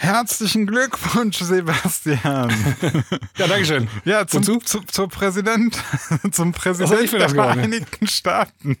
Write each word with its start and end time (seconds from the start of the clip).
Herzlichen 0.00 0.66
Glückwunsch, 0.66 1.36
Sebastian. 1.40 2.50
ja, 3.36 3.46
Dankeschön. 3.46 3.86
Ja, 4.06 4.26
zum, 4.26 4.42
zu, 4.64 4.80
zur 4.80 5.08
Präsident, 5.10 5.76
zum 6.32 6.52
Präsident 6.52 7.12
der 7.12 7.28
Vereinigten 7.28 8.06
Staaten. 8.06 8.78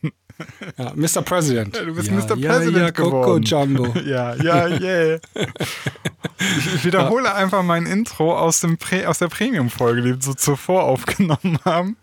Ja, 0.78 0.94
Mr. 0.94 1.20
President. 1.20 1.76
Ja, 1.76 1.84
du 1.84 1.94
bist 1.94 2.08
ja, 2.08 2.14
Mr. 2.14 2.36
Ja, 2.38 2.54
President 2.54 2.84
ja, 2.84 2.90
geworden. 2.90 3.22
Coco 3.22 3.36
Jumbo. 3.36 3.94
Ja, 4.06 4.34
ja, 4.36 4.66
yeah. 4.68 5.20
Ich, 5.34 6.74
ich 6.76 6.84
wiederhole 6.86 7.26
ja. 7.26 7.34
einfach 7.34 7.62
mein 7.62 7.84
Intro 7.84 8.38
aus, 8.38 8.60
dem 8.60 8.78
Pre 8.78 9.06
aus 9.06 9.18
der 9.18 9.28
Premium-Folge, 9.28 10.00
die 10.00 10.14
wir 10.14 10.22
so 10.22 10.32
zuvor 10.32 10.84
aufgenommen 10.84 11.58
haben. 11.66 11.98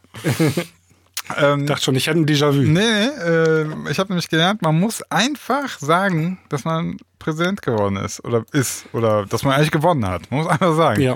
Ähm, 1.38 1.62
ich 1.62 1.66
dachte 1.68 1.84
schon, 1.84 1.96
ich 1.96 2.08
hätte 2.08 2.20
ein 2.20 2.26
Déjà-vu. 2.26 2.62
Nee, 2.62 2.82
äh, 2.82 3.92
ich 3.92 4.00
habe 4.00 4.10
nämlich 4.10 4.30
gelernt, 4.30 4.62
man 4.62 4.80
muss 4.80 5.02
einfach 5.12 5.80
sagen, 5.80 6.40
dass 6.50 6.64
man 6.64 6.98
Präsident 7.20 7.62
geworden 7.62 7.98
ist 7.98 8.24
oder 8.24 8.46
ist 8.52 8.86
oder 8.94 9.26
dass 9.26 9.44
man 9.44 9.54
eigentlich 9.54 9.72
gewonnen 9.72 10.08
hat. 10.08 10.30
Man 10.32 10.42
muss 10.42 10.50
einfach 10.50 10.76
sagen. 10.76 11.02
Ja. 11.02 11.16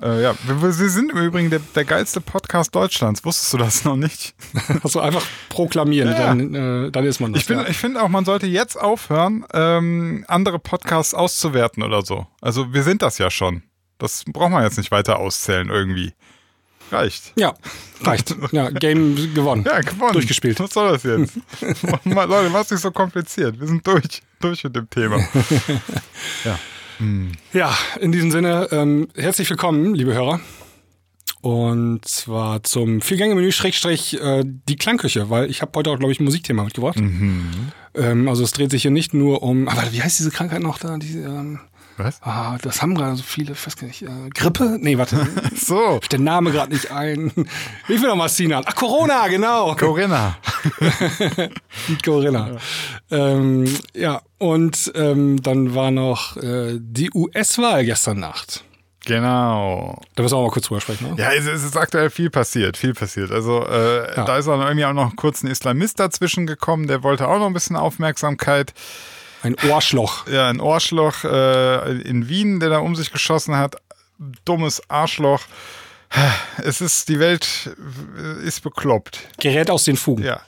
Äh, 0.00 0.22
ja, 0.22 0.34
wir, 0.46 0.62
wir, 0.62 0.72
sind 0.72 1.12
im 1.12 1.18
Übrigen 1.18 1.50
der, 1.50 1.60
der, 1.74 1.84
geilste 1.84 2.20
Podcast 2.20 2.74
Deutschlands. 2.74 3.24
Wusstest 3.24 3.52
du 3.52 3.58
das 3.58 3.84
noch 3.84 3.96
nicht? 3.96 4.34
Also 4.82 5.00
einfach 5.00 5.24
proklamieren, 5.48 6.10
ja. 6.10 6.18
dann, 6.18 6.54
äh, 6.54 6.90
dann 6.90 7.04
ist 7.04 7.20
man 7.20 7.32
das. 7.32 7.42
Ich 7.42 7.46
finde 7.46 7.64
ja. 7.66 7.72
find 7.72 7.96
auch, 7.96 8.08
man 8.08 8.24
sollte 8.24 8.46
jetzt 8.46 8.80
aufhören, 8.80 9.44
ähm, 9.52 10.24
andere 10.28 10.58
Podcasts 10.58 11.14
auszuwerten 11.14 11.82
oder 11.82 12.02
so. 12.02 12.26
Also 12.40 12.72
wir 12.72 12.82
sind 12.82 13.02
das 13.02 13.18
ja 13.18 13.30
schon. 13.30 13.62
Das 13.98 14.24
braucht 14.26 14.50
man 14.50 14.64
jetzt 14.64 14.78
nicht 14.78 14.90
weiter 14.90 15.18
auszählen 15.18 15.68
irgendwie. 15.68 16.14
Reicht. 16.92 17.32
Ja, 17.36 17.54
reicht. 18.02 18.36
Ja, 18.52 18.68
Game 18.68 19.16
gewonnen. 19.34 19.64
Ja, 19.66 19.80
gewonnen. 19.80 20.12
Durchgespielt. 20.12 20.60
Was 20.60 20.74
soll 20.74 20.92
das 20.92 21.02
jetzt? 21.04 21.38
Leute, 22.04 22.50
mach's 22.50 22.70
nicht 22.70 22.80
so 22.80 22.90
kompliziert. 22.90 23.58
Wir 23.58 23.66
sind 23.66 23.86
durch, 23.86 24.20
durch 24.40 24.62
mit 24.64 24.76
dem 24.76 24.90
Thema. 24.90 25.18
ja. 26.44 26.58
Ja, 27.52 27.76
in 28.00 28.12
diesem 28.12 28.30
Sinne, 28.30 28.68
ähm, 28.70 29.08
herzlich 29.16 29.48
willkommen, 29.50 29.94
liebe 29.94 30.14
Hörer. 30.14 30.40
Und 31.40 32.06
zwar 32.06 32.62
zum 32.62 33.00
Viergänge-Menü 33.00 33.50
Schrägstrich 33.50 34.20
äh, 34.20 34.44
die 34.44 34.76
Klangküche, 34.76 35.28
weil 35.28 35.50
ich 35.50 35.62
habe 35.62 35.72
heute 35.74 35.90
auch, 35.90 35.98
glaube 35.98 36.12
ich, 36.12 36.20
ein 36.20 36.24
Musikthema 36.24 36.62
mitgebracht. 36.62 37.00
Mhm. 37.00 37.72
Ähm, 37.94 38.28
also 38.28 38.44
es 38.44 38.52
dreht 38.52 38.70
sich 38.70 38.82
hier 38.82 38.92
nicht 38.92 39.14
nur 39.14 39.42
um, 39.42 39.66
aber 39.66 39.90
wie 39.92 40.00
heißt 40.02 40.20
diese 40.20 40.30
Krankheit 40.30 40.60
noch 40.60 40.78
da? 40.78 40.96
Die, 40.98 41.18
ähm, 41.18 41.58
Was? 42.04 42.20
Ah, 42.22 42.58
das 42.62 42.82
haben 42.82 42.94
gerade 42.94 43.16
so 43.16 43.22
viele, 43.22 43.52
ich 43.52 43.66
weiß 43.66 43.76
gar 43.76 43.86
nicht, 43.86 44.02
äh, 44.02 44.28
Grippe? 44.34 44.78
Nee, 44.80 44.98
warte. 44.98 45.26
so. 45.54 46.00
Der 46.10 46.18
Name 46.18 46.50
gerade 46.50 46.72
nicht 46.72 46.90
ein. 46.90 47.32
Ich 47.88 48.00
will 48.00 48.08
noch 48.08 48.16
mal 48.16 48.28
Sinan. 48.28 48.64
Ach, 48.66 48.74
Corona, 48.74 49.28
genau. 49.28 49.74
Corinna. 49.76 50.36
Corinna. 52.04 52.58
Ja, 53.10 53.16
ähm, 53.16 53.64
ja. 53.94 54.22
und 54.38 54.90
ähm, 54.96 55.40
dann 55.42 55.74
war 55.74 55.90
noch 55.90 56.36
äh, 56.38 56.78
die 56.80 57.10
US-Wahl 57.14 57.84
gestern 57.84 58.20
Nacht. 58.20 58.64
Genau. 59.04 60.00
Da 60.14 60.22
müssen 60.22 60.34
wir 60.34 60.38
auch 60.38 60.46
mal 60.46 60.52
kurz 60.52 60.66
drüber 60.66 60.80
sprechen. 60.80 61.10
Ne? 61.10 61.16
Ja, 61.18 61.32
es, 61.32 61.46
ist 61.46 61.76
aktuell 61.76 62.10
viel 62.10 62.30
passiert, 62.30 62.76
viel 62.76 62.94
passiert. 62.94 63.32
Also 63.32 63.64
äh, 63.66 64.16
ja. 64.16 64.24
da 64.24 64.38
ist 64.38 64.48
auch 64.48 64.60
irgendwie 64.60 64.84
auch 64.84 64.92
noch 64.92 65.16
kurz 65.16 65.42
ein 65.42 65.48
Islamist 65.48 65.98
dazwischen 65.98 66.46
gekommen, 66.46 66.86
der 66.86 67.02
wollte 67.02 67.28
auch 67.28 67.38
noch 67.38 67.46
ein 67.46 67.52
bisschen 67.52 67.76
Aufmerksamkeit. 67.76 68.72
Ein 69.42 69.56
Ohrschloch. 69.68 70.26
Ja, 70.28 70.48
ein 70.48 70.60
Ohrschloch 70.60 71.24
äh, 71.24 72.00
in 72.02 72.28
Wien, 72.28 72.60
der 72.60 72.70
da 72.70 72.78
um 72.78 72.96
sich 72.96 73.10
geschossen 73.10 73.56
hat. 73.56 73.76
Dummes 74.44 74.82
Arschloch. 74.88 75.42
Es 76.58 76.80
ist, 76.80 77.08
die 77.08 77.18
Welt 77.18 77.74
ist 78.44 78.62
bekloppt. 78.62 79.18
Gerät 79.38 79.70
aus 79.70 79.84
den 79.84 79.96
Fugen. 79.96 80.22
Ja. 80.22 80.42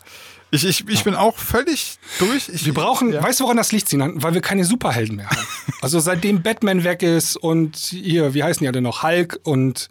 Ich, 0.54 0.64
ich, 0.64 0.88
ich 0.88 1.02
bin 1.02 1.16
auch 1.16 1.36
völlig 1.36 1.98
durch. 2.20 2.48
Ich, 2.48 2.64
wir 2.64 2.74
brauchen, 2.74 3.12
ja. 3.12 3.20
weißt 3.20 3.40
du, 3.40 3.44
woran 3.44 3.56
das 3.56 3.72
liegt, 3.72 3.88
Sinan? 3.88 4.22
Weil 4.22 4.34
wir 4.34 4.40
keine 4.40 4.64
Superhelden 4.64 5.16
mehr 5.16 5.28
haben. 5.28 5.46
also 5.82 5.98
seitdem 5.98 6.42
Batman 6.42 6.84
weg 6.84 7.02
ist 7.02 7.36
und 7.36 7.76
hier, 7.76 8.34
wie 8.34 8.44
heißen 8.44 8.62
die 8.62 8.68
alle 8.68 8.80
noch? 8.80 9.02
Hulk 9.02 9.40
und 9.42 9.88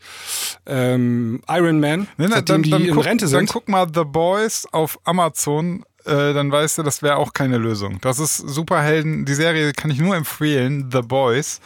ähm, 0.66 1.42
Iron 1.50 1.82
Man, 1.82 2.08
nee, 2.18 2.28
seitdem 2.30 2.46
dann, 2.46 2.64
die 2.64 2.70
dann 2.70 2.86
in 2.86 2.96
guck, 2.96 3.06
Rente 3.06 3.28
sind. 3.28 3.40
Dann 3.40 3.48
guck 3.48 3.68
mal 3.68 3.88
The 3.94 4.06
Boys 4.06 4.66
auf 4.72 5.00
Amazon. 5.04 5.84
Äh, 6.06 6.34
dann 6.34 6.52
weißt 6.52 6.78
du, 6.78 6.84
das 6.84 7.02
wäre 7.02 7.18
auch 7.18 7.34
keine 7.34 7.58
Lösung. 7.58 8.00
Das 8.02 8.20
ist 8.20 8.38
Superhelden. 8.38 9.26
Die 9.26 9.34
Serie 9.34 9.72
kann 9.74 9.92
ich 9.92 10.00
nur 10.00 10.16
empfehlen. 10.16 10.90
The 10.92 11.02
Boys. 11.02 11.62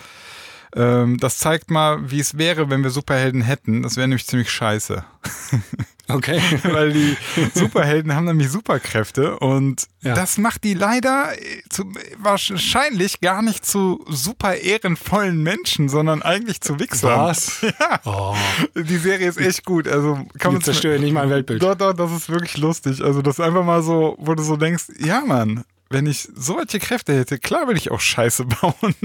Ähm, 0.75 1.17
das 1.17 1.37
zeigt 1.37 1.71
mal, 1.71 2.11
wie 2.11 2.19
es 2.19 2.37
wäre, 2.37 2.69
wenn 2.69 2.83
wir 2.83 2.91
Superhelden 2.91 3.41
hätten. 3.41 3.83
Das 3.83 3.95
wäre 3.95 4.07
nämlich 4.07 4.27
ziemlich 4.27 4.51
scheiße. 4.51 5.03
Okay. 6.09 6.40
Weil 6.63 6.94
die 6.94 7.18
Superhelden 7.53 8.16
haben 8.16 8.25
nämlich 8.25 8.50
Superkräfte 8.50 9.38
und 9.40 9.88
Ja. 10.01 10.13
das 10.13 10.38
macht 10.38 10.63
die 10.63 10.73
leider 10.73 11.29
zu, 11.69 11.91
wahrscheinlich 12.18 13.19
gar 13.19 13.41
nicht 13.41 13.66
zu 13.66 14.06
super 14.07 14.56
ehrenvollen 14.56 15.44
Menschen, 15.44 15.90
sondern 15.90 16.22
eigentlich 16.22 16.62
zu 16.62 16.79
Wichsern. 16.79 17.19
Was? 17.19 17.62
Ja. 17.79 18.00
Oh, 18.06 18.35
Die 18.75 18.97
Serie 18.97 19.28
ist 19.28 19.38
echt 19.38 19.66
gut. 19.66 19.88
Also 19.88 20.25
kann 20.40 20.53
man 20.53 20.62
zerstören 20.62 21.01
nicht 21.01 21.13
mein 21.13 21.29
Weltbild. 21.29 21.62
Doch, 21.62 21.75
doch, 21.75 21.94
das 21.94 22.12
ist 22.12 22.29
wirklich 22.29 22.57
lustig. 22.57 23.01
Also 23.03 23.22
das 23.22 23.40
ist 23.40 23.46
einfach 23.46 23.63
mal 23.63 23.81
so, 23.84 24.16
wo 24.19 24.34
du 24.34 24.44
so 24.44 24.56
denkst, 24.56 24.85
ja 25.00 25.22
Mann, 25.22 25.63
wenn 25.89 26.05
ich 26.05 26.27
solche 26.35 26.79
Kräfte 26.79 27.17
hätte, 27.17 27.39
klar 27.39 27.67
würde 27.67 27.79
ich 27.79 27.91
auch 27.91 27.99
Scheiße 28.01 28.45
bauen. 28.61 28.95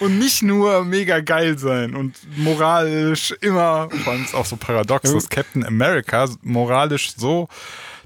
und 0.00 0.18
nicht 0.18 0.42
nur 0.42 0.84
mega 0.84 1.20
geil 1.20 1.58
sein 1.58 1.94
und 1.94 2.16
moralisch 2.36 3.32
immer, 3.40 3.88
vor 4.04 4.12
allem 4.12 4.24
ist 4.24 4.34
auch 4.34 4.46
so 4.46 4.56
paradox, 4.56 5.12
dass 5.12 5.28
Captain 5.28 5.64
America 5.64 6.28
moralisch 6.42 7.12
so 7.16 7.48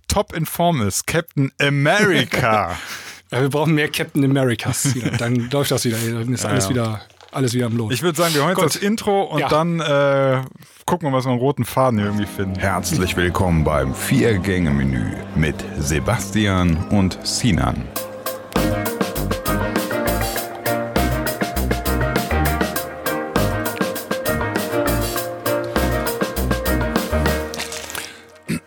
top 0.09 0.35
in 0.35 0.47
Form 0.47 0.83
ist. 0.83 1.07
Captain 1.07 1.53
America. 1.61 2.77
Ja, 3.31 3.41
wir 3.41 3.49
brauchen 3.49 3.75
mehr 3.75 3.89
Captain 3.89 4.23
Americas. 4.25 4.95
Wieder. 4.95 5.11
Dann 5.13 5.35
läuft 5.51 5.73
das 5.73 5.85
wieder. 5.85 5.97
Dann 5.99 6.33
ist 6.33 6.45
Ja, 6.45 6.51
alles 6.51 6.65
ja. 6.65 6.71
wieder 6.71 7.01
alles 7.35 7.55
wieder 7.55 7.67
im 7.67 7.77
Lot. 7.77 7.93
Ich 7.93 8.03
würde 8.03 8.17
sagen, 8.17 8.35
wir 8.35 8.43
hören 8.43 8.57
jetzt 8.57 8.77
das 8.77 8.83
Intro 8.83 9.23
und 9.23 9.41
Ja. 9.41 9.49
dann 9.49 9.81
äh, 9.81 10.43
gucken 10.87 11.09
wir, 11.11 11.13
was 11.17 11.25
wir 11.25 11.31
einen 11.31 11.41
roten 11.41 11.65
Faden 11.65 11.99
hier 11.99 12.09
irgendwie 12.09 12.27
finden. 12.27 12.59
Herzlich 12.59 13.17
willkommen 13.17 13.65
beim 13.65 13.95
Vier-Gänge-Menü 13.95 15.05
mit 15.35 15.57
Sebastian 15.79 16.77
und 16.91 17.19
Sinan. 17.27 17.85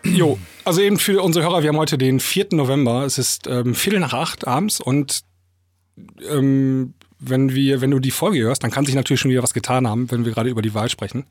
Jo, 0.04 0.38
also 0.64 0.80
eben 0.80 0.98
für 0.98 1.22
unsere 1.22 1.44
Hörer, 1.44 1.62
wir 1.62 1.68
haben 1.68 1.76
heute 1.76 1.98
den 1.98 2.20
4. 2.20 2.48
November. 2.52 3.04
Es 3.04 3.18
ist 3.18 3.46
ähm, 3.46 3.74
Viertel 3.74 4.00
nach 4.00 4.14
acht 4.14 4.46
abends 4.46 4.80
und 4.80 5.20
ähm, 6.28 6.94
wenn 7.18 7.54
wir, 7.54 7.80
wenn 7.80 7.90
du 7.90 7.98
die 7.98 8.10
Folge 8.10 8.40
hörst, 8.40 8.62
dann 8.62 8.70
kann 8.70 8.86
sich 8.86 8.94
natürlich 8.94 9.20
schon 9.20 9.30
wieder 9.30 9.42
was 9.42 9.54
getan 9.54 9.86
haben, 9.88 10.10
wenn 10.10 10.24
wir 10.24 10.32
gerade 10.32 10.50
über 10.50 10.62
die 10.62 10.74
Wahl 10.74 10.88
sprechen. 10.88 11.24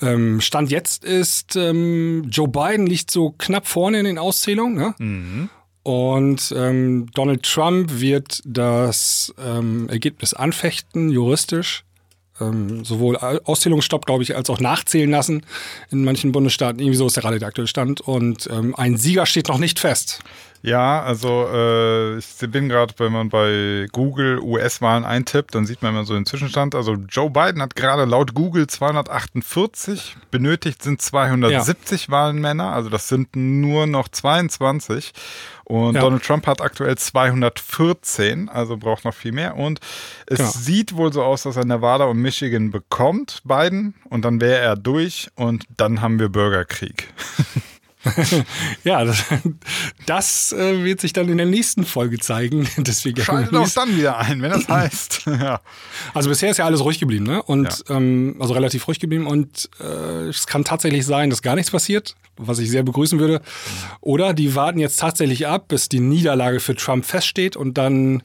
Ähm, 0.00 0.40
Stand 0.40 0.70
jetzt 0.70 1.04
ist 1.04 1.56
ähm, 1.56 2.26
Joe 2.30 2.48
Biden 2.48 2.86
liegt 2.86 3.10
so 3.10 3.34
knapp 3.38 3.66
vorne 3.66 3.98
in 3.98 4.04
den 4.04 4.18
Auszählungen, 4.18 4.74
ne? 4.76 5.48
Und 5.82 6.54
ähm, 6.56 7.06
Donald 7.14 7.42
Trump 7.42 8.00
wird 8.00 8.42
das 8.44 9.34
ähm, 9.42 9.88
Ergebnis 9.88 10.34
anfechten, 10.34 11.08
juristisch. 11.10 11.84
Ähm, 12.40 12.84
sowohl 12.84 13.16
Au- 13.16 13.40
Auszählungsstopp, 13.44 14.06
glaube 14.06 14.22
ich, 14.22 14.36
als 14.36 14.48
auch 14.50 14.60
nachzählen 14.60 15.10
lassen 15.10 15.42
in 15.90 16.04
manchen 16.04 16.30
Bundesstaaten. 16.30 16.78
Irgendwie 16.78 16.96
so 16.96 17.06
ist 17.06 17.16
gerade 17.16 17.38
der 17.40 17.48
aktuelle 17.48 17.66
Stand. 17.66 18.00
Und 18.00 18.48
ähm, 18.52 18.74
ein 18.76 18.96
Sieger 18.96 19.26
steht 19.26 19.48
noch 19.48 19.58
nicht 19.58 19.80
fest. 19.80 20.20
Ja, 20.62 21.02
also 21.02 21.46
äh, 21.52 22.18
ich 22.18 22.26
bin 22.48 22.68
gerade, 22.68 22.92
wenn 22.98 23.12
man 23.12 23.28
bei 23.28 23.86
Google 23.92 24.40
US-Wahlen 24.40 25.04
eintippt, 25.04 25.54
dann 25.54 25.66
sieht 25.66 25.82
man 25.82 25.92
immer 25.92 26.04
so 26.04 26.14
den 26.14 26.26
Zwischenstand. 26.26 26.74
Also 26.74 26.94
Joe 27.08 27.30
Biden 27.30 27.62
hat 27.62 27.76
gerade 27.76 28.04
laut 28.04 28.34
Google 28.34 28.66
248, 28.66 30.16
benötigt 30.30 30.82
sind 30.82 31.00
270 31.00 32.10
Wahlmänner, 32.10 32.72
also 32.72 32.88
das 32.90 33.08
sind 33.08 33.36
nur 33.36 33.86
noch 33.86 34.08
22. 34.08 35.12
Und 35.64 35.94
Ja. 35.96 36.00
Donald 36.00 36.24
Trump 36.24 36.46
hat 36.46 36.60
aktuell 36.62 36.96
214, 36.96 38.48
also 38.48 38.78
braucht 38.78 39.04
noch 39.04 39.14
viel 39.14 39.32
mehr. 39.32 39.56
Und 39.56 39.80
es 40.26 40.38
Genau. 40.38 40.50
sieht 40.50 40.96
wohl 40.96 41.12
so 41.12 41.22
aus, 41.22 41.42
dass 41.42 41.56
er 41.56 41.66
Nevada 41.66 42.04
und 42.04 42.18
Michigan 42.18 42.70
bekommt, 42.70 43.42
Biden, 43.44 43.94
und 44.08 44.24
dann 44.24 44.40
wäre 44.40 44.60
er 44.60 44.76
durch 44.76 45.28
und 45.34 45.66
dann 45.76 46.00
haben 46.00 46.18
wir 46.18 46.30
Bürgerkrieg. 46.30 47.08
Ja, 48.84 49.04
das, 49.04 49.24
das 50.06 50.52
äh, 50.52 50.84
wird 50.84 51.00
sich 51.00 51.12
dann 51.12 51.28
in 51.28 51.36
der 51.36 51.46
nächsten 51.46 51.84
Folge 51.84 52.18
zeigen. 52.18 52.68
Deswegen 52.76 53.22
Schaltet 53.22 53.54
auch 53.54 53.68
dann 53.68 53.96
wieder 53.96 54.18
ein, 54.18 54.42
wenn 54.42 54.50
das 54.50 54.68
heißt. 54.68 55.22
ja. 55.26 55.60
Also 56.14 56.28
bisher 56.28 56.50
ist 56.50 56.58
ja 56.58 56.64
alles 56.64 56.82
ruhig 56.82 56.98
geblieben, 56.98 57.24
ne? 57.26 57.42
Und 57.42 57.84
ähm, 57.88 58.36
also 58.40 58.54
relativ 58.54 58.86
ruhig 58.88 59.00
geblieben. 59.00 59.26
Und 59.26 59.68
äh, 59.80 60.28
es 60.28 60.46
kann 60.46 60.64
tatsächlich 60.64 61.06
sein, 61.06 61.30
dass 61.30 61.42
gar 61.42 61.54
nichts 61.54 61.70
passiert, 61.70 62.14
was 62.36 62.58
ich 62.58 62.70
sehr 62.70 62.82
begrüßen 62.82 63.18
würde. 63.18 63.40
Oder 64.00 64.34
die 64.34 64.54
warten 64.54 64.78
jetzt 64.78 64.98
tatsächlich 64.98 65.46
ab, 65.46 65.68
bis 65.68 65.88
die 65.88 66.00
Niederlage 66.00 66.60
für 66.60 66.74
Trump 66.74 67.04
feststeht 67.04 67.56
und 67.56 67.78
dann 67.78 68.22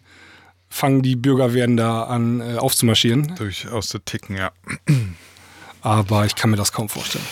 fangen 0.69 1.03
die 1.03 1.15
Bürgerwehren 1.15 1.77
da 1.77 2.03
an 2.03 2.41
äh, 2.41 2.57
aufzumarschieren. 2.57 3.36
Durchaus 3.36 3.88
zu 3.88 4.00
ticken, 4.00 4.36
ja. 4.36 4.51
Aber 5.81 6.25
ich 6.25 6.36
kann 6.36 6.50
mir 6.50 6.57
das 6.57 6.71
kaum 6.71 6.89
vorstellen. 6.89 7.25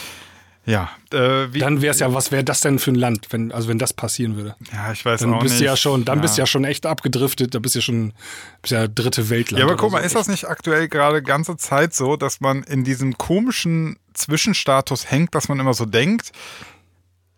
Ja, 0.64 0.92
äh, 1.12 1.52
wie, 1.52 1.60
Dann 1.60 1.82
wäre 1.82 1.92
es 1.92 2.00
ja, 2.00 2.14
was 2.14 2.32
wäre 2.32 2.44
das 2.44 2.62
denn 2.62 2.78
für 2.78 2.92
ein 2.92 2.96
Land, 2.96 3.28
wenn, 3.32 3.52
also 3.52 3.68
wenn 3.68 3.80
das 3.80 3.94
passieren 3.94 4.36
würde? 4.36 4.56
ja, 4.72 4.92
ich 4.92 5.04
weiß 5.04 5.22
Dann 5.22 5.34
auch 5.34 5.42
bist 5.42 5.56
nicht. 5.56 5.64
ja 5.64 5.76
schon, 5.76 6.06
dann 6.06 6.22
bist 6.22 6.38
du 6.38 6.42
ja 6.42 6.46
schon 6.46 6.66
echt 6.66 6.86
abgedriftet, 6.86 7.56
da 7.56 7.60
bist 7.60 7.74
du 7.74 7.80
ja 7.80 7.84
schon, 7.84 8.14
bist 8.62 8.72
ja 8.72 8.88
dritte 8.88 9.30
Weltland. 9.32 9.60
Ja, 9.60 9.66
aber 9.66 9.76
guck 9.76 9.92
mal, 9.92 10.02
so. 10.02 10.06
ist 10.06 10.16
das 10.16 10.28
nicht 10.28 10.48
aktuell 10.48 10.88
gerade 10.88 11.24
ganze 11.24 11.58
Zeit 11.58 11.96
so, 11.96 12.16
dass 12.16 12.42
man 12.42 12.62
in 12.64 12.84
diesem 12.84 13.18
komischen 13.18 13.98
Zwischenstatus 14.14 15.10
hängt, 15.10 15.34
dass 15.34 15.50
man 15.50 15.60
immer 15.60 15.74
so 15.74 15.86
denkt, 15.86 16.32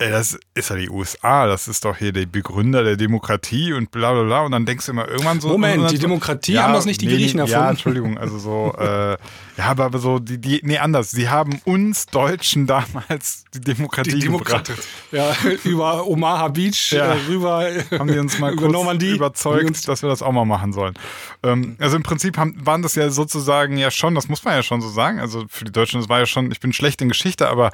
ey, 0.04 0.12
das 0.12 0.38
ist 0.54 0.70
ja 0.70 0.76
die 0.76 0.90
USA, 0.90 1.48
das 1.48 1.68
ist 1.68 1.86
doch 1.86 1.98
hier 1.98 2.12
der 2.12 2.26
Begründer 2.26 2.84
der 2.84 2.98
Demokratie 2.98 3.74
und 3.74 3.92
bla 3.92 4.12
bla 4.14 4.24
bla. 4.24 4.42
Und 4.42 4.52
dann 4.52 4.66
denkst 4.66 4.86
du 4.86 4.92
immer 4.92 5.08
irgendwann 5.08 5.40
so. 5.40 5.48
Moment, 5.50 5.90
die 5.92 5.96
so, 5.96 6.02
Demokratie 6.02 6.58
haben 6.60 6.74
das 6.74 6.86
nicht 6.86 7.02
die 7.02 7.08
Griechen 7.08 7.40
Ja, 7.40 7.46
erfunden? 7.46 7.70
Entschuldigung, 7.70 8.18
also 8.18 8.38
so, 8.38 8.76
äh, 8.80 9.18
ja, 9.58 9.66
aber, 9.66 9.98
so, 10.00 10.20
die, 10.20 10.38
die, 10.40 10.60
nee, 10.64 10.78
anders. 10.78 11.12
Sie 11.12 11.30
haben 11.30 11.62
uns 11.66 12.08
Deutschen 12.08 12.68
damals 12.68 13.46
die 13.54 13.62
Demokratie 13.62 14.20
die 14.20 14.28
gebracht. 14.28 14.72
Ja, 15.12 15.36
über 15.64 16.08
Omaha 16.08 16.48
Beach 16.50 16.92
Ja. 16.92 17.14
äh, 17.14 17.18
rüber. 17.28 17.70
haben 17.92 18.12
die 18.12 18.18
uns 18.18 18.40
mal 18.40 18.52
über 18.54 18.64
kurz 18.64 18.74
Normandie. 18.74 19.12
überzeugt, 19.12 19.88
dass 19.88 20.02
wir 20.02 20.10
das 20.10 20.22
auch 20.22 20.32
mal 20.32 20.46
machen 20.46 20.74
sollen. 20.74 20.96
Ähm, 21.44 21.76
also 21.80 21.96
im 21.96 22.04
Prinzip 22.04 22.38
haben, 22.38 22.56
waren 22.66 22.82
das 22.82 22.96
ja 22.96 23.10
sozusagen 23.10 23.78
ja 23.78 23.92
schon, 23.92 24.16
das 24.16 24.28
muss 24.28 24.44
man 24.44 24.56
ja 24.56 24.64
schon 24.64 24.82
so 24.82 24.90
sagen, 24.90 25.20
also 25.20 25.46
für 25.50 25.66
die 25.66 25.72
Deutschen, 25.72 26.00
das 26.00 26.10
war 26.10 26.20
ja 26.20 26.26
schon, 26.26 26.52
ich 26.52 26.60
bin 26.60 26.74
schlecht 26.74 27.02
in 27.02 27.10
Geschichte, 27.10 27.48
aber 27.48 27.72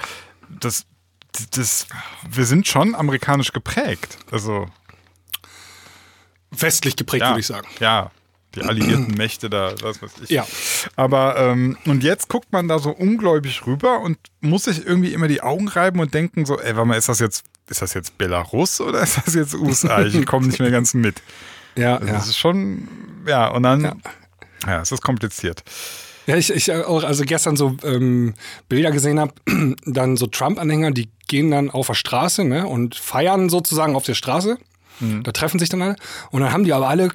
das, 0.60 0.86
das, 1.52 1.88
wir 2.30 2.46
sind 2.46 2.68
schon 2.68 2.96
amerikanisch 2.96 3.52
geprägt. 3.54 4.18
Also 4.32 4.68
Westlich 6.52 6.96
geprägt, 6.96 7.22
ja, 7.22 7.30
würde 7.30 7.40
ich 7.42 7.46
sagen. 7.48 7.68
ja, 7.80 8.12
die 8.56 8.64
alliierten 8.64 9.14
Mächte 9.16 9.50
da, 9.52 9.74
was 9.84 10.02
weiß 10.02 10.12
ich. 10.24 10.30
Ja. 10.32 10.48
Aber 10.96 11.38
ähm, 11.38 11.78
und 11.86 12.04
jetzt 12.04 12.28
guckt 12.28 12.52
man 12.52 12.68
da 12.68 12.80
so 12.80 12.90
ungläubig 12.90 13.68
rüber 13.68 14.00
und 14.00 14.18
muss 14.42 14.64
sich 14.64 14.84
irgendwie 14.84 15.14
immer 15.14 15.28
die 15.28 15.42
Augen 15.42 15.68
reiben 15.68 16.00
und 16.00 16.14
denken 16.16 16.46
so, 16.48 16.60
ey, 16.60 16.76
warte 16.76 16.88
mal, 16.88 16.98
ist 16.98 17.08
das 17.08 17.20
jetzt, 17.20 17.44
ist 17.70 17.84
das 17.84 17.94
jetzt 17.94 18.18
Belarus 18.18 18.82
oder 18.82 19.04
ist 19.04 19.20
das 19.24 19.36
jetzt 19.36 19.54
USA? 19.54 20.02
Ich 20.02 20.26
komme 20.26 20.48
nicht 20.48 20.60
mehr 20.60 20.72
ganz 20.72 20.96
mit. 20.96 21.22
Ja, 21.76 21.98
Also 21.98 22.08
ja. 22.08 22.14
Das 22.14 22.28
ist 22.28 22.38
schon, 22.38 22.88
ja, 23.28 23.48
und 23.50 23.62
dann, 23.62 23.82
Ja. 23.84 23.96
ja, 24.66 24.82
es 24.82 24.92
ist 24.92 25.04
kompliziert. 25.04 25.64
Ja, 26.26 26.36
ich, 26.36 26.50
ich 26.52 26.72
auch, 26.74 27.04
also 27.04 27.24
gestern 27.26 27.56
so 27.58 27.78
ähm, 27.84 28.34
Bilder 28.68 28.90
gesehen 28.92 29.20
habe, 29.20 29.34
dann 29.86 30.18
so 30.18 30.26
Trump-Anhänger, 30.26 30.90
die 30.92 31.10
gehen 31.30 31.50
dann 31.52 31.70
auf 31.70 31.88
der 31.88 31.94
Straße 31.94 32.44
ne, 32.44 32.68
und 32.68 32.96
feiern 32.96 33.48
sozusagen 33.48 33.96
auf 33.96 34.04
der 34.04 34.16
Straße. 34.16 34.58
Da 35.24 35.32
treffen 35.32 35.60
sich 35.60 35.70
dann 35.70 35.82
alle. 35.82 35.96
Und 36.30 36.42
dann 36.42 36.52
haben 36.52 36.66
die 36.66 36.74
aber 36.74 36.90
alle 36.90 37.10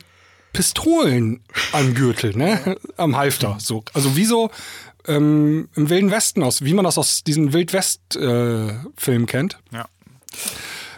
Pistolen 0.55 1.43
am 1.72 1.94
Gürtel, 1.94 2.34
ne, 2.34 2.76
am 2.96 3.16
Halfter. 3.16 3.58
So. 3.61 3.84
Also 3.93 4.16
wie 4.16 4.25
so 4.25 4.50
ähm, 5.06 5.69
im 5.75 5.90
Wilden 5.90 6.11
Westen 6.11 6.43
aus, 6.43 6.64
wie 6.64 6.72
man 6.72 6.87
das 6.87 6.96
aus 6.96 7.25
diesen 7.25 7.52
Wild-West-Filmen 7.52 9.26
kennt. 9.26 9.58
Ja. 9.70 9.87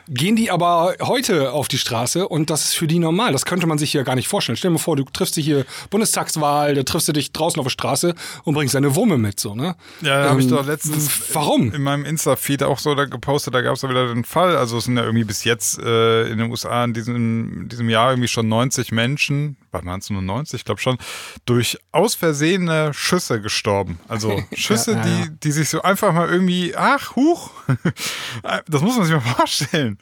Gehen 0.08 0.36
die 0.36 0.50
aber 0.50 0.94
heute 1.02 1.52
auf 1.52 1.68
die 1.68 1.78
Straße 1.78 2.28
und 2.28 2.48
das 2.48 2.64
ist 2.64 2.74
für 2.76 2.86
die 2.86 2.98
normal. 2.98 3.32
Das 3.32 3.44
könnte 3.44 3.66
man 3.66 3.78
sich 3.78 3.90
hier 3.90 4.04
gar 4.04 4.14
nicht 4.14 4.28
vorstellen. 4.28 4.56
Stell 4.56 4.70
dir 4.70 4.74
mal 4.74 4.78
vor, 4.78 4.94
du 4.96 5.04
triffst 5.04 5.36
dich 5.36 5.44
hier 5.44 5.64
Bundestagswahl, 5.90 6.74
da 6.74 6.82
triffst 6.84 7.08
du 7.08 7.12
dich 7.12 7.32
draußen 7.32 7.58
auf 7.58 7.66
der 7.66 7.70
Straße 7.70 8.14
und 8.44 8.54
bringst 8.54 8.74
deine 8.74 8.94
Wumme 8.94 9.18
mit, 9.18 9.40
so, 9.40 9.54
ne? 9.54 9.74
Ja, 10.02 10.22
da 10.22 10.30
habe 10.30 10.40
ich 10.40 10.46
Ähm, 10.46 10.52
doch 10.52 10.66
letztens 10.66 11.34
Warum? 11.34 11.72
in 11.72 11.82
meinem 11.82 12.04
Insta-Feed 12.04 12.62
auch 12.62 12.78
so 12.78 12.94
da 12.94 13.06
gepostet, 13.06 13.54
da 13.54 13.62
gab 13.62 13.74
es 13.74 13.80
da 13.80 13.88
wieder 13.88 14.06
den 14.06 14.24
Fall. 14.24 14.56
Also 14.56 14.78
es 14.78 14.84
sind 14.84 14.96
ja 14.96 15.02
irgendwie 15.02 15.24
bis 15.24 15.42
jetzt 15.44 15.78
äh, 15.80 16.28
in 16.28 16.38
den 16.38 16.50
USA 16.50 16.84
in 16.84 16.94
diesem, 16.94 17.62
in 17.62 17.68
diesem 17.68 17.88
Jahr 17.88 18.10
irgendwie 18.10 18.28
schon 18.28 18.48
90 18.48 18.92
Menschen, 18.92 19.56
warte 19.72 19.86
mal, 19.86 19.98
nur 20.08 20.22
90, 20.22 20.60
ich 20.60 20.64
glaube 20.64 20.80
schon, 20.80 20.98
durch 21.46 21.78
aus 21.92 22.14
Versehene 22.14 22.92
Schüsse 22.94 23.40
gestorben. 23.40 23.98
Also 24.08 24.42
Schüsse, 24.54 24.92
ja, 24.92 24.98
ja. 24.98 25.04
die, 25.04 25.30
die 25.42 25.50
sich 25.52 25.68
so 25.68 25.82
einfach 25.82 26.12
mal 26.12 26.28
irgendwie, 26.28 26.74
ach, 26.76 27.16
huch, 27.16 27.50
das 28.68 28.82
muss 28.82 28.96
man 28.96 29.06
sich 29.06 29.14
mal 29.14 29.20
vorstellen. 29.20 29.95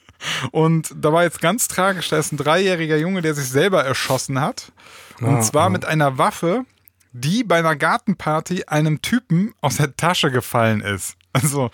Und 0.50 0.94
da 0.96 1.12
war 1.12 1.24
jetzt 1.24 1.40
ganz 1.40 1.68
tragisch, 1.68 2.08
da 2.08 2.18
ist 2.18 2.32
ein 2.32 2.36
dreijähriger 2.36 2.96
Junge, 2.96 3.22
der 3.22 3.34
sich 3.34 3.48
selber 3.48 3.84
erschossen 3.84 4.40
hat. 4.40 4.72
Und 5.20 5.36
Ah, 5.36 5.40
zwar 5.42 5.66
ah. 5.66 5.68
mit 5.70 5.84
einer 5.84 6.18
Waffe, 6.18 6.64
die 7.12 7.44
bei 7.44 7.58
einer 7.58 7.76
Gartenparty 7.76 8.64
einem 8.64 9.02
Typen 9.02 9.54
aus 9.60 9.76
der 9.76 9.96
Tasche 9.96 10.30
gefallen 10.30 10.80
ist. 10.80 11.16
Also, 11.32 11.70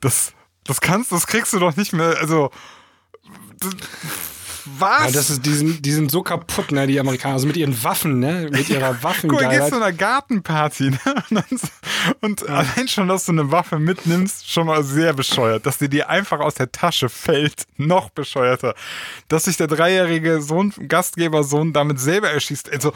das, 0.00 0.32
das 0.64 0.80
kannst, 0.80 1.12
das 1.12 1.26
kriegst 1.26 1.52
du 1.52 1.58
doch 1.58 1.76
nicht 1.76 1.92
mehr. 1.92 2.16
Also, 2.18 2.50
das, 3.60 3.74
was? 4.78 5.06
Ja, 5.06 5.10
das 5.12 5.30
ist, 5.30 5.46
die, 5.46 5.52
sind, 5.52 5.84
die 5.84 5.92
sind 5.92 6.10
so 6.10 6.22
kaputt, 6.22 6.72
ne, 6.72 6.86
die 6.86 6.98
Amerikaner. 7.00 7.34
Also 7.34 7.46
mit 7.46 7.56
ihren 7.56 7.82
Waffen, 7.84 8.18
ne? 8.18 8.48
Mit 8.50 8.68
ihrer 8.68 8.94
Guck 9.02 9.32
mal, 9.32 9.48
gehst 9.48 9.68
zu 9.68 9.76
einer 9.76 9.92
Gartenparty 9.92 10.90
ne? 10.90 10.98
und, 11.30 11.60
und 12.20 12.48
allein 12.48 12.88
schon, 12.88 13.08
dass 13.08 13.26
du 13.26 13.32
eine 13.32 13.50
Waffe 13.52 13.78
mitnimmst, 13.78 14.50
schon 14.50 14.66
mal 14.66 14.82
sehr 14.82 15.12
bescheuert. 15.12 15.66
Dass 15.66 15.78
die 15.78 15.88
dir 15.88 16.08
einfach 16.08 16.40
aus 16.40 16.54
der 16.54 16.72
Tasche 16.72 17.08
fällt, 17.08 17.66
noch 17.76 18.10
bescheuerter. 18.10 18.74
Dass 19.28 19.44
sich 19.44 19.56
der 19.56 19.66
dreijährige 19.66 20.40
Sohn, 20.42 20.72
Gastgebersohn 20.88 21.72
damit 21.72 22.00
selber 22.00 22.30
erschießt. 22.30 22.70
Also 22.72 22.92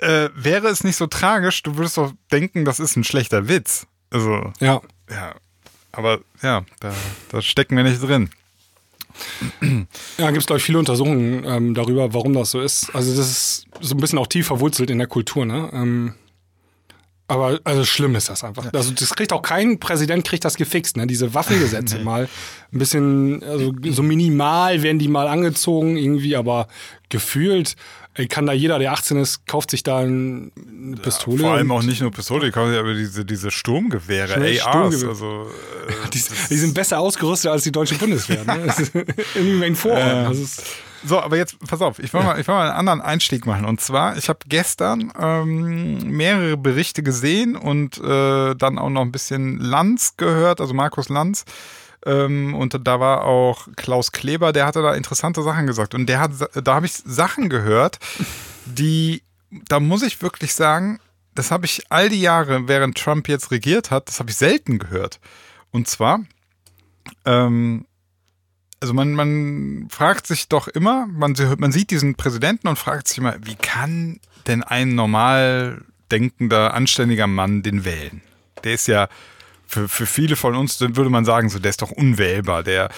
äh, 0.00 0.28
wäre 0.34 0.68
es 0.68 0.84
nicht 0.84 0.96
so 0.96 1.06
tragisch, 1.06 1.62
du 1.62 1.76
würdest 1.76 1.98
doch 1.98 2.12
denken, 2.30 2.64
das 2.64 2.80
ist 2.80 2.96
ein 2.96 3.04
schlechter 3.04 3.48
Witz. 3.48 3.86
Also 4.10 4.52
Ja. 4.60 4.80
ja, 5.10 5.34
aber 5.92 6.20
ja, 6.42 6.62
da, 6.80 6.92
da 7.30 7.42
stecken 7.42 7.76
wir 7.76 7.84
nicht 7.84 8.02
drin. 8.02 8.30
Ja, 10.18 10.30
gibt 10.30 10.42
es, 10.42 10.46
glaube 10.46 10.58
ich, 10.58 10.64
viele 10.64 10.78
Untersuchungen 10.78 11.44
ähm, 11.44 11.74
darüber, 11.74 12.14
warum 12.14 12.32
das 12.32 12.50
so 12.50 12.60
ist. 12.60 12.94
Also 12.94 13.14
das 13.16 13.30
ist 13.30 13.66
so 13.80 13.94
ein 13.94 14.00
bisschen 14.00 14.18
auch 14.18 14.26
tief 14.26 14.46
verwurzelt 14.46 14.90
in 14.90 14.98
der 14.98 15.06
Kultur, 15.06 15.44
ne? 15.44 15.70
Ähm, 15.72 16.14
aber 17.32 17.58
also 17.64 17.84
schlimm 17.84 18.14
ist 18.14 18.28
das 18.28 18.44
einfach. 18.44 18.72
Also 18.72 18.92
das 18.92 19.10
kriegt 19.14 19.32
auch 19.32 19.42
kein 19.42 19.78
Präsident 19.80 20.24
kriegt 20.26 20.44
das 20.44 20.56
gefixt, 20.56 20.96
ne? 20.96 21.06
Diese 21.06 21.34
Waffengesetze 21.34 21.98
mal 22.04 22.28
ein 22.72 22.78
bisschen, 22.78 23.42
also 23.42 23.72
so 23.90 24.02
minimal 24.02 24.82
werden 24.82 24.98
die 24.98 25.08
mal 25.08 25.26
angezogen 25.28 25.96
irgendwie, 25.96 26.36
aber 26.36 26.68
gefühlt 27.08 27.76
kann 28.28 28.44
da 28.44 28.52
jeder, 28.52 28.78
der 28.78 28.92
18 28.92 29.16
ist, 29.16 29.46
kauft 29.46 29.70
sich 29.70 29.82
da 29.82 30.00
ein- 30.00 30.52
eine 30.56 30.96
Pistole. 30.96 31.38
Vor 31.38 31.52
allem 31.52 31.70
auch 31.70 31.82
nicht 31.82 32.02
nur 32.02 32.10
Pistole, 32.10 32.44
die 32.44 32.50
kaufen 32.52 32.70
sich 32.72 32.78
aber 32.78 32.92
diese, 32.92 33.24
diese 33.24 33.50
Sturmgewehre, 33.50 34.34
ARs. 34.34 34.58
Sturmgewehre. 34.60 35.08
Also, 35.08 35.46
äh, 35.88 36.10
Die, 36.12 36.22
die 36.50 36.56
sind 36.58 36.74
besser 36.74 36.98
ausgerüstet 37.00 37.50
als 37.50 37.62
die 37.64 37.72
deutsche 37.72 37.94
Bundeswehr. 37.94 38.44
Ne? 38.44 38.60
Das 38.66 38.80
ist 38.80 38.92
in 39.34 39.60
den 39.62 39.74
Vororten. 39.74 40.24
Das 40.28 40.38
ist, 40.38 40.62
So, 41.04 41.20
aber 41.20 41.36
jetzt, 41.36 41.58
pass 41.66 41.80
auf, 41.80 41.98
ich 41.98 42.12
will, 42.12 42.22
mal, 42.22 42.38
ich 42.38 42.46
will 42.46 42.54
mal 42.54 42.68
einen 42.68 42.78
anderen 42.78 43.00
Einstieg 43.00 43.46
machen. 43.46 43.64
Und 43.64 43.80
zwar, 43.80 44.16
ich 44.16 44.28
habe 44.28 44.40
gestern 44.46 45.12
ähm, 45.18 46.10
mehrere 46.10 46.56
Berichte 46.56 47.02
gesehen 47.02 47.56
und 47.56 47.98
äh, 47.98 48.54
dann 48.54 48.78
auch 48.78 48.90
noch 48.90 49.02
ein 49.02 49.12
bisschen 49.12 49.58
Lanz 49.58 50.16
gehört, 50.16 50.60
also 50.60 50.74
Markus 50.74 51.08
Lanz. 51.08 51.44
Ähm, 52.04 52.54
und 52.54 52.78
da 52.86 53.00
war 53.00 53.24
auch 53.24 53.68
Klaus 53.76 54.12
Kleber, 54.12 54.52
der 54.52 54.66
hatte 54.66 54.82
da 54.82 54.94
interessante 54.94 55.42
Sachen 55.42 55.66
gesagt. 55.66 55.94
Und 55.94 56.06
der 56.06 56.20
hat, 56.20 56.32
da 56.54 56.74
habe 56.74 56.86
ich 56.86 56.92
Sachen 56.94 57.48
gehört, 57.48 57.98
die, 58.64 59.22
da 59.50 59.80
muss 59.80 60.02
ich 60.02 60.22
wirklich 60.22 60.54
sagen, 60.54 61.00
das 61.34 61.50
habe 61.50 61.64
ich 61.66 61.84
all 61.90 62.08
die 62.08 62.20
Jahre, 62.20 62.68
während 62.68 62.98
Trump 62.98 63.28
jetzt 63.28 63.50
regiert 63.50 63.90
hat, 63.90 64.08
das 64.08 64.20
habe 64.20 64.30
ich 64.30 64.36
selten 64.36 64.78
gehört. 64.78 65.18
Und 65.70 65.88
zwar, 65.88 66.20
ähm, 67.24 67.86
also 68.82 68.94
man, 68.94 69.14
man 69.14 69.86
fragt 69.90 70.26
sich 70.26 70.48
doch 70.48 70.66
immer, 70.66 71.06
man, 71.06 71.36
man 71.58 71.70
sieht 71.70 71.92
diesen 71.92 72.16
Präsidenten 72.16 72.66
und 72.66 72.80
fragt 72.80 73.06
sich 73.06 73.18
immer, 73.18 73.36
wie 73.40 73.54
kann 73.54 74.18
denn 74.48 74.64
ein 74.64 74.96
normal 74.96 75.82
denkender, 76.10 76.74
anständiger 76.74 77.28
Mann 77.28 77.62
den 77.62 77.84
wählen? 77.84 78.22
Der 78.64 78.74
ist 78.74 78.88
ja, 78.88 79.08
für, 79.68 79.88
für 79.88 80.06
viele 80.06 80.34
von 80.34 80.56
uns 80.56 80.80
würde 80.80 81.10
man 81.10 81.24
sagen, 81.24 81.48
so, 81.48 81.60
der 81.60 81.70
ist 81.70 81.80
doch 81.80 81.92
unwählbar, 81.92 82.64
der, 82.64 82.90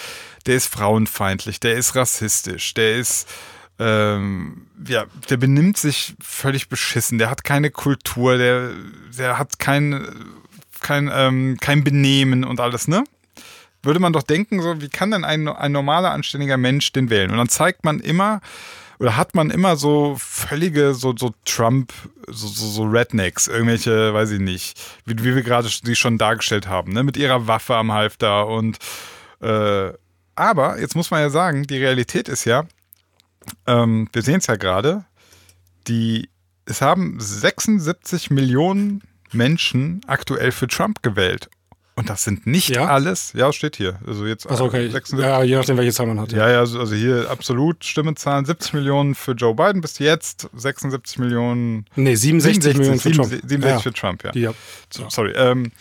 der 0.47 0.55
ist 0.55 0.73
frauenfeindlich, 0.73 1.59
der 1.59 1.75
ist 1.75 1.95
rassistisch, 1.95 2.73
der 2.73 2.95
ist, 2.95 3.29
ähm, 3.77 4.65
ja, 4.87 5.05
der 5.29 5.37
benimmt 5.37 5.77
sich 5.77 6.15
völlig 6.19 6.67
beschissen, 6.67 7.19
der 7.19 7.29
hat 7.29 7.43
keine 7.43 7.69
Kultur, 7.69 8.39
der, 8.39 8.71
der 9.15 9.37
hat 9.37 9.59
kein, 9.59 10.03
kein, 10.79 11.11
ähm, 11.13 11.57
kein 11.61 11.83
Benehmen 11.83 12.43
und 12.43 12.59
alles, 12.59 12.87
ne? 12.87 13.03
Würde 13.85 13.99
man 13.99 14.13
doch 14.13 14.23
denken, 14.23 14.61
so, 14.61 14.81
wie 14.81 14.89
kann 14.89 15.11
denn 15.11 15.23
ein, 15.23 15.47
ein 15.47 15.71
normaler, 15.71 16.11
anständiger 16.11 16.57
Mensch 16.57 16.91
den 16.91 17.09
wählen? 17.09 17.31
Und 17.31 17.37
dann 17.37 17.49
zeigt 17.49 17.83
man 17.83 17.99
immer, 17.99 18.41
oder 18.99 19.17
hat 19.17 19.35
man 19.35 19.49
immer 19.49 19.75
so 19.75 20.15
völlige, 20.19 20.93
so, 20.93 21.15
so 21.17 21.33
Trump, 21.45 21.91
so, 22.27 22.47
so, 22.47 22.67
so 22.67 22.83
Rednecks, 22.83 23.47
irgendwelche, 23.47 24.13
weiß 24.13 24.31
ich 24.31 24.39
nicht, 24.39 24.79
wie, 25.05 25.17
wie 25.19 25.35
wir 25.35 25.43
gerade 25.43 25.67
sie 25.67 25.95
schon 25.95 26.17
dargestellt 26.17 26.67
haben, 26.67 26.93
ne, 26.93 27.03
mit 27.03 27.17
ihrer 27.17 27.47
Waffe 27.47 27.75
am 27.75 27.91
Halfter 27.91 28.47
und, 28.47 28.77
äh, 29.41 29.91
aber 30.35 30.79
jetzt 30.79 30.95
muss 30.95 31.11
man 31.11 31.21
ja 31.21 31.29
sagen, 31.29 31.63
die 31.63 31.77
Realität 31.77 32.29
ist 32.29 32.45
ja, 32.45 32.65
ähm, 33.67 34.09
wir 34.11 34.21
sehen 34.21 34.37
es 34.37 34.47
ja 34.47 34.55
gerade, 34.55 35.05
die, 35.87 36.29
es 36.65 36.81
haben 36.81 37.17
76 37.19 38.31
Millionen 38.31 39.01
Menschen 39.31 40.01
aktuell 40.07 40.51
für 40.51 40.67
Trump 40.67 41.03
gewählt. 41.03 41.49
Und 41.97 42.09
das 42.09 42.23
sind 42.25 42.45
nicht 42.45 42.69
Ja? 42.69 42.87
alles, 42.87 43.31
ja, 43.33 43.53
steht 43.53 43.77
hier. 43.77 43.99
Also 44.05 44.25
jetzt 44.25 44.49
Achso, 44.49 44.65
okay. 44.65 44.89
76, 44.89 45.17
Ja, 45.19 45.41
je 45.43 45.55
nachdem, 45.55 45.77
welche 45.77 45.93
Zahl 45.93 46.07
man 46.07 46.19
hat. 46.19 46.33
ja, 46.33 46.49
ja, 46.49 46.59
also 46.59 46.79
also 46.79 46.93
hier 46.93 47.29
absolut 47.29 47.85
Stimmenzahlen 47.85 48.45
70 48.45 48.73
Millionen 48.73 49.15
für 49.15 49.31
Joe 49.31 49.55
Biden 49.55 49.79
bis 49.79 49.99
jetzt, 49.99 50.49
76 50.53 51.19
Millionen, 51.19 51.85
Nee, 51.95 52.15
67 52.15 52.77
Millionen 52.77 52.99
für 52.99 53.11
Trump. 53.11 53.29
67 53.29 53.63
ja. 53.69 53.79
für 53.79 53.93
Trump, 53.93 54.23
ja. 54.25 54.31
Ja. 54.33 54.53
So, 54.91 55.09
Sorry. 55.09 55.31
Ähm, 55.37 55.71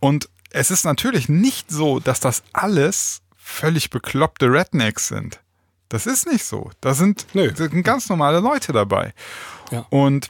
und 0.00 0.28
es 0.50 0.72
ist 0.72 0.84
natürlich 0.84 1.28
nicht 1.28 1.70
so, 1.70 2.00
dass 2.00 2.18
das 2.18 2.42
alles 2.52 3.22
völlig 3.36 3.90
bekloppte 3.90 4.46
Rednecks 4.52 5.08
sind. 5.08 5.38
Das 5.88 6.06
ist 6.06 6.26
nicht 6.26 6.44
so. 6.44 6.70
Da 6.80 6.94
sind, 6.94 7.26
Nö. 7.34 7.52
sind 7.54 7.82
ganz 7.84 8.08
normale 8.08 8.40
Leute 8.40 8.72
dabei. 8.72 9.12
Ja. 9.70 9.86
Und 9.90 10.26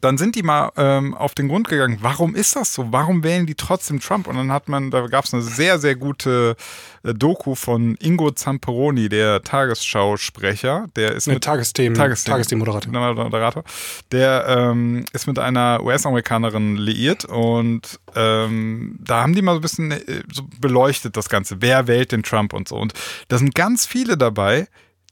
dann 0.00 0.18
sind 0.18 0.34
die 0.34 0.42
mal 0.42 0.72
ähm, 0.76 1.14
auf 1.14 1.34
den 1.34 1.48
Grund 1.48 1.68
gegangen, 1.68 1.98
warum 2.00 2.34
ist 2.34 2.56
das 2.56 2.74
so? 2.74 2.92
Warum 2.92 3.22
wählen 3.22 3.46
die 3.46 3.54
trotzdem 3.54 4.00
Trump? 4.00 4.26
Und 4.26 4.36
dann 4.36 4.50
hat 4.50 4.68
man, 4.68 4.90
da 4.90 5.06
gab 5.06 5.24
es 5.24 5.32
eine 5.32 5.42
sehr, 5.42 5.78
sehr 5.78 5.94
gute 5.94 6.56
äh, 7.04 7.14
Doku 7.14 7.54
von 7.54 7.96
Ingo 8.00 8.30
Zamperoni, 8.32 9.08
der 9.08 9.42
Tagesschausprecher, 9.42 10.86
der 10.96 11.12
ist 11.12 11.28
Eine 11.28 11.36
mit 11.36 11.44
Tagesthemen, 11.44 11.96
Tagesthemen. 11.96 12.34
Tagesthemenmoderator. 12.34 12.92
Moderator. 12.92 13.64
Der 14.10 14.46
ähm, 14.48 15.04
ist 15.12 15.26
mit 15.26 15.38
einer 15.38 15.80
US-Amerikanerin 15.82 16.76
liiert 16.76 17.24
und 17.24 18.00
ähm, 18.14 18.98
da 19.00 19.22
haben 19.22 19.34
die 19.34 19.42
mal 19.42 19.52
so 19.52 19.58
ein 19.58 19.62
bisschen 19.62 19.90
äh, 19.92 20.22
so 20.32 20.42
beleuchtet 20.60 21.16
das 21.16 21.28
Ganze. 21.28 21.62
Wer 21.62 21.86
wählt 21.86 22.12
den 22.12 22.22
Trump 22.22 22.52
und 22.52 22.68
so. 22.68 22.76
Und 22.76 22.92
da 23.28 23.38
sind 23.38 23.54
ganz 23.54 23.86
viele 23.86 24.16
dabei, 24.16 24.68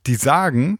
die 0.07 0.16
sagen, 0.16 0.78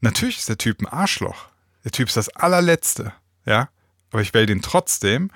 natürlich 0.00 0.38
ist 0.38 0.48
der 0.48 0.58
Typ 0.58 0.80
ein 0.80 0.86
Arschloch. 0.86 1.46
Der 1.84 1.92
Typ 1.92 2.08
ist 2.08 2.16
das 2.16 2.30
allerletzte, 2.30 3.12
ja. 3.44 3.68
Aber 4.10 4.22
ich 4.22 4.32
wähle 4.34 4.46
den 4.46 4.62
trotzdem. 4.62 5.30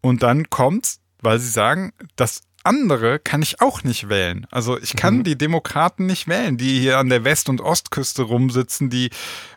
Und 0.00 0.22
dann 0.22 0.48
kommt's, 0.50 1.00
weil 1.20 1.38
sie 1.38 1.50
sagen, 1.50 1.92
das 2.16 2.42
andere 2.66 3.20
kann 3.20 3.42
ich 3.42 3.60
auch 3.60 3.84
nicht 3.84 4.08
wählen. 4.08 4.46
Also 4.50 4.78
ich 4.78 4.96
kann 4.96 5.22
die 5.22 5.38
Demokraten 5.38 6.06
nicht 6.06 6.26
wählen, 6.26 6.56
die 6.56 6.80
hier 6.80 6.98
an 6.98 7.08
der 7.08 7.22
West- 7.22 7.48
und 7.48 7.60
Ostküste 7.60 8.22
rumsitzen, 8.22 8.90
die 8.90 9.10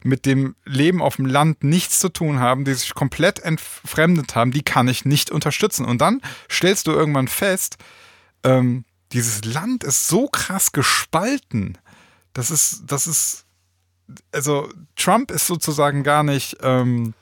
mit 0.03 0.25
dem 0.25 0.55
Leben 0.63 1.01
auf 1.01 1.15
dem 1.15 1.25
Land 1.25 1.63
nichts 1.63 1.99
zu 1.99 2.09
tun 2.09 2.39
haben, 2.39 2.65
die 2.65 2.73
sich 2.75 2.93
komplett 2.93 3.39
entfremdet 3.39 4.35
haben, 4.35 4.51
die 4.51 4.61
kann 4.61 4.87
ich 4.87 5.05
nicht 5.05 5.31
unterstützen. 5.31 5.85
Und 5.85 6.01
dann 6.01 6.21
stellst 6.49 6.85
du 6.85 6.91
irgendwann 6.91 7.27
fest, 7.27 7.77
ähm, 8.43 8.85
dieses 9.11 9.43
Land 9.43 9.83
ist 9.83 10.07
so 10.07 10.27
krass 10.27 10.71
gespalten. 10.71 11.79
Das 12.33 12.51
ist, 12.51 12.83
das 12.85 13.07
ist, 13.07 13.45
also 14.31 14.69
Trump 14.95 15.31
ist 15.31 15.47
sozusagen 15.47 16.03
gar 16.03 16.21
nicht 16.21 16.57
ähm, 16.61 17.15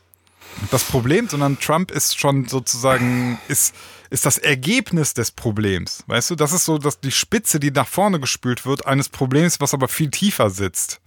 das 0.71 0.83
Problem, 0.83 1.27
sondern 1.29 1.59
Trump 1.59 1.91
ist 1.91 2.19
schon 2.19 2.47
sozusagen, 2.47 3.39
ist, 3.47 3.75
ist 4.09 4.25
das 4.25 4.37
Ergebnis 4.37 5.13
des 5.13 5.31
Problems. 5.31 6.03
Weißt 6.07 6.29
du, 6.29 6.35
das 6.35 6.53
ist 6.53 6.65
so 6.65 6.77
dass 6.77 6.99
die 6.99 7.11
Spitze, 7.11 7.59
die 7.59 7.71
nach 7.71 7.87
vorne 7.87 8.19
gespült 8.19 8.65
wird, 8.65 8.85
eines 8.85 9.09
Problems, 9.09 9.59
was 9.59 9.73
aber 9.73 9.87
viel 9.87 10.09
tiefer 10.09 10.49
sitzt. 10.49 11.01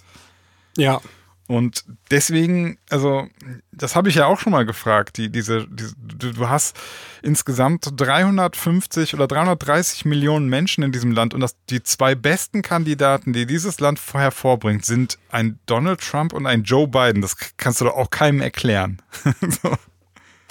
Ja. 0.76 1.00
Und 1.46 1.84
deswegen, 2.12 2.78
also, 2.90 3.26
das 3.72 3.96
habe 3.96 4.08
ich 4.08 4.14
ja 4.14 4.26
auch 4.26 4.38
schon 4.38 4.52
mal 4.52 4.64
gefragt. 4.64 5.16
Die, 5.16 5.30
diese, 5.30 5.66
diese, 5.66 5.94
du, 6.22 6.32
du 6.32 6.48
hast 6.48 6.76
insgesamt 7.22 7.88
350 7.96 9.14
oder 9.14 9.26
330 9.26 10.04
Millionen 10.04 10.48
Menschen 10.48 10.84
in 10.84 10.92
diesem 10.92 11.12
Land 11.12 11.34
und 11.34 11.40
das, 11.40 11.56
die 11.68 11.82
zwei 11.82 12.14
besten 12.14 12.62
Kandidaten, 12.62 13.32
die 13.32 13.46
dieses 13.46 13.80
Land 13.80 14.00
hervorbringt, 14.12 14.84
sind 14.84 15.18
ein 15.30 15.58
Donald 15.66 16.00
Trump 16.00 16.32
und 16.32 16.46
ein 16.46 16.62
Joe 16.62 16.88
Biden. 16.88 17.22
Das 17.22 17.36
kannst 17.56 17.80
du 17.80 17.84
doch 17.86 17.96
auch 17.96 18.10
keinem 18.10 18.40
erklären. 18.40 19.02
so. 19.62 19.76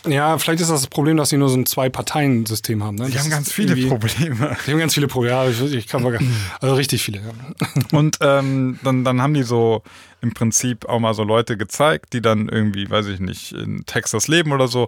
Ja, 0.07 0.37
vielleicht 0.37 0.61
ist 0.61 0.69
das 0.69 0.81
das 0.81 0.89
Problem, 0.89 1.17
dass 1.17 1.29
sie 1.29 1.37
nur 1.37 1.49
so 1.49 1.57
ein 1.57 1.65
Zwei-Parteien-System 1.65 2.83
haben. 2.83 2.95
Ne? 2.95 3.07
Die 3.07 3.13
Das 3.13 3.23
haben 3.23 3.29
ganz 3.29 3.51
viele 3.51 3.75
Probleme. 3.87 4.55
Die 4.65 4.71
haben 4.71 4.79
ganz 4.79 4.93
viele 4.93 5.07
Probleme. 5.07 5.35
Ja, 5.35 5.49
ich, 5.49 5.61
ich 5.61 5.87
kann 5.87 6.03
mal, 6.03 6.13
gar- 6.13 6.21
also 6.61 6.75
richtig 6.75 7.03
viele. 7.03 7.19
Ja. 7.19 7.31
Und 7.91 8.17
ähm, 8.21 8.79
dann, 8.83 9.03
dann 9.03 9.21
haben 9.21 9.33
die 9.33 9.43
so 9.43 9.83
im 10.21 10.33
Prinzip 10.33 10.85
auch 10.85 10.99
mal 10.99 11.13
so 11.13 11.23
Leute 11.23 11.57
gezeigt, 11.57 12.13
die 12.13 12.21
dann 12.21 12.47
irgendwie, 12.47 12.89
weiß 12.89 13.07
ich 13.07 13.19
nicht, 13.19 13.51
in 13.51 13.85
Texas 13.85 14.29
leben 14.29 14.53
oder 14.53 14.69
so 14.69 14.87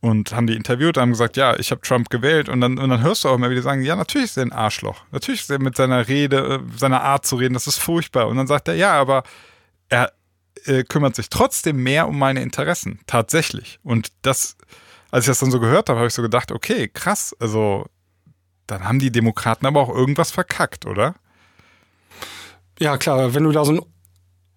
und 0.00 0.32
haben 0.32 0.46
die 0.46 0.54
interviewt 0.54 0.96
und 0.96 1.02
haben 1.02 1.10
gesagt, 1.10 1.36
ja, 1.36 1.58
ich 1.58 1.70
habe 1.70 1.80
Trump 1.80 2.10
gewählt 2.10 2.48
und 2.48 2.60
dann, 2.60 2.78
und 2.78 2.88
dann 2.88 3.02
hörst 3.02 3.24
du 3.24 3.28
auch 3.28 3.34
immer 3.34 3.50
wieder 3.50 3.62
sagen, 3.62 3.82
ja, 3.82 3.96
natürlich 3.96 4.26
ist 4.26 4.36
er 4.36 4.44
ein 4.44 4.52
Arschloch. 4.52 5.02
Natürlich 5.10 5.40
ist 5.40 5.50
er 5.50 5.60
mit 5.60 5.76
seiner 5.76 6.06
Rede, 6.08 6.62
äh, 6.62 6.78
seiner 6.78 7.02
Art 7.02 7.26
zu 7.26 7.36
reden, 7.36 7.54
das 7.54 7.66
ist 7.66 7.78
furchtbar. 7.78 8.28
Und 8.28 8.36
dann 8.36 8.46
sagt 8.46 8.68
er, 8.68 8.74
ja, 8.74 8.92
aber 8.92 9.24
er 9.88 10.12
äh, 10.64 10.84
kümmert 10.84 11.16
sich 11.16 11.28
trotzdem 11.30 11.82
mehr 11.82 12.08
um 12.08 12.18
meine 12.18 12.42
Interessen, 12.42 13.00
tatsächlich. 13.06 13.80
Und 13.82 14.12
das, 14.22 14.56
als 15.10 15.24
ich 15.24 15.28
das 15.30 15.40
dann 15.40 15.50
so 15.50 15.60
gehört 15.60 15.88
habe, 15.88 15.98
habe 15.98 16.08
ich 16.08 16.14
so 16.14 16.22
gedacht, 16.22 16.52
okay, 16.52 16.88
krass, 16.88 17.34
also 17.40 17.86
dann 18.66 18.84
haben 18.84 18.98
die 18.98 19.10
Demokraten 19.10 19.66
aber 19.66 19.80
auch 19.80 19.88
irgendwas 19.88 20.30
verkackt, 20.30 20.86
oder? 20.86 21.14
ja, 22.78 22.96
klar, 22.96 23.34
wenn 23.34 23.44
du 23.44 23.52
da 23.52 23.64
so 23.64 23.72
ein 23.72 23.80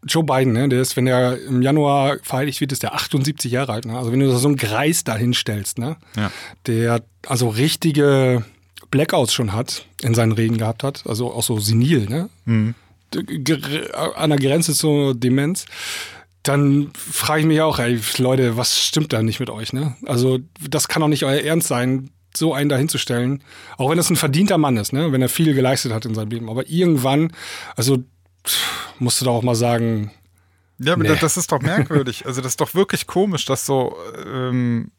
Joe 0.08 0.24
Biden, 0.24 0.54
ne, 0.54 0.68
der 0.68 0.82
ist, 0.82 0.98
wenn 0.98 1.06
er 1.08 1.40
im 1.42 1.62
Januar 1.62 2.18
vereidigt 2.24 2.60
wird, 2.62 2.72
ist 2.72 2.82
der 2.84 2.94
78 2.96 3.52
Jahre 3.52 3.74
alt. 3.74 3.86
Ne? 3.86 3.98
Also 3.98 4.12
wenn 4.12 4.20
du 4.20 4.32
so 4.36 4.48
einen 4.48 4.58
Greis 4.58 5.04
da 5.04 5.16
hinstellst, 5.16 5.78
ne, 5.78 5.98
Ja. 6.18 6.32
der 6.68 7.04
also 7.28 7.50
richtige 7.50 8.44
Blackouts 8.90 9.34
schon 9.34 9.54
hat, 9.54 9.86
in 10.02 10.16
seinen 10.16 10.32
Reden 10.32 10.58
gehabt 10.58 10.84
hat, 10.84 11.04
also 11.08 11.32
auch 11.32 11.44
so 11.44 11.60
senil, 11.60 12.08
ne? 12.10 12.30
Ge- 13.12 13.92
An 13.94 14.30
der 14.30 14.40
Grenze 14.40 14.74
zur 14.74 15.14
Demenz. 15.16 15.66
Dann 16.44 16.90
frage 16.96 17.42
ich 17.42 17.46
mich 17.46 17.62
auch, 17.62 17.78
ey, 17.78 18.00
Leute, 18.18 18.58
was 18.58 18.80
stimmt 18.80 19.14
da 19.14 19.22
nicht 19.22 19.40
mit 19.40 19.50
euch, 19.50 19.74
ne? 19.74 19.96
Also, 20.08 20.40
das 20.70 20.88
kann 20.88 21.02
doch 21.02 21.08
nicht 21.08 21.24
euer 21.24 21.42
Ernst 21.42 21.68
sein, 21.68 22.10
so 22.36 22.54
einen 22.54 22.70
da 22.70 22.78
hinzustellen. 22.78 23.44
Auch 23.78 23.90
wenn 23.92 23.98
das 23.98 24.10
ein 24.10 24.16
verdienter 24.16 24.58
Mann 24.58 24.78
ist, 24.78 24.92
ne? 24.94 25.12
Wenn 25.12 25.22
er 25.22 25.30
viel 25.30 25.54
geleistet 25.54 25.94
hat 25.94 26.06
in 26.06 26.16
seinem 26.16 26.32
Leben. 26.32 26.50
Aber 26.50 26.68
irgendwann, 26.68 27.32
also, 27.76 28.04
musst 29.00 29.22
du 29.22 29.26
doch 29.26 29.34
auch 29.36 29.44
mal 29.44 29.56
sagen, 29.56 30.12
Ja, 30.78 30.94
aber 30.94 31.04
Nee. 31.04 31.16
das, 31.20 31.38
ist 31.38 31.52
doch 31.52 31.62
merkwürdig. 31.62 32.26
Also 32.26 32.42
das 32.42 32.54
ist 32.54 32.62
doch 32.62 32.74
wirklich 32.74 33.08
komisch, 33.08 33.46
dass 33.46 33.66
so 33.66 33.96
ähm, 34.26 34.92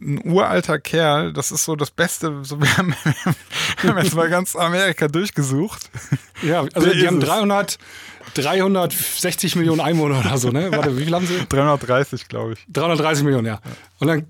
ein 0.00 0.20
uralter 0.30 0.78
Kerl, 0.78 1.32
das 1.32 1.50
ist 1.50 1.64
so 1.64 1.74
das 1.76 1.90
Beste. 1.90 2.44
So, 2.44 2.60
wir, 2.60 2.76
haben, 2.76 2.94
wir 3.80 3.90
haben 3.90 3.98
jetzt 4.02 4.14
mal 4.14 4.28
ganz 4.28 4.54
Amerika 4.54 5.08
durchgesucht. 5.08 5.90
ja, 6.42 6.64
also 6.74 6.90
die 6.90 7.06
haben 7.06 7.18
es. 7.20 7.28
300, 7.28 7.78
360 8.34 9.56
Millionen 9.56 9.80
Einwohner 9.80 10.20
oder 10.20 10.36
so, 10.38 10.50
ne? 10.50 10.70
Warte, 10.70 10.96
wie 10.98 11.04
viel 11.04 11.14
haben 11.14 11.26
sie? 11.26 11.38
330, 11.48 12.28
glaube 12.28 12.52
ich. 12.54 12.66
330 12.72 13.24
Millionen, 13.24 13.46
ja. 13.46 13.60
Und 13.98 14.08
dann, 14.08 14.26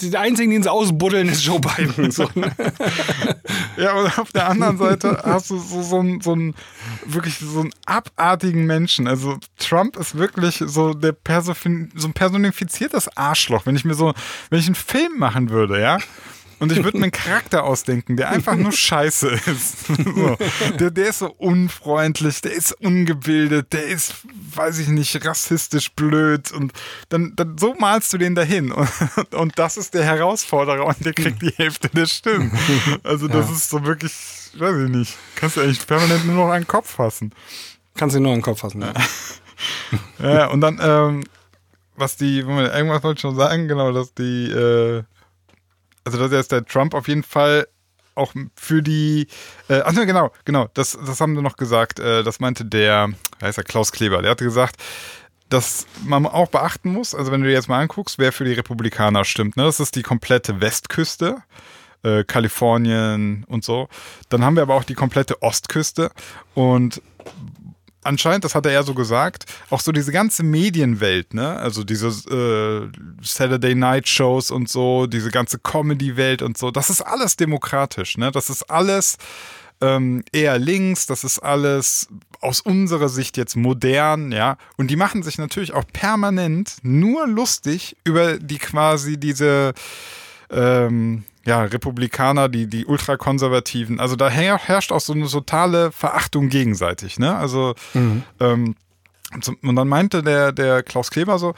die 0.00 0.16
einzigen, 0.16 0.50
die 0.50 0.62
so 0.62 0.70
ausbuddeln, 0.70 1.28
ist 1.28 1.44
Joe 1.44 1.60
Biden. 1.60 2.10
So? 2.10 2.28
Ja, 3.76 3.94
und 3.94 4.18
auf 4.18 4.32
der 4.32 4.48
anderen 4.48 4.76
Seite 4.76 5.22
hast 5.24 5.50
du 5.50 5.58
so, 5.58 5.82
so, 5.82 6.00
einen, 6.00 6.20
so 6.20 6.32
einen 6.32 6.54
wirklich 7.06 7.38
so 7.38 7.60
einen 7.60 7.70
abartigen 7.86 8.66
Menschen. 8.66 9.06
Also 9.06 9.38
Trump 9.56 9.96
ist 9.96 10.16
wirklich 10.16 10.62
so 10.66 10.94
der 10.94 11.12
Persofin, 11.12 11.92
so 11.94 12.08
ein 12.08 12.12
personifiziertes 12.12 13.16
Arschloch. 13.16 13.66
Wenn 13.66 13.76
ich 13.76 13.84
mir 13.84 13.94
so, 13.94 14.14
wenn 14.50 14.58
ich 14.58 14.66
einen 14.66 14.74
Film 14.74 15.18
machen 15.18 15.50
würde, 15.50 15.80
ja. 15.80 15.98
Und 16.60 16.72
ich 16.72 16.82
würde 16.82 16.98
mir 16.98 17.04
einen 17.04 17.12
Charakter 17.12 17.62
ausdenken, 17.62 18.16
der 18.16 18.30
einfach 18.30 18.56
nur 18.56 18.72
scheiße 18.72 19.28
ist. 19.28 19.76
So. 20.18 20.36
Der, 20.78 20.90
der 20.90 21.08
ist 21.08 21.20
so 21.20 21.32
unfreundlich, 21.32 22.40
der 22.40 22.52
ist 22.52 22.72
ungebildet, 22.80 23.72
der 23.72 23.86
ist, 23.86 24.14
weiß 24.54 24.78
ich 24.78 24.88
nicht, 24.88 25.24
rassistisch 25.24 25.92
blöd. 25.92 26.50
Und 26.52 26.72
dann, 27.08 27.34
dann 27.36 27.56
so 27.58 27.74
malst 27.74 28.12
du 28.12 28.18
den 28.18 28.34
dahin. 28.34 28.72
Und, 29.16 29.34
und 29.34 29.58
das 29.58 29.76
ist 29.76 29.94
der 29.94 30.04
Herausforderer 30.04 30.84
und 30.86 31.04
der 31.04 31.12
kriegt 31.12 31.42
die 31.42 31.50
Hälfte 31.56 31.88
der 31.88 32.06
Stimmen. 32.06 32.50
Also 33.04 33.28
das 33.28 33.46
Ja. 33.48 33.52
ist 33.54 33.70
so 33.70 33.84
wirklich, 33.84 34.12
weiß 34.56 34.76
ich 34.84 34.88
nicht, 34.90 35.16
kannst 35.36 35.56
du 35.56 35.60
eigentlich 35.60 35.86
permanent 35.86 36.26
nur 36.26 36.34
noch 36.46 36.50
einen 36.52 36.66
Kopf 36.66 36.90
fassen. 36.96 37.32
Kannst 37.96 38.14
du 38.16 38.20
nur 38.20 38.32
in 38.32 38.38
den 38.38 38.42
Kopf 38.44 38.60
fassen. 38.60 38.80
Ja. 38.82 38.92
Ja, 40.20 40.46
und 40.46 40.60
dann, 40.60 40.78
ähm, 40.80 41.24
was 41.96 42.16
die, 42.16 42.38
irgendwas 42.38 43.02
wollte 43.02 43.18
ich 43.18 43.20
schon 43.22 43.34
sagen, 43.34 43.66
genau, 43.66 43.90
dass 43.92 44.14
die, 44.14 44.50
äh, 44.50 45.02
also 46.04 46.18
dass 46.18 46.30
jetzt 46.30 46.52
der 46.52 46.64
Trump 46.64 46.94
auf 46.94 47.08
jeden 47.08 47.24
Fall 47.24 47.66
auch 48.18 48.34
für 48.54 48.82
die, 48.82 49.28
äh, 49.68 49.80
ach 49.84 49.92
ne, 49.92 50.06
genau, 50.06 50.30
genau, 50.44 50.68
das, 50.74 50.98
das 51.06 51.20
haben 51.20 51.34
wir 51.34 51.42
noch 51.42 51.56
gesagt, 51.56 51.98
äh, 52.00 52.22
das 52.22 52.40
meinte 52.40 52.64
der, 52.64 53.10
heißt 53.40 53.58
er, 53.58 53.64
Klaus 53.64 53.92
Kleber, 53.92 54.22
der 54.22 54.32
hatte 54.32 54.44
gesagt, 54.44 54.76
dass 55.48 55.86
man 56.04 56.26
auch 56.26 56.48
beachten 56.48 56.92
muss, 56.92 57.14
also 57.14 57.32
wenn 57.32 57.40
du 57.40 57.46
dir 57.48 57.54
jetzt 57.54 57.68
mal 57.68 57.80
anguckst, 57.80 58.18
wer 58.18 58.32
für 58.32 58.44
die 58.44 58.52
Republikaner 58.52 59.24
stimmt, 59.24 59.56
ne, 59.56 59.64
das 59.64 59.80
ist 59.80 59.96
die 59.96 60.02
komplette 60.02 60.60
Westküste, 60.60 61.42
äh, 62.02 62.24
Kalifornien 62.24 63.44
und 63.48 63.64
so. 63.64 63.88
Dann 64.28 64.44
haben 64.44 64.56
wir 64.56 64.62
aber 64.62 64.74
auch 64.74 64.84
die 64.84 64.94
komplette 64.94 65.42
Ostküste 65.42 66.10
und 66.54 67.02
anscheinend, 68.08 68.44
das 68.44 68.54
hat 68.54 68.66
er 68.66 68.72
ja 68.72 68.82
so 68.82 68.94
gesagt, 68.94 69.44
auch 69.70 69.80
so 69.80 69.92
diese 69.92 70.10
ganze 70.10 70.42
Medienwelt, 70.42 71.34
ne? 71.34 71.56
Also 71.56 71.84
diese 71.84 72.08
äh, 72.08 72.88
Saturday 73.22 73.74
Night 73.74 74.08
Shows 74.08 74.50
und 74.50 74.68
so, 74.68 75.06
diese 75.06 75.30
ganze 75.30 75.58
Comedy-Welt 75.58 76.42
und 76.42 76.58
so, 76.58 76.70
das 76.70 76.90
ist 76.90 77.02
alles 77.02 77.36
demokratisch, 77.36 78.16
ne? 78.16 78.32
Das 78.32 78.50
ist 78.50 78.70
alles 78.70 79.18
ähm, 79.80 80.24
eher 80.32 80.58
links, 80.58 81.06
das 81.06 81.22
ist 81.22 81.38
alles 81.38 82.08
aus 82.40 82.60
unserer 82.60 83.08
Sicht 83.08 83.36
jetzt 83.36 83.56
modern, 83.56 84.32
ja. 84.32 84.56
Und 84.76 84.90
die 84.90 84.96
machen 84.96 85.22
sich 85.22 85.38
natürlich 85.38 85.74
auch 85.74 85.84
permanent 85.92 86.76
nur 86.82 87.26
lustig 87.26 87.96
über 88.04 88.38
die 88.38 88.58
quasi 88.58 89.18
diese 89.18 89.74
ähm, 90.50 91.24
ja, 91.48 91.62
Republikaner, 91.62 92.48
die, 92.48 92.66
die 92.66 92.84
Ultrakonservativen. 92.84 93.98
Also 94.00 94.16
da 94.16 94.28
her- 94.28 94.58
herrscht 94.62 94.92
auch 94.92 95.00
so 95.00 95.14
eine 95.14 95.26
totale 95.26 95.90
Verachtung 95.92 96.48
gegenseitig, 96.50 97.18
ne? 97.18 97.34
Also 97.34 97.74
ähm, 98.40 98.74
zum- 99.40 99.56
und 99.62 99.76
dann 99.76 99.88
meinte 99.88 100.22
der, 100.22 100.52
der 100.52 100.82
Klaus 100.82 101.10
Kleber 101.10 101.38
so, 101.38 101.54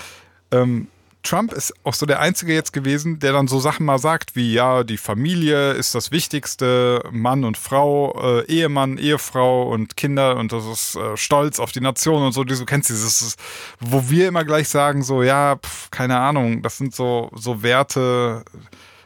ähm, 0.53 0.87
Trump 1.23 1.53
ist 1.53 1.75
auch 1.85 1.93
so 1.93 2.07
der 2.07 2.21
Einzige 2.21 2.55
jetzt 2.55 2.73
gewesen, 2.73 3.19
der 3.19 3.33
dann 3.35 3.47
so 3.47 3.61
Sachen 3.61 3.85
mal 3.85 3.99
sagt 3.99 4.37
wie, 4.37 4.55
ja, 4.55 4.85
die 4.85 4.97
Familie 4.97 5.73
ist 5.73 5.95
das 5.95 6.13
Wichtigste, 6.13 7.03
Mann 7.11 7.45
und 7.45 7.59
Frau, 7.59 8.41
äh, 8.41 8.47
Ehemann, 8.47 8.97
Ehefrau 8.97 9.69
und 9.71 9.99
Kinder 9.99 10.37
und 10.37 10.51
das 10.53 10.65
ist 10.65 10.97
äh, 10.97 11.17
Stolz 11.19 11.59
auf 11.61 11.73
die 11.73 11.83
Nation 11.83 12.23
und 12.23 12.33
so, 12.33 12.45
du 12.45 12.65
kennst 12.65 12.89
dieses, 12.89 13.37
wo 13.81 14.09
wir 14.09 14.29
immer 14.29 14.45
gleich 14.45 14.71
sagen, 14.71 15.03
so, 15.03 15.23
ja, 15.23 15.57
pf, 15.57 15.91
keine 15.91 16.19
Ahnung, 16.19 16.63
das 16.63 16.79
sind 16.79 16.95
so, 16.95 17.31
so 17.35 17.63
Werte, 17.63 18.43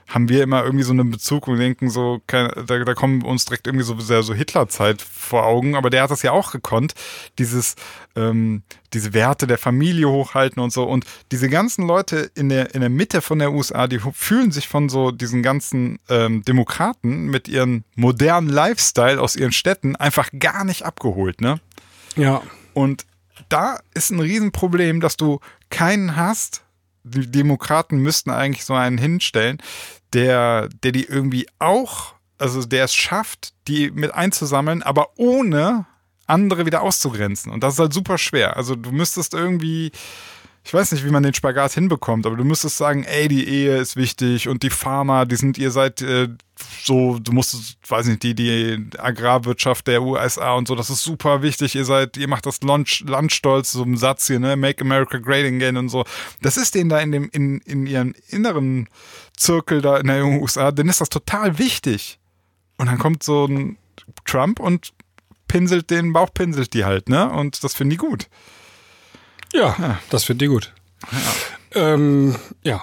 haben 0.08 0.28
wir 0.28 0.42
immer 0.42 0.64
irgendwie 0.64 0.84
so 0.84 0.92
einen 0.92 1.10
Bezug 1.10 1.48
und 1.48 1.58
denken 1.58 1.90
so, 1.90 2.20
da, 2.26 2.48
da 2.48 2.94
kommen 2.94 3.22
uns 3.22 3.44
direkt 3.44 3.66
irgendwie 3.66 3.84
so 3.84 3.98
sehr 3.98 4.22
so 4.22 4.34
Hitlerzeit 4.34 5.02
vor 5.02 5.46
Augen, 5.46 5.74
aber 5.74 5.90
der 5.90 6.02
hat 6.02 6.10
das 6.10 6.22
ja 6.22 6.32
auch 6.32 6.52
gekonnt, 6.52 6.94
dieses, 7.38 7.74
ähm, 8.14 8.62
diese 8.92 9.14
Werte 9.14 9.46
der 9.46 9.58
Familie 9.58 10.08
hochhalten 10.08 10.62
und 10.62 10.72
so 10.72 10.84
und 10.84 11.04
diese 11.32 11.48
ganzen 11.48 11.86
Leute 11.86 12.30
in 12.34 12.48
der, 12.48 12.74
in 12.74 12.80
der 12.80 12.90
Mitte 12.90 13.22
von 13.22 13.38
der 13.38 13.52
USA, 13.52 13.86
die 13.86 14.00
fühlen 14.12 14.52
sich 14.52 14.68
von 14.68 14.88
so 14.88 15.10
diesen 15.10 15.42
ganzen 15.42 15.98
ähm, 16.08 16.44
Demokraten 16.44 17.26
mit 17.26 17.48
ihren 17.48 17.84
modernen 17.94 18.48
Lifestyle 18.48 19.20
aus 19.20 19.36
ihren 19.36 19.52
Städten 19.52 19.96
einfach 19.96 20.30
gar 20.38 20.64
nicht 20.64 20.84
abgeholt, 20.84 21.40
ne? 21.40 21.60
Ja. 22.16 22.42
Und 22.74 23.06
da 23.48 23.78
ist 23.94 24.10
ein 24.10 24.20
Riesenproblem, 24.20 25.00
dass 25.00 25.16
du 25.16 25.40
keinen 25.70 26.16
hast, 26.16 26.63
die 27.04 27.30
Demokraten 27.30 27.98
müssten 27.98 28.30
eigentlich 28.30 28.64
so 28.64 28.74
einen 28.74 28.98
hinstellen, 28.98 29.58
der, 30.12 30.68
der 30.82 30.92
die 30.92 31.04
irgendwie 31.04 31.46
auch, 31.58 32.14
also 32.38 32.64
der 32.64 32.84
es 32.84 32.94
schafft, 32.94 33.54
die 33.68 33.90
mit 33.90 34.12
einzusammeln, 34.14 34.82
aber 34.82 35.10
ohne 35.16 35.86
andere 36.26 36.66
wieder 36.66 36.82
auszugrenzen. 36.82 37.52
Und 37.52 37.62
das 37.62 37.74
ist 37.74 37.80
halt 37.80 37.92
super 37.92 38.18
schwer. 38.18 38.56
Also 38.56 38.74
du 38.74 38.90
müsstest 38.90 39.34
irgendwie, 39.34 39.92
ich 40.66 40.72
weiß 40.72 40.92
nicht, 40.92 41.04
wie 41.04 41.10
man 41.10 41.22
den 41.22 41.34
Spagat 41.34 41.72
hinbekommt, 41.72 42.24
aber 42.24 42.36
du 42.36 42.44
müsstest 42.44 42.78
sagen, 42.78 43.04
ey, 43.04 43.28
die 43.28 43.46
Ehe 43.46 43.76
ist 43.76 43.96
wichtig 43.96 44.48
und 44.48 44.62
die 44.62 44.70
Farmer, 44.70 45.26
die 45.26 45.36
sind, 45.36 45.58
ihr 45.58 45.70
seid 45.70 46.00
äh, 46.00 46.28
so, 46.82 47.18
du 47.18 47.32
musst, 47.32 47.76
weiß 47.86 48.06
nicht, 48.06 48.22
die, 48.22 48.34
die 48.34 48.88
Agrarwirtschaft 48.96 49.86
der 49.86 50.02
USA 50.02 50.54
und 50.54 50.66
so, 50.66 50.74
das 50.74 50.88
ist 50.88 51.02
super 51.02 51.42
wichtig, 51.42 51.74
ihr 51.74 51.84
seid, 51.84 52.16
ihr 52.16 52.28
macht 52.28 52.46
das 52.46 52.62
Land, 52.62 53.00
Land 53.06 53.32
stolz, 53.32 53.72
so 53.72 53.82
ein 53.82 53.98
Satz 53.98 54.26
hier, 54.26 54.40
ne, 54.40 54.56
Make 54.56 54.80
America 54.82 55.18
Great 55.18 55.44
Again 55.44 55.76
und 55.76 55.90
so. 55.90 56.04
Das 56.40 56.56
ist 56.56 56.74
denen 56.74 56.88
da 56.88 56.98
in 56.98 57.12
dem, 57.12 57.28
in, 57.30 57.58
in 57.60 57.86
ihrem 57.86 58.14
inneren 58.28 58.88
Zirkel 59.36 59.82
da 59.82 59.98
in 59.98 60.06
der 60.06 60.24
USA, 60.24 60.72
denen 60.72 60.88
ist 60.88 61.02
das 61.02 61.10
total 61.10 61.58
wichtig. 61.58 62.18
Und 62.78 62.86
dann 62.86 62.98
kommt 62.98 63.22
so 63.22 63.44
ein 63.44 63.76
Trump 64.24 64.60
und 64.60 64.94
pinselt 65.46 65.90
den 65.90 66.14
Bauch, 66.14 66.32
pinselt 66.32 66.72
die 66.72 66.86
halt, 66.86 67.10
ne, 67.10 67.30
und 67.30 67.62
das 67.62 67.74
finden 67.74 67.90
die 67.90 67.96
gut. 67.98 68.28
Ja, 69.54 69.76
ja. 69.78 69.98
das 70.10 70.24
finden 70.24 70.40
die 70.40 70.46
gut. 70.48 70.72
Ja. 71.74 71.94
Ähm, 71.94 72.36
ja. 72.62 72.82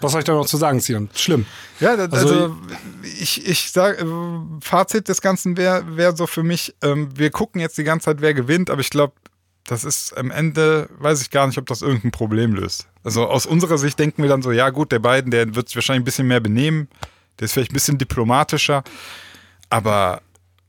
Was 0.00 0.12
soll 0.12 0.20
ich 0.20 0.26
da 0.26 0.34
noch 0.34 0.46
zu 0.46 0.58
sagen, 0.58 0.80
Sion? 0.80 1.08
Schlimm. 1.14 1.46
Ja, 1.80 1.94
also, 1.94 2.16
also, 2.16 2.56
ich, 3.02 3.46
ich 3.46 3.70
sage, 3.70 4.06
Fazit 4.60 5.08
des 5.08 5.22
Ganzen 5.22 5.56
wäre 5.56 5.96
wär 5.96 6.14
so 6.14 6.26
für 6.26 6.42
mich, 6.42 6.74
ähm, 6.82 7.08
wir 7.16 7.30
gucken 7.30 7.60
jetzt 7.60 7.78
die 7.78 7.84
ganze 7.84 8.06
Zeit, 8.06 8.20
wer 8.20 8.34
gewinnt, 8.34 8.68
aber 8.68 8.82
ich 8.82 8.90
glaube, 8.90 9.14
das 9.64 9.84
ist 9.84 10.16
am 10.16 10.30
Ende, 10.30 10.88
weiß 10.98 11.22
ich 11.22 11.30
gar 11.30 11.46
nicht, 11.46 11.58
ob 11.58 11.66
das 11.66 11.82
irgendein 11.82 12.10
Problem 12.10 12.54
löst. 12.54 12.88
Also 13.04 13.26
aus 13.26 13.46
unserer 13.46 13.78
Sicht 13.78 13.98
denken 13.98 14.22
wir 14.22 14.28
dann 14.28 14.42
so, 14.42 14.52
ja 14.52 14.70
gut, 14.70 14.92
der 14.92 14.98
beiden, 14.98 15.30
der 15.30 15.54
wird 15.54 15.68
sich 15.68 15.76
wahrscheinlich 15.76 16.02
ein 16.02 16.04
bisschen 16.04 16.28
mehr 16.28 16.40
benehmen, 16.40 16.88
der 17.38 17.46
ist 17.46 17.52
vielleicht 17.52 17.72
ein 17.72 17.74
bisschen 17.74 17.98
diplomatischer, 17.98 18.84
aber 19.70 20.20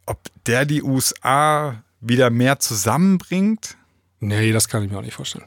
ob 0.06 0.20
der 0.46 0.66
die 0.66 0.82
USA 0.82 1.84
wieder 2.00 2.30
mehr 2.30 2.60
zusammenbringt? 2.60 3.78
Nee, 4.20 4.52
das 4.52 4.68
kann 4.68 4.84
ich 4.84 4.92
mir 4.92 4.98
auch 4.98 5.04
nicht 5.04 5.14
vorstellen. 5.14 5.46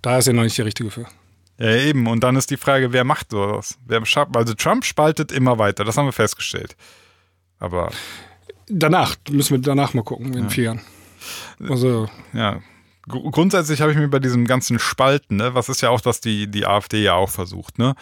Da 0.00 0.18
ist 0.18 0.26
er 0.28 0.32
noch 0.32 0.42
nicht 0.42 0.56
der 0.56 0.66
Richtige 0.66 0.90
für. 0.90 1.06
Ja, 1.58 1.76
eben. 1.76 2.06
Und 2.06 2.24
dann 2.24 2.36
ist 2.36 2.50
die 2.50 2.56
Frage, 2.56 2.92
wer 2.92 3.04
macht 3.04 3.30
sowas? 3.30 3.78
Wer 3.86 4.02
also 4.34 4.54
Trump 4.54 4.84
spaltet 4.84 5.32
immer 5.32 5.58
weiter, 5.58 5.84
das 5.84 5.96
haben 5.96 6.06
wir 6.06 6.12
festgestellt. 6.12 6.76
Aber. 7.58 7.90
Danach, 8.68 9.16
müssen 9.30 9.54
wir 9.54 9.58
danach 9.60 9.94
mal 9.94 10.02
gucken, 10.02 10.32
in 10.34 10.44
ja. 10.44 10.48
vier 10.48 10.64
Jahren. 10.64 10.80
Also. 11.68 12.08
Ja. 12.32 12.60
Grundsätzlich 13.08 13.80
habe 13.80 13.90
ich 13.90 13.98
mir 13.98 14.08
bei 14.08 14.20
diesem 14.20 14.46
ganzen 14.46 14.78
Spalten, 14.78 15.36
ne, 15.36 15.54
was 15.54 15.68
ist 15.68 15.80
ja 15.82 15.90
auch, 15.90 16.00
was 16.04 16.20
die, 16.20 16.46
die 16.46 16.66
AfD 16.66 17.02
ja 17.02 17.14
auch 17.14 17.30
versucht, 17.30 17.78
ne? 17.78 17.96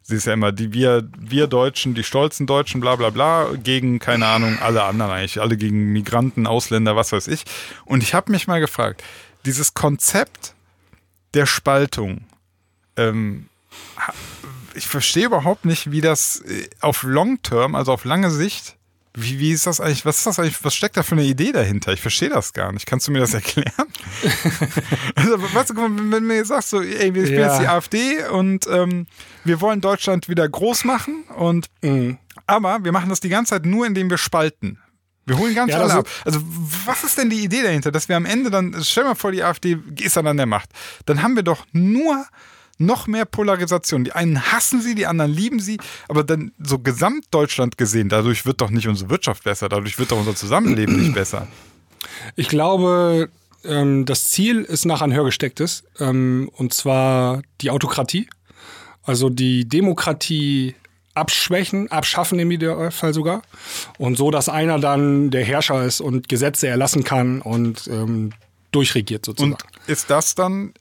Sie 0.00 0.16
ist 0.16 0.26
ja 0.26 0.32
immer 0.32 0.52
die 0.52 0.72
wir, 0.72 1.06
wir 1.18 1.48
Deutschen, 1.48 1.94
die 1.94 2.02
stolzen 2.02 2.46
Deutschen, 2.46 2.80
bla 2.80 2.96
bla 2.96 3.10
bla, 3.10 3.48
gegen, 3.62 3.98
keine 3.98 4.24
Ahnung, 4.24 4.56
alle 4.62 4.84
anderen 4.84 5.10
eigentlich, 5.10 5.38
alle 5.38 5.58
gegen 5.58 5.92
Migranten, 5.92 6.46
Ausländer, 6.46 6.96
was 6.96 7.12
weiß 7.12 7.28
ich. 7.28 7.44
Und 7.84 8.02
ich 8.02 8.14
habe 8.14 8.32
mich 8.32 8.46
mal 8.46 8.58
gefragt, 8.58 9.04
dieses 9.44 9.74
Konzept 9.74 10.54
der 11.34 11.46
Spaltung, 11.46 12.24
ähm, 12.96 13.48
ich 14.74 14.86
verstehe 14.86 15.26
überhaupt 15.26 15.64
nicht, 15.64 15.90
wie 15.90 16.00
das 16.00 16.40
äh, 16.42 16.68
auf 16.80 17.02
Long 17.02 17.42
Term, 17.42 17.74
also 17.74 17.92
auf 17.92 18.04
lange 18.04 18.30
Sicht, 18.30 18.76
wie, 19.14 19.38
wie 19.40 19.52
ist 19.52 19.66
das 19.66 19.80
eigentlich, 19.80 20.04
was 20.04 20.18
ist 20.18 20.26
das 20.26 20.38
eigentlich, 20.38 20.62
was 20.64 20.74
steckt 20.74 20.96
da 20.96 21.02
für 21.02 21.12
eine 21.12 21.24
Idee 21.24 21.52
dahinter? 21.52 21.92
Ich 21.92 22.00
verstehe 22.00 22.28
das 22.28 22.52
gar 22.52 22.72
nicht. 22.72 22.86
Kannst 22.86 23.08
du 23.08 23.12
mir 23.12 23.18
das 23.18 23.34
erklären? 23.34 23.72
also, 25.16 25.42
weißt 25.54 25.70
du, 25.70 25.76
wenn 25.76 26.10
du 26.10 26.20
mir 26.20 26.44
sagst, 26.44 26.70
so, 26.70 26.80
ey, 26.80 27.14
wir 27.14 27.24
spielen 27.24 27.40
ja. 27.40 27.48
jetzt 27.48 27.60
die 27.60 27.66
AfD 27.66 28.24
und 28.28 28.66
ähm, 28.68 29.06
wir 29.44 29.60
wollen 29.60 29.80
Deutschland 29.80 30.28
wieder 30.28 30.48
groß 30.48 30.84
machen 30.84 31.24
und 31.36 31.66
mhm. 31.82 32.18
aber 32.46 32.84
wir 32.84 32.92
machen 32.92 33.08
das 33.08 33.20
die 33.20 33.28
ganze 33.28 33.50
Zeit 33.50 33.66
nur, 33.66 33.86
indem 33.86 34.10
wir 34.10 34.18
spalten. 34.18 34.78
Wir 35.28 35.38
holen 35.38 35.54
ganz 35.54 35.72
ja, 35.72 35.80
alle 35.80 35.92
ab. 35.92 36.08
Also, 36.24 36.40
was 36.86 37.04
ist 37.04 37.18
denn 37.18 37.30
die 37.30 37.44
Idee 37.44 37.62
dahinter, 37.62 37.92
dass 37.92 38.08
wir 38.08 38.16
am 38.16 38.24
Ende 38.24 38.50
dann, 38.50 38.74
stell 38.82 39.04
mal 39.04 39.14
vor, 39.14 39.30
die 39.30 39.44
AfD 39.44 39.78
ist 40.00 40.16
dann 40.16 40.26
an 40.26 40.36
der 40.36 40.46
Macht. 40.46 40.70
Dann 41.06 41.22
haben 41.22 41.36
wir 41.36 41.42
doch 41.42 41.66
nur 41.72 42.26
noch 42.78 43.06
mehr 43.06 43.24
Polarisation. 43.24 44.04
Die 44.04 44.12
einen 44.12 44.52
hassen 44.52 44.80
sie, 44.80 44.94
die 44.94 45.06
anderen 45.06 45.32
lieben 45.32 45.60
sie, 45.60 45.78
aber 46.08 46.24
dann 46.24 46.52
so 46.58 46.78
Gesamtdeutschland 46.78 47.76
gesehen, 47.76 48.08
dadurch 48.08 48.46
wird 48.46 48.60
doch 48.60 48.70
nicht 48.70 48.88
unsere 48.88 49.10
Wirtschaft 49.10 49.44
besser, 49.44 49.68
dadurch 49.68 49.98
wird 49.98 50.12
doch 50.12 50.18
unser 50.18 50.34
Zusammenleben 50.34 50.96
nicht 50.96 51.14
besser. 51.14 51.48
Ich 52.36 52.48
glaube, 52.48 53.28
ähm, 53.64 54.04
das 54.06 54.28
Ziel 54.28 54.62
ist 54.62 54.84
nach 54.84 55.02
ein 55.02 55.12
höher 55.12 55.24
gestecktes, 55.24 55.84
ähm, 55.98 56.50
und 56.54 56.72
zwar 56.72 57.42
die 57.60 57.70
Autokratie. 57.70 58.28
Also 59.02 59.28
die 59.30 59.68
Demokratie 59.68 60.74
abschwächen, 61.18 61.90
abschaffen 61.90 62.38
im 62.38 62.50
Idealfall 62.50 63.12
sogar. 63.12 63.42
Und 63.98 64.16
so, 64.16 64.30
dass 64.30 64.48
einer 64.48 64.78
dann 64.78 65.30
der 65.30 65.44
Herrscher 65.44 65.84
ist 65.84 66.00
und 66.00 66.28
Gesetze 66.28 66.68
erlassen 66.68 67.04
kann 67.04 67.40
und 67.40 67.88
ähm, 67.88 68.32
durchregiert 68.72 69.24
sozusagen. 69.24 69.52
Und 69.52 69.88
ist 69.88 70.10
das 70.10 70.34
dann 70.34 70.72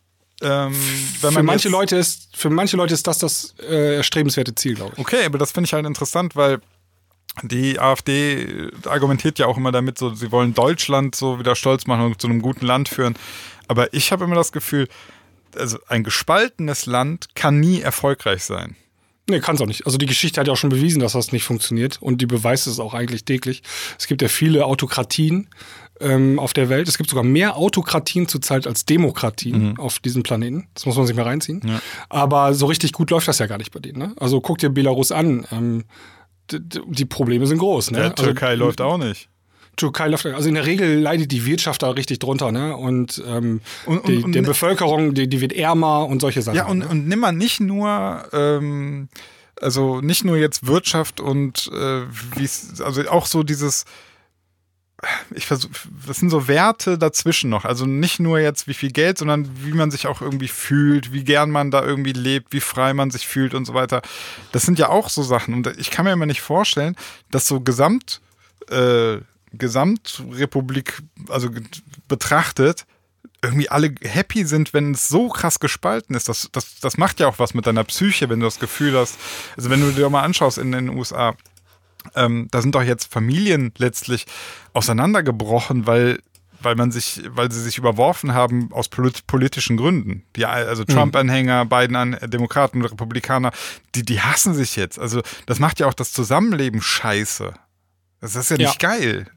ähm, 0.42 0.74
für 1.20 1.42
manche 1.42 1.70
Leute 1.70 1.96
ist 1.96 2.38
für 2.38 2.52
manche 2.52 2.78
Leute 2.78 2.94
ist 2.94 3.08
das 3.08 3.18
das 3.18 3.56
äh, 3.60 3.96
erstrebenswerte 3.96 4.54
Ziel, 4.54 4.76
glaube 4.76 4.94
ich. 4.94 5.00
Okay, 5.00 5.26
aber 5.26 5.40
das 5.40 5.52
finde 5.52 5.66
ich 5.66 5.74
halt 5.74 5.86
interessant, 5.86 6.36
weil 6.36 6.60
die 7.44 7.80
AfD 7.80 8.70
argumentiert 8.86 9.40
ja 9.40 9.48
auch 9.48 9.58
immer 9.58 9.72
damit, 9.72 9.98
so 9.98 10.14
sie 10.14 10.32
wollen 10.32 10.54
Deutschland 10.54 11.16
so 11.16 11.40
wieder 11.40 11.56
stolz 11.56 11.88
machen 11.88 12.06
und 12.06 12.22
zu 12.22 12.28
einem 12.28 12.42
guten 12.42 12.66
Land 12.66 12.90
führen. 12.90 13.16
Aber 13.68 13.94
ich 13.94 14.12
habe 14.12 14.26
immer 14.26 14.36
das 14.36 14.52
Gefühl, 14.52 14.88
also 15.56 15.80
ein 15.88 16.04
gespaltenes 16.04 16.86
Land 16.86 17.30
kann 17.36 17.60
nie 17.60 17.82
erfolgreich 17.82 18.44
sein. 18.44 18.76
Nee, 19.30 19.42
kann 19.42 19.56
es 19.56 19.62
auch 19.62 19.66
nicht. 19.66 19.86
Also 19.86 19.98
die 19.98 20.06
Geschichte 20.06 20.40
hat 20.40 20.48
ja 20.48 20.54
auch 20.54 20.58
schon 20.58 20.70
bewiesen, 20.70 21.00
dass 21.00 21.12
das 21.12 21.34
nicht 21.34 21.44
funktioniert 21.44 22.02
und 22.02 22.22
die 22.22 22.26
beweist 22.26 22.66
es 22.68 22.80
auch 22.80 22.94
eigentlich 22.94 23.26
täglich. 23.26 23.62
Es 24.00 24.08
gibt 24.08 24.22
ja 24.22 24.30
viele 24.30 24.66
Autokratien, 24.66 25.50
ähm, 26.00 26.40
auf 26.40 26.54
der 26.54 26.70
Welt. 26.70 26.88
Es 26.88 26.98
gibt 26.98 27.10
sogar 27.10 27.24
mehr 27.24 27.58
Autokratien 27.58 28.28
zurzeit 28.28 28.68
als 28.68 28.86
Demokratien 28.86 29.70
mhm. 29.70 29.80
auf 29.80 30.00
diesem 30.00 30.24
Planeten. 30.24 30.68
Das 30.74 30.86
muss 30.86 30.96
man 30.98 31.08
sich 31.08 31.16
mal 31.16 31.24
reinziehen. 31.24 31.62
Ja. 31.66 31.82
Aber 32.10 32.54
so 32.54 32.66
richtig 32.66 32.94
gut 32.94 33.10
läuft 33.10 33.28
das 33.28 33.40
ja 33.40 33.48
gar 33.48 33.58
nicht 33.58 33.72
bei 33.72 33.80
denen. 33.80 34.00
Ne? 34.00 34.14
Also 34.18 34.42
guck 34.42 34.60
dir 34.60 34.70
Belarus 34.70 35.12
an. 35.12 35.46
Ähm, 35.52 35.86
die 36.50 37.06
Probleme 37.06 37.46
sind 37.46 37.58
groß. 37.58 37.92
Ne? 37.92 38.00
Ja, 38.00 38.10
Türkei 38.12 38.50
also, 38.50 38.66
läuft 38.66 38.82
auch 38.82 38.98
nicht. 38.98 39.30
Türkei 39.78 40.08
läuft, 40.10 40.26
also 40.26 40.50
in 40.50 40.56
der 40.56 40.66
Regel 40.66 41.00
leidet 41.00 41.32
die 41.32 41.46
Wirtschaft 41.46 41.84
da 41.84 41.92
richtig 41.92 42.20
drunter, 42.20 42.52
ne? 42.52 42.76
Und, 42.76 43.24
ähm, 43.26 43.62
und, 43.86 44.00
und, 44.00 44.08
die, 44.08 44.24
und, 44.24 44.34
der 44.34 44.42
Bevölkerung, 44.42 45.14
die, 45.14 45.30
die 45.30 45.40
wird 45.40 45.54
ärmer 45.54 46.06
und 46.08 46.20
solche 46.20 46.42
Sachen. 46.42 46.58
Ja, 46.58 46.66
und, 46.66 46.80
ne? 46.80 46.88
und 46.88 47.08
nimm 47.08 47.20
mal 47.20 47.32
nicht 47.32 47.60
nur 47.60 48.28
ähm, 48.34 49.08
also 49.62 50.02
nicht 50.02 50.24
nur 50.24 50.38
jetzt 50.38 50.68
Wirtschaft 50.68 51.20
und 51.20 51.70
äh, 51.74 52.02
wie 52.36 52.50
also 52.84 53.10
auch 53.10 53.26
so 53.26 53.44
dieses 53.44 53.86
ich 55.36 55.46
versuche, 55.46 55.74
das 56.08 56.18
sind 56.18 56.32
so 56.32 56.48
Werte 56.48 56.98
dazwischen 56.98 57.52
noch. 57.52 57.66
Also 57.66 57.86
nicht 57.86 58.20
nur 58.20 58.40
jetzt 58.40 58.68
wie 58.68 58.74
viel 58.74 58.92
Geld, 58.92 59.20
sondern 59.20 59.48
wie 59.64 59.74
man 59.74 59.92
sich 59.92 60.08
auch 60.08 60.22
irgendwie 60.22 60.48
fühlt, 60.48 61.14
wie 61.14 61.24
gern 61.24 61.52
man 61.52 61.70
da 61.70 61.84
irgendwie 61.84 62.14
lebt, 62.14 62.52
wie 62.52 62.62
frei 62.62 62.96
man 62.96 63.12
sich 63.12 63.28
fühlt 63.28 63.54
und 63.54 63.66
so 63.66 63.76
weiter. 63.76 64.02
Das 64.52 64.64
sind 64.64 64.80
ja 64.80 64.90
auch 64.90 65.10
so 65.10 65.22
Sachen. 65.22 65.54
Und 65.54 65.68
ich 65.78 65.92
kann 65.92 66.06
mir 66.06 66.14
immer 66.14 66.26
nicht 66.26 66.42
vorstellen, 66.42 66.96
dass 67.30 67.46
so 67.46 67.62
Gesamt, 67.62 68.22
äh, 68.72 69.18
Gesamtrepublik, 69.58 71.02
also 71.30 71.50
betrachtet, 72.08 72.86
irgendwie 73.44 73.70
alle 73.70 73.94
happy 74.02 74.46
sind, 74.46 74.74
wenn 74.74 74.94
es 74.94 75.10
so 75.10 75.30
krass 75.30 75.60
gespalten 75.60 76.16
ist. 76.16 76.28
Das, 76.28 76.50
das, 76.52 76.80
das 76.80 76.98
macht 76.98 77.20
ja 77.20 77.28
auch 77.28 77.40
was 77.40 77.54
mit 77.54 77.68
deiner 77.68 77.84
Psyche, 77.84 78.30
wenn 78.30 78.40
du 78.40 78.46
das 78.46 78.60
Gefühl 78.60 78.98
hast. 78.98 79.18
Also 79.56 79.70
wenn 79.70 79.82
du 79.82 79.92
dir 79.92 80.10
mal 80.10 80.24
anschaust 80.24 80.58
in 80.58 80.72
den 80.72 80.90
USA, 80.90 81.36
ähm, 82.16 82.48
da 82.52 82.62
sind 82.62 82.74
doch 82.74 82.82
jetzt 82.84 83.12
Familien 83.12 83.74
letztlich 83.78 84.26
auseinandergebrochen, 84.74 85.86
weil 85.88 86.20
weil 86.60 86.74
man 86.74 86.92
sich, 86.92 87.22
weil 87.28 87.52
sie 87.52 87.62
sich 87.62 87.78
überworfen 87.78 88.34
haben 88.34 88.72
aus 88.74 88.90
polit 88.90 89.28
politischen 89.28 89.78
Gründen. 89.78 90.24
Die, 90.36 90.44
also 90.44 90.86
Trump-Anhänger, 90.86 91.66
Biden 91.66 91.96
an 91.96 92.18
Demokraten, 92.24 92.82
Republikaner, 92.82 93.52
die, 93.94 94.04
die 94.04 94.22
hassen 94.22 94.56
sich 94.56 94.76
jetzt. 94.76 94.98
Also 94.98 95.22
das 95.46 95.60
macht 95.60 95.80
ja 95.80 95.86
auch 95.86 95.94
das 95.94 96.12
Zusammenleben 96.14 96.82
scheiße. 96.82 97.54
Das 98.22 98.36
ist 98.36 98.50
ja 98.50 98.58
nicht 98.58 98.82
Ja. 98.82 98.90
geil. 98.90 99.28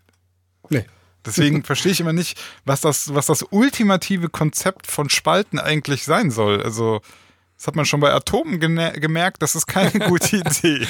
Nee. 0.68 0.85
Deswegen 1.25 1.64
verstehe 1.64 1.92
ich 1.92 2.01
immer 2.01 2.12
nicht, 2.12 2.40
was 2.64 2.81
das, 2.81 3.14
was 3.14 3.27
das 3.27 3.44
ultimative 3.51 4.29
Konzept 4.29 4.87
von 4.87 5.11
Spalten 5.11 5.59
eigentlich 5.59 6.05
sein 6.05 6.31
soll. 6.31 6.62
Also, 6.62 7.01
das 7.57 7.66
hat 7.66 7.77
man 7.77 7.85
schon 7.85 8.01
bei 8.01 8.12
Atomen 8.12 8.59
gemerkt, 8.59 9.42
das 9.42 9.55
ist 9.55 9.66
keine 9.66 9.99
gute 10.09 10.38
Idee. 10.38 10.87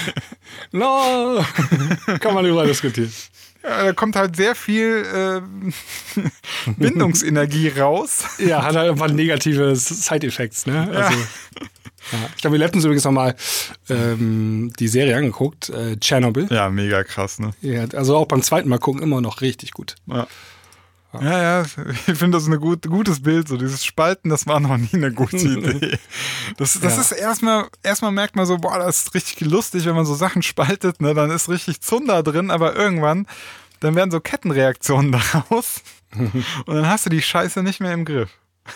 No, 0.70 1.44
kann 2.20 2.34
man 2.34 2.46
überall 2.46 2.66
diskutieren. 2.66 3.12
Ja, 3.62 3.84
da 3.84 3.92
kommt 3.92 4.16
halt 4.16 4.36
sehr 4.36 4.54
viel 4.54 5.42
äh, 6.16 6.20
Bindungsenergie 6.78 7.68
raus. 7.68 8.24
Ja, 8.38 8.62
hat 8.62 8.74
halt 8.74 8.90
einfach 8.92 9.10
negative 9.10 9.76
Side-Effects, 9.76 10.64
ne? 10.64 10.88
Also, 10.90 11.18
ja. 11.18 11.26
Ich 12.36 12.44
habe 12.44 12.50
mir 12.52 12.58
letztens 12.58 12.84
übrigens 12.84 13.04
nochmal 13.04 13.34
ähm, 13.88 14.72
die 14.78 14.88
Serie 14.88 15.16
angeguckt, 15.16 15.68
äh, 15.70 15.96
Chernobyl. 15.98 16.48
Ja, 16.50 16.70
mega 16.70 17.04
krass, 17.04 17.38
ne? 17.38 17.50
Ja, 17.60 17.84
also 17.94 18.16
auch 18.16 18.26
beim 18.26 18.42
zweiten 18.42 18.68
Mal 18.68 18.78
gucken 18.78 19.02
immer 19.02 19.20
noch 19.20 19.40
richtig 19.40 19.72
gut. 19.72 19.96
Ja. 20.06 20.26
Ja, 21.20 21.42
ja, 21.42 21.62
ich 22.06 22.16
finde 22.18 22.38
das 22.38 22.46
ein 22.46 22.56
gut, 22.60 22.86
gutes 22.86 23.20
Bild. 23.20 23.48
So 23.48 23.56
dieses 23.56 23.84
Spalten, 23.84 24.28
das 24.28 24.46
war 24.46 24.60
noch 24.60 24.76
nie 24.76 24.88
eine 24.92 25.12
gute 25.12 25.36
Idee. 25.38 25.98
Das, 26.56 26.78
das 26.78 26.94
Ja. 26.94 27.00
ist 27.00 27.10
erstmal, 27.12 27.66
erstmal 27.82 28.12
merkt 28.12 28.36
man 28.36 28.46
so, 28.46 28.58
boah, 28.58 28.78
das 28.78 29.02
ist 29.06 29.14
richtig 29.14 29.40
lustig, 29.50 29.86
wenn 29.86 29.96
man 29.96 30.06
so 30.06 30.14
Sachen 30.14 30.42
spaltet, 30.42 31.00
ne, 31.00 31.12
dann 31.12 31.30
ist 31.32 31.48
richtig 31.48 31.80
Zunder 31.80 32.22
drin, 32.22 32.52
aber 32.52 32.76
irgendwann, 32.76 33.26
dann 33.80 33.96
werden 33.96 34.12
so 34.12 34.20
Kettenreaktionen 34.20 35.10
daraus 35.32 35.82
und 36.16 36.74
dann 36.76 36.88
hast 36.88 37.06
du 37.06 37.10
die 37.10 37.22
Scheiße 37.22 37.64
nicht 37.64 37.80
mehr 37.80 37.92
im 37.92 38.04
Griff. 38.04 38.30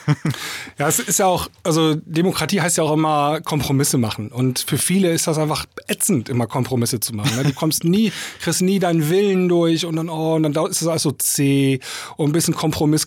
Ja, 0.78 0.88
es 0.88 0.98
ist 0.98 1.20
ja 1.20 1.26
auch, 1.26 1.48
also 1.62 1.94
Demokratie 1.94 2.60
heißt 2.60 2.78
ja 2.78 2.84
auch 2.84 2.92
immer 2.92 3.40
Kompromisse 3.40 3.96
machen. 3.96 4.28
Und 4.28 4.58
für 4.58 4.76
viele 4.76 5.12
ist 5.12 5.28
das 5.28 5.38
einfach 5.38 5.66
ätzend, 5.86 6.28
immer 6.28 6.48
Kompromisse 6.48 6.98
zu 6.98 7.14
machen. 7.14 7.36
Ne? 7.36 7.44
Du 7.44 7.52
kommst 7.52 7.84
nie, 7.84 8.12
kriegst 8.40 8.60
nie 8.60 8.80
deinen 8.80 9.08
Willen 9.08 9.48
durch 9.48 9.86
und 9.86 9.94
dann, 9.96 10.08
oh, 10.08 10.34
und 10.34 10.42
dann 10.42 10.66
ist 10.66 10.82
es 10.82 10.88
alles 10.88 11.02
so 11.02 11.12
zäh 11.12 11.78
und 12.16 12.30
ein 12.30 12.32
Kompromiss, 12.54 13.06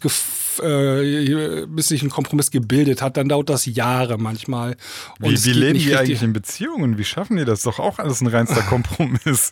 äh, 0.59 1.65
bis 1.67 1.89
sich 1.89 2.03
ein 2.03 2.09
Kompromiss 2.09 2.51
gebildet 2.51 3.01
hat, 3.01 3.17
dann 3.17 3.29
dauert 3.29 3.49
das 3.49 3.65
Jahre 3.65 4.17
manchmal. 4.17 4.75
Und 5.21 5.31
Wie, 5.31 5.45
wie 5.45 5.53
leben 5.53 5.79
die 5.79 5.95
eigentlich 5.95 6.21
in 6.21 6.33
Beziehungen? 6.33 6.97
Wie 6.97 7.03
schaffen 7.03 7.37
die 7.37 7.45
das? 7.45 7.61
Doch 7.61 7.79
auch 7.79 7.99
alles 7.99 8.21
ein 8.21 8.27
reinster 8.27 8.61
Kompromiss. 8.69 9.51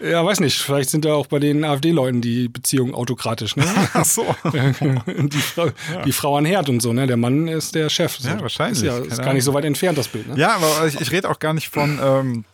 Ja, 0.00 0.24
weiß 0.24 0.40
nicht, 0.40 0.58
vielleicht 0.58 0.90
sind 0.90 1.04
da 1.04 1.14
auch 1.14 1.26
bei 1.26 1.38
den 1.38 1.64
AfD-Leuten 1.64 2.20
die 2.20 2.48
Beziehungen 2.48 2.94
autokratisch. 2.94 3.56
Ne? 3.56 3.64
Ach 3.92 4.04
so. 4.04 4.34
die, 4.44 5.38
Frau, 5.38 5.68
die 6.04 6.12
Frau 6.12 6.36
an 6.36 6.44
Herd 6.44 6.68
und 6.68 6.80
so, 6.80 6.92
ne? 6.92 7.06
Der 7.06 7.16
Mann 7.16 7.48
ist 7.48 7.74
der 7.74 7.88
Chef. 7.88 8.16
So. 8.18 8.28
Ja, 8.28 8.40
wahrscheinlich. 8.40 8.78
Ist, 8.78 8.84
ja, 8.84 8.98
ist 8.98 9.22
gar 9.22 9.34
nicht 9.34 9.44
so 9.44 9.54
weit 9.54 9.64
entfernt, 9.64 9.98
das 9.98 10.08
Bild. 10.08 10.28
Ne? 10.28 10.38
Ja, 10.38 10.56
aber 10.56 10.86
ich, 10.86 11.00
ich 11.00 11.10
rede 11.12 11.30
auch 11.30 11.38
gar 11.38 11.54
nicht 11.54 11.68
von. 11.68 11.98
Ähm, 12.02 12.44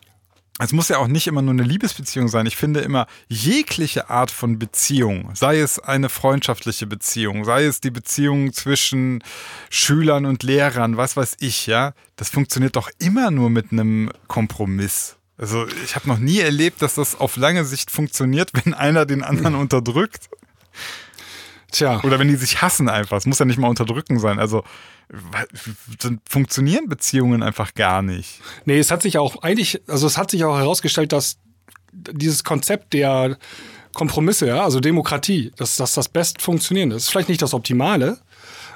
es 0.61 0.73
muss 0.73 0.89
ja 0.89 0.99
auch 0.99 1.09
nicht 1.09 1.27
immer 1.27 1.43
nur 1.43 1.53
eine 1.53 1.65
Liebesbeziehung 1.65 2.29
sein. 2.29 2.47
Ich 2.47 2.57
finde 2.57 2.81
immer 2.81 3.07
jegliche 3.29 4.09
Art 4.09 4.31
von 4.31 4.59
Beziehung, 4.59 5.31
sei 5.35 5.59
es 5.59 5.81
eine 5.81 6.09
freundschaftliche 6.09 6.87
Beziehung, 6.87 7.45
sei 7.45 7.65
es 7.65 7.81
die 7.81 7.91
Beziehung 7.91 8.53
zwischen 8.53 9.25
Schülern 9.69 10.27
und 10.27 10.45
Lehrern, 10.45 10.97
was 10.97 11.17
weiß 11.17 11.37
ich, 11.41 11.67
ja, 11.67 11.93
das 12.15 12.29
funktioniert 12.29 12.77
doch 12.77 12.89
immer 13.01 13.33
nur 13.33 13.51
mit 13.51 13.73
einem 13.73 14.11
Kompromiss. 14.29 15.17
Also 15.37 15.67
ich 15.85 15.97
habe 15.97 16.09
noch 16.09 16.19
nie 16.19 16.39
erlebt, 16.39 16.83
dass 16.83 16.95
das 16.95 17.19
auf 17.19 17.37
lange 17.37 17.65
Sicht 17.65 17.91
funktioniert, 17.91 18.51
wenn 18.53 18.75
einer 18.75 19.07
den 19.07 19.25
anderen 19.25 19.57
unterdrückt. 19.57 20.29
Tja. 21.73 22.01
Oder 22.05 22.21
wenn 22.21 22.29
die 22.29 22.37
sich 22.37 22.63
hassen 22.63 22.89
einfach. 22.89 23.17
Es 23.17 23.27
muss 23.27 23.41
ja 23.41 23.45
nicht 23.45 23.59
mal 23.59 23.67
unterdrücken 23.67 24.21
sein. 24.21 24.39
Also 24.39 24.63
dann 26.01 26.21
funktionieren 26.29 26.89
Beziehungen 26.89 27.43
einfach 27.43 27.75
gar 27.75 28.03
nicht. 28.03 28.41
Nee, 28.65 28.79
es 28.79 28.91
hat 28.91 29.03
sich 29.03 29.19
auch 29.19 29.43
eigentlich, 29.43 29.83
also 29.87 30.07
es 30.07 30.17
hat 30.17 30.31
sich 30.31 30.45
auch 30.45 30.57
herausgestellt, 30.57 31.13
dass 31.13 31.39
dieses 31.93 32.45
Konzept 32.45 32.93
der 32.93 33.39
Kompromisse, 33.93 34.49
ja, 34.49 34.65
also 34.65 34.81
Demokratie, 34.81 35.53
dass 35.57 35.77
das 35.77 35.95
das 35.95 36.09
best 36.09 36.43
funktionierende 36.43 36.97
ist. 36.97 37.11
Vielleicht 37.11 37.29
nicht 37.29 37.43
das 37.43 37.55
Optimale, 37.55 38.19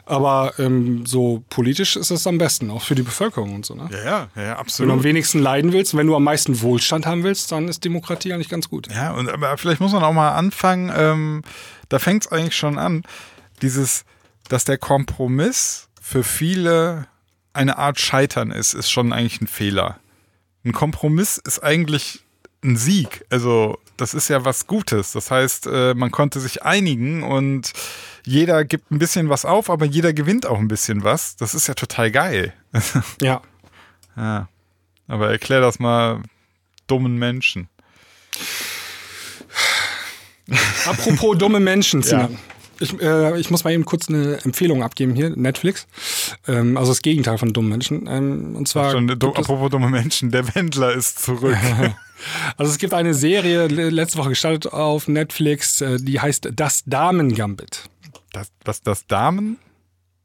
aber 0.07 0.55
ähm, 0.59 1.05
so 1.05 1.45
politisch 1.51 1.97
ist 1.97 2.11
es 2.11 2.27
am 2.27 2.39
besten, 2.39 2.71
auch 2.71 2.83
für 2.83 2.95
die 2.95 3.03
Bevölkerung 3.03 3.55
und 3.55 3.67
so. 3.67 3.75
Ne? 3.75 3.91
Ja, 3.93 4.05
ja, 4.05 4.05
ja, 4.05 4.29
Wenn 4.35 4.45
du 4.45 4.53
am 4.53 4.59
absolut. 4.59 5.03
wenigsten 5.03 5.39
leiden 5.41 5.73
willst 5.73 5.93
und 5.93 5.99
wenn 5.99 6.07
du 6.07 6.17
am 6.17 6.25
meisten 6.25 6.63
Wohlstand 6.63 7.05
haben 7.05 7.25
willst, 7.25 7.53
dann 7.53 7.69
ist 7.69 7.85
Demokratie 7.85 8.33
eigentlich 8.33 8.49
ganz 8.49 8.71
gut. 8.71 8.89
Ja, 8.91 9.13
und 9.13 9.29
aber 9.29 9.59
vielleicht 9.59 9.81
muss 9.81 9.93
man 9.93 10.03
auch 10.03 10.13
mal 10.13 10.33
anfangen, 10.33 10.91
ähm, 10.97 11.43
da 11.89 11.99
fängt 11.99 12.25
es 12.25 12.33
eigentlich 12.33 12.57
schon 12.57 12.79
an, 12.79 13.03
dieses, 13.61 14.05
dass 14.49 14.65
der 14.65 14.79
Kompromiss 14.79 15.88
für 16.09 16.25
viele 16.25 17.07
eine 17.53 17.77
Art 17.77 18.01
Scheitern 18.01 18.51
ist, 18.51 18.73
ist 18.73 18.91
schon 18.91 19.13
eigentlich 19.13 19.43
ein 19.43 19.47
Fehler. 19.47 19.99
Ein 20.65 20.73
Kompromiss 20.73 21.37
ist 21.37 21.63
eigentlich 21.63 22.21
ein 22.65 22.79
Sieg. 22.79 23.27
Also 23.29 23.79
das 23.99 24.15
ist 24.15 24.29
ja 24.29 24.43
was 24.47 24.67
Gutes. 24.67 25.13
Das 25.13 25.31
heißt, 25.31 25.67
äh, 25.67 25.93
man 25.93 26.11
konnte 26.11 26.41
sich 26.41 26.63
einigen 26.63 27.25
und 27.25 27.75
jeder 28.25 28.65
gibt 28.65 28.91
ein 28.91 28.99
bisschen 28.99 29.29
was 29.29 29.45
auf, 29.45 29.69
aber 29.69 29.85
jeder 29.85 30.15
gewinnt 30.15 30.47
auch 30.47 30.59
ein 30.59 30.69
bisschen 30.69 31.05
was. 31.05 31.37
Das 31.37 31.55
ist 31.55 31.67
ja 31.69 31.75
total 31.75 32.11
geil. 32.11 32.55
Ja. 33.21 33.43
ja. 34.17 34.49
Aber 35.09 35.31
erklär 35.31 35.61
das 35.61 35.79
mal 35.79 36.23
dummen 36.87 37.19
Menschen. 37.19 37.69
Apropos 40.87 41.37
dumme 41.37 41.61
Menschen, 41.61 42.01
Ja. 42.01 42.31
Ich, 42.81 43.01
äh, 43.01 43.39
ich 43.41 43.51
muss 43.51 43.65
mal 43.65 43.73
eben 43.73 43.85
kurz 43.85 44.09
eine 44.09 44.39
Empfehlung 44.45 44.83
abgeben 44.83 45.15
hier, 45.15 45.31
Netflix. 45.31 45.87
Ähm, 46.47 46.77
also 46.77 46.93
das 46.93 47.03
Gegenteil 47.03 47.39
von 47.39 47.53
dummen 47.53 47.71
Menschen. 47.71 48.07
Ähm, 48.07 48.55
und 48.57 48.69
zwar 48.69 48.93
Schon, 48.93 49.07
du, 49.09 49.29
apropos 49.33 49.71
dumme 49.71 49.89
Menschen, 49.91 50.31
der 50.31 50.55
Wendler 50.55 50.93
ist 50.93 51.23
zurück. 51.23 51.57
Also 52.57 52.73
es 52.73 52.79
gibt 52.79 52.95
eine 52.95 53.15
Serie, 53.15 53.69
le- 53.69 53.91
letzte 53.91 54.19
Woche 54.19 54.31
gestartet 54.31 54.73
auf 54.73 55.07
Netflix, 55.07 55.81
äh, 55.81 55.99
die 56.01 56.19
heißt 56.21 56.49
Das 56.57 56.83
Damen-Gambit. 56.85 57.85
Das, 58.33 58.51
was 58.65 58.83
das 58.83 59.07
Damen? 59.07 59.57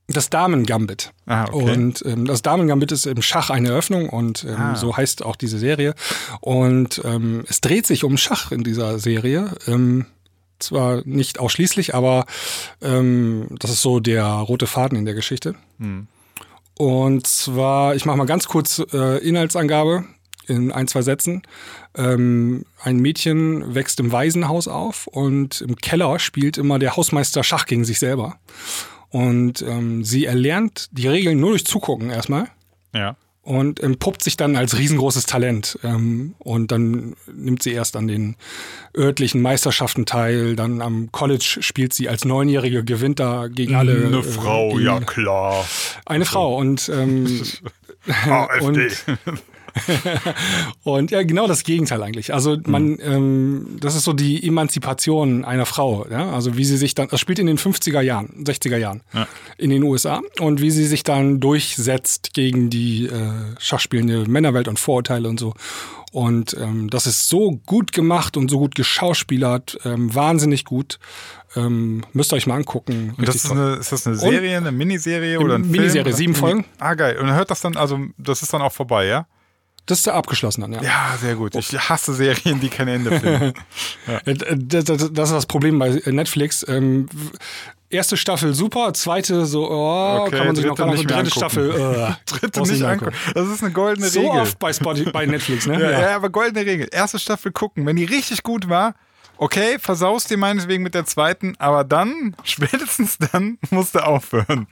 Das 0.07 0.31
Damen-Gambit. 0.31 1.11
Ah, 1.27 1.45
okay. 1.51 1.71
Und 1.71 2.03
ähm, 2.07 2.25
das 2.25 2.41
Damen-Gambit 2.41 2.91
ist 2.91 3.05
im 3.05 3.21
Schach 3.21 3.51
eine 3.51 3.69
Eröffnung 3.69 4.09
und 4.09 4.43
ähm, 4.43 4.55
Ah. 4.57 4.75
so 4.75 4.97
heißt 4.97 5.23
auch 5.23 5.35
diese 5.35 5.59
Serie. 5.59 5.93
Und 6.41 6.99
ähm, 7.05 7.43
es 7.47 7.61
dreht 7.61 7.85
sich 7.85 8.03
um 8.03 8.17
Schach 8.17 8.51
in 8.51 8.63
dieser 8.63 8.97
Serie. 8.97 9.51
Ähm, 9.67 10.07
zwar 10.59 11.01
nicht 11.05 11.39
ausschließlich, 11.39 11.95
aber 11.95 12.25
ähm, 12.81 13.47
das 13.59 13.71
ist 13.71 13.81
so 13.81 13.99
der 13.99 14.25
rote 14.25 14.67
Faden 14.67 14.97
in 14.97 15.05
der 15.05 15.13
Geschichte. 15.13 15.55
Hm. 15.79 16.07
Und 16.75 17.27
zwar, 17.27 17.95
ich 17.95 18.05
mache 18.05 18.17
mal 18.17 18.25
ganz 18.25 18.47
kurz 18.47 18.81
äh, 18.93 19.17
Inhaltsangabe 19.19 20.05
in 20.47 20.71
ein, 20.71 20.87
zwei 20.87 21.01
Sätzen. 21.01 21.43
Ähm, 21.95 22.65
ein 22.81 22.97
Mädchen 22.97 23.75
wächst 23.75 23.99
im 23.99 24.11
Waisenhaus 24.11 24.67
auf 24.67 25.07
und 25.07 25.61
im 25.61 25.75
Keller 25.75 26.19
spielt 26.19 26.57
immer 26.57 26.79
der 26.79 26.95
Hausmeister 26.95 27.43
Schach 27.43 27.65
gegen 27.65 27.85
sich 27.85 27.99
selber. 27.99 28.39
Und 29.09 29.61
ähm, 29.61 30.03
sie 30.03 30.25
erlernt 30.25 30.89
die 30.91 31.07
Regeln 31.07 31.39
nur 31.39 31.51
durch 31.51 31.65
Zugucken 31.65 32.09
erstmal 32.09 32.49
Ja. 32.93 33.15
Und 33.43 33.81
entpuppt 33.81 34.23
sich 34.23 34.37
dann 34.37 34.55
als 34.55 34.77
riesengroßes 34.77 35.25
Talent. 35.25 35.77
Ähm, 35.83 36.33
und 36.39 36.71
dann 36.71 37.15
nimmt 37.31 37.61
sie 37.61 37.73
erst 37.73 37.95
an 37.95 38.07
den 38.07 38.35
örtlichen 38.97 39.41
Meisterschaften 39.41 40.05
teil, 40.05 40.55
dann 40.55 40.81
am 40.81 41.11
College 41.11 41.57
spielt 41.59 41.93
sie 41.93 42.07
als 42.09 42.25
Neunjährige, 42.25 42.83
gewinnt 42.83 43.19
da 43.19 43.47
gegen 43.47 43.75
alle. 43.75 44.05
Eine 44.07 44.17
äh, 44.17 44.23
Frau, 44.23 44.79
ja 44.79 44.99
klar. 45.01 45.65
Eine 46.05 46.25
Frau 46.25 46.57
und, 46.57 46.89
ähm, 46.89 47.43
AfD. 48.29 48.65
und 48.65 48.79
und 50.83 51.11
ja, 51.11 51.23
genau 51.23 51.47
das 51.47 51.63
Gegenteil 51.63 52.01
eigentlich. 52.03 52.33
Also 52.33 52.57
man, 52.65 52.97
ähm, 53.01 53.77
das 53.79 53.95
ist 53.95 54.03
so 54.03 54.13
die 54.13 54.45
Emanzipation 54.45 55.45
einer 55.45 55.65
Frau. 55.65 56.05
Ja? 56.09 56.31
Also 56.31 56.57
wie 56.57 56.65
sie 56.65 56.77
sich 56.77 56.95
dann, 56.95 57.07
das 57.09 57.19
spielt 57.19 57.39
in 57.39 57.47
den 57.47 57.57
50er 57.57 58.01
Jahren, 58.01 58.43
60er 58.45 58.77
Jahren 58.77 59.01
Ja. 59.13 59.27
in 59.57 59.69
den 59.69 59.83
USA 59.83 60.21
und 60.39 60.61
wie 60.61 60.71
sie 60.71 60.85
sich 60.85 61.03
dann 61.03 61.39
durchsetzt 61.39 62.33
gegen 62.33 62.69
die 62.69 63.05
äh, 63.07 63.31
schachspielende 63.59 64.29
Männerwelt 64.29 64.67
und 64.67 64.79
Vorurteile 64.79 65.27
und 65.29 65.39
so. 65.39 65.53
Und 66.11 66.55
ähm, 66.61 66.91
das 66.91 67.07
ist 67.07 67.27
so 67.27 67.59
gut 67.65 67.91
gemacht 67.91 68.37
und 68.37 68.49
so 68.51 68.59
gut 68.59 68.75
geschauspielert, 68.75 69.79
ähm, 69.83 70.13
wahnsinnig 70.13 70.63
gut. 70.63 70.99
Ähm, 71.55 72.03
müsst 72.13 72.31
ihr 72.33 72.35
euch 72.35 72.45
mal 72.45 72.55
angucken. 72.55 73.13
Und 73.17 73.27
das 73.27 73.35
ist, 73.35 73.49
eine, 73.51 73.75
ist 73.75 73.91
das 73.91 74.05
eine 74.05 74.15
Serie, 74.15 74.57
eine 74.57 74.71
Miniserie 74.71 75.39
oder 75.39 75.55
ein 75.55 75.69
Miniserie, 75.69 76.03
Film? 76.05 76.15
sieben 76.15 76.35
Folgen. 76.35 76.65
Ah, 76.79 76.93
geil. 76.93 77.17
Und 77.19 77.27
dann 77.27 77.35
hört 77.35 77.49
das 77.49 77.61
dann, 77.61 77.75
also 77.77 77.99
das 78.17 78.43
ist 78.43 78.53
dann 78.53 78.61
auch 78.61 78.71
vorbei, 78.71 79.07
ja? 79.07 79.25
Das 79.85 79.97
ist 79.99 80.05
der 80.07 80.15
abgeschlossen 80.15 80.61
dann, 80.61 80.73
ja. 80.73 80.81
Ja, 80.81 81.17
sehr 81.19 81.35
gut. 81.35 81.55
Ich 81.55 81.77
hasse 81.77 82.13
Serien, 82.13 82.59
die 82.61 82.69
kein 82.69 82.87
Ende 82.87 83.19
finden. 83.19 83.53
Äh, 84.25 84.35
Das, 84.55 84.85
das, 84.85 85.11
das 85.13 85.29
ist 85.29 85.35
das 85.35 85.45
Problem 85.45 85.79
bei 85.79 85.89
Netflix. 86.05 86.65
Ähm, 86.67 87.07
erste 87.89 88.17
Staffel 88.17 88.53
super, 88.53 88.93
zweite 88.93 89.45
so, 89.45 89.69
oh, 89.69 90.19
Okay, 90.21 90.37
kann 90.37 90.47
man 90.47 90.55
sich 90.55 90.65
noch 90.65 90.75
gar 90.75 90.87
nicht 90.91 91.09
dritte. 91.09 91.29
Staffel. 91.31 91.69
Äh, 91.71 92.13
Dritte 92.25 92.61
nicht 92.61 92.83
angucken. 92.83 93.15
Das 93.33 93.47
ist 93.47 93.63
eine 93.63 93.71
goldene 93.73 94.07
So 94.07 94.21
Regel. 94.21 94.41
oft 94.41 94.59
bei, 94.59 94.73
Spotify, 94.73 95.11
bei 95.11 95.25
Netflix, 95.25 95.65
ne? 95.67 95.81
Ja, 95.81 95.91
ja. 95.91 96.15
aber 96.15 96.29
goldene 96.29 96.65
Regel. 96.65 96.87
Erste 96.91 97.19
Staffel 97.19 97.51
gucken. 97.51 97.85
Wenn 97.85 97.95
die 97.95 98.05
richtig 98.05 98.43
gut 98.43 98.69
war, 98.69 98.95
okay, 99.37 99.77
versaust 99.79 100.29
dir 100.29 100.37
meinetwegen 100.37 100.83
mit 100.83 100.95
der 100.95 101.05
zweiten, 101.05 101.55
aber 101.59 101.83
dann, 101.83 102.35
spätestens 102.43 103.17
dann, 103.17 103.57
musst 103.69 103.95
du 103.95 103.99
aufhören. 103.99 104.67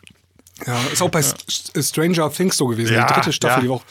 Ja, 0.67 0.80
ist 0.91 1.02
auch 1.02 1.10
bei 1.10 1.19
S- 1.19 1.36
Stranger 1.80 2.32
Things 2.32 2.58
so 2.58 2.67
gewesen. 2.67 2.93
Ja, 2.93 3.06
die 3.08 3.13
dritte 3.13 3.34
Staffel, 3.34 3.58
ja. 3.58 3.62
die 3.63 3.69
war 3.69 3.78
auch 3.78 3.84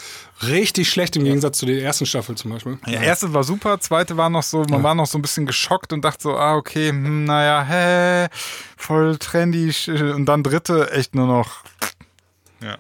richtig 0.47 0.89
schlecht 0.91 1.17
im 1.17 1.25
Gegensatz 1.25 1.59
zu 1.59 1.67
der 1.67 1.83
ersten 1.83 2.07
Staffel 2.07 2.37
zum 2.37 2.51
Beispiel. 2.53 2.79
Ja, 2.87 3.01
erste 3.01 3.33
war 3.35 3.45
super, 3.45 3.79
zweite 3.81 4.17
war 4.17 4.31
noch 4.31 4.43
so, 4.43 4.65
man 4.69 4.83
war 4.83 4.95
noch 4.95 5.07
so 5.07 5.19
ein 5.19 5.23
bisschen 5.23 5.47
geschockt 5.47 5.93
und 5.93 6.05
dachte 6.05 6.23
so, 6.23 6.37
ah, 6.37 6.55
okay, 6.57 6.91
hm, 6.91 7.25
naja, 7.25 7.63
hä, 7.65 8.29
voll 8.77 9.17
trendy. 9.19 9.69
sch- 9.71 10.13
Und 10.15 10.27
dann 10.27 10.43
dritte 10.43 10.91
echt 10.93 11.15
nur 11.15 11.27
noch 11.27 11.63
ja, 12.63 12.77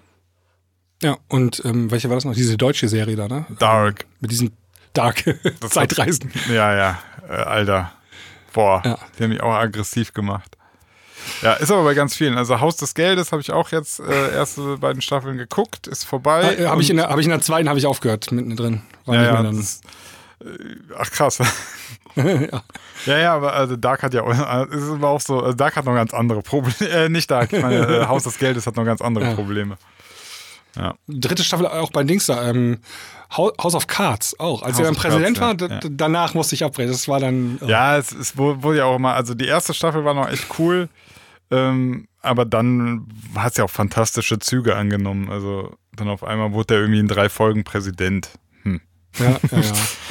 Ja, 1.02 1.16
und 1.28 1.62
ähm, 1.64 1.90
welche 1.90 2.08
war 2.08 2.16
das 2.16 2.24
noch? 2.24 2.34
Diese 2.34 2.56
deutsche 2.56 2.88
Serie 2.88 3.16
da, 3.16 3.28
ne? 3.28 3.46
dark. 3.58 4.06
Mit 4.20 4.30
diesen 4.30 4.56
Dark 4.92 5.22
Zeitreisen. 5.70 6.32
Ja, 6.48 6.74
ja, 6.76 6.98
äh, 7.28 7.32
Alter. 7.32 7.92
Boah, 8.52 8.82
Ja. 8.84 8.98
die 9.18 9.22
haben 9.22 9.30
mich 9.30 9.40
auch 9.42 9.54
aggressiv 9.54 10.12
gemacht. 10.12 10.56
Ja, 11.42 11.54
ist 11.54 11.70
aber 11.70 11.84
bei 11.84 11.94
ganz 11.94 12.16
vielen. 12.16 12.36
Also 12.36 12.60
Haus 12.60 12.76
des 12.76 12.94
Geldes 12.94 13.32
habe 13.32 13.40
ich 13.42 13.50
auch 13.52 13.70
jetzt 13.70 14.00
äh, 14.00 14.34
erste 14.34 14.76
beiden 14.78 15.00
Staffeln 15.02 15.36
geguckt, 15.38 15.86
ist 15.86 16.04
vorbei. 16.04 16.56
Äh, 16.58 16.66
habe 16.66 16.82
ich, 16.82 16.90
in 16.90 16.96
der- 16.96 17.08
hab 17.08 17.18
ich 17.18 17.24
in 17.26 17.30
der 17.30 17.40
zweiten 17.40 17.68
habe 17.68 17.78
ich 17.78 17.86
aufgehört, 17.86 18.30
mittendrin. 18.32 18.82
War 19.06 19.14
ja, 19.16 19.22
ja, 19.24 19.42
dann. 19.42 19.56
das, 19.56 19.80
äh, 20.40 20.46
ach 20.98 21.10
krass. 21.10 21.38
ja. 21.38 21.46
Ja, 23.06 23.16
ja, 23.18 23.34
aber 23.34 23.54
also 23.54 23.76
Dark 23.76 24.02
hat 24.02 24.12
ja 24.12 24.22
auch, 24.22 24.28
äh, 24.30 24.76
ist 24.76 24.90
aber 24.90 25.08
auch 25.08 25.22
so, 25.22 25.40
also 25.40 25.54
Dark 25.56 25.74
hat 25.76 25.86
noch 25.86 25.94
ganz 25.94 26.12
andere 26.12 26.42
Probleme. 26.42 26.90
Äh, 26.90 27.08
nicht 27.08 27.30
Dark, 27.30 27.50
ich 27.52 27.62
meine, 27.62 27.76
äh, 27.86 28.06
Haus 28.06 28.24
des 28.24 28.36
Geldes 28.36 28.66
hat 28.66 28.76
noch 28.76 28.84
ganz 28.84 29.00
andere 29.00 29.24
Ja. 29.28 29.34
Probleme. 29.34 29.78
Dritte 31.08 31.42
Staffel 31.42 31.66
auch 31.66 31.90
bei 31.90 32.04
Dings 32.04 32.26
da, 32.26 32.48
ähm, 32.48 32.78
House 33.36 33.74
of 33.74 33.86
Cards 33.86 34.38
auch. 34.38 34.62
Als 34.62 34.74
House 34.74 34.80
er 34.80 34.84
dann 34.86 34.94
Präsident 34.96 35.38
Cards, 35.38 35.62
war, 35.62 35.68
ja, 35.70 35.74
ja. 35.82 35.88
danach 35.90 36.34
musste 36.34 36.54
ich 36.54 36.64
abbrechen. 36.64 36.92
Das 36.92 37.08
war 37.08 37.20
dann. 37.20 37.58
oh. 37.60 37.66
Ja, 37.66 37.96
es, 37.96 38.12
es 38.12 38.36
wu- 38.36 38.56
wurde 38.62 38.78
ja 38.78 38.84
auch 38.84 38.96
immer, 38.96 39.14
also 39.14 39.34
die 39.34 39.46
erste 39.46 39.72
Staffel 39.74 40.04
war 40.04 40.14
noch 40.14 40.28
echt 40.28 40.46
cool, 40.58 40.88
ähm, 41.50 42.06
aber 42.22 42.44
dann 42.44 43.06
hat 43.34 43.52
es 43.52 43.58
ja 43.58 43.64
auch 43.64 43.70
fantastische 43.70 44.38
Züge 44.38 44.76
angenommen. 44.76 45.30
Also 45.30 45.76
dann 45.96 46.08
auf 46.08 46.24
einmal 46.24 46.52
wurde 46.52 46.74
er 46.74 46.80
irgendwie 46.80 47.00
in 47.00 47.08
drei 47.08 47.28
Folgen 47.28 47.64
Präsident. 47.64 48.30
Hm, 48.62 48.80
Ja, 49.18 49.38
ja, 49.50 49.60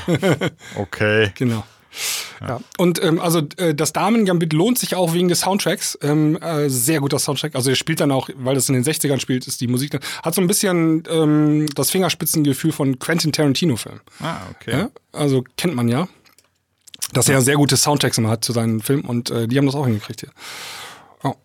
ja. 0.08 0.50
okay. 0.76 1.32
Genau. 1.36 1.64
Ja. 2.42 2.62
Und 2.78 3.04
ähm, 3.04 3.20
also 3.20 3.42
äh, 3.58 3.74
das 3.76 3.94
Damen-Gambit 3.94 4.54
lohnt 4.54 4.78
sich 4.80 4.96
auch 4.96 5.14
wegen 5.14 5.28
des 5.28 5.42
Soundtracks. 5.42 5.98
Ähm, 6.02 6.38
äh, 6.42 6.70
sehr 6.70 7.00
guter 7.00 7.20
Soundtrack. 7.20 7.56
Also 7.56 7.70
er 7.70 7.76
spielt 7.76 8.00
dann 8.00 8.12
auch, 8.12 8.30
weil 8.36 8.56
das 8.56 8.70
in 8.70 8.76
den 8.76 8.84
60ern 8.84 9.20
spielt, 9.20 9.48
ist 9.48 9.60
die 9.62 9.68
Musik 9.68 9.92
dann, 9.92 10.02
hat 10.24 10.36
so 10.36 10.42
ein 10.42 10.48
bisschen 10.48 11.04
ähm, 11.10 11.68
das 11.76 11.90
Fingerspitzengefühl 11.92 12.72
von 12.72 13.00
Quentin 13.00 13.32
Tarantino-Filmen. 13.32 14.02
Ah, 14.22 14.38
okay. 14.52 14.72
Ja? 14.72 14.90
Also 15.12 15.44
kennt 15.58 15.76
man 15.76 15.90
ja. 15.90 16.08
Dass 17.14 17.28
er 17.28 17.42
sehr 17.42 17.56
gute 17.56 17.76
Soundtracks 17.76 18.20
immer 18.20 18.30
hat 18.30 18.46
zu 18.46 18.54
seinen 18.54 18.82
Filmen 18.82 19.04
und 19.04 19.32
äh, 19.32 19.48
die 19.48 19.58
haben 19.58 19.66
das 19.66 19.74
auch 19.74 19.86
hingekriegt 19.86 20.22
hier. 20.22 20.30
Oh. 21.24 21.36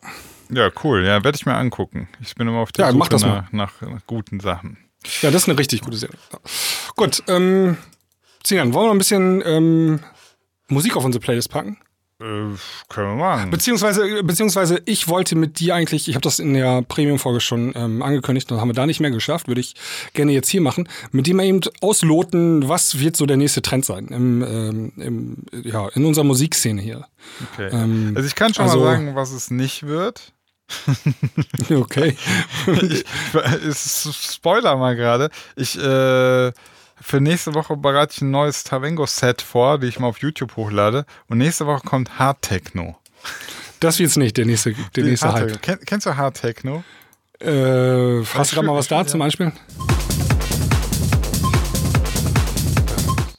Ja, 0.51 0.71
cool. 0.83 1.05
Ja, 1.05 1.25
werde 1.25 1.37
ich 1.37 1.47
mir 1.47 1.55
angucken. 1.55 2.09
Ich 2.21 2.35
bin 2.35 2.47
immer 2.49 2.59
auf 2.59 2.73
der 2.73 2.87
Ja, 2.87 2.93
Suche 2.93 3.17
nach, 3.27 3.53
nach, 3.53 3.81
nach 3.81 4.07
guten 4.07 4.41
Sachen. 4.41 4.79
Ja, 5.23 5.31
das 5.31 5.43
ist 5.43 5.49
eine 5.49 5.59
richtig 5.59 5.83
gute 5.83 5.97
Serie. 5.97 6.17
Gut, 6.97 7.23
ähm, 7.29 7.77
Sinan, 8.47 8.73
wollen 8.73 8.87
wir 8.89 8.95
ein 8.95 8.99
bisschen 8.99 9.43
ähm, 9.45 10.01
Musik 10.69 10.97
auf 10.97 11.05
unsere 11.05 11.21
Playlist 11.23 11.51
packen? 11.51 11.79
Äh, 12.21 12.25
können 12.89 13.09
wir 13.09 13.17
machen. 13.17 13.51
Beziehungsweise, 13.51 14.23
beziehungsweise 14.23 14.81
ich 14.85 15.09
wollte 15.09 15.35
mit 15.35 15.59
dir 15.59 15.75
eigentlich, 15.75 16.09
ich 16.09 16.15
habe 16.15 16.23
das 16.23 16.39
in 16.39 16.55
der 16.55 16.83
Premium-Folge 16.83 17.41
schon 17.41 17.73
ähm, 17.75 18.03
angekündigt, 18.03 18.49
das 18.51 18.61
haben 18.61 18.69
wir 18.69 18.75
da 18.75 18.87
nicht 18.87 19.01
mehr 19.01 19.11
geschafft, 19.11 19.49
würde 19.49 19.61
ich 19.61 19.75
gerne 20.13 20.31
jetzt 20.31 20.49
hier 20.49 20.61
machen, 20.61 20.89
mit 21.11 21.27
dem 21.27 21.39
wir 21.39 21.45
eben 21.45 21.61
ausloten, 21.81 22.69
was 22.69 23.01
wird 23.01 23.17
so 23.17 23.27
der 23.27 23.37
nächste 23.37 23.63
Trend 23.63 23.85
sein 23.85 24.07
im, 24.09 24.43
ähm, 24.43 24.93
im, 24.97 25.37
ja, 25.65 25.89
in 25.89 26.05
unserer 26.05 26.25
Musikszene 26.25 26.81
hier. 26.81 27.07
Okay. 27.53 27.71
ähm, 27.73 28.13
also 28.15 28.27
ich 28.29 28.37
kann 28.37 28.55
schon 28.55 28.67
also- 28.67 28.79
mal 28.79 28.93
sagen, 28.93 29.17
was 29.17 29.33
es 29.33 29.51
nicht 29.51 29.85
wird. 29.85 30.33
Okay. 31.71 32.17
ich, 32.83 33.05
ich 33.69 34.33
spoiler 34.33 34.77
mal 34.77 34.97
gerade. 34.97 35.31
Ich 35.57 35.79
äh, 35.79 36.53
für 37.01 37.21
nächste 37.21 37.55
Woche 37.55 37.77
bereite 37.77 38.15
ich 38.17 38.23
ein 38.23 38.31
neues 38.31 38.65
Tavengo-Set 38.65 39.43
vor, 39.43 39.79
die 39.79 39.89
ich 39.89 39.99
mal 39.99 40.09
auf 40.09 40.19
YouTube 40.19 40.57
hochlade. 40.57 41.05
Und 41.29 41.39
nächste 41.39 41.67
Woche 41.67 41.83
kommt 41.87 42.19
Hard 42.19 42.43
Techno. 42.43 42.97
Das 43.81 43.99
wird 43.99 44.09
jetzt 44.11 44.17
nicht 44.17 44.37
der 44.37 44.47
nächste, 44.47 44.75
der 44.97 45.05
nächste 45.05 45.29
Hard 45.29 45.51
Hype. 45.51 45.63
Kenn, 45.63 45.79
kennst 45.85 46.07
du 46.07 46.17
Hard 46.17 46.41
Techno? 46.41 46.85
Äh, 47.41 48.25
hast 48.35 48.53
du 48.53 48.55
gerade 48.57 48.67
mal 48.67 48.75
was 48.77 48.89
da 48.89 49.07
zum 49.07 49.21
Einspielen? 49.23 49.53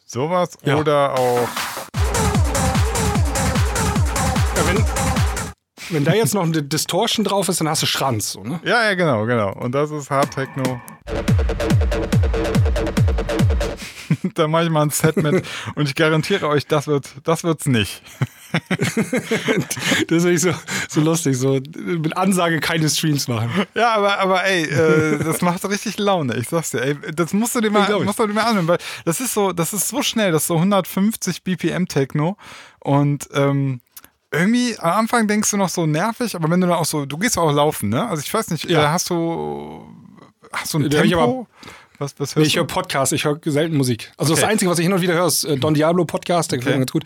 Sowas 0.05 0.57
Ja. 0.63 0.75
oder 0.77 1.13
auch. 1.13 1.47
Ja, 4.55 4.67
wenn, 4.67 4.85
wenn 5.89 6.05
da 6.05 6.13
jetzt 6.13 6.33
noch 6.33 6.43
eine 6.43 6.63
Distortion 6.63 7.25
drauf 7.25 7.49
ist, 7.49 7.59
dann 7.59 7.67
hast 7.69 7.81
du 7.81 7.85
Schranz. 7.85 8.31
So, 8.31 8.43
ne? 8.43 8.59
Ja, 8.63 8.83
ja, 8.83 8.93
genau, 8.93 9.25
genau. 9.25 9.53
Und 9.53 9.73
das 9.73 9.91
ist 9.91 10.09
Hard 10.09 10.31
Techno. 10.31 10.79
Da 14.35 14.47
mache 14.47 14.65
ich 14.65 14.69
mal 14.69 14.83
ein 14.83 14.89
Set 14.91 15.17
mit 15.17 15.45
und 15.75 15.87
ich 15.87 15.95
garantiere 15.95 16.47
euch, 16.47 16.67
das 16.67 16.87
wird, 16.87 17.09
das 17.23 17.43
wird's 17.43 17.65
nicht. 17.65 18.01
Das 20.07 20.19
ist 20.19 20.23
wirklich 20.23 20.41
so, 20.41 20.53
so 20.87 21.01
lustig, 21.01 21.37
so 21.37 21.59
mit 21.75 22.15
Ansage 22.15 22.59
keine 22.61 22.89
Streams 22.89 23.27
machen. 23.27 23.49
Ja, 23.73 23.93
aber, 23.95 24.19
aber 24.19 24.45
ey, 24.45 24.63
äh, 24.63 25.23
das 25.23 25.41
macht 25.41 25.67
richtig 25.67 25.97
Laune. 25.97 26.35
Ich 26.37 26.47
sag's 26.49 26.69
dir, 26.71 26.81
ey, 26.81 26.95
das 27.13 27.33
musst 27.33 27.55
du 27.55 27.61
dir 27.61 27.69
mal, 27.69 27.89
ich. 27.89 28.05
musst 28.05 28.19
du 28.19 28.27
dir 28.27 28.33
mal 28.33 28.43
anhören, 28.43 28.67
weil 28.67 28.77
das 29.03 29.19
ist 29.19 29.33
so, 29.33 29.51
das 29.51 29.73
ist 29.73 29.89
so 29.89 30.01
schnell, 30.03 30.31
das 30.31 30.43
ist 30.43 30.47
so 30.47 30.55
150 30.55 31.43
BPM 31.43 31.85
Techno 31.87 32.37
und 32.79 33.27
ähm, 33.33 33.81
irgendwie 34.31 34.77
am 34.79 34.99
Anfang 34.99 35.27
denkst 35.27 35.51
du 35.51 35.57
noch 35.57 35.69
so 35.69 35.85
nervig, 35.85 36.35
aber 36.35 36.49
wenn 36.49 36.61
du 36.61 36.67
dann 36.67 36.77
auch 36.77 36.85
so, 36.85 37.05
du 37.05 37.17
gehst 37.17 37.37
auch 37.37 37.51
laufen, 37.51 37.89
ne? 37.89 38.07
Also 38.07 38.21
ich 38.23 38.33
weiß 38.33 38.51
nicht, 38.51 38.69
Ja. 38.69 38.83
äh, 38.83 38.87
hast 38.87 39.09
du 39.09 39.85
hast 40.51 40.73
du 40.73 40.79
ein 40.79 40.85
ich 40.85 40.89
Tempo? 40.95 41.47
Was, 41.99 42.15
was 42.19 42.35
Nee, 42.35 42.41
hörst 42.41 42.47
ich 42.47 42.53
du? 42.53 42.59
höre 42.59 42.67
Podcasts, 42.67 43.11
ich 43.13 43.23
höre 43.25 43.39
selten 43.45 43.77
Musik. 43.77 44.11
Also 44.17 44.33
das 44.33 44.43
Okay. 44.43 44.51
Einzige, 44.51 44.71
was 44.71 44.79
ich 44.79 44.83
hin 44.83 44.93
und 44.93 45.01
wieder 45.01 45.13
höre, 45.13 45.27
ist 45.27 45.43
äh, 45.45 45.57
Don 45.57 45.73
Diablo 45.73 46.05
Podcast, 46.05 46.51
der 46.51 46.59
gefällt 46.59 46.75
mir 46.75 46.85
ganz 46.85 46.91
gut. 46.91 47.03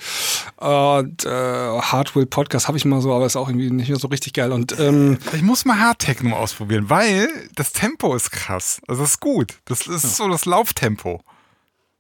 Und 0.58 1.26
äh, 1.26 1.30
Hardwill 1.30 2.26
Podcast 2.26 2.68
habe 2.68 2.78
ich 2.78 2.86
mal 2.86 3.02
so, 3.02 3.14
aber 3.14 3.26
ist 3.26 3.36
auch 3.36 3.48
irgendwie 3.50 3.70
nicht 3.72 3.90
mehr 3.90 4.00
so 4.00 4.08
richtig 4.08 4.34
geil. 4.34 4.52
Und 4.52 4.78
ähm, 4.80 5.18
Ich 5.34 5.42
muss 5.42 5.66
mal 5.66 5.80
Hard 5.80 6.00
Techno 6.00 6.36
ausprobieren, 6.36 6.90
weil 6.90 7.28
das 7.56 7.72
Tempo 7.74 8.16
ist 8.16 8.32
krass. 8.32 8.82
Also 8.88 9.02
das 9.02 9.12
ist 9.12 9.20
gut. 9.20 9.56
Das 9.66 9.88
ist 9.88 10.16
so 10.16 10.28
das 10.28 10.46
Lauftempo. 10.46 11.22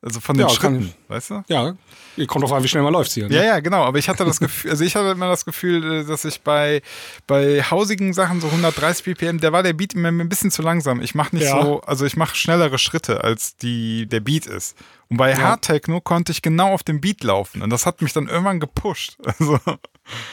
Also 0.01 0.21
von 0.21 0.37
den 0.37 0.47
Ja, 0.47 0.53
Schritten, 0.53 0.93
weißt 1.09 1.29
du? 1.31 1.43
ja, 1.49 1.75
kommt 2.27 2.43
drauf 2.43 2.53
an, 2.53 2.63
wie 2.63 2.69
schnell 2.69 2.83
man 2.83 2.93
läuft 2.93 3.11
hier. 3.11 3.27
Ne? 3.27 3.35
Ja, 3.35 3.43
ja, 3.43 3.59
genau. 3.59 3.83
Aber 3.83 3.97
ich 3.97 4.07
hatte 4.07 4.23
das 4.23 4.39
Gefühl, 4.39 4.71
also 4.71 4.83
ich 4.85 4.95
hatte 4.95 5.09
immer 5.09 5.27
das 5.27 5.43
Gefühl, 5.43 6.01
äh, 6.01 6.05
dass 6.05 6.23
ich 6.23 6.39
bei, 6.41 6.81
bei 7.27 7.61
hausigen 7.63 8.13
Sachen 8.13 8.39
so 8.39 8.47
130 8.47 9.03
BPM, 9.03 9.39
da 9.39 9.51
war 9.51 9.61
der 9.61 9.73
Beat 9.73 9.95
mir 9.95 10.07
ein 10.07 10.29
bisschen 10.29 10.51
zu 10.51 10.61
langsam. 10.61 11.01
Ich 11.01 11.15
mache 11.15 11.35
nicht 11.35 11.45
Ja. 11.45 11.61
so, 11.61 11.81
also 11.81 12.05
ich 12.05 12.15
mache 12.15 12.35
schnellere 12.35 12.77
Schritte, 12.77 13.23
als 13.25 13.57
die 13.57 14.05
der 14.07 14.21
Beat 14.21 14.45
ist. 14.45 14.77
Und 15.09 15.17
bei 15.17 15.31
Ja. 15.31 15.37
Hard 15.39 15.63
Techno 15.63 15.99
konnte 15.99 16.31
ich 16.31 16.41
genau 16.41 16.71
auf 16.73 16.83
dem 16.83 17.01
Beat 17.01 17.21
laufen. 17.25 17.61
Und 17.61 17.69
das 17.69 17.85
hat 17.85 18.01
mich 18.01 18.13
dann 18.13 18.27
irgendwann 18.27 18.59
gepusht. 18.61 19.17
Also, 19.39 19.59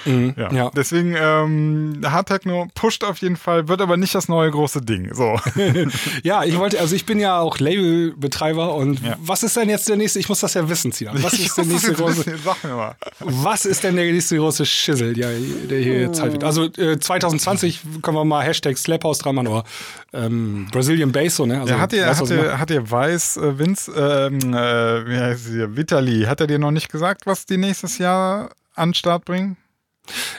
Mhm. 0.05 0.35
ja. 0.37 0.53
ja. 0.53 0.71
Deswegen, 0.75 1.15
ähm, 1.19 2.01
Hard 2.05 2.29
Techno 2.29 2.69
pusht 2.75 3.05
auf 3.05 3.19
jeden 3.19 3.37
Fall, 3.37 3.69
wird 3.69 3.81
aber 3.81 3.97
nicht 3.97 4.15
das 4.15 4.29
neue 4.29 4.51
große 4.51 4.81
Ding. 4.83 5.13
So. 5.15 5.39
Ja, 6.23 6.45
ich 6.45 6.59
wollte, 6.59 6.81
also 6.81 6.95
ich 6.95 7.05
bin 7.07 7.19
ja 7.21 7.39
auch 7.39 7.59
Labelbetreiber 7.59 8.75
und 8.75 9.01
Ja. 9.03 9.17
was 9.21 9.43
ist 9.43 9.57
denn 9.57 9.69
jetzt 9.69 9.89
der 9.89 9.97
nächste, 9.97 10.19
ich 10.19 10.29
muss 10.29 10.41
das 10.41 10.55
ja 10.55 10.69
wissen, 10.69 10.93
Sinan. 10.93 11.23
Was 11.23 11.35
ist 11.35 11.57
der 11.57 11.65
nächste 11.65 11.93
große, 11.93 12.25
Sag 12.45 12.63
mir 12.65 12.75
mal. 12.75 12.95
was 13.21 13.65
ist 13.67 13.85
denn 13.85 13.97
der 13.97 14.11
nächste 14.13 14.37
große 14.37 14.65
Schissel, 14.67 15.15
der, 15.15 15.31
der 15.69 15.79
hier 15.81 16.01
jetzt 16.01 16.21
halt 16.21 16.33
wird? 16.33 16.45
Also 16.45 16.65
äh, 16.65 16.99
2020 16.99 17.81
können 18.03 18.17
wir 18.17 18.25
mal 18.25 18.43
Hashtag 18.45 18.77
Slaphouse 18.79 19.19
dran 19.19 19.35
machen, 19.35 19.49
oder 19.49 19.65
ähm, 20.13 20.69
Brazilian 20.73 21.13
Bass, 21.13 21.37
so, 21.37 21.47
ne? 21.47 21.61
Also, 21.61 21.73
Ja, 21.75 21.81
hat 21.81 21.93
du, 21.93 22.07
hat 22.07 22.31
ihr, 22.31 22.59
hat 22.59 22.71
ihr 22.71 22.91
Weiß, 22.91 23.37
äh, 23.37 23.59
Vince, 23.59 23.93
ähm, 23.97 24.55
äh, 24.55 25.07
wie 25.09 25.19
heißt 25.19 25.45
sie, 25.47 25.77
Vitali, 25.77 26.23
hat 26.25 26.41
er 26.41 26.47
dir 26.47 26.59
noch 26.59 26.71
nicht 26.71 26.91
gesagt, 26.91 27.27
was 27.27 27.47
die 27.47 27.57
nächstes 27.57 27.99
Jahr 27.99 28.51
an 28.75 28.91
den 28.91 28.95
Start 28.95 29.25
bringen? 29.25 29.57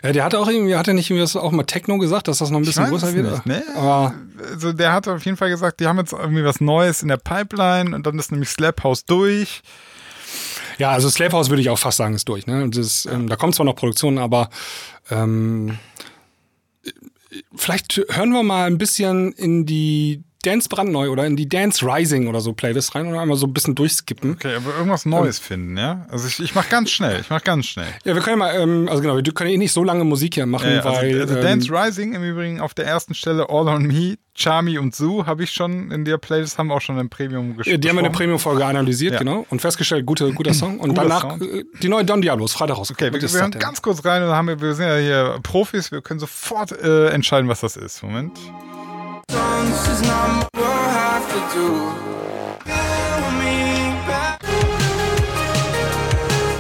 Ja, 0.04 0.12
der 0.12 0.24
hatte 0.24 0.40
auch 0.40 0.48
irgendwie, 0.48 0.76
hat 0.76 0.88
er 0.88 0.94
nicht 0.94 1.10
irgendwie 1.10 1.22
das 1.22 1.36
auch 1.36 1.52
mal 1.52 1.64
Techno 1.64 1.98
gesagt, 1.98 2.28
dass 2.28 2.38
das 2.38 2.50
noch 2.50 2.60
ein 2.60 2.66
bisschen 2.66 2.86
größer 2.86 3.14
wird? 3.14 3.32
nicht, 3.32 3.46
ne? 3.46 3.64
Aber 3.76 4.14
Also 4.52 4.74
der 4.74 4.94
hat 4.94 5.08
auf 5.08 5.26
jeden 5.26 5.38
Fall 5.38 5.50
gesagt, 5.50 5.80
die 5.80 5.88
haben 5.88 5.98
jetzt 5.98 6.14
irgendwie 6.14 6.44
was 6.44 6.62
Neues 6.62 7.02
in 7.02 7.08
der 7.10 7.18
Pipeline 7.18 7.96
und 7.96 8.06
dann 8.06 8.18
ist 8.18 8.32
nämlich 8.32 8.50
Slap 8.50 8.84
House 8.84 9.06
durch. 9.06 9.62
ja, 10.78 10.92
also 10.92 11.10
Slave 11.10 11.34
House 11.34 11.50
würde 11.50 11.62
ich 11.62 11.70
auch 11.70 11.80
fast 11.80 11.98
sagen, 11.98 12.14
ist 12.14 12.28
durch. 12.30 12.48
Ne? 12.48 12.70
Das 12.70 12.78
ist, 12.78 13.06
ähm, 13.06 13.28
da 13.28 13.36
kommt 13.36 13.56
zwar 13.56 13.66
noch 13.66 13.76
Produktion, 13.76 14.18
aber 14.18 14.50
ähm, 15.10 15.78
vielleicht 17.56 18.02
hören 18.10 18.32
wir 18.32 18.44
mal 18.44 18.66
ein 18.66 18.78
bisschen 18.78 19.32
in 19.34 19.66
die 19.66 20.24
Dance 20.48 20.70
brandneu 20.70 21.10
oder 21.10 21.26
in 21.26 21.36
die 21.36 21.48
Dance 21.50 21.86
Rising 21.86 22.28
oder 22.28 22.40
so 22.42 22.54
Playlist 22.54 22.96
rein 22.96 23.08
und 23.08 23.16
einmal 23.18 23.38
so 23.38 23.48
ein 23.48 23.54
bisschen 23.54 23.76
durchskippen. 23.76 24.32
Okay, 24.34 24.56
aber 24.56 24.76
irgendwas 24.78 25.06
Neues 25.06 25.40
finden, 25.40 25.78
ja? 25.78 26.06
Also 26.10 26.28
ich, 26.28 26.40
ich 26.40 26.56
mach 26.56 26.70
ganz 26.70 26.90
schnell, 26.92 27.20
ich 27.22 27.30
mach 27.30 27.44
ganz 27.44 27.66
schnell. 27.66 27.88
Ja, 28.06 28.16
wir 28.16 28.22
können 28.22 28.40
mal, 28.40 28.56
ähm, 28.56 28.88
also 28.90 29.02
genau, 29.02 29.16
wir 29.16 29.24
können 29.34 29.50
eh 29.52 29.58
nicht 29.58 29.74
so 29.74 29.84
lange 29.84 30.04
Musik 30.04 30.36
hier 30.36 30.46
machen, 30.46 30.70
Äh, 30.70 30.78
also, 30.78 30.90
weil. 30.90 31.22
also 31.22 31.36
ähm, 31.36 31.42
Dance 31.42 31.72
Rising 31.72 32.14
im 32.14 32.24
Übrigen 32.24 32.60
auf 32.62 32.74
der 32.74 32.86
ersten 32.86 33.14
Stelle 33.14 33.48
All 33.50 33.68
on 33.68 33.84
Me, 33.86 34.16
Charmy 34.36 34.78
und 34.78 34.94
Zoo 34.96 35.26
habe 35.26 35.44
ich 35.44 35.52
schon 35.52 35.90
in 35.92 36.06
der 36.06 36.18
Playlist, 36.20 36.58
haben 36.60 36.68
wir 36.68 36.76
auch 36.76 36.82
schon 36.82 37.00
im 37.00 37.10
Premium 37.10 37.50
ja, 37.52 37.56
gespielt. 37.58 37.84
die 37.84 37.90
haben 37.90 37.96
wir 37.96 38.02
in 38.02 38.12
der 38.12 38.18
Premium-Folge 38.18 38.64
analysiert, 38.66 39.14
Ja. 39.14 39.20
genau, 39.20 39.46
und 39.50 39.62
festgestellt, 39.62 40.06
gute, 40.06 40.32
guter 40.34 40.54
Song. 40.54 40.80
Und 40.80 40.90
Guter 40.90 41.02
danach 41.04 41.22
Sound. 41.22 41.42
äh, 41.42 41.64
die 41.82 41.90
neue 41.90 42.06
Don 42.06 42.22
Diablos, 42.22 42.54
Freitag 42.54 42.78
raus. 42.78 42.92
Okay, 42.92 43.12
wir, 43.12 43.22
wir 43.22 43.30
hören 43.30 43.52
ganz 43.52 43.82
kurz 43.82 44.06
rein 44.06 44.22
und 44.22 44.28
dann 44.30 44.38
haben 44.38 44.48
wir, 44.48 44.62
wir 44.62 44.76
sind 44.76 44.86
ja 44.88 44.98
hier 44.98 45.40
Profis, 45.42 45.92
wir 45.92 46.02
können 46.02 46.20
sofort 46.20 46.72
äh, 46.72 47.10
entscheiden, 47.10 47.50
was 47.50 47.62
das 47.62 47.76
ist. 47.78 48.04
Moment. 48.04 48.38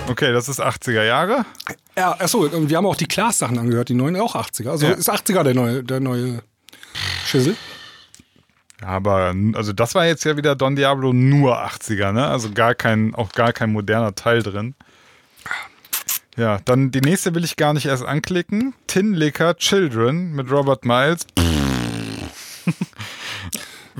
Okay, 0.09 0.31
das 0.31 0.49
ist 0.49 0.61
80er 0.61 1.03
Jahre. 1.03 1.45
Ja, 1.97 2.11
achso, 2.19 2.39
und 2.39 2.69
wir 2.69 2.77
haben 2.77 2.85
auch 2.85 2.95
die 2.95 3.05
Klaas-Sachen 3.07 3.59
angehört, 3.59 3.89
die 3.89 3.93
neuen 3.93 4.15
auch 4.19 4.35
80er. 4.35 4.69
Also 4.71 4.87
Ja. 4.87 4.93
ist 4.93 5.09
80er 5.09 5.43
der 5.43 5.53
neue, 5.53 5.83
der 5.83 5.99
neue 5.99 6.41
Schüssel. 7.25 7.55
Ja, 8.81 8.87
aber 8.87 9.33
also 9.53 9.73
das 9.73 9.95
war 9.95 10.05
jetzt 10.05 10.23
ja 10.23 10.37
wieder 10.37 10.55
Don 10.55 10.75
Diablo 10.75 11.11
nur 11.13 11.57
80er, 11.63 12.11
ne? 12.11 12.27
Also 12.27 12.51
gar 12.51 12.75
kein, 12.75 13.15
auch 13.15 13.31
gar 13.31 13.51
kein 13.53 13.71
moderner 13.73 14.15
Teil 14.15 14.43
drin. 14.43 14.75
Ja, 16.35 16.59
dann 16.65 16.91
die 16.91 17.01
nächste 17.01 17.33
will 17.33 17.43
ich 17.43 17.55
gar 17.55 17.73
nicht 17.73 17.87
erst 17.87 18.05
anklicken. 18.05 18.75
Tin 18.85 19.13
Liquor 19.15 19.57
Children 19.57 20.33
mit 20.33 20.51
Robert 20.51 20.85
Miles. 20.85 21.25
will, 21.37 21.56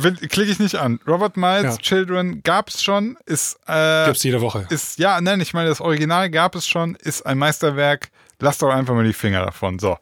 klicke 0.01 0.43
ich 0.51 0.60
nicht 0.60 0.75
an. 0.75 0.99
Robert 1.07 1.38
Miles 1.38 1.75
Ja. 1.75 1.77
Children 1.77 2.41
gab 2.43 2.69
es 2.69 2.83
schon, 2.83 3.17
ist 3.25 3.57
äh, 3.67 4.05
Gibt's 4.05 4.23
jede 4.23 4.41
Woche. 4.41 4.65
ist, 4.69 4.99
ja, 4.99 5.19
nein, 5.21 5.39
ich 5.41 5.53
meine, 5.53 5.69
das 5.69 5.81
Original 5.81 6.29
gab 6.29 6.55
es 6.55 6.67
schon, 6.67 6.95
ist 6.95 7.25
ein 7.25 7.38
Meisterwerk. 7.38 8.10
Lasst 8.39 8.62
doch 8.62 8.69
einfach 8.69 8.93
mal 8.93 9.03
die 9.05 9.13
Finger 9.13 9.43
davon. 9.45 9.79
So. 9.79 9.97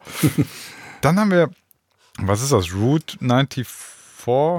Dann 1.00 1.18
haben 1.18 1.30
wir, 1.30 1.50
was 2.18 2.42
ist 2.42 2.52
das? 2.52 2.72
Route 2.74 3.16
94? 3.18 3.66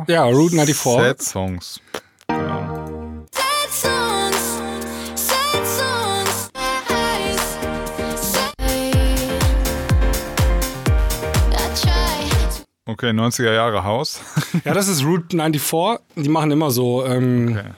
Ja, 0.07 0.23
Route 0.25 0.51
94. 0.55 0.75
Sad 0.77 1.21
Songs. 1.21 1.81
Okay, 12.87 13.09
90er 13.11 13.53
Jahre 13.53 13.83
Haus. 13.83 14.21
Ja, 14.65 14.73
das 14.73 14.87
ist 14.87 15.03
Route 15.03 15.27
94. 15.37 15.99
Die 16.15 16.29
machen 16.29 16.49
immer 16.51 16.71
so 16.71 17.05
ähm, 17.05 17.49
Okay. 17.57 17.69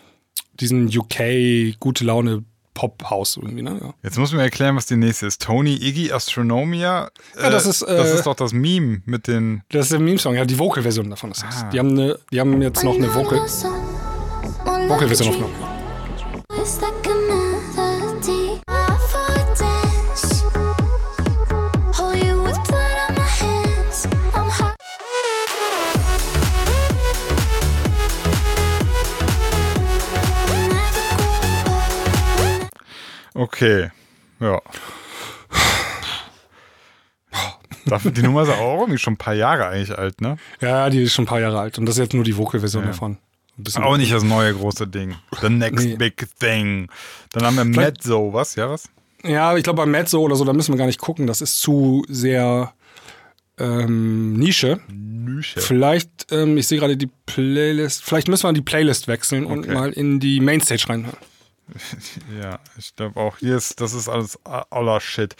diesen 0.59 0.87
UK 0.87 1.77
gute 1.79 2.03
Laune 2.05 2.43
Pop-House 2.75 3.37
irgendwie, 3.41 3.61
ne? 3.63 3.77
Ja. 3.81 3.93
Jetzt 4.03 4.17
muss 4.17 4.31
mir 4.31 4.41
erklären, 4.41 4.75
was 4.77 4.85
die 4.85 4.95
nächste 4.95 5.25
ist. 5.25 5.41
Tony 5.41 5.73
Iggy 5.75 6.11
Astronomia. 6.13 7.09
Ja, 7.41 7.49
das 7.49 7.65
ist, 7.65 7.81
das 7.81 8.11
äh, 8.11 8.15
ist 8.15 8.25
doch 8.25 8.35
das 8.35 8.53
Meme 8.53 9.01
mit 9.05 9.27
den. 9.27 9.63
Das 9.69 9.87
ist 9.87 9.91
der 9.91 9.99
Meme-Song, 9.99 10.35
ja, 10.35 10.45
die 10.45 10.57
Vocal-Version 10.57 11.09
davon 11.09 11.31
ist 11.31 11.43
das. 11.43 11.63
Ah. 11.63 11.69
Die, 11.73 11.79
haben 11.79 11.89
eine, 11.89 12.17
die 12.31 12.39
haben 12.39 12.61
jetzt 12.61 12.83
noch 12.83 12.95
eine 12.95 13.13
Vocal- 13.13 13.39
Vocal-Version 14.87 15.27
aufgenommen. 15.27 15.55
Okay. 33.39 33.89
Ja. 34.39 34.61
Die 38.13 38.21
Nummer 38.21 38.43
ist 38.43 38.49
auch 38.49 38.81
irgendwie 38.81 38.99
schon 38.99 39.13
ein 39.13 39.17
paar 39.17 39.33
Jahre 39.33 39.67
eigentlich 39.67 39.97
alt, 39.97 40.21
ne? 40.21 40.37
Ja, 40.61 40.89
die 40.89 41.03
ist 41.03 41.13
schon 41.13 41.23
ein 41.23 41.27
paar 41.27 41.39
Jahre 41.39 41.59
alt 41.59 41.77
und 41.79 41.85
das 41.85 41.95
ist 41.95 41.99
jetzt 41.99 42.13
nur 42.13 42.23
die 42.23 42.37
Vocal-Version 42.37 42.83
Ja. 42.83 42.89
davon. 42.89 43.17
Auch 43.81 43.97
nicht 43.97 44.13
das 44.13 44.23
neue 44.23 44.53
große 44.53 44.87
Ding. 44.87 45.15
The 45.41 45.49
next 45.49 45.85
Nee. 45.85 45.95
big 45.95 46.27
thing. 46.39 46.87
Dann 47.33 47.45
haben 47.45 47.55
wir 47.57 47.65
Mezzo, 47.65 48.31
was? 48.33 48.55
Ja, 48.55 48.69
was? 48.69 48.89
Ja, 49.23 49.55
ich 49.57 49.63
glaube 49.63 49.77
bei 49.77 49.85
Mezzo 49.85 50.19
oder 50.19 50.35
so, 50.35 50.45
da 50.45 50.53
müssen 50.53 50.73
wir 50.73 50.77
gar 50.77 50.85
nicht 50.85 50.99
gucken. 51.01 51.27
Das 51.27 51.41
ist 51.41 51.59
zu 51.59 52.05
sehr 52.07 52.73
ähm, 53.57 54.33
Nische. 54.33 54.79
Nische. 54.89 55.59
Vielleicht, 55.59 56.31
ähm, 56.31 56.57
ich 56.57 56.67
sehe 56.67 56.79
gerade 56.79 56.95
die 56.95 57.09
Playlist, 57.25 58.03
vielleicht 58.03 58.27
müssen 58.27 58.43
wir 58.47 58.53
die 58.53 58.61
Playlist 58.61 59.07
wechseln 59.07 59.45
und 59.45 59.59
Okay. 59.65 59.73
mal 59.73 59.91
in 59.91 60.19
die 60.19 60.39
Mainstage 60.39 60.87
reinhören. 60.87 61.17
Ja, 62.41 62.59
ich 62.77 62.95
glaube 62.95 63.19
auch 63.19 63.37
hier 63.37 63.57
ist, 63.57 63.79
das 63.81 63.93
ist 63.93 64.07
alles 64.07 64.39
aller 64.45 64.99
Shit. 65.01 65.35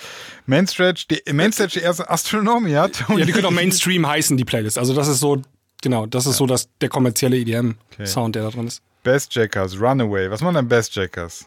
Mainstage, 0.46 1.06
die, 1.10 1.34
Mainstage, 1.34 1.72
die 1.74 1.80
erste 1.80 2.10
Astronomia. 2.10 2.88
Tony 2.88 3.20
Ja, 3.20 3.26
die 3.26 3.32
können 3.32 3.46
auch 3.46 3.52
Mainstream 3.52 4.08
heißen, 4.08 4.38
die 4.38 4.46
Playlist. 4.46 4.78
Also 4.78 4.94
das 4.94 5.08
ist 5.08 5.20
so, 5.20 5.42
genau, 5.82 6.06
das 6.06 6.26
ist 6.26 6.38
so 6.38 6.46
das, 6.46 6.70
der 6.82 6.90
kommerzielle 6.90 7.38
EDM-Sound, 7.38 8.36
der 8.36 8.44
da 8.44 8.50
drin 8.50 8.68
ist. 8.68 8.82
Best 9.04 9.34
Jackers, 9.34 9.80
Runaway. 9.80 10.30
Was 10.30 10.42
machen 10.42 10.56
denn 10.56 10.68
Best 10.68 10.96
Jackers? 10.96 11.46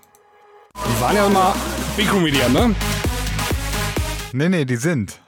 Die 0.74 1.00
waren 1.00 1.16
ja 1.16 1.26
immer 1.26 1.54
Big 1.96 2.10
Room 2.12 2.26
EDM, 2.26 2.52
ne? 2.52 2.74
Nee, 4.32 4.48
nee, 4.48 4.64
die 4.64 4.76
sind. 4.76 5.20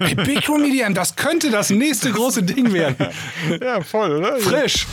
Ey, 0.00 0.14
Big 0.16 0.48
Room 0.48 0.64
EDM, 0.64 0.94
das 0.94 1.14
könnte 1.14 1.50
das 1.50 1.70
nächste 1.70 2.10
große 2.10 2.42
Ding 2.42 2.72
werden. 2.72 2.96
Ja, 3.60 3.80
voll, 3.80 4.16
oder? 4.16 4.38
Frisch. 4.38 4.86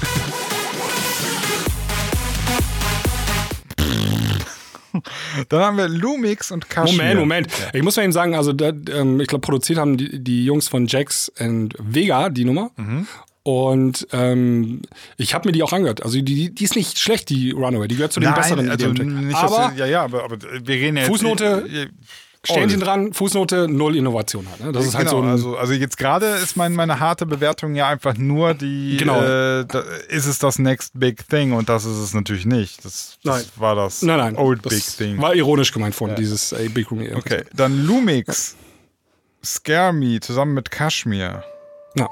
Dann 5.50 5.62
haben 5.62 5.78
wir 5.78 5.88
Lumix 5.88 6.52
und 6.52 6.70
Kashmir. 6.70 7.16
Moment, 7.16 7.20
Moment. 7.20 7.48
Ich 7.74 7.84
muss 7.84 7.96
mal 7.96 8.04
eben 8.04 8.14
sagen, 8.14 8.36
also 8.36 8.54
da, 8.54 8.70
ähm, 8.70 9.20
ich 9.20 9.28
glaube, 9.28 9.42
produziert 9.42 9.80
haben 9.80 9.98
die, 9.98 10.24
die 10.24 10.46
Jungs 10.46 10.68
von 10.68 10.88
Jax 10.88 11.32
and 11.38 11.74
Vega 11.80 12.30
die 12.30 12.46
Nummer. 12.46 12.72
Mhm. 12.78 13.08
Und 13.44 14.08
ähm, 14.12 14.82
ich 15.18 15.34
habe 15.34 15.48
mir 15.48 15.54
die 15.54 15.64
auch 15.64 15.74
angehört. 15.74 16.04
Also 16.04 16.22
die, 16.22 16.54
die 16.54 16.64
ist 16.64 16.76
nicht 16.76 17.00
schlecht, 17.00 17.30
die 17.30 17.52
Runaway. 17.52 17.88
Die 17.88 17.96
gehört 17.96 18.14
zu 18.14 18.20
den 18.20 18.34
besseren 18.34 18.66
Nein, 18.68 18.72
also 18.72 18.90
EDM. 18.90 19.28
nicht, 19.28 19.38
Aber 19.38 19.72
wir, 19.72 19.78
ja, 19.78 19.86
ja, 19.86 20.04
aber, 20.04 20.24
aber 20.26 20.38
wir 20.42 20.76
reden 20.76 20.98
ja 20.98 21.04
jetzt. 21.04 21.12
Fußnote, 21.12 21.68
äh, 21.68 21.88
Sternchen 22.45 22.80
dran, 22.80 23.13
Fußnote, 23.13 23.67
null 23.67 23.97
Innovation 23.97 24.47
hat. 24.49 24.62
Ne? 24.62 24.71
Das 24.71 24.86
ist 24.86 24.95
halt 24.95 25.10
genau, 25.10 25.19
so 25.19 25.23
ein, 25.25 25.30
also, 25.30 25.58
also 25.58 25.73
jetzt 25.73 25.97
gerade 25.97 26.25
ist 26.25 26.56
mein, 26.56 26.73
meine 26.73 26.99
harte 27.02 27.25
Bewertung 27.25 27.75
ja 27.75 27.89
einfach 27.89 28.17
nur 28.17 28.54
die, 28.54 28.95
Genau. 28.97 29.21
äh, 29.21 29.65
da, 29.65 29.84
ist 30.08 30.25
es 30.25 30.39
das 30.39 30.58
Next 30.58 30.97
Big 30.97 31.28
Thing 31.28 31.52
und 31.52 31.67
das 31.67 31.84
ist 31.84 31.97
es 31.97 32.13
natürlich 32.13 32.45
nicht. 32.45 32.86
Das, 32.86 33.17
das 33.23 33.36
Nein. 33.36 33.45
war 33.58 33.75
das 33.75 34.02
nein, 34.02 34.17
nein. 34.19 34.38
Old 34.38 34.65
das 34.65 34.73
Big 34.73 34.97
Thing. 34.97 35.21
War 35.21 35.36
ironisch 35.36 35.73
gemeint 35.73 35.95
von 35.95 36.15
dieses 36.15 36.54
ey, 36.54 36.69
Big 36.69 36.89
Room. 36.91 37.06
Okay, 37.15 37.43
dann 37.54 37.86
Lumix, 37.86 38.56
Scare 39.43 39.91
Me 39.91 40.19
zusammen 40.21 40.54
mit 40.54 40.71
Kashmir. 40.71 41.43
Ja. 41.97 42.08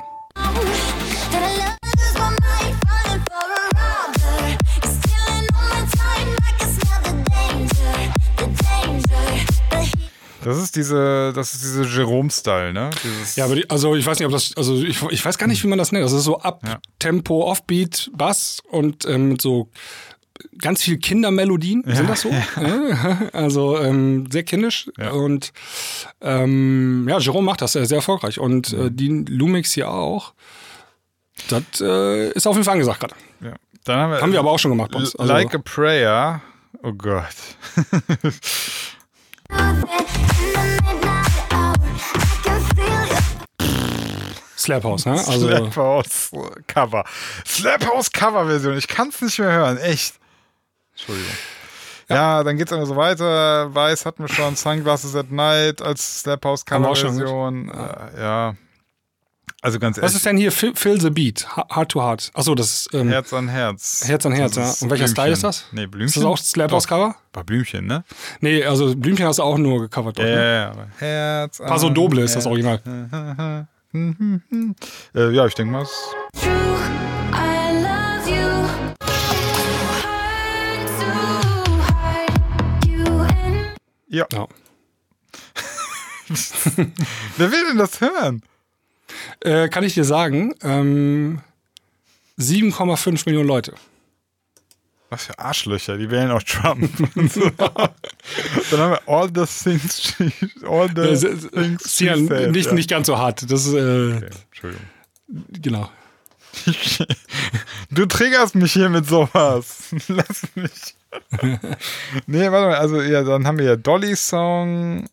Das 10.47 10.57
ist 10.57 10.75
diese, 10.77 11.33
das 11.33 11.53
ist 11.53 11.63
diese 11.63 11.83
Jerome-Style, 11.83 12.71
ne? 12.71 12.89
Dieses, 13.03 13.35
Ja, 13.35 13.45
aber 13.45 13.55
die, 13.55 13.69
also 13.69 13.95
ich 13.95 14.05
weiß 14.05 14.17
nicht, 14.19 14.25
ob 14.25 14.31
das, 14.31 14.55
also 14.55 14.75
ich, 14.81 15.01
ich 15.09 15.25
weiß 15.25 15.37
gar 15.37 15.47
nicht, 15.47 15.61
wie 15.63 15.67
man 15.67 15.77
das 15.77 15.91
nennt. 15.91 16.05
Das 16.05 16.13
ist 16.13 16.23
so 16.23 16.37
Ja. 16.39 16.45
Up-Tempo, 16.45 17.43
Offbeat, 17.43 18.09
Bass 18.15 18.59
und 18.69 19.05
ähm, 19.05 19.29
mit 19.29 19.41
so 19.41 19.69
ganz 20.59 20.83
viel 20.83 20.97
Kindermelodien. 20.99 21.83
Sind 21.85 22.09
das 22.09 22.21
so? 22.21 22.29
Ja. 22.29 23.19
Also 23.33 23.77
ähm, 23.79 24.29
sehr 24.31 24.43
kindisch. 24.43 24.89
Ja. 24.97 25.11
Und 25.11 25.51
ähm, 26.21 27.07
ja, 27.09 27.17
Jerome 27.19 27.45
macht 27.45 27.61
das 27.61 27.75
äh, 27.75 27.85
sehr 27.85 27.97
erfolgreich. 27.97 28.39
Und 28.39 28.71
äh, 28.73 28.89
die 28.91 29.09
Lumix 29.27 29.73
hier 29.73 29.89
auch. 29.89 30.33
Das 31.49 31.63
äh, 31.81 32.31
ist 32.31 32.47
auf 32.47 32.55
jeden 32.55 32.63
Fall 32.65 32.73
angesagt 32.73 32.99
gerade. 33.01 33.15
ja. 33.41 33.53
Dann 33.83 33.99
haben 33.99 34.11
wir, 34.11 34.21
Haben 34.21 34.31
wir 34.33 34.39
aber 34.39 34.51
auch 34.51 34.59
schon 34.59 34.71
gemacht 34.71 34.91
bei 34.91 34.99
uns. 34.99 35.15
Also, 35.15 35.31
Like 35.31 35.55
a 35.55 35.59
Prayer. 35.59 36.41
Oh 36.83 36.91
Gott. 36.93 37.25
nothing 39.49 39.89
in 39.89 40.53
the 40.53 40.93
midnight 40.93 41.53
hour. 41.53 41.75
I 42.15 42.39
can 42.43 42.61
feel 42.75 43.07
you. 43.07 43.21
Slap 44.57 44.83
House, 44.83 45.05
ne? 45.05 45.13
Also 45.13 45.47
Slap 45.47 45.75
House 45.75 46.31
Cover. 46.67 47.03
Slap 47.45 47.85
House 47.85 48.11
Cover 48.11 48.45
Version. 48.45 48.77
Ich 48.77 48.87
kann 48.87 49.09
es 49.09 49.21
nicht 49.21 49.39
mehr 49.39 49.51
hören. 49.51 49.77
Echt. 49.77 50.15
Entschuldigung. 50.93 51.31
Ja, 52.09 52.43
dann 52.43 52.57
geht's 52.57 52.71
immer 52.71 52.85
so 52.85 52.95
weiter. 52.95 53.73
Weiß 53.73 54.05
hatten 54.05 54.23
wir 54.23 54.29
schon. 54.33 54.55
Sunglasses 54.55 55.15
at 55.15 55.31
Night 55.31 55.81
als 55.81 56.21
Slap 56.21 56.45
House 56.45 56.63
Haben 56.69 56.83
wir 56.83 56.93
Cover 56.93 57.13
Version. 57.13 57.69
Äh, 57.69 58.21
ja. 58.21 58.55
Also 59.61 59.79
ganz 59.79 59.97
ehrlich. 59.97 60.09
Was 60.09 60.15
ist 60.15 60.25
denn 60.25 60.37
hier 60.37 60.51
Fill 60.51 61.01
the 61.01 61.09
Beat? 61.09 61.47
Heart 61.57 61.89
to 61.89 62.01
Heart. 62.01 62.31
Achso, 62.35 62.53
das 62.53 62.81
ist. 62.85 62.93
Ähm, 62.93 63.09
Herz 63.09 63.33
an 63.33 63.47
Herz. 63.47 64.03
Herz 64.05 64.25
an 64.25 64.31
Herz, 64.33 64.55
ja. 64.55 64.63
Und 64.63 64.91
welcher 64.91 65.05
Blümchen. 65.05 65.07
Style 65.07 65.31
ist 65.33 65.43
das? 65.43 65.65
Nee, 65.71 65.87
Blümchen. 65.87 66.07
Ist 66.07 66.17
das 66.17 66.23
auch 66.25 66.37
Slap 66.37 66.71
House 66.71 66.87
Cover? 66.87 67.15
War 67.33 67.43
Blümchen, 67.43 67.87
ne? 67.87 68.03
Nee, 68.39 68.63
also 68.63 68.95
Blümchen 68.95 69.25
hast 69.25 69.39
du 69.39 69.43
auch 69.43 69.57
nur 69.57 69.81
gecovert, 69.81 70.19
doch, 70.19 70.23
Ja, 70.23 70.29
ja, 70.29 70.73
ne? 70.75 70.87
ja. 70.99 71.07
Herz 71.07 71.59
an 71.59 71.67
Paso 71.67 71.89
Doble 71.89 72.19
Herz. 72.19 72.31
ist 72.31 72.35
das 72.35 72.45
Original. 72.45 72.81
äh, 75.15 75.31
ja, 75.31 75.45
ich 75.47 75.55
denke 75.55 75.71
mal. 75.71 75.87
Ja. 84.09 84.25
ja. 84.31 84.47
Wer 87.37 87.51
will 87.51 87.67
denn 87.69 87.77
das 87.77 88.01
hören? 88.01 88.43
Äh, 89.41 89.69
kann 89.69 89.83
ich 89.83 89.93
dir 89.93 90.03
sagen, 90.03 90.53
ähm, 90.61 91.41
7,5 92.39 93.23
Millionen 93.25 93.47
Leute. 93.47 93.73
Was 95.09 95.25
für 95.27 95.39
Arschlöcher, 95.39 95.97
die 95.97 96.11
wählen 96.11 96.31
auch 96.31 96.43
Trump. 96.43 96.91
Dann 98.71 98.79
haben 98.79 98.91
wir 98.91 99.01
all 99.07 99.29
the 99.33 99.45
things, 99.45 100.01
she, 100.03 100.31
all 100.67 100.89
the 100.93 101.01
Äh, 101.01 101.37
things 101.37 101.83
she 101.95 102.05
Sian, 102.05 102.27
said. 102.27 102.51
nicht, 102.51 102.65
ja. 102.67 102.73
nicht 102.73 102.89
ganz 102.89 103.07
so 103.07 103.17
hart. 103.17 103.49
Das 103.49 103.65
ist, 103.65 103.73
äh, 103.73 104.15
Okay, 104.17 104.29
Entschuldigung. 104.51 104.85
genau. 105.61 105.89
Du 107.89 108.05
triggerst 108.05 108.55
mich 108.55 108.73
hier 108.73 108.89
mit 108.89 109.07
sowas. 109.07 109.95
Lass 110.09 110.43
mich. 110.55 110.95
nee, 112.25 112.51
warte 112.51 112.67
mal, 112.67 112.75
also 112.75 113.01
ja, 113.01 113.23
dann 113.23 113.47
haben 113.47 113.57
wir 113.59 113.65
ja 113.65 113.75
Dolly 113.77 114.15
Song, 114.15 115.07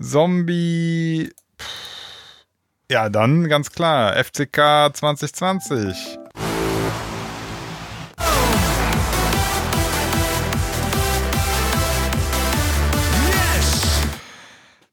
Zombie. 0.00 1.30
pff, 1.60 1.68
Ja, 2.90 3.08
dann 3.08 3.48
ganz 3.48 3.70
klar, 3.70 4.14
FCK 4.16 4.90
2020. 4.92 6.18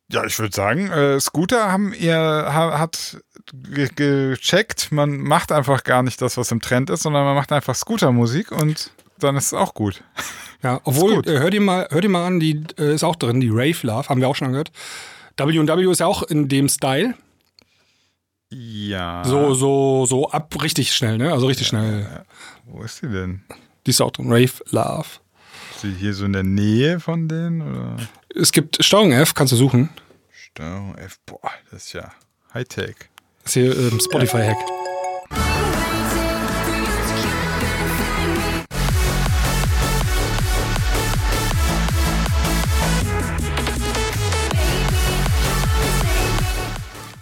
Ja, 0.09 0.25
ich 0.25 0.37
würde 0.37 0.55
sagen, 0.55 0.91
äh, 0.91 1.19
Scooter 1.19 1.71
haben 1.71 1.91
ihr 1.91 2.15
ha, 2.15 2.77
hat 2.77 3.17
ge 3.51 3.89
gecheckt, 3.95 4.91
man 4.91 5.17
macht 5.17 5.51
einfach 5.51 5.83
gar 5.83 6.03
nicht 6.03 6.21
das, 6.21 6.37
was 6.37 6.51
im 6.51 6.61
Trend 6.61 6.91
ist, 6.91 7.01
sondern 7.01 7.25
man 7.25 7.33
macht 7.33 7.51
einfach 7.51 7.73
Scooter-Musik 7.73 8.51
und 8.51 8.91
dann 9.17 9.35
ist 9.37 9.47
es 9.47 9.53
auch 9.55 9.73
gut. 9.73 10.03
Ja, 10.63 10.81
obwohl, 10.85 11.17
gut. 11.17 11.27
äh, 11.27 11.37
hör 11.37 11.51
dir 11.51 11.61
mal, 11.61 11.87
hör 11.91 12.01
dir 12.01 12.09
mal 12.09 12.25
an, 12.25 12.39
die 12.39 12.63
äh, 12.79 12.95
ist 12.95 13.03
auch 13.03 13.15
drin, 13.15 13.39
die 13.39 13.49
Rave 13.51 13.77
Love, 13.83 14.09
haben 14.09 14.21
wir 14.21 14.27
auch 14.27 14.35
schon 14.35 14.49
gehört. 14.49 14.71
W&W 15.37 15.91
ist 15.91 15.99
ja 15.99 16.07
auch 16.07 16.23
in 16.23 16.47
dem 16.47 16.67
Style. 16.67 17.13
Ja. 18.49 19.23
So, 19.25 19.53
so, 19.53 20.05
so 20.05 20.29
ab 20.29 20.61
richtig 20.61 20.93
schnell, 20.93 21.17
ne? 21.17 21.31
Also 21.31 21.47
richtig 21.47 21.67
schnell. 21.67 22.25
Wo 22.65 22.81
ist 22.81 22.97
sie 22.97 23.07
denn? 23.09 23.43
Die 23.85 23.91
ist 23.91 24.01
auch 24.01 24.11
drin. 24.11 24.31
Rave 24.31 24.53
Love. 24.71 25.07
Ist 25.75 25.81
sie 25.81 25.93
hier 25.93 26.13
so 26.13 26.25
in 26.25 26.33
der 26.33 26.43
Nähe 26.43 26.99
von 26.99 27.27
denen? 27.27 27.61
Oder? 27.61 27.97
Es 28.35 28.51
gibt 28.51 28.83
Steuerung 28.83 29.11
F, 29.11 29.33
kannst 29.33 29.53
du 29.53 29.57
suchen. 29.57 29.89
Steuerung 30.31 30.95
F. 30.95 31.19
Boah, 31.25 31.51
das 31.71 31.85
ist 31.85 31.93
ja 31.93 32.11
Hightech. 32.53 32.95
Das 33.43 33.55
ist 33.55 33.61
hier 33.61 33.77
ähm, 33.77 33.99
Spotify-Hack. 33.99 34.57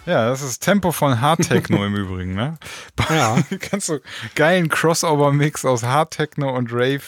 Ja, 0.06 0.28
das 0.28 0.40
ist 0.40 0.60
Tempo 0.60 0.92
von 0.92 1.20
Hard 1.20 1.42
Techno 1.48 1.84
im 1.84 1.96
Übrigen, 1.96 2.34
ne? 2.34 2.58
Ja. 3.10 3.36
Kannst 3.60 3.88
du 3.88 4.00
geilen 4.36 4.68
Crossover-Mix 4.68 5.64
aus 5.64 5.82
Hard 5.82 6.12
Techno 6.12 6.56
und 6.56 6.72
Rave, 6.72 7.02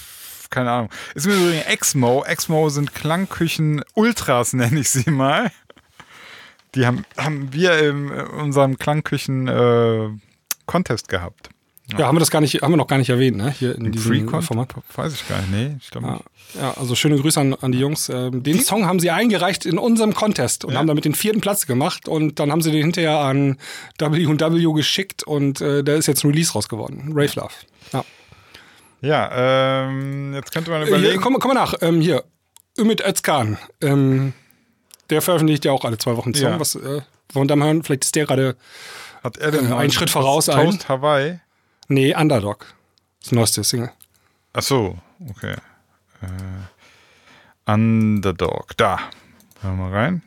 keine 0.50 0.70
Ahnung. 0.70 0.90
Ist 1.14 1.26
im 1.26 1.32
Übrigen 1.32 1.62
Exmo. 1.62 2.24
Exmo 2.24 2.68
sind 2.70 2.94
Klangküchen 2.94 3.84
Ultras, 3.94 4.52
nenne 4.54 4.80
ich 4.80 4.90
sie 4.90 5.10
mal. 5.10 5.52
Die 6.74 6.86
haben, 6.86 7.04
haben 7.16 7.52
wir 7.52 7.78
in 7.78 8.10
unserem 8.10 8.78
Klangküchen 8.78 9.46
äh, 9.46 10.08
Contest 10.66 11.08
gehabt. 11.08 11.50
Ja, 11.96 12.06
haben 12.06 12.16
wir 12.16 12.20
das 12.20 12.30
gar 12.30 12.40
nicht, 12.42 12.60
haben 12.60 12.72
wir 12.72 12.76
noch 12.76 12.86
gar 12.86 12.98
nicht 12.98 13.08
erwähnt, 13.08 13.36
ne? 13.38 13.50
Hier 13.50 13.74
in 13.74 13.90
diesem 13.92 14.10
Free-Contest? 14.12 14.48
Format. 14.48 14.74
Weiß 14.94 15.14
ich 15.14 15.26
gar 15.26 15.38
nicht. 15.38 15.50
Nee, 15.50 15.76
ich 15.80 15.90
glaube 15.90 16.06
Ja, 16.06 16.12
nicht. 16.14 16.24
ja, 16.60 16.74
also 16.76 16.94
schöne 16.94 17.16
Grüße 17.18 17.40
an, 17.40 17.54
an 17.54 17.72
die 17.72 17.78
Jungs. 17.78 18.10
Ähm, 18.10 18.42
den 18.42 18.60
Song 18.60 18.84
haben 18.86 19.00
sie 19.00 19.10
eingereicht 19.10 19.64
in 19.64 19.78
unserem 19.78 20.12
Contest 20.14 20.66
und 20.66 20.72
Ja. 20.74 20.80
haben 20.80 20.86
damit 20.86 21.06
den 21.06 21.14
vierten 21.14 21.40
Platz 21.40 21.66
gemacht 21.66 22.06
und 22.06 22.38
dann 22.40 22.52
haben 22.52 22.60
sie 22.60 22.72
den 22.72 22.82
hinterher 22.82 23.18
an 23.20 23.56
W&W 23.98 24.72
geschickt 24.74 25.22
und 25.22 25.62
äh, 25.62 25.82
da 25.82 25.94
ist 25.94 26.06
jetzt 26.08 26.24
ein 26.24 26.30
Release 26.30 26.52
raus 26.52 26.68
geworden. 26.68 27.12
Rave 27.14 27.32
Love. 27.36 27.52
Ja. 27.94 28.04
Ja, 29.00 29.86
ähm, 29.88 30.34
jetzt 30.34 30.52
könnte 30.52 30.70
man 30.70 30.82
Äh, 30.82 30.86
Hier, 30.86 30.96
überlegen. 30.98 31.22
komm, 31.22 31.38
komm 31.38 31.54
mal 31.54 31.60
nach. 31.60 31.74
Ähm, 31.80 32.00
hier, 32.00 32.24
Ümit 32.78 33.00
Özkan. 33.00 33.56
Ähm, 33.80 34.32
der 35.08 35.22
veröffentlicht 35.22 35.64
ja 35.64 35.72
auch 35.72 35.84
alle 35.84 35.96
zwei 35.98 36.16
Wochen 36.16 36.28
einen 36.30 36.34
Song. 36.34 36.50
Ja. 36.50 36.60
Was, 36.60 36.74
äh, 36.74 36.80
wollen 36.82 37.02
wir 37.32 37.46
da 37.46 37.56
mal 37.56 37.66
hören? 37.66 37.82
Vielleicht 37.82 38.04
ist 38.04 38.14
der 38.14 38.26
gerade, 38.26 38.56
hat 39.22 39.36
er 39.38 39.52
denn 39.52 39.70
äh, 39.70 39.74
einen 39.74 39.90
Schritt 39.92 40.10
voraus 40.10 40.48
ein. 40.48 40.66
Toast 40.66 40.88
Hawaii? 40.88 41.38
Nee, 41.88 42.14
Underdog. 42.14 42.66
Das 43.22 43.32
neueste 43.32 43.64
Single. 43.64 43.92
Ach 44.52 44.62
so, 44.62 44.98
okay. 45.28 45.56
Äh, 46.22 47.70
Underdog, 47.70 48.76
da. 48.76 48.98
Hören 49.60 49.78
wir 49.78 49.88
mal 49.88 49.92
rein. 49.92 50.22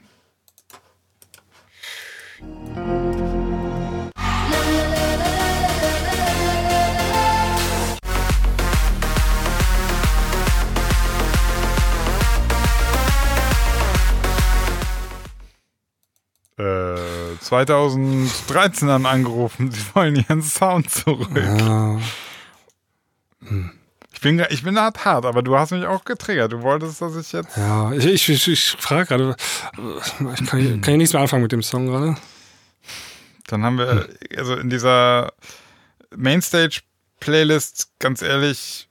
2013 17.51 18.89
haben 18.89 19.05
angerufen, 19.05 19.69
sie 19.71 19.81
wollen 19.93 20.15
ihren 20.15 20.41
Sound 20.41 20.89
zurück. 20.89 21.29
Ja. 21.35 21.99
Ich 24.13 24.21
bin, 24.21 24.41
ich 24.49 24.63
bin 24.63 24.79
hart 24.79 25.03
hart, 25.03 25.25
aber 25.25 25.41
du 25.41 25.57
hast 25.57 25.71
mich 25.71 25.85
auch 25.85 26.05
getriggert. 26.05 26.53
Du 26.53 26.61
wolltest, 26.61 27.01
dass 27.01 27.15
ich 27.17 27.31
jetzt. 27.33 27.57
Ja, 27.57 27.91
ich, 27.91 28.05
ich, 28.05 28.29
ich, 28.29 28.47
ich 28.47 28.69
frage 28.79 29.07
gerade, 29.07 29.35
ich 30.33 30.47
kann, 30.47 30.59
hier- 30.61 30.71
kann 30.79 30.83
hier 30.83 30.97
nichts 30.97 31.11
mehr 31.11 31.21
anfangen 31.21 31.43
mit 31.43 31.51
dem 31.51 31.61
Song 31.63 31.87
gerade. 31.87 32.15
Dann 33.47 33.63
haben 33.65 33.77
wir, 33.77 34.07
also 34.37 34.55
in 34.55 34.69
dieser 34.69 35.33
Mainstage-Playlist, 36.15 37.89
ganz 37.99 38.21
ehrlich, 38.21 38.87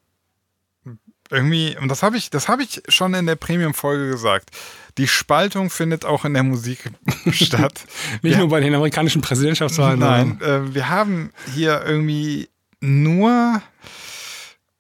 irgendwie, 1.30 1.78
und 1.80 1.88
das 1.88 2.02
habe 2.02 2.18
ich, 2.18 2.28
das 2.28 2.48
habe 2.48 2.62
ich 2.62 2.82
schon 2.88 3.14
in 3.14 3.24
der 3.24 3.36
Premium-Folge 3.36 4.10
gesagt. 4.10 4.50
Die 4.98 5.08
Spaltung 5.08 5.70
findet 5.70 6.04
auch 6.04 6.24
in 6.24 6.34
der 6.34 6.42
Musik 6.42 6.90
statt. 7.30 7.84
Nicht 8.22 8.32
Ja. 8.34 8.38
nur 8.40 8.48
bei 8.48 8.60
den 8.60 8.74
amerikanischen 8.74 9.22
Präsidentschaftswahlen. 9.22 9.98
Nein, 10.00 10.40
äh, 10.40 10.74
wir 10.74 10.88
haben 10.88 11.32
hier 11.54 11.82
irgendwie 11.84 12.48
nur 12.80 13.62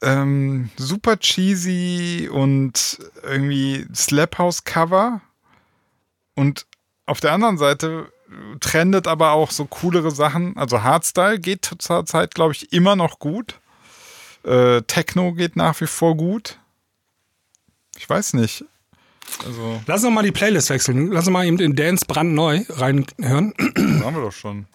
ähm, 0.02 0.70
super 0.76 1.18
cheesy 1.18 2.28
und 2.32 2.98
irgendwie 3.22 3.86
Slap 3.94 4.38
House 4.38 4.64
Cover 4.64 5.20
und 6.34 6.66
auf 7.06 7.20
der 7.20 7.32
anderen 7.32 7.58
Seite 7.58 8.10
trendet 8.60 9.06
aber 9.08 9.32
auch 9.32 9.50
so 9.50 9.64
coolere 9.66 10.10
Sachen. 10.12 10.56
Also 10.56 10.82
Hardstyle 10.82 11.38
geht 11.40 11.68
zur 11.78 12.06
Zeit, 12.06 12.34
glaube 12.34 12.52
ich, 12.52 12.72
immer 12.72 12.94
noch 12.96 13.18
gut. 13.18 13.58
Äh, 14.44 14.82
Techno 14.82 15.32
geht 15.32 15.56
nach 15.56 15.80
wie 15.80 15.86
vor 15.88 16.16
gut. 16.16 16.58
Ich 17.98 18.08
weiß 18.08 18.34
nicht. 18.34 18.64
Also, 19.46 19.80
Lass 19.86 20.04
uns 20.04 20.14
mal 20.14 20.22
die 20.22 20.32
Playlist 20.32 20.70
wechseln. 20.70 21.10
Lass 21.12 21.26
uns 21.26 21.32
mal 21.32 21.46
eben 21.46 21.58
in 21.60 21.74
Dance 21.74 22.04
brandneu 22.06 22.60
reinhören. 22.68 23.54
das 23.56 24.04
haben 24.04 24.14
wir 24.16 24.22
doch 24.22 24.32
schon. 24.32 24.66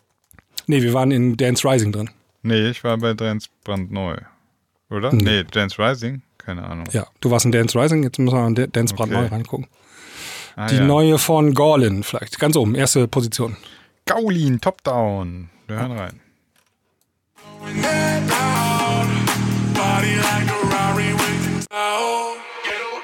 nee, 0.68 0.82
wir 0.82 0.94
waren 0.94 1.12
in 1.12 1.38
Dance 1.38 1.68
Rising 1.68 1.92
drin. 1.92 2.10
Nee, 2.44 2.70
ich 2.70 2.84
war 2.84 2.98
bei 2.98 3.14
Dance 3.14 3.48
brandneu. 3.64 4.18
Oder? 4.90 5.12
Nee, 5.14 5.44
Dance 5.44 5.78
Rising? 5.80 6.22
Keine 6.38 6.64
Ahnung. 6.64 6.86
Ja, 6.92 7.08
du 7.22 7.32
warst 7.32 7.46
in 7.46 7.52
Dance 7.52 7.80
Rising, 7.80 8.04
jetzt 8.04 8.20
müssen 8.20 8.36
wir 8.36 8.48
in 8.48 8.56
Da- 8.56 8.68
Dance 8.68 8.94
brandneu 8.94 9.20
Okay. 9.26 9.34
reingucken. 9.34 9.68
Ah, 10.56 10.68
Die 10.68 10.76
ja. 10.76 10.84
neue 10.86 11.18
von 11.18 11.54
Gorlin 11.54 12.04
vielleicht. 12.04 12.40
Ganz 12.40 12.56
oben, 12.56 12.76
erste 12.76 13.08
Position. 13.08 13.58
Gaulin, 14.06 14.62
Top 14.62 14.84
Down. 14.84 15.50
Wir 15.68 15.78
hören 15.80 15.92
rein. 15.92 16.20
Body 19.74 20.16
like 20.18 20.48
a 20.50 20.60
Rari 20.70 21.12
with 21.14 21.68
oh, 21.72 22.38
yellow 22.64 23.02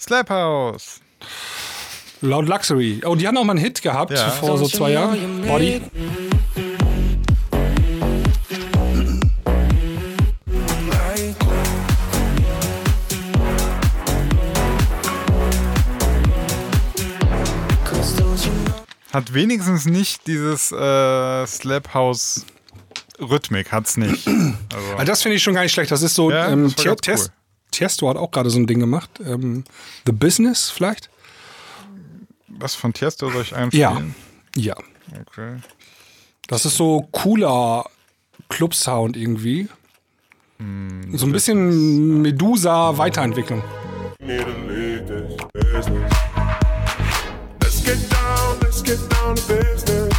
Slap 0.00 0.30
House. 0.30 1.00
Loud 2.22 2.48
Luxury. 2.48 3.00
Oh, 3.04 3.14
die 3.14 3.26
hatten 3.26 3.36
auch 3.36 3.44
mal 3.44 3.52
einen 3.52 3.60
Hit 3.60 3.82
gehabt 3.82 4.12
Ja. 4.12 4.30
vor 4.30 4.56
so 4.58 4.66
zwei 4.66 4.92
Jahren. 4.92 5.42
Body. 5.46 5.82
Hat 19.12 19.34
wenigstens 19.34 19.86
nicht 19.86 20.26
dieses 20.26 20.70
äh, 20.70 21.46
Slap 21.46 21.94
House 21.94 22.46
Rhythmik, 23.18 23.72
hat's 23.72 23.96
nicht. 23.96 24.26
Also, 24.72 24.96
Ah, 24.98 25.04
das 25.04 25.22
finde 25.22 25.36
ich 25.36 25.42
schon 25.42 25.54
gar 25.54 25.62
nicht 25.62 25.72
schlecht. 25.72 25.90
Das 25.90 26.02
ist 26.02 26.14
so, 26.14 26.30
Ja, 26.30 26.48
ähm, 26.48 26.68
Ties- 26.68 26.86
cool. 26.86 27.26
Tiesto 27.70 28.08
hat 28.08 28.16
auch 28.16 28.30
gerade 28.30 28.50
so 28.50 28.58
ein 28.58 28.66
Ding 28.66 28.80
gemacht. 28.80 29.10
Ähm, 29.24 29.64
The 30.06 30.12
Business 30.12 30.70
vielleicht? 30.70 31.08
was 32.62 32.74
von 32.74 32.92
Tiesto 32.92 33.30
soll 33.30 33.40
ich 33.42 33.50
Ja. 33.52 33.58
einspielen? 33.92 34.14
Ja. 34.54 34.74
Okay. 35.22 35.56
Das 36.46 36.66
ist 36.66 36.76
so 36.76 37.08
cooler 37.12 37.86
Club-Sound 38.50 39.16
irgendwie. 39.16 39.68
So 40.58 41.24
ein 41.26 41.32
bisschen 41.32 42.20
Medusa-Weiterentwicklung. 42.20 43.62
Let's 47.62 47.80
get 47.84 47.98
down, 48.10 48.58
let's 48.62 48.82
get 48.82 48.98
down 49.10 49.36
to 49.36 49.42
business. 49.48 50.12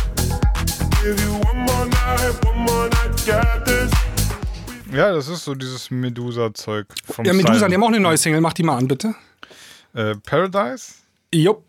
Give 1.04 1.20
you 1.22 1.34
one 1.46 1.60
more 1.66 1.86
night, 1.86 2.46
one 2.46 2.60
more 2.66 2.90
night, 2.90 3.16
this. 3.26 3.61
Ja, 4.92 5.12
das 5.14 5.28
ist 5.30 5.46
so 5.46 5.56
dieses 5.56 5.90
Medusa-Zeug 5.90 6.88
vom 7.10 7.24
Ja, 7.26 7.34
Medusa, 7.34 7.54
Simon. 7.56 7.70
die 7.70 7.76
haben 7.76 7.84
auch 7.84 7.88
eine 7.88 8.00
neue 8.00 8.18
Single. 8.18 8.42
Mach 8.42 8.54
die 8.54 8.64
mal 8.64 8.78
an, 8.78 8.88
bitte. 8.88 9.16
Äh, 9.94 10.16
Paradise? 10.16 10.94
Jupp. 11.34 11.64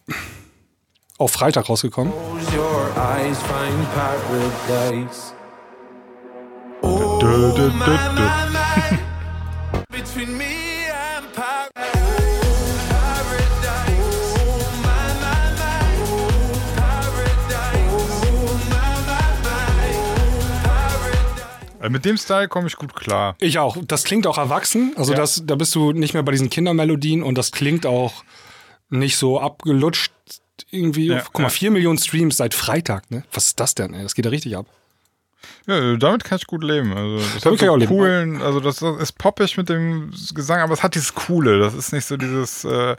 Auf 1.19 1.33
Freitag 1.33 1.69
rausgekommen. 1.69 2.13
Close 2.13 2.57
your 2.57 2.91
eyes, 2.97 3.39
find 3.39 3.95
paradise. 3.95 5.33
Dö, 6.83 7.53
dö, 7.55 7.71
dö, 7.71 7.97
dö. 8.17 8.29
Between 9.91 10.37
me 10.37 10.72
Mit 21.89 22.05
dem 22.05 22.17
Style 22.17 22.49
komme 22.49 22.67
ich 22.69 22.77
gut 22.77 22.95
klar. 22.95 23.37
Ich 23.41 23.59
auch. 23.59 23.77
Das 23.87 24.05
klingt 24.05 24.27
auch 24.27 24.39
erwachsen. 24.39 24.93
Also 24.97 25.13
Ja. 25.13 25.19
das, 25.19 25.43
da 25.47 25.55
bist 25.57 25.75
du 25.75 25.93
nicht 25.93 26.15
mehr 26.15 26.23
bei 26.23 26.33
diesen 26.33 26.51
Kindermelodien 26.51 27.23
und 27.23 27.37
das 27.37 27.53
klingt 27.53 27.87
auch 27.87 28.25
nicht 28.91 29.17
so 29.17 29.41
abgelutscht. 29.41 30.13
Irgendwie, 30.71 31.07
Ja, 31.09 31.21
guck 31.23 31.39
mal, 31.39 31.45
ja. 31.45 31.49
vier 31.51 31.71
Millionen 31.71 31.99
Streams 31.99 32.37
seit 32.37 32.55
Freitag, 32.55 33.11
ne? 33.11 33.25
Was 33.33 33.49
ist 33.49 33.61
das 33.61 33.75
denn, 33.75 33.95
ey? 33.95 34.03
Das 34.03 34.15
geht 34.15 34.25
ja 34.27 34.31
richtig 34.31 34.57
ab. 34.57 34.67
Ja, 35.67 35.97
damit 35.97 36.25
kann 36.25 36.39
ich 36.39 36.47
gut 36.47 36.63
leben. 36.63 36.93
Also, 36.97 37.17
das 37.17 37.43
Damit 37.43 37.45
hat 37.45 37.45
kann 37.45 37.55
ich 37.59 37.69
auch 37.71 37.73
so 37.75 37.79
leben. 37.79 37.89
coolen, 37.89 38.43
also 38.43 38.61
das 38.61 38.81
ist 38.83 39.19
poppig 39.19 39.57
mit 39.57 39.69
dem 39.69 40.13
Gesang, 40.35 40.61
aber 40.61 40.73
es 40.75 40.83
hat 40.83 40.95
dieses 40.95 41.15
Coole. 41.15 41.59
Das 41.59 41.75
ist 41.75 41.93
nicht 41.93 42.05
so 42.07 42.17
dieses 42.17 42.65
äh, 42.65 42.97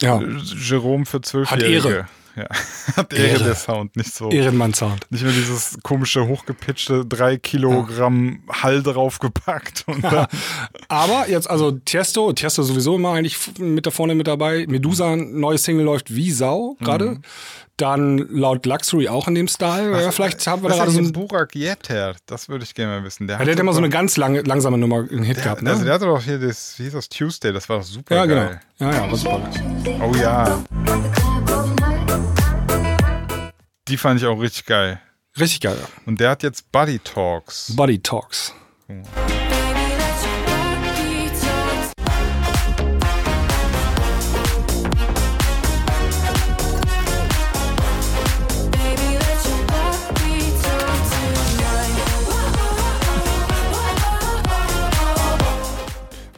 Ja. 0.00 0.20
Jerome 0.20 1.06
für 1.06 1.20
Zwölfjährige. 1.22 1.88
Ehre. 1.88 2.08
Ja. 2.38 2.46
Hat 2.96 3.12
Ehre, 3.12 3.26
Ehre. 3.26 3.44
der 3.44 3.54
Sound, 3.54 3.96
nicht 3.96 4.14
so. 4.14 4.30
Ehrenmann-Sound. 4.30 5.06
Nicht 5.10 5.24
mehr 5.24 5.32
dieses 5.32 5.78
komische, 5.82 6.26
hochgepitchte, 6.26 7.04
drei 7.04 7.36
Kilogramm 7.36 8.42
Hall 8.48 8.82
draufgepackt. 8.82 9.84
Aber 10.88 11.28
jetzt, 11.28 11.50
also 11.50 11.72
Tiesto, 11.72 12.32
Tiesto 12.32 12.62
sowieso 12.62 12.96
immer 12.96 13.12
eigentlich 13.12 13.36
mit 13.58 13.86
da 13.86 13.90
vorne 13.90 14.14
mit 14.14 14.26
dabei. 14.26 14.64
Medusa, 14.68 15.16
neue 15.16 15.58
Single 15.58 15.84
läuft 15.84 16.14
wie 16.14 16.30
Sau 16.30 16.76
gerade. 16.80 17.06
Mhm. 17.12 17.22
Dann 17.76 18.18
laut 18.32 18.66
Luxury 18.66 19.06
auch 19.08 19.28
in 19.28 19.36
dem 19.36 19.46
Style. 19.46 20.02
ja, 20.02 20.10
vielleicht 20.10 20.44
haben 20.48 20.62
wir 20.62 20.68
da 20.68 20.74
was 20.74 20.80
gerade 20.80 20.90
so 20.90 20.98
ein. 20.98 21.12
Burak 21.12 21.54
Yeter? 21.54 22.16
Das 22.26 22.48
würde 22.48 22.64
ich 22.64 22.74
gerne 22.74 22.98
mal 22.98 23.04
wissen. 23.04 23.28
Der, 23.28 23.38
Ja, 23.38 23.44
der 23.44 23.54
hat 23.54 23.60
immer 23.60 23.72
so 23.72 23.78
eine 23.78 23.88
ganz 23.88 24.16
lange, 24.16 24.42
langsame 24.42 24.78
Nummer, 24.78 25.06
einen 25.08 25.22
Hit 25.22 25.36
der, 25.36 25.44
gehabt, 25.44 25.64
also 25.64 25.78
ne? 25.78 25.84
der 25.84 25.94
hatte 25.94 26.06
doch 26.06 26.20
hier 26.20 26.40
das, 26.40 26.74
wie 26.78 26.84
hieß 26.84 26.94
das, 26.94 27.08
Tuesday, 27.08 27.52
das 27.52 27.68
war 27.68 27.78
doch 27.78 27.84
super 27.84 28.16
Ja, 28.16 28.26
genau. 28.26 28.40
geil. 28.46 28.60
Ja, 28.80 28.92
ja, 28.94 29.08
war 29.08 29.16
super. 29.16 29.48
Oh 30.04 30.12
ja. 30.16 30.58
Die 33.88 33.96
fand 33.96 34.20
ich 34.20 34.26
auch 34.26 34.40
richtig 34.40 34.66
geil. 34.66 35.00
Richtig 35.38 35.60
geil. 35.60 35.76
ja. 35.80 35.88
Und 36.06 36.20
der 36.20 36.30
hat 36.30 36.42
jetzt 36.42 36.70
Buddy 36.72 36.98
Talks. 36.98 37.74
Body 37.74 37.98
Talks. 38.00 38.52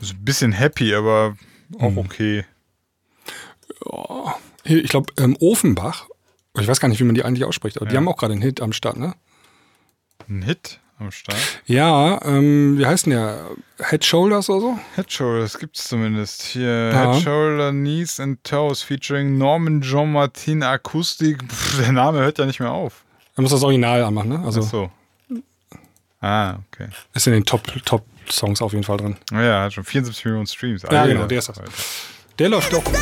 Ist 0.01 0.13
ein 0.15 0.25
bisschen 0.25 0.53
happy, 0.53 0.95
aber 0.95 1.37
Mhm. 1.69 1.81
auch 1.81 1.97
okay. 1.97 2.45
Hier, 4.65 4.85
Ich 4.85 4.91
glaube, 4.91 5.13
ähm, 5.19 5.37
Ofenbach, 5.41 6.07
ich 6.59 6.67
weiß 6.67 6.81
gar 6.81 6.89
nicht, 6.89 7.01
wie 7.01 7.05
man 7.05 7.15
die 7.15 7.25
eigentlich 7.25 7.45
ausspricht, 7.45 7.77
aber 7.81 7.87
die 7.87 7.97
haben 7.97 8.09
auch 8.09 8.17
gerade 8.17 8.33
einen 8.33 8.43
Hit 8.43 8.61
am 8.61 8.73
Start, 8.73 8.97
ne? 8.97 9.15
Ein 10.29 10.43
Hit 10.43 10.81
am 10.99 11.11
Start. 11.11 11.39
Ja, 11.67 12.21
ähm, 12.25 12.77
wie 12.79 12.85
heißt 12.87 13.07
denn 13.07 13.13
der? 13.13 13.47
Head 13.89 14.05
Shoulders 14.05 14.51
oder 14.51 14.61
so? 14.61 14.79
Head 14.97 15.11
Shoulders 15.13 15.59
gibt's 15.59 15.89
zumindest. 15.89 16.43
Hier 16.43 16.91
Ja. 16.93 17.13
Head 17.15 17.23
Shoulder, 17.23 17.71
Knees 17.71 18.21
and 18.21 18.43
Toes 18.45 18.83
featuring 18.83 19.39
Norman 19.39 19.81
John 19.81 20.13
Martin 20.13 20.63
Akustik. 20.63 21.43
Pff, 21.51 21.79
der 21.83 21.93
Name 21.93 22.19
hört 22.19 22.39
ja 22.39 22.47
nicht 22.47 22.61
mehr 22.61 22.73
auf. 22.73 23.05
Er 23.37 23.43
muss 23.43 23.53
das 23.53 23.63
Original 23.63 24.03
anmachen, 24.03 24.29
ne? 24.29 24.43
Also 24.45 24.61
Ach 24.63 24.69
so. 24.71 24.91
Ah, 26.21 26.59
okay. 26.71 26.89
ist 27.15 27.27
in 27.27 27.33
den 27.33 27.45
Top, 27.47 27.63
Top 27.87 28.05
Songs 28.29 28.61
auf 28.61 28.73
jeden 28.73 28.85
Fall 28.85 28.99
drin. 28.99 29.17
Naja, 29.31 29.63
hat 29.63 29.73
schon 29.73 29.85
74 29.85 30.25
Millionen 30.27 30.47
Streams. 30.47 30.83
Ja, 30.83 30.89
Alter. 30.91 31.09
genau, 31.15 31.27
der 31.27 31.39
ist 31.39 31.49
das. 31.49 31.61
Der 32.39 32.49
läuft 32.51 32.73
doch 32.73 32.85
gut. 32.85 32.99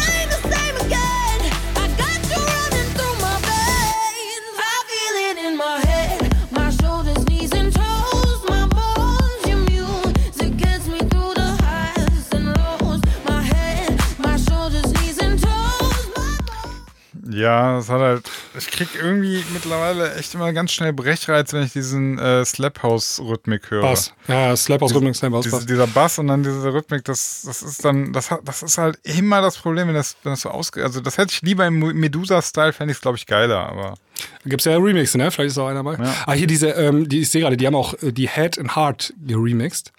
Ja, 17.38 17.76
das 17.76 17.88
hat 17.88 18.00
halt. 18.00 18.30
Ich 18.58 18.68
krieg 18.70 18.88
irgendwie 19.00 19.44
mittlerweile 19.52 20.14
echt 20.16 20.34
immer 20.34 20.52
ganz 20.52 20.72
schnell 20.72 20.92
Brechreiz, 20.92 21.52
wenn 21.52 21.62
ich 21.62 21.72
diesen 21.72 22.18
äh, 22.18 22.44
Slap 22.44 22.82
House 22.82 23.20
Rhythmik 23.22 23.70
höre. 23.70 23.82
Bass. 23.82 24.12
Ja, 24.26 24.56
Slap 24.56 24.82
aus 24.82 24.94
Rhythmik, 24.94 25.14
Slap 25.14 25.32
Diese, 25.42 25.50
Bass. 25.50 25.66
dieser 25.66 25.86
Bass 25.86 26.18
und 26.18 26.26
dann 26.26 26.42
diese 26.42 26.72
Rhythmik, 26.72 27.04
das, 27.04 27.42
das 27.46 27.62
ist 27.62 27.84
dann, 27.84 28.12
das, 28.12 28.30
hat, 28.30 28.40
das 28.44 28.62
ist 28.62 28.76
halt 28.78 28.98
immer 29.04 29.40
das 29.40 29.56
Problem, 29.56 29.88
wenn 29.88 29.94
das, 29.94 30.16
wenn 30.24 30.32
das 30.32 30.40
so 30.40 30.50
ausge. 30.50 30.82
Also, 30.82 31.00
das 31.00 31.16
hätte 31.16 31.32
ich 31.32 31.42
lieber 31.42 31.66
im 31.66 31.78
Medusa-Style, 31.78 32.72
fände 32.72 32.90
ich 32.90 32.98
es, 32.98 33.02
glaube 33.02 33.16
ich, 33.16 33.26
geiler, 33.26 33.68
aber. 33.68 33.94
Da 34.42 34.50
gibt's 34.50 34.64
ja 34.64 34.76
Remixe, 34.76 35.16
ne? 35.16 35.30
Vielleicht 35.30 35.52
ist 35.52 35.58
auch 35.58 35.68
einer 35.68 35.84
dabei. 35.84 36.02
Ja. 36.02 36.14
Ah, 36.26 36.32
hier 36.32 36.48
diese, 36.48 36.70
ähm, 36.70 37.08
die, 37.08 37.20
ich 37.20 37.30
sehe 37.30 37.42
gerade, 37.42 37.56
die 37.56 37.66
haben 37.66 37.76
auch 37.76 37.94
äh, 38.02 38.10
die 38.12 38.28
Head 38.28 38.58
and 38.58 38.74
Heart 38.74 39.14
geremixed. 39.24 39.92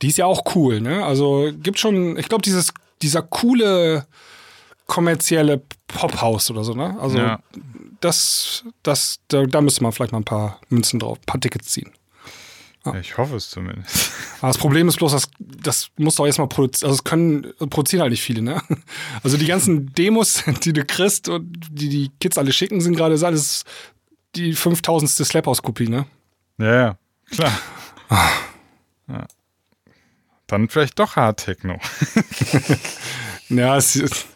Die 0.00 0.08
ist 0.08 0.18
ja 0.18 0.26
auch 0.26 0.54
cool, 0.54 0.80
ne? 0.80 1.04
Also 1.04 1.50
gibt 1.60 1.80
schon, 1.80 2.16
ich 2.16 2.28
glaube, 2.28 2.42
dieses, 2.42 2.72
dieser 3.02 3.22
coole 3.22 4.06
kommerzielle 4.86 5.62
Pophouse 5.88 6.50
oder 6.50 6.64
so, 6.64 6.74
ne? 6.74 6.96
Also 7.00 7.18
Ja. 7.18 7.40
das, 8.00 8.64
das, 8.82 9.18
da, 9.28 9.44
da 9.44 9.60
müsste 9.60 9.82
man 9.82 9.92
vielleicht 9.92 10.12
mal 10.12 10.18
ein 10.18 10.24
paar 10.24 10.60
Münzen 10.68 10.98
drauf, 11.00 11.18
ein 11.18 11.26
paar 11.26 11.40
Tickets 11.40 11.68
ziehen. 11.68 11.90
Ja, 12.86 12.94
ich 12.96 13.16
hoffe 13.16 13.36
es 13.36 13.48
zumindest. 13.48 14.10
Aber 14.40 14.48
das 14.48 14.58
Problem 14.58 14.88
ist 14.88 14.98
bloß, 14.98 15.12
das, 15.12 15.28
das 15.38 15.88
muss 15.96 16.16
doch 16.16 16.26
erstmal 16.26 16.48
produzieren. 16.48 16.90
Also 16.90 16.98
es 17.00 17.04
können 17.04 17.52
produzieren 17.70 18.02
halt 18.02 18.10
nicht 18.10 18.22
viele, 18.22 18.42
ne? 18.42 18.60
Also 19.22 19.36
die 19.38 19.46
ganzen 19.46 19.92
Demos, 19.94 20.42
die 20.64 20.72
du 20.72 20.84
kriegst 20.84 21.28
und 21.28 21.50
die 21.70 21.88
die 21.88 22.10
Kids 22.20 22.36
alle 22.36 22.52
schicken, 22.52 22.80
sind 22.82 22.96
gerade 22.96 23.14
ist 23.14 23.22
alles 23.22 23.64
die 24.36 24.52
5000. 24.52 25.10
Slaphouse-Kopie, 25.10 25.88
ne? 25.88 26.06
Ja, 26.58 26.74
ja, 26.74 26.98
klar. 27.30 27.52
Ja. 29.08 29.26
Dann 30.46 30.68
vielleicht 30.68 30.98
doch 30.98 31.16
Hard 31.16 31.40
Techno. 31.44 31.78
Ja, 33.48 33.76
es 33.76 33.96
ist 33.96 34.26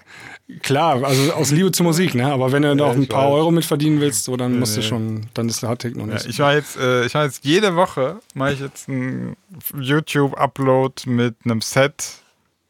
klar, 0.63 1.03
also 1.05 1.33
aus 1.35 1.51
Liebe 1.51 1.71
zur 1.73 1.85
Musik, 1.85 2.15
ne? 2.15 2.33
Aber 2.33 2.53
wenn 2.53 2.63
du 2.63 2.75
noch 2.75 2.93
ein 2.93 3.03
ich 3.03 3.09
paar 3.09 3.27
weiß. 3.27 3.33
Euro 3.35 3.51
mit 3.51 3.65
verdienen 3.65 4.01
willst, 4.01 4.25
so, 4.25 4.37
dann 4.37 4.59
musst 4.59 4.77
du 4.77 4.83
schon, 4.83 5.27
dann 5.35 5.49
ist 5.49 5.63
der 5.63 5.69
Hardtechno 5.71 6.07
Ja, 6.07 6.15
nicht. 6.15 6.27
ich 6.27 6.39
war 6.39 6.55
jetzt, 6.55 6.77
äh, 6.77 7.05
ich 7.07 7.15
war 7.15 7.25
jetzt 7.25 7.45
jede 7.45 7.77
Woche, 7.77 8.21
mache 8.35 8.53
ich 8.55 8.61
jetzt 8.61 8.89
einen 8.89 9.37
YouTube-Upload 9.79 11.09
mit 11.11 11.37
einem 11.45 11.61
Set, 11.61 12.15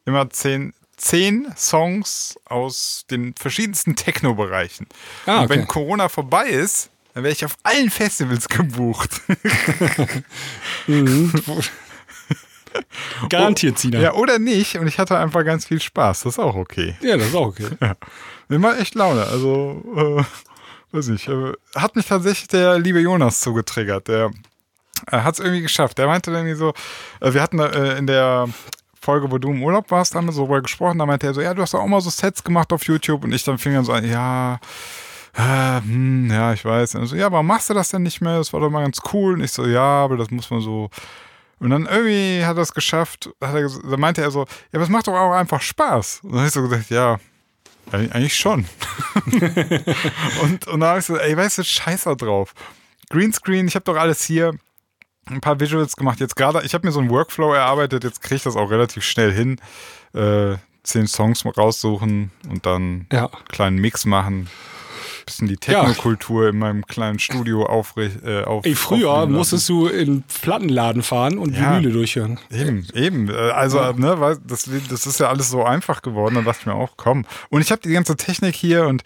immer 0.04 0.28
zehn, 0.30 0.72
zehn 0.96 1.46
Songs 1.56 2.36
aus 2.44 3.04
den 3.10 3.34
verschiedensten 3.38 3.94
Techno-Bereichen. 3.96 4.86
Ah, 5.26 5.38
Und 5.38 5.44
okay. 5.44 5.50
wenn 5.50 5.68
Corona 5.68 6.08
vorbei 6.08 6.48
ist, 6.48 6.90
dann 7.14 7.22
werde 7.24 7.34
ich 7.36 7.44
auf 7.44 7.56
allen 7.62 7.90
Festivals 7.90 8.48
gebucht. 8.48 9.20
Garantiert, 13.28 13.78
Sina. 13.78 14.00
Ja, 14.00 14.14
oder 14.14 14.38
nicht. 14.38 14.76
Und 14.76 14.86
ich 14.86 14.98
hatte 14.98 15.18
einfach 15.18 15.44
ganz 15.44 15.66
viel 15.66 15.80
Spaß. 15.80 16.20
Das 16.20 16.34
ist 16.34 16.38
auch 16.38 16.56
okay. 16.56 16.96
ja, 17.00 17.16
das 17.16 17.28
ist 17.28 17.34
auch 17.34 17.48
okay. 17.48 17.68
Mir 18.48 18.58
macht 18.58 18.80
echt 18.80 18.94
Laune. 18.94 19.24
Also, 19.24 19.82
äh, 19.96 20.96
weiß 20.96 21.08
nicht. 21.08 21.28
Äh, 21.28 21.52
hat 21.74 21.96
mich 21.96 22.06
tatsächlich 22.06 22.48
der 22.48 22.78
liebe 22.78 23.00
Jonas 23.00 23.40
zugetriggert. 23.40 24.08
Der 24.08 24.30
äh, 25.10 25.18
hat 25.18 25.34
es 25.34 25.40
irgendwie 25.40 25.62
geschafft. 25.62 25.98
Der 25.98 26.06
meinte 26.06 26.30
dann 26.30 26.46
irgendwie 26.46 26.58
so, 26.58 26.72
äh, 27.20 27.32
wir 27.32 27.42
hatten 27.42 27.58
äh, 27.58 27.98
in 27.98 28.06
der 28.06 28.48
Folge, 29.00 29.30
wo 29.30 29.38
du 29.38 29.50
im 29.50 29.62
Urlaub 29.62 29.90
warst, 29.90 30.14
haben 30.14 30.26
wir 30.26 30.32
so 30.32 30.42
darüber 30.42 30.62
gesprochen. 30.62 30.98
Da 30.98 31.06
meinte 31.06 31.26
er 31.26 31.34
so, 31.34 31.40
ja, 31.40 31.54
du 31.54 31.62
hast 31.62 31.74
doch 31.74 31.80
auch 31.80 31.86
mal 31.86 32.00
so 32.00 32.10
Sets 32.10 32.42
gemacht 32.42 32.72
auf 32.72 32.84
YouTube. 32.84 33.24
Und 33.24 33.32
ich 33.32 33.44
dann 33.44 33.58
fing 33.58 33.74
dann 33.74 33.84
so 33.84 33.92
an, 33.92 34.08
ja, 34.08 34.58
äh, 35.34 35.80
hm, 35.80 36.30
ja, 36.30 36.52
ich 36.52 36.64
weiß. 36.64 36.96
Und 36.96 37.06
so, 37.06 37.16
ja, 37.16 37.30
warum 37.30 37.46
machst 37.46 37.70
du 37.70 37.74
das 37.74 37.90
denn 37.90 38.02
nicht 38.02 38.20
mehr? 38.20 38.38
Das 38.38 38.52
war 38.52 38.60
doch 38.60 38.70
mal 38.70 38.82
ganz 38.82 38.98
cool. 39.12 39.34
Und 39.34 39.44
ich 39.44 39.52
so, 39.52 39.66
ja, 39.66 40.04
aber 40.04 40.16
das 40.16 40.30
muss 40.30 40.50
man 40.50 40.60
so. 40.60 40.90
Und 41.60 41.70
dann 41.70 41.86
irgendwie 41.86 42.44
hat 42.44 42.56
er 42.56 42.62
es 42.62 42.72
geschafft. 42.72 43.30
Hat 43.42 43.54
er, 43.54 43.66
ges- 43.66 43.90
da 43.90 43.96
meinte 43.96 44.22
er 44.22 44.30
so, 44.30 44.40
ja, 44.40 44.46
aber 44.74 44.82
es 44.84 44.88
macht 44.88 45.06
doch 45.08 45.14
auch 45.14 45.32
einfach 45.32 45.60
Spaß. 45.60 46.20
Und 46.22 46.30
dann 46.30 46.38
habe 46.40 46.48
ich 46.48 46.54
so 46.54 46.62
gesagt, 46.62 46.90
ja, 46.90 47.18
Eig- 47.90 48.12
Eigentlich 48.12 48.36
schon. 48.36 48.66
und, 50.42 50.66
und 50.68 50.80
dann 50.80 50.82
habe 50.90 50.98
ich 51.00 51.06
so, 51.06 51.16
ey, 51.16 51.36
weißt 51.36 51.58
du, 51.58 51.64
scheiß 51.64 52.04
da 52.04 52.14
drauf. 52.14 52.52
Greenscreen, 53.10 53.66
ich 53.68 53.74
habe 53.74 53.84
doch 53.84 53.96
alles 53.96 54.22
hier. 54.24 54.52
ein 55.26 55.40
paar 55.40 55.58
Visuals 55.58 55.96
gemacht. 55.96 56.20
Jetzt 56.20 56.36
gerade, 56.36 56.62
ich 56.64 56.74
habe 56.74 56.86
mir 56.86 56.92
so 56.92 57.00
einen 57.00 57.10
Workflow 57.10 57.52
erarbeitet, 57.54 58.04
jetzt 58.04 58.20
kriege 58.22 58.36
ich 58.36 58.42
das 58.42 58.56
auch 58.56 58.70
relativ 58.70 59.04
schnell 59.04 59.32
hin. 59.32 59.60
Äh, 60.14 60.56
zehn 60.82 61.06
Songs 61.06 61.44
raussuchen 61.44 62.30
und 62.48 62.64
dann 62.66 63.06
Ja. 63.12 63.26
einen 63.26 63.44
kleinen 63.46 63.78
Mix 63.78 64.04
machen. 64.06 64.48
Bisschen 65.28 65.46
die 65.48 65.58
Technokultur 65.58 66.48
in 66.48 66.58
meinem 66.58 66.86
kleinen 66.86 67.18
Studio 67.18 67.66
aufrichten. 67.66 68.26
Äh, 68.26 68.44
auf, 68.44 68.64
Ey, 68.64 68.74
früher 68.74 69.26
musstest 69.26 69.68
du 69.68 69.86
in 69.86 70.22
Plattenladen 70.42 71.02
fahren 71.02 71.36
und 71.36 71.54
Ja. 71.54 71.76
Vinyle 71.76 71.92
durchhören. 71.92 72.40
Eben, 72.50 72.86
eben. 72.94 73.28
Äh, 73.28 73.34
Also, 73.50 73.92
ne, 73.92 74.18
weil 74.20 74.38
das, 74.46 74.70
das 74.88 75.06
ist 75.06 75.20
ja 75.20 75.28
alles 75.28 75.50
so 75.50 75.62
einfach 75.64 76.00
geworden. 76.00 76.36
Dann 76.36 76.46
dachte 76.46 76.60
ich 76.60 76.66
mir 76.66 76.74
auch, 76.74 76.92
komm. 76.96 77.26
Und 77.50 77.60
ich 77.60 77.70
habe 77.70 77.82
die 77.82 77.90
ganze 77.92 78.16
Technik 78.16 78.54
hier 78.54 78.86
und 78.86 79.02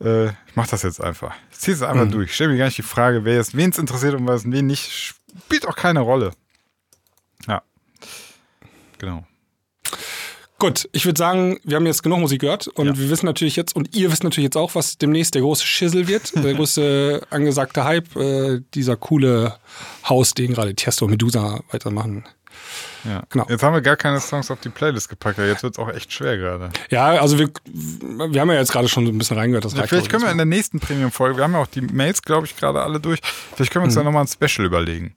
äh, 0.00 0.26
ich 0.28 0.32
mach 0.54 0.68
das 0.68 0.84
jetzt 0.84 1.02
einfach. 1.02 1.34
Ich 1.50 1.58
ziehe 1.58 1.74
es 1.74 1.82
einfach 1.82 2.04
Mhm. 2.04 2.12
durch. 2.12 2.28
Ich 2.28 2.34
stelle 2.36 2.52
mir 2.52 2.58
gar 2.58 2.66
nicht 2.66 2.78
die 2.78 2.82
Frage, 2.82 3.24
wer 3.24 3.40
es, 3.40 3.56
wen 3.56 3.70
es 3.70 3.78
interessiert 3.78 4.14
und 4.14 4.28
was 4.28 4.44
wen 4.48 4.66
nicht. 4.68 4.92
Spielt 5.44 5.66
auch 5.66 5.74
keine 5.74 6.00
Rolle. 6.00 6.30
Ja. 7.48 7.62
Genau. 8.98 9.26
Gut, 10.60 10.88
ich 10.90 11.04
würde 11.06 11.16
sagen, 11.18 11.60
wir 11.62 11.76
haben 11.76 11.86
jetzt 11.86 12.02
genug 12.02 12.18
Musik 12.18 12.40
gehört 12.40 12.66
und 12.66 12.86
Ja. 12.86 12.98
wir 12.98 13.10
wissen 13.10 13.26
natürlich 13.26 13.54
jetzt, 13.54 13.76
und 13.76 13.94
ihr 13.94 14.10
wisst 14.10 14.24
natürlich 14.24 14.46
jetzt 14.46 14.56
auch, 14.56 14.74
was 14.74 14.98
demnächst 14.98 15.34
der 15.36 15.42
große 15.42 15.64
Schissel 15.64 16.08
wird, 16.08 16.32
der 16.44 16.54
große 16.54 17.22
angesagte 17.30 17.84
Hype, 17.84 18.16
äh, 18.16 18.60
dieser 18.74 18.96
coole 18.96 19.54
Haus, 20.08 20.34
den 20.34 20.54
gerade 20.54 20.74
Tiesto 20.74 21.04
und 21.04 21.12
Medusa 21.12 21.60
weitermachen. 21.70 22.24
Ja. 23.04 23.22
Genau. 23.30 23.46
Jetzt 23.48 23.62
haben 23.62 23.72
wir 23.74 23.80
gar 23.82 23.96
keine 23.96 24.18
Songs 24.18 24.50
auf 24.50 24.58
die 24.60 24.68
Playlist 24.68 25.08
gepackt. 25.08 25.38
Ja, 25.38 25.46
Jetzt 25.46 25.62
wird 25.62 25.74
es 25.74 25.78
auch 25.78 25.88
echt 25.88 26.12
schwer 26.12 26.36
gerade. 26.36 26.70
Ja, 26.90 27.06
also 27.06 27.38
wir, 27.38 27.48
wir 27.64 28.40
haben 28.40 28.50
ja 28.50 28.56
jetzt 28.56 28.72
gerade 28.72 28.88
schon 28.88 29.06
so 29.06 29.12
ein 29.12 29.18
bisschen 29.18 29.38
reingehört. 29.38 29.64
Das 29.64 29.76
reicht, 29.76 29.88
Vielleicht 29.90 30.10
können 30.10 30.24
wir 30.24 30.30
in 30.32 30.36
der 30.38 30.44
nächsten 30.46 30.80
Premium-Folge, 30.80 31.36
wir 31.36 31.44
haben 31.44 31.52
ja 31.52 31.60
auch 31.60 31.68
die 31.68 31.82
Mails, 31.82 32.20
glaube 32.22 32.46
ich, 32.46 32.56
gerade 32.56 32.82
alle 32.82 32.98
durch. 32.98 33.20
Vielleicht 33.54 33.72
können 33.72 33.84
wir 33.84 33.86
uns 33.86 33.94
da 33.94 34.02
nochmal 34.02 34.24
ein 34.24 34.28
Special 34.28 34.66
überlegen. 34.66 35.14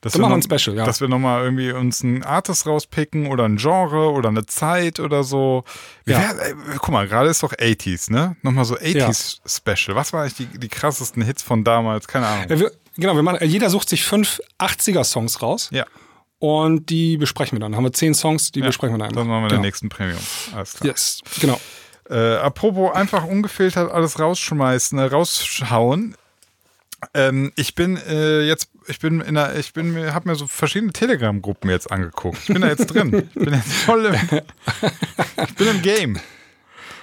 Dass. 0.00 0.12
Dann 0.12 0.22
machen 0.22 0.32
wir 0.32 0.36
ein 0.36 0.58
Special, 0.58 0.76
ja. 0.76 0.84
Dass 0.84 1.00
wir 1.00 1.08
nochmal 1.08 1.44
irgendwie 1.44 1.72
uns 1.72 2.02
einen 2.02 2.22
Artist 2.22 2.66
rauspicken 2.66 3.26
oder 3.26 3.44
ein 3.44 3.56
Genre 3.56 4.10
oder 4.10 4.30
eine 4.30 4.46
Zeit 4.46 4.98
oder 4.98 5.24
so. 5.24 5.64
Ja. 6.06 6.18
wär, 6.18 6.46
ey, 6.46 6.54
guck 6.78 6.90
mal, 6.90 7.06
gerade 7.06 7.28
ist 7.28 7.42
doch 7.42 7.52
80s, 7.52 8.10
ne? 8.10 8.36
Nochmal 8.42 8.64
so 8.64 8.76
80s 8.76 9.40
Special. 9.46 9.96
Was 9.96 10.12
waren 10.12 10.22
eigentlich 10.22 10.48
die, 10.50 10.58
die 10.58 10.68
krassesten 10.68 11.22
Hits 11.22 11.42
von 11.42 11.64
damals? 11.64 12.08
Keine 12.08 12.26
Ahnung. 12.26 12.46
Ja, 12.48 12.60
wir, 12.60 12.72
genau, 12.96 13.14
wir 13.14 13.22
machen, 13.22 13.46
jeder 13.46 13.68
sucht 13.68 13.88
sich 13.88 14.04
fünf 14.04 14.40
80er-Songs 14.58 15.42
raus 15.42 15.68
Ja, 15.70 15.84
und 16.40 16.88
die 16.88 17.18
besprechen 17.18 17.56
wir 17.56 17.60
dann. 17.60 17.76
Haben 17.76 17.84
wir 17.84 17.92
zehn 17.92 18.14
Songs, 18.14 18.50
die 18.50 18.60
ja. 18.60 18.66
besprechen 18.66 18.96
wir 18.96 19.04
dann. 19.04 19.14
Dann 19.14 19.26
machen 19.26 19.42
wir 19.42 19.48
genau. 19.48 19.60
der 19.60 19.60
nächsten 19.60 19.90
Premium. 19.90 20.18
Alles 20.54 20.74
klar. 20.74 20.90
Yes, 20.90 21.20
genau. 21.38 21.60
Äh, 22.08 22.36
apropos 22.36 22.94
einfach 22.94 23.24
ungefiltert 23.24 23.92
alles 23.92 24.18
rausschmeißen, 24.18 24.98
äh, 24.98 25.02
rausschauen. 25.02 26.16
Ähm, 27.14 27.52
ich 27.56 27.74
bin 27.74 27.96
äh, 27.96 28.42
jetzt, 28.42 28.70
ich 28.86 28.98
bin 28.98 29.20
in 29.20 29.34
der, 29.34 29.56
ich 29.56 29.72
bin, 29.72 29.92
mir- 29.92 30.14
hab 30.14 30.26
mir 30.26 30.34
so 30.34 30.46
verschiedene 30.46 30.92
Telegram-Gruppen 30.92 31.70
jetzt 31.70 31.90
angeguckt. 31.90 32.38
Ich 32.42 32.46
bin 32.48 32.60
da 32.62 32.68
jetzt 32.68 32.86
drin. 32.88 33.28
Ich 33.34 33.34
bin 33.44 33.54
jetzt 33.54 33.72
voll 33.72 34.04
im, 34.06 34.14
ich 35.46 35.54
bin 35.54 35.68
im 35.68 35.82
Game. 35.82 36.18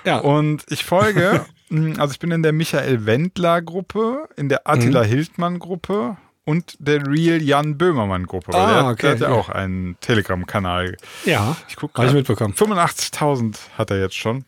Ja, 0.05 0.19
Und 0.19 0.63
ich 0.69 0.85
folge, 0.85 1.45
mh, 1.69 1.99
also 1.99 2.11
ich 2.13 2.19
bin 2.19 2.31
in 2.31 2.43
der 2.43 2.53
Michael 2.53 3.05
Wendler-Gruppe, 3.05 4.29
in 4.37 4.49
der 4.49 4.67
Attila 4.69 5.03
Mhm. 5.03 5.07
Hildmann-Gruppe 5.07 6.17
und 6.45 6.75
der 6.79 7.05
Real 7.05 7.41
Jan 7.41 7.77
Böhmermann-Gruppe. 7.77 8.53
Ah, 8.53 8.73
der, 8.83 8.85
okay, 8.91 9.01
der 9.01 9.11
hat 9.11 9.19
ja 9.21 9.29
auch 9.29 9.49
einen 9.49 9.97
Telegram-Kanal. 9.99 10.95
ja, 11.25 11.57
Ich 11.67 11.75
guck 11.75 11.97
habe 11.97 12.07
ich 12.07 12.13
mitbekommen. 12.13 12.53
85.000 12.53 13.55
hat 13.77 13.91
er 13.91 13.99
jetzt 13.99 14.15
schon. 14.15 14.45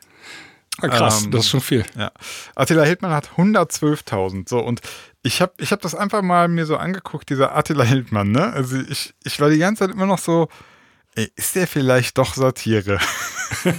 Ah, 0.82 0.88
krass, 0.88 1.26
Ähm, 1.26 1.32
das 1.32 1.42
ist 1.42 1.50
schon 1.50 1.62
viel. 1.62 1.86
Ja. 1.98 2.12
Attila 2.56 2.84
Hildmann 2.84 3.12
hat 3.12 3.30
112.000. 3.38 4.48
So, 4.50 4.60
und 4.60 4.82
ich 5.24 5.42
habe 5.42 5.54
ich 5.58 5.72
hab 5.72 5.82
das 5.82 5.96
einfach 5.96 6.22
mal 6.22 6.48
mir 6.48 6.66
so 6.66 6.78
angeguckt, 6.78 7.30
dieser 7.30 7.56
Attila 7.56 7.84
Hildmann, 7.84 8.32
ne? 8.32 8.54
Also 8.54 8.78
ich, 8.78 9.14
ich 9.24 9.40
war 9.40 9.50
die 9.50 9.58
ganze 9.58 9.86
Zeit 9.86 9.94
immer 9.94 10.06
noch 10.06 10.20
so, 10.20 10.48
ey, 11.16 11.32
ist 11.36 11.56
der 11.56 11.68
vielleicht 11.68 12.18
doch 12.18 12.34
Satire? 12.34 13.00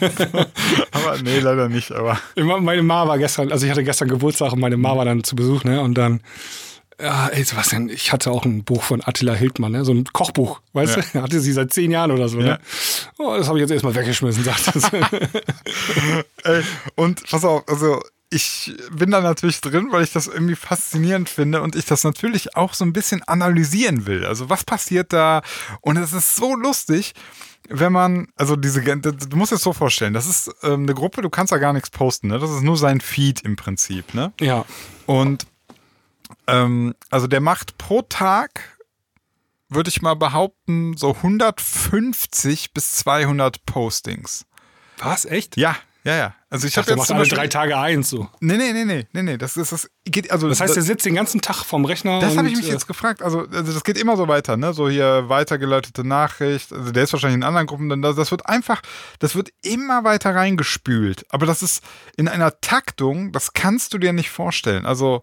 aber 0.93 1.19
nee, 1.23 1.39
leider 1.39 1.69
nicht, 1.69 1.93
aber. 1.93 2.19
Meine 2.37 2.83
Ma 2.83 3.07
war 3.07 3.19
gestern, 3.19 3.51
also 3.53 3.65
ich 3.65 3.71
hatte 3.71 3.85
gestern 3.85 4.09
Geburtstag 4.09 4.53
und 4.53 4.61
meine 4.61 4.77
Ma 4.77 4.97
war 4.97 5.05
dann 5.05 5.25
zu 5.25 5.37
Besuch, 5.37 5.65
ne? 5.65 5.81
Und 5.81 5.95
dann, 5.95 6.21
ja, 7.03 7.29
ey, 7.29 7.43
Sebastian, 7.45 7.89
ich 7.89 8.13
hatte 8.13 8.31
auch 8.31 8.45
ein 8.45 8.65
Buch 8.65 8.83
von 8.83 9.03
Attila 9.05 9.35
Hildmann, 9.35 9.73
ne? 9.73 9.85
So 9.85 9.93
ein 9.93 10.05
Kochbuch, 10.05 10.61
weißt 10.73 10.97
Ja. 10.97 11.03
du? 11.13 11.23
Hatte 11.23 11.41
sie 11.41 11.53
seit 11.53 11.73
zehn 11.73 11.91
Jahren 11.91 12.11
oder 12.11 12.29
so, 12.29 12.39
Ja. 12.39 12.45
ne? 12.45 12.61
Oh, 13.19 13.35
das 13.37 13.49
habe 13.49 13.59
ich 13.59 13.63
jetzt 13.63 13.71
erstmal 13.71 13.95
weggeschmissen, 13.95 14.45
sagt 14.45 14.65
sie. 14.65 14.81
Ey, 16.45 16.63
und 16.97 17.23
pass 17.29 17.45
auf, 17.45 17.69
also 17.69 18.03
ich 18.33 18.73
bin 18.93 19.11
da 19.11 19.21
natürlich 19.21 19.61
drin, 19.61 19.89
weil 19.91 20.05
ich 20.05 20.13
das 20.13 20.29
irgendwie 20.29 20.55
faszinierend 20.55 21.29
finde 21.29 21.63
und 21.63 21.75
ich 21.75 21.85
das 21.87 22.05
natürlich 22.05 22.57
auch 22.57 22.75
so 22.75 22.85
ein 22.85 22.93
bisschen 22.93 23.23
analysieren 23.25 24.07
will. 24.07 24.25
Also 24.25 24.49
was 24.49 24.65
passiert 24.65 25.13
da? 25.13 25.43
Und 25.81 25.97
es 25.97 26.13
ist 26.13 26.37
so 26.37 26.55
lustig, 26.55 27.15
wenn 27.69 27.93
man, 27.93 28.29
also 28.37 28.55
diese, 28.57 28.83
du 28.83 29.37
musst 29.37 29.53
es 29.53 29.63
so 29.63 29.73
vorstellen, 29.73 30.15
das 30.15 30.27
ist 30.27 30.51
ähm, 30.63 30.85
eine 30.85 30.95
Gruppe, 30.95 31.23
du 31.23 31.31
kannst 31.31 31.53
da 31.53 31.59
gar 31.59 31.73
nichts 31.73 31.91
posten, 31.91 32.29
ne? 32.29 32.39
Das 32.39 32.51
ist 32.51 32.63
nur 32.63 32.77
sein 32.77 33.01
Feed 33.01 33.41
im 33.43 33.57
Prinzip, 33.57 34.15
ne? 34.15 34.33
ja. 34.41 34.65
Und 35.07 35.47
ähm, 36.53 36.95
also 37.11 37.27
der 37.27 37.41
macht 37.41 37.79
pro 37.79 38.03
Tag, 38.03 38.79
würde 39.69 39.89
ich 39.89 40.03
mal 40.03 40.15
behaupten, 40.15 40.97
so 40.97 41.15
150 41.15 42.73
bis 42.73 42.93
200 42.97 43.65
Postings. 43.67 44.47
Was, 44.99 45.25
echt? 45.25 45.57
Ja, 45.57 45.77
ja, 46.03 46.17
ja. 46.17 46.35
Also 46.49 46.67
ich 46.67 46.73
Ich 46.73 46.79
habe 46.79 46.89
jetzt 46.91 46.99
macht 46.99 47.09
zum 47.09 47.19
Beispiel- 47.19 47.37
drei 47.39 47.47
Tage 47.47 47.77
eins 47.79 48.09
so. 48.11 48.29
Nee, 48.41 48.57
nee, 48.57 48.73
nee, 48.73 48.85
nee, 48.85 49.07
nee, 49.13 49.23
nee, 49.23 49.37
das 49.39 49.57
ist 49.57 49.71
das 49.71 49.89
geht 50.05 50.31
also 50.31 50.49
Das 50.49 50.61
heißt, 50.61 50.75
der 50.75 50.83
sitzt 50.83 51.05
den 51.07 51.15
ganzen 51.15 51.41
Tag 51.43 51.57
vorm 51.65 51.85
Rechner. 51.85 52.21
das 52.21 52.37
habe 52.37 52.49
ich 52.49 52.57
mich 52.57 52.69
äh, 52.69 52.73
jetzt 52.73 52.87
gefragt. 52.89 53.23
Also, 53.23 53.41
also 53.53 53.73
das 53.73 53.85
geht 53.85 53.99
immer 53.99 54.17
so 54.17 54.27
weiter, 54.27 54.57
ne? 54.57 54.73
So 54.73 54.89
hier 54.89 55.29
weitergeleitete 55.29 56.03
Nachricht. 56.03 56.73
Also 56.73 56.91
der 56.91 57.05
ist 57.05 57.13
wahrscheinlich 57.13 57.37
in 57.37 57.45
anderen 57.45 57.67
Gruppen. 57.67 57.89
Dann 57.91 58.03
das, 58.03 58.17
das 58.17 58.31
wird 58.31 58.47
einfach, 58.47 58.81
das 59.21 59.37
wird 59.37 59.51
immer 59.63 60.03
weiter 60.03 60.35
reingespült. 60.35 61.25
Aber 61.29 61.47
das 61.47 61.63
ist 61.63 61.85
in 62.17 62.29
einer 62.29 62.61
Taktung, 62.61 63.31
das 63.33 63.53
kannst 63.53 63.93
du 63.95 63.99
dir 63.99 64.13
nicht 64.13 64.31
vorstellen. 64.31 64.87
Also 64.87 65.23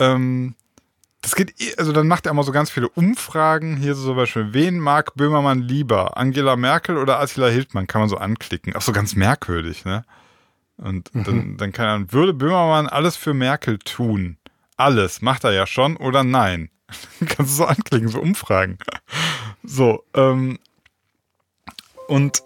ähm, 0.00 0.54
das 1.22 1.34
geht, 1.34 1.60
eh- 1.60 1.76
also 1.76 1.92
dann 1.92 2.08
macht 2.08 2.26
er 2.26 2.32
immer 2.32 2.42
so 2.42 2.52
ganz 2.52 2.70
viele 2.70 2.88
Umfragen. 2.88 3.76
Hier 3.76 3.94
so 3.94 4.06
zum 4.08 4.16
Beispiel, 4.16 4.52
wen 4.52 4.78
mag 4.80 5.14
Böhmermann 5.14 5.60
lieber? 5.60 6.16
Angela 6.16 6.56
Merkel 6.56 6.96
oder 6.96 7.20
Attila 7.20 7.48
Hildmann? 7.48 7.86
Kann 7.86 8.00
man 8.00 8.08
so 8.08 8.16
anklicken. 8.16 8.74
Auch 8.74 8.82
so 8.82 8.92
ganz 8.92 9.14
merkwürdig, 9.14 9.84
ne? 9.84 10.04
Und 10.78 11.10
dann, 11.12 11.58
dann 11.58 11.72
kann 11.72 11.86
er, 11.86 12.12
würde 12.12 12.32
Böhmermann 12.32 12.86
alles 12.88 13.16
für 13.16 13.34
Merkel 13.34 13.78
tun? 13.78 14.38
Alles, 14.78 15.20
macht 15.20 15.44
er 15.44 15.52
ja 15.52 15.66
schon 15.66 15.96
oder 15.98 16.24
nein? 16.24 16.70
Kannst 17.20 17.52
du 17.52 17.56
so 17.56 17.64
anklicken, 17.66 18.08
so 18.08 18.20
Umfragen. 18.20 18.78
So, 19.62 20.04
ähm, 20.14 20.58
und 22.08 22.42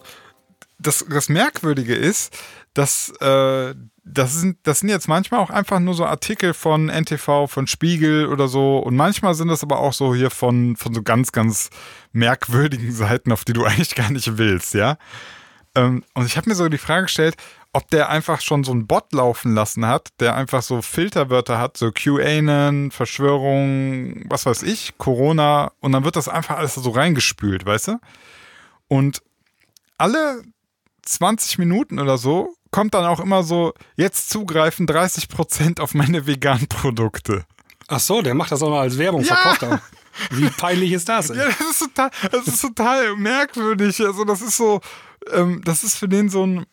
das, 0.81 1.07
das 1.09 1.29
Merkwürdige 1.29 1.95
ist, 1.95 2.37
dass 2.75 3.11
äh, 3.21 3.75
das 4.05 4.35
sind, 4.35 4.59
das 4.65 4.81
sind 4.81 4.91
jetzt 4.91 5.09
manchmal 5.09 5.41
auch 5.41 5.51
einfach 5.51 5.81
nur 5.81 5.95
so 5.95 6.05
Artikel 6.05 6.53
von 6.53 6.89
NTV, 6.89 7.47
von 7.49 7.67
Spiegel 7.67 8.27
oder 8.27 8.49
so. 8.49 8.79
Und 8.79 8.97
manchmal 8.97 9.35
sind 9.35 9.49
das 9.49 9.63
aber 9.63 9.79
auch 9.79 9.95
so 9.95 10.15
hier 10.15 10.31
von, 10.31 10.77
von 10.77 10.93
so 10.93 11.03
ganz, 11.03 11.33
ganz 11.33 11.71
merkwürdigen 12.13 12.93
Seiten, 12.93 13.33
auf 13.33 13.45
die 13.45 13.55
du 13.55 13.65
eigentlich 13.65 13.95
gar 13.95 14.11
nicht 14.11 14.37
willst, 14.37 14.75
ja. 14.75 14.99
Ähm, 15.75 16.05
und 16.15 16.27
ich 16.27 16.37
habe 16.37 16.49
mir 16.49 16.55
so 16.55 16.69
die 16.69 16.79
Frage 16.79 17.05
gestellt, 17.05 17.37
ob 17.73 17.91
der 17.91 18.09
einfach 18.09 18.41
schon 18.41 18.63
so 18.63 18.71
einen 18.71 18.87
Bot 18.87 19.13
laufen 19.13 19.55
lassen 19.55 19.87
hat, 19.87 20.11
der 20.21 20.37
einfach 20.37 20.63
so 20.63 20.83
Filterwörter 20.83 21.59
hat, 21.59 21.77
so 21.77 21.91
QAnon, 21.91 22.93
Verschwörung, 22.93 24.25
was 24.31 24.47
weiß 24.47 24.63
ich, 24.63 24.97
Corona, 24.99 25.73
und 25.81 25.91
dann 25.93 26.05
wird 26.05 26.15
das 26.15 26.29
einfach 26.29 26.59
alles 26.59 26.75
so 26.75 26.91
reingespült, 26.91 27.67
weißt 27.67 27.89
du? 27.89 27.99
Und 28.87 29.23
alle 29.99 30.43
20 31.03 31.59
Minuten 31.59 31.99
oder 31.99 32.17
so 32.17 32.55
kommt 32.75 32.93
dann 32.95 33.05
auch 33.05 33.21
immer 33.21 33.45
so, 33.45 33.73
jetzt 33.95 34.31
zugreifen 34.31 34.89
30% 34.89 35.79
auf 35.81 35.95
meine 35.95 36.27
veganen 36.27 36.67
Produkte. 36.67 37.45
Ach 37.87 38.01
so, 38.01 38.21
der 38.21 38.35
macht 38.35 38.51
das 38.51 38.63
auch 38.63 38.71
noch 38.71 38.81
als 38.81 38.99
Werbung, 38.99 39.23
Ja. 39.23 39.37
verkauft. 39.37 39.81
Wie 40.31 40.51
peinlich 40.51 40.91
ist 40.91 41.09
das? 41.09 41.31
Ey? 41.31 41.39
Ja, 41.39 41.45
das 41.47 41.61
ist 41.71 41.79
total, 41.79 42.11
das 42.33 42.49
ist 42.49 42.61
total 42.61 43.15
merkwürdig. 43.15 44.01
Also, 44.05 44.25
das 44.25 44.43
ist 44.43 44.57
so, 44.57 44.81
ähm, 45.33 45.61
das 45.65 45.85
ist 45.85 45.97
für 45.97 46.09
den 46.09 46.29
so 46.29 46.45
ein, 46.45 46.67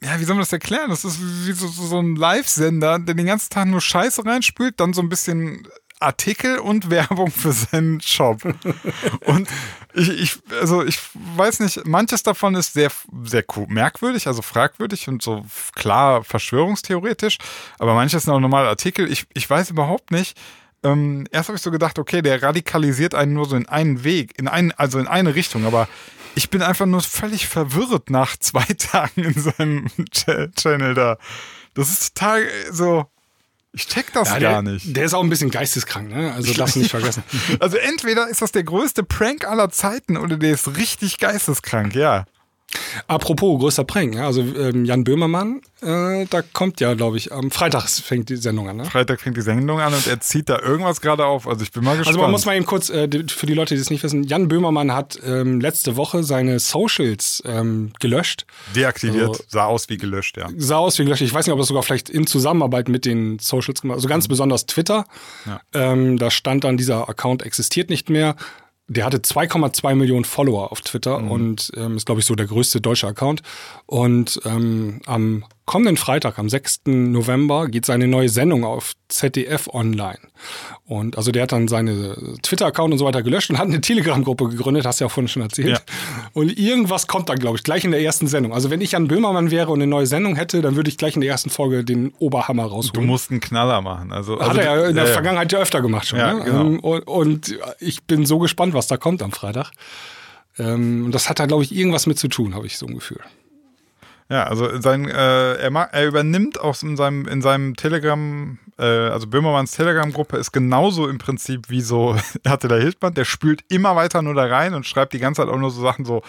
ja, 0.00 0.20
wie 0.20 0.24
soll 0.24 0.36
man 0.36 0.42
das 0.42 0.52
erklären? 0.52 0.90
Das 0.90 1.04
ist 1.04 1.18
wie 1.20 1.52
so, 1.52 1.66
so, 1.66 1.86
so 1.86 1.98
ein 1.98 2.14
Live-Sender, 2.14 3.00
der 3.00 3.14
den 3.16 3.26
ganzen 3.26 3.50
Tag 3.50 3.66
nur 3.66 3.80
Scheiße 3.80 4.24
reinspült, 4.24 4.78
dann 4.78 4.92
so 4.92 5.00
ein 5.02 5.08
bisschen 5.08 5.66
Artikel 6.04 6.58
und 6.58 6.90
Werbung 6.90 7.30
für 7.30 7.52
seinen 7.52 8.00
Shop. 8.00 8.42
und 9.26 9.48
ich, 9.94 10.08
ich, 10.08 10.38
also 10.60 10.84
ich 10.84 10.98
weiß 11.14 11.60
nicht, 11.60 11.86
manches 11.86 12.22
davon 12.22 12.54
ist 12.54 12.74
sehr, 12.74 12.90
sehr 13.24 13.44
merkwürdig, 13.68 14.26
also 14.26 14.42
fragwürdig 14.42 15.08
und 15.08 15.22
so 15.22 15.44
klar 15.74 16.24
verschwörungstheoretisch, 16.24 17.38
aber 17.78 17.94
manches 17.94 18.24
sind 18.24 18.32
auch 18.32 18.40
normale 18.40 18.68
Artikel. 18.68 19.10
Ich, 19.10 19.26
ich 19.34 19.48
weiß 19.48 19.70
überhaupt 19.70 20.10
nicht, 20.10 20.38
ähm, 20.84 21.26
erst 21.30 21.48
habe 21.48 21.56
ich 21.56 21.62
so 21.62 21.70
gedacht, 21.70 21.98
okay, 21.98 22.20
der 22.20 22.42
radikalisiert 22.42 23.14
einen 23.14 23.32
nur 23.32 23.46
so 23.46 23.56
in 23.56 23.68
einen 23.68 24.04
Weg, 24.04 24.38
in 24.38 24.48
einen, 24.48 24.72
also 24.72 24.98
in 24.98 25.08
eine 25.08 25.34
Richtung, 25.34 25.64
aber 25.64 25.88
ich 26.34 26.50
bin 26.50 26.62
einfach 26.62 26.86
nur 26.86 27.00
völlig 27.00 27.46
verwirrt 27.46 28.10
nach 28.10 28.36
zwei 28.36 28.64
Tagen 28.78 29.24
in 29.24 29.34
seinem 29.34 29.88
Ch 30.12 30.26
Channel 30.56 30.94
da. 30.94 31.18
Das 31.74 31.90
ist 31.90 32.14
total 32.14 32.46
so, 32.70 33.06
Ich 33.76 33.88
check 33.88 34.12
das 34.12 34.28
Ja, 34.28 34.38
gar 34.38 34.62
der, 34.62 34.72
nicht. 34.72 34.96
Der 34.96 35.04
ist 35.04 35.14
auch 35.14 35.22
ein 35.22 35.28
bisschen 35.28 35.50
geisteskrank, 35.50 36.08
ne? 36.08 36.32
Also 36.32 36.54
das 36.54 36.76
nicht 36.76 36.90
vergessen. 36.90 37.24
Also 37.60 37.76
entweder 37.76 38.28
ist 38.28 38.40
das 38.40 38.52
der 38.52 38.62
größte 38.62 39.02
Prank 39.02 39.46
aller 39.46 39.70
Zeiten 39.70 40.16
oder 40.16 40.36
der 40.36 40.52
ist 40.52 40.76
richtig 40.76 41.18
geisteskrank, 41.18 41.94
ja. 41.94 42.24
Apropos 43.06 43.60
größter 43.60 43.84
Prank, 43.84 44.16
also 44.18 44.40
ähm, 44.40 44.84
Jan 44.84 45.04
Böhmermann, 45.04 45.60
äh, 45.82 46.26
da 46.26 46.42
kommt 46.42 46.80
ja, 46.80 46.94
glaube 46.94 47.16
ich, 47.18 47.32
am 47.32 47.50
Freitag 47.50 47.88
fängt 47.88 48.28
die 48.30 48.36
Sendung 48.36 48.68
an, 48.68 48.76
ne? 48.78 48.84
Freitag 48.84 49.20
fängt 49.20 49.36
die 49.36 49.42
Sendung 49.42 49.80
an 49.80 49.92
und 49.94 50.06
er 50.06 50.20
zieht 50.20 50.48
da 50.48 50.58
irgendwas 50.60 51.00
gerade 51.00 51.24
auf. 51.26 51.46
Also 51.46 51.62
ich 51.62 51.72
bin 51.72 51.84
mal 51.84 51.96
gespannt. 51.96 52.08
Also 52.16 52.20
man 52.20 52.30
muss 52.30 52.46
mal 52.46 52.56
eben 52.56 52.66
kurz, 52.66 52.90
äh, 52.90 53.08
für 53.28 53.46
die 53.46 53.54
Leute, 53.54 53.74
die 53.74 53.80
es 53.80 53.90
nicht 53.90 54.02
wissen, 54.02 54.24
Jan 54.24 54.48
Böhmermann 54.48 54.92
hat 54.92 55.18
ähm, 55.24 55.60
letzte 55.60 55.96
Woche 55.96 56.24
seine 56.24 56.58
Socials 56.58 57.42
ähm, 57.46 57.92
gelöscht. 58.00 58.46
Deaktiviert, 58.74 59.28
Also- 59.28 59.44
sah 59.48 59.66
aus 59.66 59.88
wie 59.88 59.96
gelöscht, 59.96 60.36
ja. 60.36 60.48
Sah 60.56 60.76
aus 60.78 60.98
wie 60.98 61.04
gelöscht. 61.04 61.22
Ich 61.22 61.34
weiß 61.34 61.46
nicht, 61.46 61.52
ob 61.52 61.58
das 61.58 61.68
sogar 61.68 61.82
vielleicht 61.82 62.08
in 62.10 62.26
Zusammenarbeit 62.26 62.88
mit 62.88 63.04
den 63.04 63.38
Socials 63.38 63.82
gemacht 63.82 63.96
Also 63.96 64.08
ganz 64.08 64.26
besonders 64.28 64.66
Twitter. 64.66 65.04
Ja. 65.46 65.60
Ähm, 65.74 66.18
da 66.18 66.30
stand 66.30 66.64
dann, 66.64 66.76
dieser 66.76 67.08
Account 67.08 67.42
existiert 67.42 67.90
nicht 67.90 68.08
mehr. 68.10 68.36
Der 68.86 69.06
hatte 69.06 69.18
2,2 69.18 69.94
Millionen 69.94 70.24
Follower 70.24 70.70
auf 70.70 70.82
Twitter 70.82 71.16
und 71.16 71.72
ähm, 71.74 71.96
ist, 71.96 72.04
glaube 72.04 72.20
ich, 72.20 72.26
so 72.26 72.34
der 72.34 72.46
größte 72.46 72.82
deutsche 72.82 73.06
Account. 73.06 73.42
Und 73.86 74.40
ähm, 74.44 75.00
am 75.06 75.44
kommenden 75.66 75.96
Freitag, 75.96 76.38
am 76.38 76.48
6. 76.48 76.82
November, 76.86 77.68
geht 77.68 77.86
seine 77.86 78.06
neue 78.06 78.28
Sendung 78.28 78.64
auf 78.64 78.92
ZDF 79.08 79.68
online. 79.68 80.18
Und 80.84 81.16
also 81.16 81.32
der 81.32 81.44
hat 81.44 81.52
dann 81.52 81.68
seine 81.68 82.16
Twitter-Account 82.42 82.92
und 82.92 82.98
so 82.98 83.04
weiter 83.06 83.22
gelöscht 83.22 83.50
und 83.50 83.58
hat 83.58 83.68
eine 83.68 83.80
Telegram-Gruppe 83.80 84.48
gegründet, 84.48 84.84
hast 84.84 85.00
du 85.00 85.04
ja 85.04 85.08
vorhin 85.08 85.28
schon 85.28 85.42
erzählt. 85.42 85.68
Ja. 85.68 85.78
Und 86.34 86.58
irgendwas 86.58 87.06
kommt 87.06 87.28
dann, 87.30 87.38
glaube 87.38 87.56
ich, 87.56 87.62
gleich 87.62 87.84
in 87.84 87.92
der 87.92 88.02
ersten 88.02 88.26
Sendung. 88.26 88.52
Also 88.52 88.70
wenn 88.70 88.80
ich 88.82 88.92
Jan 88.92 89.08
Böhmermann 89.08 89.50
wäre 89.50 89.70
und 89.70 89.80
eine 89.80 89.86
neue 89.86 90.06
Sendung 90.06 90.36
hätte, 90.36 90.60
dann 90.60 90.76
würde 90.76 90.90
ich 90.90 90.98
gleich 90.98 91.14
in 91.14 91.22
der 91.22 91.30
ersten 91.30 91.48
Folge 91.48 91.84
den 91.84 92.12
Oberhammer 92.18 92.64
Du 92.64 92.70
rausholen. 92.70 93.06
musst 93.06 93.30
einen 93.30 93.40
Knaller 93.40 93.80
machen. 93.80 94.12
Also, 94.12 94.38
Hat 94.38 94.50
also, 94.50 94.60
er 94.60 94.76
ja 94.76 94.88
in 94.88 94.96
der 94.96 95.06
ja. 95.06 95.12
Vergangenheit 95.12 95.50
ja 95.50 95.60
öfter 95.60 95.80
gemacht 95.80 96.08
schon. 96.08 96.18
Ja, 96.18 96.34
ne? 96.34 96.44
genau. 96.44 96.60
Ähm, 96.60 96.80
und, 96.80 97.06
und 97.06 97.58
ich 97.78 98.04
bin 98.04 98.26
so 98.26 98.38
gespannt, 98.38 98.74
was 98.74 98.86
da 98.86 98.98
kommt 98.98 99.22
am 99.22 99.32
Freitag. 99.32 99.70
Ähm, 100.58 101.06
und 101.06 101.12
das 101.14 101.28
hat 101.30 101.38
da, 101.38 101.46
glaube 101.46 101.62
ich, 101.62 101.74
irgendwas 101.74 102.06
mit 102.06 102.18
zu 102.18 102.28
tun, 102.28 102.54
habe 102.54 102.66
ich 102.66 102.76
so 102.76 102.86
ein 102.86 102.94
Gefühl. 102.94 103.20
Ja, 104.30 104.44
also 104.44 104.80
sein, 104.80 105.06
äh, 105.08 105.54
er, 105.56 105.70
ma- 105.70 105.88
er 105.92 106.06
übernimmt 106.06 106.58
aus 106.58 106.82
in 106.82 106.96
seinem, 106.96 107.28
in 107.28 107.42
seinem 107.42 107.76
Telegram, 107.76 108.58
äh, 108.78 108.82
also 108.84 109.26
Böhmermanns 109.26 109.72
Telegram-Gruppe 109.72 110.38
ist 110.38 110.52
genauso 110.52 111.08
im 111.08 111.18
Prinzip 111.18 111.68
wie 111.68 111.82
so 111.82 112.16
Attila 112.44 112.76
Hildmann, 112.76 113.14
der 113.14 113.26
spült 113.26 113.64
immer 113.68 113.96
weiter 113.96 114.22
nur 114.22 114.34
da 114.34 114.46
rein 114.46 114.72
und 114.74 114.86
schreibt 114.86 115.12
die 115.12 115.18
ganze 115.18 115.42
Zeit 115.42 115.50
auch 115.52 115.58
nur 115.58 115.70
so 115.70 115.82
Sachen 115.82 116.06
so, 116.06 116.22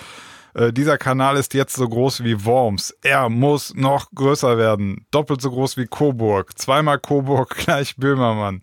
äh, 0.56 0.74
dieser 0.74 0.98
Kanal 0.98 1.38
ist 1.38 1.54
jetzt 1.54 1.74
so 1.76 1.88
groß 1.88 2.24
wie 2.26 2.44
Worms. 2.44 2.94
Er 3.02 3.30
muss 3.30 3.74
noch 3.76 4.12
größer 4.14 4.58
werden. 4.58 5.06
Doppelt 5.12 5.42
so 5.42 5.50
groß 5.52 5.78
wie 5.78 5.86
Coburg. 5.88 6.58
Zweimal 6.60 7.00
Coburg 7.00 7.56
gleich 7.58 7.96
Böhmermann. 7.96 8.60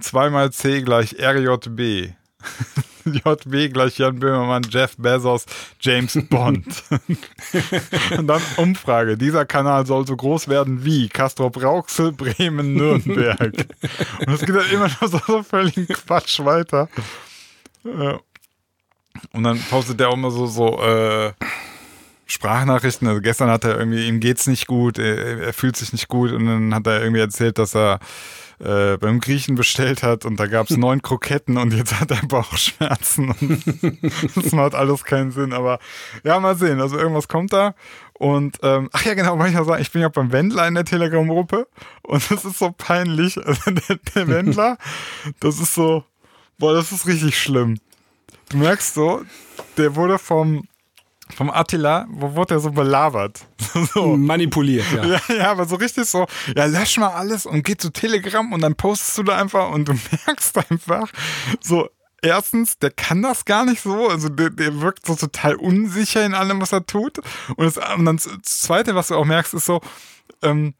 Zweimal 0.00 0.50
C 0.50 0.82
gleich 0.82 1.16
RJB. 1.20 2.12
JB 3.04 3.72
gleich 3.72 3.98
Jan 3.98 4.18
Böhmermann, 4.18 4.62
Jeff 4.70 4.96
Bezos, 4.96 5.46
James 5.80 6.18
Bond. 6.30 6.82
Und 8.16 8.26
dann 8.26 8.42
Umfrage. 8.56 9.16
Dieser 9.16 9.44
Kanal 9.44 9.86
soll 9.86 10.06
so 10.06 10.16
groß 10.16 10.48
werden 10.48 10.84
wie 10.84 11.08
Castrop 11.08 11.62
Rauxel, 11.62 12.12
Bremen, 12.12 12.74
Nürnberg. 12.74 13.66
Und 14.26 14.32
es 14.32 14.40
geht 14.40 14.54
dann 14.54 14.70
immer 14.70 14.88
noch 14.88 15.08
so, 15.08 15.20
so 15.26 15.42
völligen 15.42 15.86
Quatsch 15.86 16.40
weiter. 16.40 16.88
Ja. 17.84 18.20
Und 19.32 19.44
dann 19.44 19.58
postet 19.70 20.00
der 20.00 20.08
auch 20.08 20.14
immer 20.14 20.30
so, 20.30 20.46
so 20.46 20.80
äh, 20.82 21.32
Sprachnachrichten. 22.26 23.06
Also 23.06 23.20
gestern 23.20 23.50
hat 23.50 23.64
er 23.64 23.78
irgendwie, 23.78 24.06
ihm 24.06 24.20
geht's 24.20 24.46
nicht 24.46 24.66
gut, 24.66 24.98
er, 24.98 25.40
er 25.40 25.52
fühlt 25.52 25.76
sich 25.76 25.92
nicht 25.92 26.08
gut 26.08 26.32
und 26.32 26.46
dann 26.46 26.74
hat 26.74 26.86
er 26.86 27.00
irgendwie 27.00 27.20
erzählt, 27.20 27.58
dass 27.58 27.74
er 27.74 28.00
äh, 28.60 28.96
beim 28.96 29.20
Griechen 29.20 29.54
bestellt 29.54 30.02
hat 30.02 30.24
und 30.24 30.38
da 30.38 30.46
gab 30.46 30.70
es 30.70 30.76
neun 30.76 31.02
Kroketten 31.02 31.56
und 31.56 31.72
jetzt 31.72 31.98
hat 31.98 32.10
er 32.10 32.26
Bauchschmerzen 32.26 33.34
und 33.40 34.36
das 34.36 34.52
macht 34.52 34.74
alles 34.74 35.04
keinen 35.04 35.30
Sinn. 35.30 35.52
Aber 35.52 35.78
ja, 36.22 36.38
mal 36.40 36.56
sehen. 36.56 36.80
Also 36.80 36.98
irgendwas 36.98 37.28
kommt 37.28 37.52
da. 37.52 37.74
Und 38.14 38.58
ähm, 38.62 38.88
ach 38.92 39.04
ja, 39.04 39.14
genau, 39.14 39.38
wollte 39.38 39.50
ich 39.50 39.56
noch 39.56 39.66
sagen, 39.66 39.82
ich 39.82 39.90
bin 39.90 40.02
ja 40.02 40.08
beim 40.08 40.30
Wendler 40.30 40.68
in 40.68 40.74
der 40.74 40.84
Telegram-Gruppe 40.84 41.66
und 42.02 42.30
das 42.30 42.44
ist 42.44 42.58
so 42.58 42.72
peinlich. 42.76 43.36
Also 43.44 43.70
der, 43.70 43.96
der 44.14 44.28
Wendler, 44.28 44.78
das 45.40 45.60
ist 45.60 45.74
so, 45.74 46.04
boah, 46.58 46.74
das 46.74 46.92
ist 46.92 47.06
richtig 47.06 47.38
schlimm. 47.38 47.78
Du 48.50 48.58
merkst 48.58 48.94
so, 48.94 49.22
der 49.76 49.96
wurde 49.96 50.18
vom, 50.18 50.68
vom 51.34 51.50
Attila, 51.50 52.06
wo 52.10 52.34
wurde 52.34 52.54
der 52.54 52.60
so 52.60 52.70
belabert? 52.70 53.46
so. 53.94 54.16
Manipuliert, 54.16 54.86
ja. 54.92 55.04
Ja, 55.04 55.20
ja, 55.28 55.50
aber 55.50 55.66
so 55.66 55.76
richtig 55.76 56.06
so, 56.06 56.26
ja, 56.56 56.64
lösch 56.66 56.96
mal 56.98 57.08
alles 57.08 57.46
und 57.46 57.64
geh 57.64 57.76
zu 57.76 57.90
Telegram 57.90 58.52
und 58.52 58.60
dann 58.60 58.74
postest 58.74 59.18
du 59.18 59.22
da 59.24 59.36
einfach 59.36 59.70
und 59.70 59.88
du 59.88 59.92
merkst 60.26 60.70
einfach 60.70 61.10
so, 61.60 61.88
erstens, 62.22 62.78
der 62.78 62.90
kann 62.90 63.22
das 63.22 63.44
gar 63.44 63.64
nicht 63.64 63.82
so, 63.82 64.08
also 64.08 64.28
der, 64.28 64.50
der 64.50 64.80
wirkt 64.80 65.06
so 65.06 65.14
total 65.14 65.56
unsicher 65.56 66.24
in 66.24 66.34
allem, 66.34 66.60
was 66.60 66.72
er 66.72 66.86
tut. 66.86 67.18
Und, 67.56 67.64
das, 67.64 67.76
und 67.96 68.04
dann 68.04 68.16
das 68.16 68.60
Zweite, 68.60 68.94
was 68.94 69.08
du 69.08 69.16
auch 69.16 69.24
merkst, 69.24 69.54
ist 69.54 69.66
so, 69.66 69.80
ähm, 70.42 70.74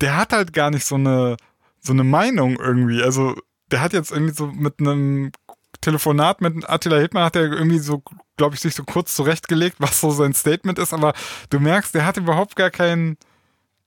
der 0.00 0.16
hat 0.16 0.32
halt 0.32 0.52
gar 0.52 0.70
nicht 0.70 0.86
so 0.86 0.94
eine, 0.94 1.36
so 1.80 1.92
eine 1.92 2.04
Meinung 2.04 2.58
irgendwie. 2.58 3.02
Also 3.02 3.36
der 3.70 3.80
hat 3.80 3.92
jetzt 3.92 4.10
irgendwie 4.10 4.34
so 4.34 4.46
mit 4.46 4.80
einem 4.80 5.32
Telefonat 5.80 6.40
mit 6.40 6.68
Attila 6.68 6.96
Hildmann 6.96 7.24
hat 7.24 7.36
er 7.36 7.52
irgendwie 7.52 7.78
so, 7.78 8.02
glaube 8.40 8.54
ich, 8.54 8.60
sich 8.62 8.74
so 8.74 8.84
kurz 8.84 9.14
zurechtgelegt, 9.14 9.76
was 9.80 10.00
so 10.00 10.10
sein 10.10 10.32
Statement 10.32 10.78
ist, 10.78 10.94
aber 10.94 11.12
du 11.50 11.60
merkst, 11.60 11.94
der 11.94 12.06
hat 12.06 12.16
überhaupt 12.16 12.56
gar 12.56 12.70
keinen 12.70 13.18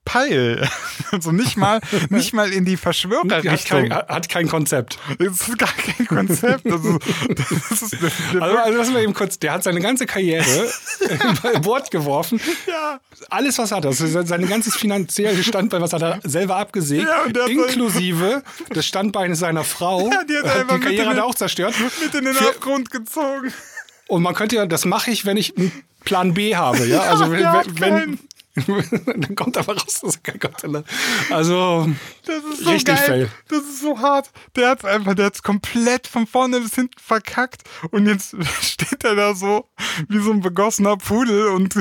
Peil. 0.06 0.68
Also 1.12 1.32
nicht 1.32 1.58
mal, 1.58 1.80
nicht 2.10 2.34
mal 2.34 2.52
in 2.52 2.66
die 2.66 2.72
Hat 2.76 2.82
kein, 2.82 2.94
Verschwörerrichtung. 2.94 3.92
hat 3.94 4.30
kein 4.30 4.48
Konzept. 4.50 4.98
Das 5.20 5.48
ist 5.48 5.58
gar 5.60 5.70
kein 5.72 6.08
Konzept. 6.08 6.66
Also, 6.66 6.98
das 7.30 7.82
ist, 7.84 7.94
der, 8.02 8.42
Also, 8.42 8.58
also 8.58 8.78
lassen 8.80 8.94
wir 8.96 9.02
eben 9.02 9.14
kurz, 9.14 9.38
der 9.38 9.54
hat 9.54 9.64
seine 9.64 9.80
ganze 9.80 10.06
Karriere 10.08 10.44
in 11.54 11.62
Bord 11.62 11.92
geworfen. 11.92 12.42
ja, 12.68 13.00
Alles, 13.30 13.60
was 13.60 13.72
er 13.72 13.78
hat, 13.78 13.86
also 13.86 14.08
sein 14.24 14.48
ganzes 14.48 14.76
finanzielles 14.76 15.46
Standbein, 15.46 15.82
was 15.82 15.94
hat 15.94 16.02
er 16.02 16.20
selber 16.24 16.56
abgesägt, 16.58 17.08
Ja, 17.08 17.26
hat 17.26 17.50
inklusive 17.50 18.42
des 18.76 18.86
Standbeines 18.88 19.40
seiner 19.40 19.64
Frau. 19.64 20.10
Ja, 20.12 20.24
die 20.24 20.36
hat 20.38 20.46
Äh, 20.46 20.60
einfach 20.62 20.76
die 20.76 20.82
Karriere 20.82 21.04
in 21.04 21.10
hat 21.10 21.16
er 21.18 21.22
den- 21.22 21.30
auch 21.30 21.36
zerstört. 21.36 21.76
mit 22.02 22.14
in 22.16 22.26
den 22.26 22.38
Abgrund 22.38 22.90
gezogen. 22.90 23.54
Und 24.08 24.24
man 24.24 24.34
könnte 24.34 24.56
ja, 24.56 24.66
das 24.66 24.86
mache 24.86 25.12
ich, 25.12 25.26
wenn 25.26 25.38
ich 25.38 25.58
einen 25.58 25.72
Plan 26.04 26.34
B 26.34 26.56
habe, 26.56 26.86
ja. 26.86 27.02
Also 27.02 27.32
wenn, 27.32 27.48
hat 27.48 27.80
wenn, 27.80 28.20
dann 29.06 29.36
kommt 29.36 29.58
aber 29.58 29.74
raus, 29.74 30.02
dass 30.02 30.16
er 30.18 30.22
kein 30.22 30.40
Gott. 30.40 30.86
Also 31.32 31.90
Das 32.26 32.44
ist 32.44 32.64
so 32.64 32.70
Richtig 32.70 32.96
geil. 32.96 33.06
fail. 33.06 33.30
Das 33.48 33.62
ist 33.62 33.82
so 33.82 34.00
hart. 34.00 34.32
Der 34.56 34.70
hat 34.70 34.86
einfach, 34.86 35.16
der 35.16 35.26
hat's 35.26 35.42
komplett 35.42 36.06
von 36.06 36.28
vorne 36.28 36.60
bis 36.60 36.76
hinten 36.76 37.00
verkackt. 37.00 37.64
Und 37.90 38.06
jetzt 38.06 38.36
steht 38.62 39.04
er 39.04 39.16
da 39.16 39.34
so 39.34 39.68
wie 40.08 40.20
so 40.20 40.32
ein 40.32 40.42
begossener 40.42 40.98
Pudel 40.98 41.48
und, 41.48 41.76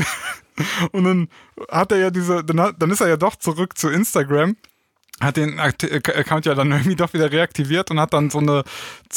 und 0.93 1.05
dann 1.05 1.29
hat 1.71 1.93
er 1.93 1.99
ja 1.99 2.11
diese, 2.11 2.43
dann, 2.43 2.61
hat, 2.61 2.77
dann 2.79 2.91
ist 2.91 3.01
er 3.01 3.09
ja 3.09 3.17
doch 3.19 3.37
zurück 3.37 3.77
zu 3.77 3.91
Instagram. 3.91 4.57
Hat 5.21 5.37
den 5.37 5.61
Account 5.61 6.47
ja 6.47 6.55
dann 6.55 6.73
irgendwie 6.73 6.97
doch 6.97 7.13
wieder 7.13 7.31
reaktiviert 7.31 7.91
und 7.91 8.01
hat 8.01 8.13
dann 8.13 8.31
so 8.31 8.39
eine, 8.39 8.65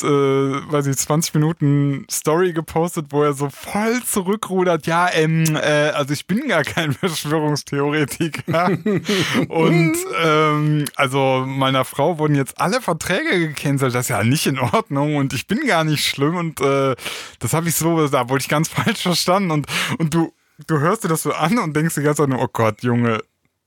äh, 0.02 0.06
weiß 0.06 0.88
ich, 0.88 0.98
20 0.98 1.34
Minuten 1.34 2.06
Story 2.12 2.54
gepostet, 2.54 3.08
wo 3.10 3.24
er 3.24 3.34
so 3.34 3.50
voll 3.50 4.04
zurückrudert. 4.04 4.86
Ja, 4.86 5.10
ähm, 5.12 5.56
äh, 5.56 5.90
also 5.90 6.14
ich 6.14 6.28
bin 6.28 6.48
gar 6.48 6.64
kein 6.64 6.94
Verschwörungstheoretiker. 6.94 8.66
und 9.48 9.98
ähm, 10.22 10.86
also 10.96 11.44
meiner 11.48 11.86
Frau 11.86 12.20
wurden 12.20 12.36
jetzt 12.36 12.60
alle 12.60 12.82
Verträge 12.82 13.48
gecancelt. 13.48 13.96
Das 13.96 14.06
ist 14.06 14.10
ja 14.10 14.24
nicht 14.24 14.46
in 14.46 14.60
Ordnung 14.60 15.16
und 15.16 15.34
ich 15.34 15.48
bin 15.48 15.66
gar 15.66 15.84
nicht 15.84 16.06
schlimm 16.06 16.36
und 16.36 16.62
äh, 16.62 16.96
das 17.40 17.54
habe 17.54 17.70
ich 17.70 17.76
so, 17.76 18.08
da 18.08 18.30
wurde 18.30 18.42
ich 18.42 18.50
ganz 18.50 18.68
falsch 18.70 19.02
verstanden 19.02 19.52
und, 19.52 19.68
und 19.98 20.14
du, 20.14 20.34
du 20.68 20.80
hörst 20.80 21.04
dir 21.04 21.08
das 21.08 21.24
so 21.24 21.32
an 21.34 21.58
und 21.58 21.76
denkst 21.76 21.96
die 21.96 22.02
ganze 22.02 22.24
Zeit 22.24 22.30
nur, 22.30 22.42
oh 22.42 22.50
Gott, 22.52 22.84
Junge, 22.84 23.22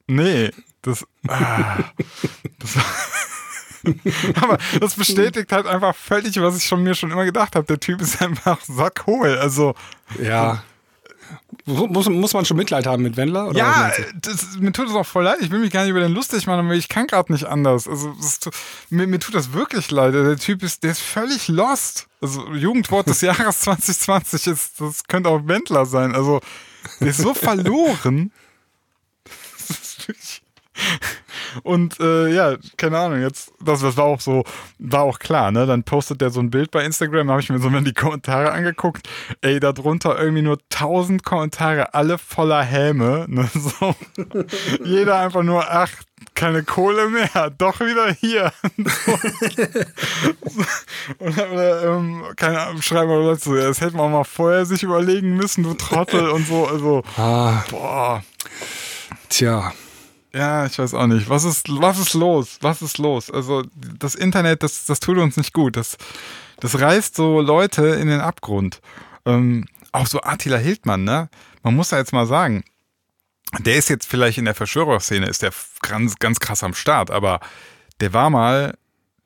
nee, 0.07 0.51
das, 0.89 1.07
ah, 1.29 1.79
das 2.59 2.77
aber 4.43 4.59
das 4.81 4.95
bestätigt 4.95 5.53
halt 5.53 5.67
einfach 5.67 5.95
völlig, 5.95 6.41
was 6.41 6.57
ich 6.57 6.65
schon 6.65 6.83
mir 6.83 6.95
schon 6.95 7.11
immer 7.11 7.25
gedacht 7.25 7.57
habe. 7.57 7.67
Der 7.67 7.81
Typ 7.81 8.01
ist 8.01 8.21
einfach 8.21 8.59
sackhohl. 8.63 9.39
Also 9.39 9.75
ja. 10.23 10.63
Muss, 11.67 12.09
muss 12.09 12.33
man 12.33 12.45
schon 12.47 12.57
Mitleid 12.57 12.87
haben 12.87 13.03
mit 13.03 13.17
Wendler? 13.19 13.49
Oder 13.49 13.59
ja, 13.59 13.93
das, 14.23 14.57
mir 14.59 14.73
tut 14.73 14.89
es 14.89 14.95
auch 14.95 15.05
voll 15.05 15.25
leid. 15.25 15.39
Ich 15.41 15.51
will 15.51 15.59
mich 15.59 15.71
gar 15.71 15.83
nicht 15.83 15.91
über 15.91 16.01
den 16.01 16.13
lustig 16.13 16.47
machen, 16.47 16.61
aber 16.61 16.75
ich 16.75 16.89
kann 16.89 17.07
gerade 17.07 17.31
nicht 17.31 17.45
anders. 17.45 17.87
Also 17.87 18.15
das 18.15 18.41
mir, 18.89 19.07
mir 19.07 19.19
tut 19.19 19.35
das 19.35 19.53
wirklich 19.53 19.91
leid. 19.91 20.15
Der 20.15 20.37
Typ 20.39 20.63
ist, 20.63 20.83
der 20.83 20.93
ist 20.93 21.03
völlig 21.03 21.49
lost. 21.49 22.07
Also 22.23 22.47
Jugendwort 22.55 23.09
des 23.09 23.21
Jahres 23.21 23.61
2020 23.61 24.47
ist, 24.47 24.81
das 24.81 25.05
könnte 25.05 25.29
auch 25.29 25.47
Wendler 25.47 25.85
sein. 25.85 26.15
Also 26.15 26.41
der 27.01 27.09
ist 27.09 27.19
so 27.19 27.35
verloren. 27.35 28.33
Und 31.63 31.99
äh, 32.01 32.29
ja, 32.35 32.57
keine 32.77 32.99
Ahnung, 32.99 33.21
jetzt, 33.23 33.53
das, 33.61 33.81
das 33.81 33.97
war 33.97 34.05
auch 34.05 34.21
so, 34.21 34.45
war 34.79 35.03
auch 35.03 35.19
klar, 35.19 35.51
ne? 35.51 35.67
Dann 35.67 35.83
postet 35.83 36.21
der 36.21 36.31
so 36.31 36.41
ein 36.41 36.51
Bild 36.51 36.71
bei 36.71 36.85
Instagram, 36.85 37.31
habe 37.31 37.41
ich 37.41 37.49
mir 37.49 37.59
so 37.59 37.71
mal 37.71 37.83
die 37.83 37.95
Kommentare 37.95 38.53
angeguckt. 38.53 39.09
Ey, 39.41 39.59
da 39.59 39.73
drunter 39.73 40.19
irgendwie 40.19 40.43
nur 40.43 40.59
tausend 40.69 41.25
Kommentare, 41.25 41.95
alle 41.95 42.19
voller 42.19 42.63
Häme. 42.63 43.25
Ne? 43.29 43.49
So. 43.59 43.95
Jeder 44.85 45.19
einfach 45.19 45.43
nur, 45.43 45.65
ach, 45.71 45.91
keine 46.35 46.63
Kohle 46.63 47.09
mehr, 47.09 47.51
doch 47.57 47.81
wieder 47.81 48.13
hier. 48.13 48.53
oder, 51.19 51.53
oder 51.53 51.85
ähm, 51.97 52.25
keine 52.37 52.61
Ahnung, 52.61 52.83
schreiben 52.83 53.11
wir 53.11 53.33
dazu, 53.33 53.55
das 53.55 53.81
hätte 53.81 53.97
man 53.97 54.13
mal 54.13 54.25
vorher 54.25 54.65
sich 54.67 54.83
überlegen 54.83 55.37
müssen, 55.37 55.65
du 55.65 55.75
Trottel 55.75 56.29
und 56.31 56.47
so. 56.47 56.67
Also, 56.67 57.03
Ah, 57.17 57.65
boah. 57.71 58.23
tja. 59.29 59.73
Ja, 60.33 60.67
ich 60.67 60.79
weiß 60.79 60.95
auch 60.95 61.07
nicht. 61.07 61.29
Was 61.29 61.45
ist, 61.45 61.67
was 61.69 61.99
ist 61.99 62.15
los? 62.15 62.59
Was 62.61 62.83
ist 62.83 62.99
los? 62.99 63.31
Also, 63.31 63.63
das 63.99 64.15
Internet, 64.15 64.63
das, 64.63 64.85
das 64.85 65.01
tut 65.01 65.19
uns 65.19 65.37
nicht 65.37 65.53
gut. 65.53 65.77
Das, 65.77 65.97
das 66.61 66.81
reißt 66.81 67.17
so 67.17 67.41
Leute 67.41 67.87
in 67.87 68.09
den 68.09 68.21
Abgrund. 68.21 68.81
Ähm, 69.25 69.67
auch 69.93 70.07
so 70.07 70.21
Attila 70.21 70.59
Hildmann, 70.59 71.05
ne? 71.05 71.31
Man 71.63 71.75
muss 71.75 71.89
da 71.89 71.99
jetzt 71.99 72.13
mal 72.13 72.27
sagen, 72.27 72.63
der 73.59 73.77
ist 73.77 73.89
jetzt 73.89 74.07
vielleicht 74.07 74.39
in 74.39 74.45
der 74.45 74.55
Verschwörerszene, 74.55 75.27
ist 75.27 75.43
der 75.43 75.53
ganz, 75.83 76.17
ganz 76.17 76.41
krass 76.41 76.63
am 76.63 76.75
Start, 76.75 77.11
aber 77.11 77.41
der 78.01 78.13
war 78.13 78.31
mal, 78.31 78.77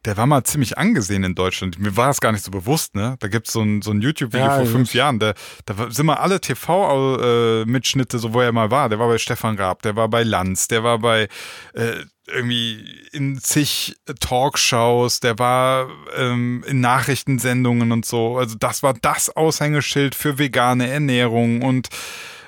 der 0.04 0.16
war 0.16 0.26
mal 0.26 0.42
ziemlich 0.44 0.78
angesehen 0.78 1.22
in 1.22 1.34
Deutschland. 1.34 1.78
Mir 1.78 1.96
war 1.96 2.08
das 2.08 2.20
gar 2.20 2.32
nicht 2.32 2.44
so 2.44 2.50
bewusst, 2.50 2.94
ne? 2.94 3.16
Da 3.20 3.28
gibt's 3.28 3.52
so 3.52 3.62
ein, 3.62 3.82
so 3.82 3.92
ein 3.92 4.00
YouTube-Video 4.00 4.46
Ja, 4.46 4.56
vor 4.56 4.66
fünf 4.66 4.94
Jahren, 4.94 5.18
da, 5.18 5.34
da 5.64 5.90
sind 5.90 6.06
mal 6.06 6.16
alle 6.16 6.40
TV-Mitschnitte, 6.40 8.18
so 8.18 8.32
wo 8.34 8.40
er 8.40 8.52
mal 8.52 8.70
war. 8.70 8.88
Der 8.88 8.98
war 8.98 9.08
bei 9.08 9.18
Stefan 9.18 9.56
Raab, 9.56 9.82
der 9.82 9.94
war 9.94 10.08
bei 10.08 10.24
Lanz, 10.24 10.66
der 10.66 10.82
war 10.82 10.98
bei 10.98 11.28
äh, 11.74 12.04
irgendwie 12.26 12.84
in 13.12 13.38
zig 13.38 13.96
Talkshows, 14.20 15.20
der 15.20 15.38
war 15.38 15.88
ähm, 16.16 16.64
in 16.66 16.80
Nachrichtensendungen 16.80 17.92
und 17.92 18.04
so. 18.04 18.38
Also 18.38 18.56
das 18.58 18.82
war 18.82 18.94
das 18.94 19.30
Aushängeschild 19.30 20.14
für 20.14 20.38
vegane 20.38 20.88
Ernährung 20.88 21.62
und 21.62 21.88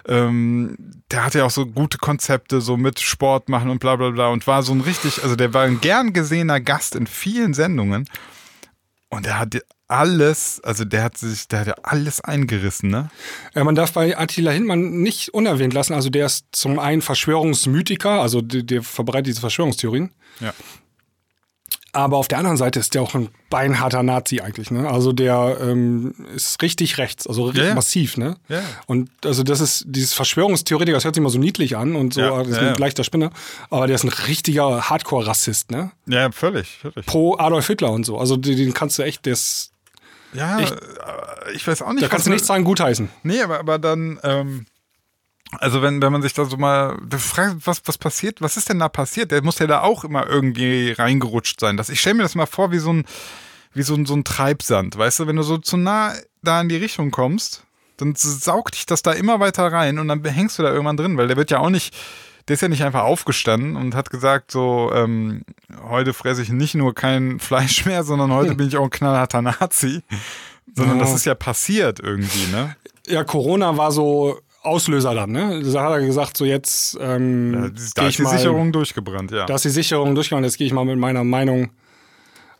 ähm, 0.06 0.76
der 1.10 1.24
hatte 1.24 1.38
ja 1.38 1.44
auch 1.44 1.50
so 1.50 1.66
gute 1.66 1.98
Konzepte, 1.98 2.60
so 2.60 2.76
mit 2.76 3.00
Sport 3.00 3.48
machen 3.48 3.70
und 3.70 3.78
bla 3.78 3.96
bla 3.96 4.10
bla 4.10 4.28
und 4.28 4.46
war 4.46 4.62
so 4.62 4.72
ein 4.72 4.80
richtig, 4.80 5.22
also 5.22 5.36
der 5.36 5.54
war 5.54 5.64
ein 5.64 5.80
gern 5.80 6.12
gesehener 6.12 6.60
Gast 6.60 6.94
in 6.94 7.06
vielen 7.06 7.54
Sendungen 7.54 8.08
und 9.08 9.26
der 9.26 9.38
hat 9.38 9.56
alles, 9.86 10.60
also 10.64 10.84
der 10.84 11.04
hat 11.04 11.18
sich, 11.18 11.46
der 11.48 11.60
hat 11.60 11.66
ja 11.66 11.74
alles 11.82 12.20
eingerissen, 12.20 12.90
ne? 12.90 13.10
Ja, 13.54 13.64
man 13.64 13.74
darf 13.74 13.92
bei 13.92 14.16
Attila 14.16 14.50
Hindmann 14.50 15.02
nicht 15.02 15.28
unerwähnt 15.34 15.74
lassen. 15.74 15.92
Also 15.92 16.08
der 16.10 16.26
ist 16.26 16.46
zum 16.52 16.78
einen 16.78 17.02
Verschwörungsmythiker, 17.02 18.20
also 18.20 18.40
der, 18.40 18.62
der 18.62 18.82
verbreitet 18.82 19.28
diese 19.28 19.40
Verschwörungstheorien. 19.40 20.10
Ja. 20.40 20.54
Aber 21.94 22.16
auf 22.16 22.28
der 22.28 22.38
anderen 22.38 22.56
Seite 22.56 22.80
ist 22.80 22.94
der 22.94 23.02
auch 23.02 23.14
ein 23.14 23.28
beinharter 23.50 24.02
Nazi 24.02 24.40
eigentlich, 24.40 24.70
ne? 24.70 24.88
Also 24.90 25.12
der 25.12 25.56
ähm, 25.60 26.14
ist 26.34 26.60
richtig 26.60 26.98
rechts, 26.98 27.26
also 27.26 27.52
Ja, 27.52 27.64
ja. 27.64 27.74
massiv, 27.74 28.16
ne? 28.16 28.36
Ja. 28.48 28.60
Und 28.86 29.10
also 29.24 29.42
das 29.44 29.60
ist 29.60 29.84
dieses 29.86 30.12
Verschwörungstheoretiker, 30.12 30.96
das 30.96 31.04
hört 31.04 31.14
sich 31.14 31.20
immer 31.20 31.30
so 31.30 31.38
niedlich 31.38 31.76
an 31.76 31.94
und 31.96 32.14
so, 32.14 32.20
Ja, 32.20 32.38
das 32.38 32.48
ist 32.48 32.58
ein 32.58 32.74
leichter 32.74 33.04
Spinner, 33.04 33.30
aber 33.70 33.86
der 33.86 33.94
ist 33.94 34.04
ein 34.04 34.08
richtiger 34.26 34.90
Hardcore-Rassist, 34.90 35.70
ne? 35.70 35.92
Ja, 36.06 36.30
völlig, 36.32 36.78
völlig. 36.78 37.06
Pro 37.06 37.36
Adolf 37.38 37.66
Hitler 37.68 37.92
und 37.92 38.04
so. 38.04 38.18
Also 38.18 38.36
den, 38.36 38.56
den 38.56 38.74
kannst 38.74 38.98
du 38.98 39.02
echt, 39.02 39.24
der 39.24 39.34
ist, 39.34 39.70
Ja, 40.32 40.58
Ich- 40.58 40.70
äh, 40.72 40.74
ich 41.54 41.64
weiß 41.66 41.82
auch 41.82 41.92
nicht. 41.92 42.02
da 42.02 42.08
kannst 42.08 42.26
du 42.26 42.30
nichts 42.30 42.48
sagen 42.48 42.64
gutheißen. 42.64 43.08
Nee, 43.22 43.40
aber, 43.40 43.60
aber 43.60 43.78
dann, 43.78 44.18
ähm, 44.24 44.66
also 45.60 45.82
wenn, 45.82 46.00
wenn 46.02 46.12
man 46.12 46.22
sich 46.22 46.32
da 46.32 46.44
so 46.44 46.56
mal 46.56 46.96
du 47.06 47.18
fragst, 47.18 47.56
was, 47.66 47.82
was 47.84 47.98
passiert, 47.98 48.40
was 48.40 48.56
ist 48.56 48.68
denn 48.68 48.78
da 48.78 48.88
passiert? 48.88 49.30
Der 49.30 49.42
muss 49.42 49.58
ja 49.58 49.66
da 49.66 49.82
auch 49.82 50.04
immer 50.04 50.26
irgendwie 50.26 50.92
reingerutscht 50.92 51.60
sein. 51.60 51.76
Das, 51.76 51.88
ich 51.88 52.00
stelle 52.00 52.16
mir 52.16 52.22
das 52.22 52.34
mal 52.34 52.46
vor 52.46 52.70
wie 52.72 52.78
so 52.78 52.92
ein, 52.92 53.04
wie 53.72 53.82
so 53.82 53.94
ein, 53.94 54.06
so 54.06 54.14
ein 54.14 54.24
Treibsand, 54.24 54.96
weißt 54.96 55.20
du, 55.20 55.26
wenn 55.26 55.36
du 55.36 55.42
so 55.42 55.58
zu 55.58 55.76
nah 55.76 56.12
da 56.42 56.60
in 56.60 56.68
die 56.68 56.76
Richtung 56.76 57.10
kommst, 57.10 57.64
dann 57.96 58.14
saugt 58.16 58.74
dich 58.74 58.86
das 58.86 59.02
da 59.02 59.12
immer 59.12 59.40
weiter 59.40 59.70
rein 59.72 59.98
und 59.98 60.08
dann 60.08 60.24
hängst 60.24 60.58
du 60.58 60.62
da 60.62 60.70
irgendwann 60.72 60.96
drin, 60.96 61.16
weil 61.16 61.28
der 61.28 61.36
wird 61.36 61.50
ja 61.50 61.58
auch 61.58 61.70
nicht, 61.70 61.94
der 62.48 62.54
ist 62.54 62.60
ja 62.60 62.68
nicht 62.68 62.84
einfach 62.84 63.02
aufgestanden 63.02 63.76
und 63.76 63.94
hat 63.94 64.10
gesagt, 64.10 64.50
so, 64.50 64.90
ähm, 64.94 65.42
heute 65.88 66.12
fresse 66.12 66.42
ich 66.42 66.50
nicht 66.50 66.74
nur 66.74 66.94
kein 66.94 67.38
Fleisch 67.40 67.84
mehr, 67.86 68.04
sondern 68.04 68.32
heute 68.32 68.54
bin 68.56 68.68
ich 68.68 68.76
auch 68.76 68.84
ein 68.84 68.90
knallharter 68.90 69.42
Nazi. 69.42 70.02
Sondern 70.74 70.98
Ja. 70.98 71.04
das 71.04 71.14
ist 71.14 71.24
ja 71.24 71.34
passiert 71.34 72.00
irgendwie, 72.00 72.50
ne? 72.50 72.74
Ja, 73.06 73.22
Corona 73.22 73.76
war 73.76 73.92
so 73.92 74.40
Auslöser 74.64 75.14
dann, 75.14 75.30
ne? 75.30 75.62
Da 75.62 75.82
hat 75.82 75.92
er 75.92 76.00
gesagt, 76.00 76.36
so 76.36 76.44
jetzt 76.44 76.98
ähm, 77.00 77.54
Ja, 77.54 77.70
da 77.94 78.08
ist 78.08 78.18
die 78.18 78.22
mal, 78.22 78.36
Sicherung 78.36 78.72
durchgebrannt, 78.72 79.30
ja. 79.30 79.46
da 79.46 79.54
ist 79.54 79.64
die 79.64 79.70
Sicherung 79.70 80.14
durchgegangen, 80.14 80.44
jetzt 80.44 80.58
gehe 80.58 80.66
ich 80.66 80.72
mal 80.72 80.84
mit 80.84 80.98
meiner 80.98 81.24
Meinung 81.24 81.70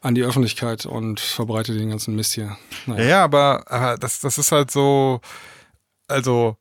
an 0.01 0.15
die 0.15 0.23
Öffentlichkeit 0.23 0.85
und 0.85 1.19
verbreite 1.19 1.75
den 1.75 1.89
ganzen 1.89 2.15
Mist 2.15 2.35
hier. 2.35 2.45
ja, 2.45 2.57
Naja. 2.87 3.05
ja, 3.05 3.25
aber, 3.25 3.65
aber 3.67 3.97
das, 3.97 4.21
das 4.21 4.37
ist 4.37 4.53
halt 4.53 4.71
so, 4.71 5.21
also, 6.09 6.57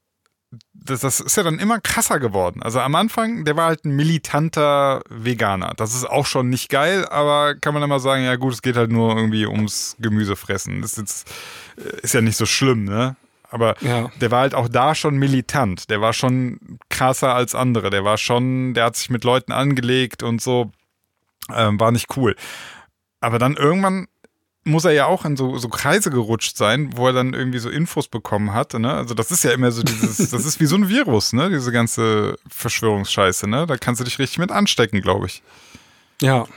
das, 0.74 1.02
das 1.02 1.20
ist 1.20 1.36
ja 1.36 1.44
dann 1.44 1.60
immer 1.60 1.80
krasser 1.80 2.20
geworden. 2.20 2.62
Also 2.64 2.80
am 2.80 2.96
Anfang, 2.96 3.44
der 3.44 3.56
war 3.56 3.68
halt 3.68 3.86
ein 3.86 3.96
militanter 3.96 5.02
Veganer. 5.10 5.74
Das 5.76 5.96
ist 5.96 6.06
auch 6.06 6.26
schon 6.26 6.50
nicht 6.50 6.70
geil, 6.70 7.06
aber 7.08 7.56
kann 7.56 7.74
man 7.74 7.82
dann 7.82 7.90
mal 7.90 8.00
sagen, 8.00 8.24
ja 8.24 8.36
gut, 8.36 8.54
es 8.54 8.62
geht 8.62 8.76
halt 8.76 8.92
nur 8.92 9.16
irgendwie 9.16 9.46
ums 9.46 9.96
Gemüsefressen. 10.00 10.82
Das 10.82 10.94
ist, 10.94 10.98
jetzt, 10.98 11.32
äh, 11.78 12.02
ist 12.02 12.14
ja 12.14 12.22
nicht 12.22 12.38
so 12.38 12.46
schlimm, 12.46 12.86
ne? 12.86 13.16
Aber 13.54 13.76
Ja. 13.82 14.10
der 14.20 14.32
war 14.32 14.42
halt 14.42 14.56
auch 14.56 14.68
da 14.68 14.96
schon 14.96 15.16
militant. 15.18 15.90
Der 15.90 16.02
war 16.02 16.12
schon 16.14 16.80
krasser 16.90 17.36
als 17.36 17.54
andere. 17.56 17.90
Der 17.92 18.04
war 18.04 18.18
schon, 18.18 18.74
der 18.74 18.86
hat 18.86 18.96
sich 18.96 19.10
mit 19.10 19.24
Leuten 19.24 19.52
angelegt 19.52 20.24
und 20.24 20.42
so. 20.42 20.72
Ähm, 21.54 21.80
war 21.80 21.92
nicht 21.92 22.18
cool. 22.18 22.36
Aber 23.20 23.38
dann 23.38 23.56
irgendwann 23.56 24.08
muss 24.66 24.86
er 24.86 24.92
ja 24.94 25.06
auch 25.08 25.26
in 25.26 25.36
so, 25.36 25.58
so 25.58 25.68
Kreise 25.68 26.10
gerutscht 26.10 26.56
sein, 26.58 26.92
wo 26.96 27.08
er 27.08 27.14
dann 27.14 27.34
irgendwie 27.34 27.60
so 27.60 27.70
Infos 27.70 28.08
bekommen 28.08 28.54
hat. 28.54 28.74
Ne? 28.74 28.92
Also 28.94 29.14
das 29.14 29.30
ist 29.30 29.44
ja 29.44 29.52
immer 29.52 29.72
so 29.72 29.84
dieses, 29.84 30.18
das 30.32 30.46
ist 30.46 30.60
wie 30.60 30.66
so 30.66 30.76
ein 30.78 30.88
Virus, 30.90 31.34
ne? 31.34 31.50
Diese 31.50 31.72
ganze 31.74 32.38
Verschwörungsscheiße, 32.48 33.48
ne? 33.50 33.68
Da 33.68 33.76
kannst 33.78 34.00
du 34.02 34.06
dich 34.06 34.20
richtig 34.20 34.40
mit 34.40 34.52
anstecken, 34.52 35.02
glaube 35.02 35.26
ich. 35.28 35.44
ja. 36.22 36.48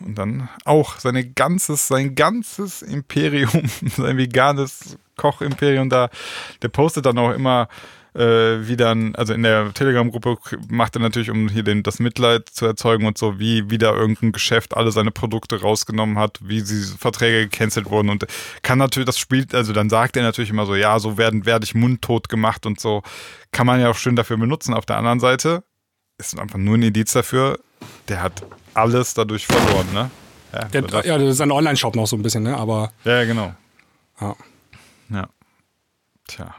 Und 0.00 0.16
dann 0.16 0.48
auch 0.64 0.98
seine 0.98 1.24
ganzes, 1.24 1.86
sein 1.86 2.14
ganzes 2.16 2.82
Imperium, 2.82 3.50
sein 3.96 4.16
veganes 4.16 4.96
Kochimperium 5.22 5.88
da, 5.88 6.08
der 6.62 6.68
postet 6.68 7.06
dann 7.06 7.16
auch 7.18 7.30
immer 7.32 7.68
äh, 8.14 8.68
wie 8.68 8.76
dann, 8.76 9.14
also 9.14 9.32
in 9.32 9.42
der 9.42 9.72
Telegram-Gruppe 9.72 10.36
macht 10.68 10.96
er 10.96 11.00
natürlich, 11.00 11.30
um 11.30 11.48
hier 11.48 11.62
den, 11.62 11.82
das 11.82 11.98
Mitleid 11.98 12.46
zu 12.50 12.66
erzeugen 12.66 13.06
und 13.06 13.16
so, 13.16 13.38
wie 13.38 13.70
wieder 13.70 13.94
irgendein 13.94 14.32
Geschäft 14.32 14.76
alle 14.76 14.92
seine 14.92 15.10
Produkte 15.10 15.62
rausgenommen 15.62 16.18
hat, 16.18 16.38
wie 16.42 16.60
sie 16.60 16.94
Verträge 16.98 17.48
gecancelt 17.48 17.88
wurden 17.88 18.10
und 18.10 18.26
kann 18.60 18.76
natürlich, 18.76 19.06
das 19.06 19.18
spielt, 19.18 19.54
also 19.54 19.72
dann 19.72 19.88
sagt 19.88 20.18
er 20.18 20.24
natürlich 20.24 20.50
immer 20.50 20.66
so, 20.66 20.74
ja, 20.74 20.98
so 20.98 21.16
werden, 21.16 21.46
werde 21.46 21.64
ich 21.64 21.74
mundtot 21.74 22.28
gemacht 22.28 22.66
und 22.66 22.78
so, 22.80 23.02
kann 23.50 23.66
man 23.66 23.80
ja 23.80 23.88
auch 23.88 23.96
schön 23.96 24.14
dafür 24.14 24.36
benutzen. 24.36 24.74
Auf 24.74 24.84
der 24.84 24.98
anderen 24.98 25.18
Seite 25.20 25.62
ist 26.18 26.38
einfach 26.38 26.58
nur 26.58 26.76
ein 26.76 26.82
Indiz 26.82 27.12
dafür, 27.14 27.58
der 28.08 28.22
hat 28.22 28.42
alles 28.74 29.14
dadurch 29.14 29.46
verloren, 29.46 29.86
ne? 29.94 30.10
Ja, 30.52 30.64
Der, 30.66 30.82
das- 30.82 31.06
ja, 31.06 31.16
das 31.16 31.28
ist 31.30 31.40
ein 31.40 31.50
Online-Shop 31.50 31.96
noch 31.96 32.06
so 32.06 32.16
ein 32.16 32.22
bisschen, 32.22 32.42
ne? 32.42 32.58
Aber 32.58 32.92
ja, 33.04 33.24
genau. 33.24 33.54
Ja. 34.20 34.36
Tja. 36.34 36.54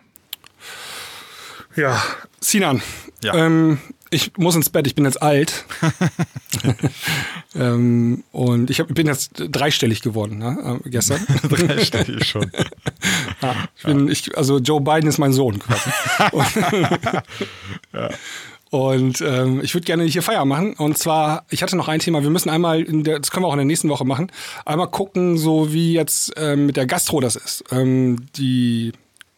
Ja, 1.76 2.04
Sinan. 2.40 2.84
Ja. 3.24 3.34
Ähm, 3.34 3.80
ich 4.12 4.38
muss 4.38 4.56
ins 4.56 4.70
Bett, 4.70 4.86
ich 4.86 4.94
bin 4.94 5.06
jetzt 5.06 5.20
alt. 5.20 5.66
ähm, 7.56 8.24
und 8.32 8.70
ich 8.70 8.80
hab, 8.80 8.94
bin 8.94 9.08
jetzt 9.08 9.32
dreistellig 9.36 10.02
geworden, 10.02 10.38
ne, 10.38 10.80
äh, 10.86 10.90
gestern. 10.90 11.26
Dreistellig 11.50 12.26
schon. 12.26 12.52
Ja, 13.42 13.56
ich 13.76 13.84
bin, 13.84 14.08
ich, 14.08 14.38
also 14.38 14.60
Joe 14.60 14.80
Biden 14.80 15.10
ist 15.10 15.18
mein 15.18 15.34
Sohn 15.34 15.60
quasi. 15.60 15.90
Und 18.70 19.20
ähm, 19.20 19.60
ich 19.62 19.74
würde 19.74 19.84
gerne 19.84 20.06
hier 20.06 20.24
Feier 20.24 20.46
machen. 20.46 20.76
Und 20.76 20.98
zwar, 20.98 21.46
ich 21.50 21.62
hatte 21.62 21.76
noch 21.76 21.90
ein 21.90 22.00
Thema. 22.00 22.24
Wir 22.24 22.30
müssen 22.30 22.50
einmal, 22.50 22.82
in 22.82 23.04
der, 23.04 23.20
das 23.20 23.32
können 23.32 23.44
wir 23.44 23.50
auch 23.50 23.54
in 23.54 23.58
der 23.58 23.66
nächsten 23.66 23.90
Woche 23.90 24.06
machen, 24.06 24.32
einmal 24.66 24.90
gucken, 24.90 25.38
so 25.38 25.74
wie 25.74 25.94
jetzt 25.94 26.32
ähm, 26.38 26.68
mit 26.68 26.78
der 26.78 26.86
Gastro 26.86 27.20
das 27.20 27.36
ist. 27.36 27.66
Ähm, 27.72 28.28
die, 28.38 28.94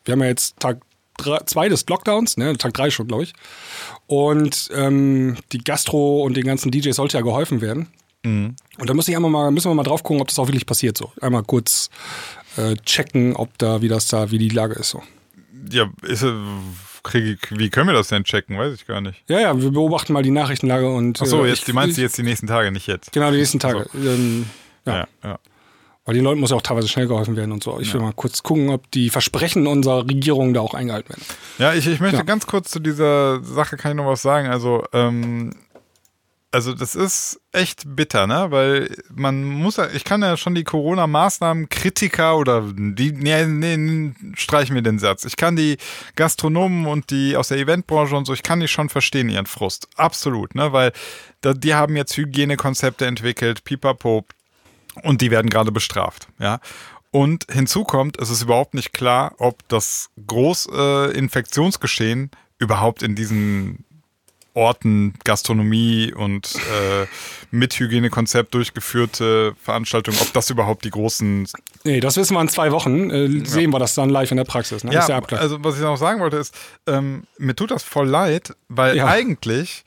wir 0.05 0.13
haben 0.13 0.21
ja 0.21 0.27
jetzt 0.27 0.59
Tag 0.59 0.79
drei, 1.17 1.39
zwei 1.45 1.69
des 1.69 1.85
Lockdowns, 1.87 2.37
ne, 2.37 2.57
Tag 2.57 2.73
drei 2.73 2.89
schon, 2.89 3.07
glaube 3.07 3.23
ich. 3.23 3.33
Und 4.07 4.69
ähm, 4.73 5.35
die 5.51 5.59
Gastro 5.59 6.21
und 6.23 6.35
den 6.37 6.45
ganzen 6.45 6.71
DJs 6.71 6.95
sollte 6.95 7.17
ja 7.17 7.23
geholfen 7.23 7.61
werden. 7.61 7.87
Und 8.23 8.55
da 8.79 8.95
muss 8.95 9.07
ich 9.07 9.15
einmal 9.15 9.29
mal, 9.29 9.51
müssen 9.51 9.69
wir 9.69 9.75
mal 9.75 9.83
drauf 9.83 10.01
gucken, 10.01 10.19
ob 10.19 10.27
das 10.29 10.39
auch 10.39 10.47
wirklich 10.47 10.65
passiert. 10.65 10.97
So 10.97 11.11
einmal 11.21 11.43
kurz 11.43 11.91
äh, 12.57 12.75
checken, 12.83 13.35
ob 13.35 13.55
da, 13.59 13.83
wie 13.83 13.87
das 13.87 14.07
da, 14.07 14.31
wie 14.31 14.39
die 14.39 14.49
Lage 14.49 14.73
ist. 14.73 14.89
So. 14.89 15.03
Ja, 15.71 15.87
ist, 16.01 16.23
äh, 16.23 16.31
krieg 17.03 17.37
ich, 17.43 17.59
wie 17.59 17.69
können 17.69 17.87
wir 17.87 17.93
das 17.93 18.07
denn 18.07 18.23
checken? 18.23 18.57
Weiß 18.57 18.73
ich 18.73 18.87
gar 18.87 18.99
nicht. 18.99 19.21
Ja, 19.27 19.39
ja, 19.39 19.61
wir 19.61 19.69
beobachten 19.69 20.11
mal 20.13 20.23
die 20.23 20.31
Nachrichtenlage 20.31 20.89
und. 20.91 21.21
Ach 21.21 21.27
so, 21.27 21.45
äh, 21.45 21.49
jetzt, 21.49 21.59
ich- 21.59 21.65
die 21.65 21.73
meinst 21.73 21.97
du 21.97 22.01
jetzt 22.01 22.17
die 22.17 22.23
nächsten 22.23 22.47
Tage, 22.47 22.71
nicht 22.71 22.87
jetzt. 22.87 23.11
Genau, 23.11 23.29
die 23.29 23.37
nächsten 23.37 23.59
Tage. 23.59 23.85
Ähm, 23.93 24.47
ja. 24.87 24.95
Ja, 24.97 25.07
ja. 25.23 25.39
Weil 26.05 26.13
den 26.15 26.23
Leuten 26.23 26.39
muss 26.39 26.51
ja 26.51 26.57
auch 26.57 26.61
teilweise 26.61 26.87
schnell 26.87 27.07
geholfen 27.07 27.35
werden 27.35 27.51
und 27.51 27.63
so. 27.63 27.79
Ich 27.79 27.91
will 27.93 27.99
mal 28.01 28.13
kurz 28.13 28.43
gucken, 28.43 28.69
ob 28.69 28.89
die 28.91 29.09
Versprechen 29.09 29.65
unserer 29.65 30.03
Regierung 30.07 30.53
da 30.53 30.61
auch 30.61 30.75
eingehalten 30.75 31.09
werden. 31.09 31.23
Ja, 31.57 31.73
ich, 31.73 31.87
ich 31.87 31.99
möchte 31.99 32.17
Ja. 32.17 32.23
ganz 32.23 32.45
kurz 32.45 32.69
zu 32.69 32.79
dieser 32.79 33.43
Sache 33.43 33.75
kann 33.75 33.91
ich 33.91 33.97
noch 33.97 34.05
was 34.05 34.21
sagen. 34.21 34.47
Also, 34.47 34.83
ähm, 34.93 35.55
also 36.51 36.73
das 36.73 36.93
ist 36.95 37.41
echt 37.51 37.83
bitter, 37.97 38.27
ne? 38.27 38.45
Weil 38.49 38.95
man 39.13 39.43
muss 39.43 39.77
ja, 39.77 39.89
ich 39.93 40.03
kann 40.03 40.21
ja 40.21 40.37
schon 40.37 40.53
die 40.55 40.63
Corona-Maßnahmen 40.63 41.69
Kritiker 41.69 42.37
oder 42.37 42.63
die, 42.71 43.11
nee, 43.11 43.45
nee, 43.47 44.13
streichen 44.35 44.75
wir 44.75 44.83
den 44.83 44.99
Satz. 44.99 45.25
Ich 45.25 45.35
kann 45.37 45.55
die 45.55 45.77
Gastronomen 46.15 46.85
und 46.85 47.09
die 47.09 47.35
aus 47.35 47.47
der 47.47 47.57
Eventbranche 47.57 48.15
und 48.15 48.25
so, 48.25 48.33
ich 48.33 48.43
kann 48.43 48.59
die 48.59 48.67
schon 48.67 48.89
verstehen, 48.89 49.27
ihren 49.27 49.47
Frust. 49.47 49.89
Absolut, 49.95 50.53
ne? 50.53 50.71
Weil 50.71 50.93
die 51.43 51.73
haben 51.73 51.95
jetzt 51.97 52.15
Hygienekonzepte 52.15 53.05
entwickelt, 53.07 53.63
pipapo, 53.65 54.25
und 55.03 55.21
die 55.21 55.31
werden 55.31 55.49
gerade 55.49 55.71
bestraft, 55.71 56.27
ja. 56.39 56.59
Und 57.11 57.45
hinzu 57.49 57.83
kommt, 57.85 58.19
es 58.19 58.29
ist 58.29 58.41
überhaupt 58.41 58.73
nicht 58.73 58.91
klar, 58.91 59.33
ob 59.37 59.65
das 59.69 60.09
große 60.27 61.11
äh, 61.13 61.17
Infektionsgeschehen 61.17 62.29
überhaupt 62.59 63.03
in 63.03 63.15
diesen 63.15 63.85
Orten, 64.53 65.13
Gastronomie 65.25 66.13
und 66.13 66.55
äh, 66.55 67.05
mit 67.51 67.73
Hygienekonzept 67.77 68.53
durchgeführte 68.53 69.53
Veranstaltungen, 69.61 70.17
ob 70.21 70.31
das 70.33 70.49
überhaupt 70.49 70.85
die 70.85 70.89
großen 70.91 71.47
Nee, 71.83 71.99
das 71.99 72.15
wissen 72.17 72.33
wir 72.35 72.41
in 72.41 72.47
zwei 72.49 72.71
Wochen. 72.71 73.09
Äh, 73.11 73.45
Sehen 73.45 73.71
wir 73.71 73.79
das 73.79 73.95
dann 73.95 74.09
live 74.09 74.31
in 74.31 74.37
der 74.37 74.45
Praxis. 74.45 74.83
Ne? 74.85 74.93
ja, 74.93 75.05
Abgleich. 75.07 75.41
also 75.41 75.61
was 75.63 75.75
ich 75.75 75.81
noch 75.81 75.97
sagen 75.97 76.21
wollte 76.21 76.37
ist, 76.37 76.55
ähm, 76.87 77.23
mir 77.37 77.53
tut 77.55 77.71
das 77.71 77.83
voll 77.83 78.07
leid, 78.07 78.55
weil 78.69 78.95
Ja. 78.95 79.07
eigentlich 79.07 79.83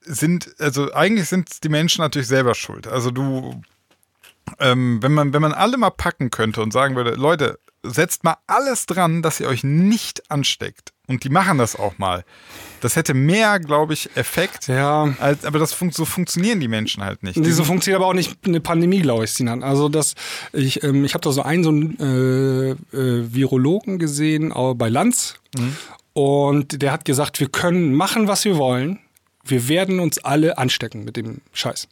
sind, 0.00 0.54
also 0.58 0.92
eigentlich 0.92 1.28
sind 1.28 1.62
die 1.62 1.68
Menschen 1.68 2.00
natürlich 2.02 2.28
selber 2.28 2.54
schuld. 2.54 2.86
Also 2.88 3.10
du, 3.10 3.60
ähm, 4.58 5.02
wenn 5.02 5.12
man, 5.12 5.32
wenn 5.32 5.42
man 5.42 5.52
alle 5.52 5.76
mal 5.76 5.90
packen 5.90 6.30
könnte 6.30 6.62
und 6.62 6.72
sagen 6.72 6.96
würde, 6.96 7.12
Leute, 7.12 7.58
setzt 7.84 8.22
mal 8.22 8.36
alles 8.46 8.86
dran, 8.86 9.22
dass 9.22 9.40
ihr 9.40 9.48
euch 9.48 9.64
nicht 9.64 10.30
ansteckt. 10.30 10.92
Und 11.08 11.24
die 11.24 11.30
machen 11.30 11.58
das 11.58 11.74
auch 11.74 11.98
mal. 11.98 12.24
Das 12.80 12.94
hätte 12.94 13.12
mehr, 13.12 13.58
glaube 13.58 13.92
ich, 13.92 14.08
Effekt. 14.16 14.68
ja. 14.68 15.12
Als, 15.18 15.44
aber 15.44 15.58
das 15.58 15.72
fun 15.72 15.90
so 15.90 16.04
funktionieren 16.04 16.60
die 16.60 16.68
Menschen 16.68 17.02
halt 17.04 17.22
nicht. 17.24 17.36
Die 17.44 17.50
sind- 17.50 17.64
funktioniert 17.64 18.00
aber 18.00 18.06
auch 18.08 18.14
nicht 18.14 18.38
eine 18.46 18.60
Pandemie, 18.60 19.00
glaube 19.00 19.24
ich, 19.24 19.32
Sinan. 19.32 19.62
Also 19.64 19.88
das, 19.88 20.14
ich, 20.52 20.82
ähm, 20.84 21.04
ich 21.04 21.14
habe 21.14 21.22
da 21.22 21.32
so 21.32 21.42
einen 21.42 21.64
so 21.64 21.70
einen 21.70 21.98
äh, 21.98 22.70
äh, 22.96 23.34
Virologen 23.34 23.98
gesehen 23.98 24.52
äh, 24.54 24.74
bei 24.74 24.88
Lanz 24.88 25.34
und 26.12 26.80
der 26.82 26.92
hat 26.92 27.04
gesagt, 27.04 27.40
wir 27.40 27.48
können 27.48 27.94
machen, 27.94 28.28
was 28.28 28.44
wir 28.44 28.56
wollen. 28.56 28.98
Wir 29.44 29.66
werden 29.68 29.98
uns 29.98 30.18
alle 30.18 30.56
anstecken 30.56 31.04
mit 31.04 31.16
dem 31.16 31.40
Scheiß. 31.52 31.88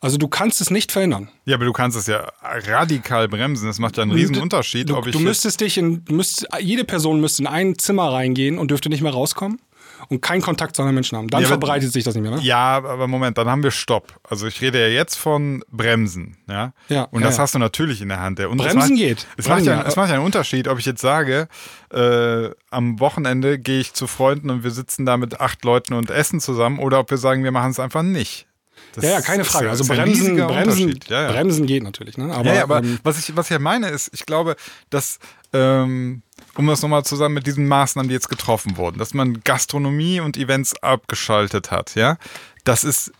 Also 0.00 0.16
du 0.16 0.28
kannst 0.28 0.60
es 0.60 0.70
nicht 0.70 0.92
verhindern. 0.92 1.28
ja, 1.44 1.56
aber 1.56 1.64
du 1.64 1.72
kannst 1.72 1.96
es 1.96 2.06
ja 2.06 2.28
radikal 2.42 3.28
bremsen. 3.28 3.66
Das 3.66 3.78
macht 3.78 3.96
ja 3.96 4.02
einen 4.04 4.12
riesen 4.12 4.38
Unterschied, 4.38 4.90
Du, 4.90 4.96
ob 4.96 5.06
ich 5.06 5.12
du 5.12 5.18
müsstest 5.20 5.60
dich 5.60 5.76
in, 5.78 6.04
du 6.04 6.14
müsstest, 6.14 6.46
jede 6.60 6.84
Person 6.84 7.20
müsste 7.20 7.42
in 7.42 7.46
ein 7.48 7.78
Zimmer 7.78 8.12
reingehen 8.12 8.58
und 8.58 8.70
dürfte 8.70 8.88
nicht 8.88 9.02
mehr 9.02 9.12
rauskommen 9.12 9.60
und 10.08 10.22
keinen 10.22 10.40
Kontakt 10.42 10.76
zu 10.76 10.82
anderen 10.82 10.94
Menschen 10.94 11.18
haben. 11.18 11.26
Dann 11.28 11.40
Ja, 11.42 11.48
aber- 11.48 11.54
verbreitet 11.54 11.92
sich 11.92 12.04
das 12.04 12.14
nicht 12.14 12.22
mehr. 12.22 12.30
Ne? 12.30 12.40
Ja, 12.42 12.76
aber 12.76 13.08
Moment, 13.08 13.36
dann 13.36 13.48
haben 13.48 13.62
wir 13.64 13.72
Stopp. 13.72 14.20
Also 14.22 14.46
ich 14.46 14.60
rede 14.60 14.80
ja 14.80 14.86
jetzt 14.86 15.16
von 15.16 15.64
Bremsen, 15.72 16.36
ja. 16.48 16.72
Ja, 16.88 17.02
Und 17.10 17.22
das 17.22 17.36
ja. 17.36 17.42
hast 17.42 17.54
du 17.56 17.58
natürlich 17.58 18.00
in 18.00 18.08
der 18.08 18.20
Hand. 18.20 18.38
Der- 18.38 18.48
Bremsen 18.48 18.76
macht, 18.78 18.88
geht. 18.94 19.26
Es 19.36 19.48
macht, 19.48 19.64
Bremsen, 19.64 19.72
ja. 19.80 19.84
es 19.86 19.96
macht 19.96 20.08
ja 20.10 20.14
einen 20.14 20.24
Unterschied, 20.24 20.68
ob 20.68 20.78
ich 20.78 20.86
jetzt 20.86 21.00
sage, 21.00 21.48
äh, 21.92 22.50
am 22.70 23.00
Wochenende 23.00 23.58
gehe 23.58 23.80
ich 23.80 23.92
zu 23.94 24.06
Freunden 24.06 24.50
und 24.50 24.62
wir 24.62 24.70
sitzen 24.70 25.04
da 25.06 25.16
mit 25.16 25.40
acht 25.40 25.64
Leuten 25.64 25.94
und 25.94 26.10
essen 26.10 26.38
zusammen 26.40 26.78
oder 26.78 27.00
ob 27.00 27.10
wir 27.10 27.18
sagen, 27.18 27.42
wir 27.42 27.50
machen 27.52 27.70
es 27.72 27.80
einfach 27.80 28.02
nicht. 28.02 28.46
Das 28.94 29.04
Ja, 29.04 29.10
ja, 29.10 29.20
keine 29.20 29.44
Frage. 29.44 29.70
Also 29.70 29.84
Bremsen, 29.84 30.36
Bremsen. 30.36 30.98
Ja, 31.08 31.22
ja. 31.22 31.32
Bremsen 31.32 31.66
geht 31.66 31.82
natürlich. 31.82 32.16
Ne? 32.16 32.32
Aber, 32.32 32.48
ja, 32.48 32.54
ja, 32.56 32.62
aber 32.62 32.78
ähm, 32.78 32.98
was, 33.02 33.18
ich, 33.18 33.36
was 33.36 33.46
ich 33.46 33.52
ja 33.52 33.58
meine 33.58 33.88
ist, 33.88 34.10
ich 34.12 34.26
glaube, 34.26 34.56
dass, 34.90 35.18
ähm, 35.52 36.22
um 36.54 36.66
das 36.66 36.82
nochmal 36.82 37.04
zusammen 37.04 37.34
mit 37.34 37.46
diesen 37.46 37.66
Maßnahmen, 37.68 38.08
die 38.08 38.14
jetzt 38.14 38.28
getroffen 38.28 38.76
wurden, 38.76 38.98
dass 38.98 39.14
man 39.14 39.40
Gastronomie 39.44 40.20
und 40.20 40.36
Events 40.36 40.74
abgeschaltet 40.82 41.70
hat, 41.70 41.94
ja, 41.94 42.18
das 42.64 42.84
ist, 42.84 43.12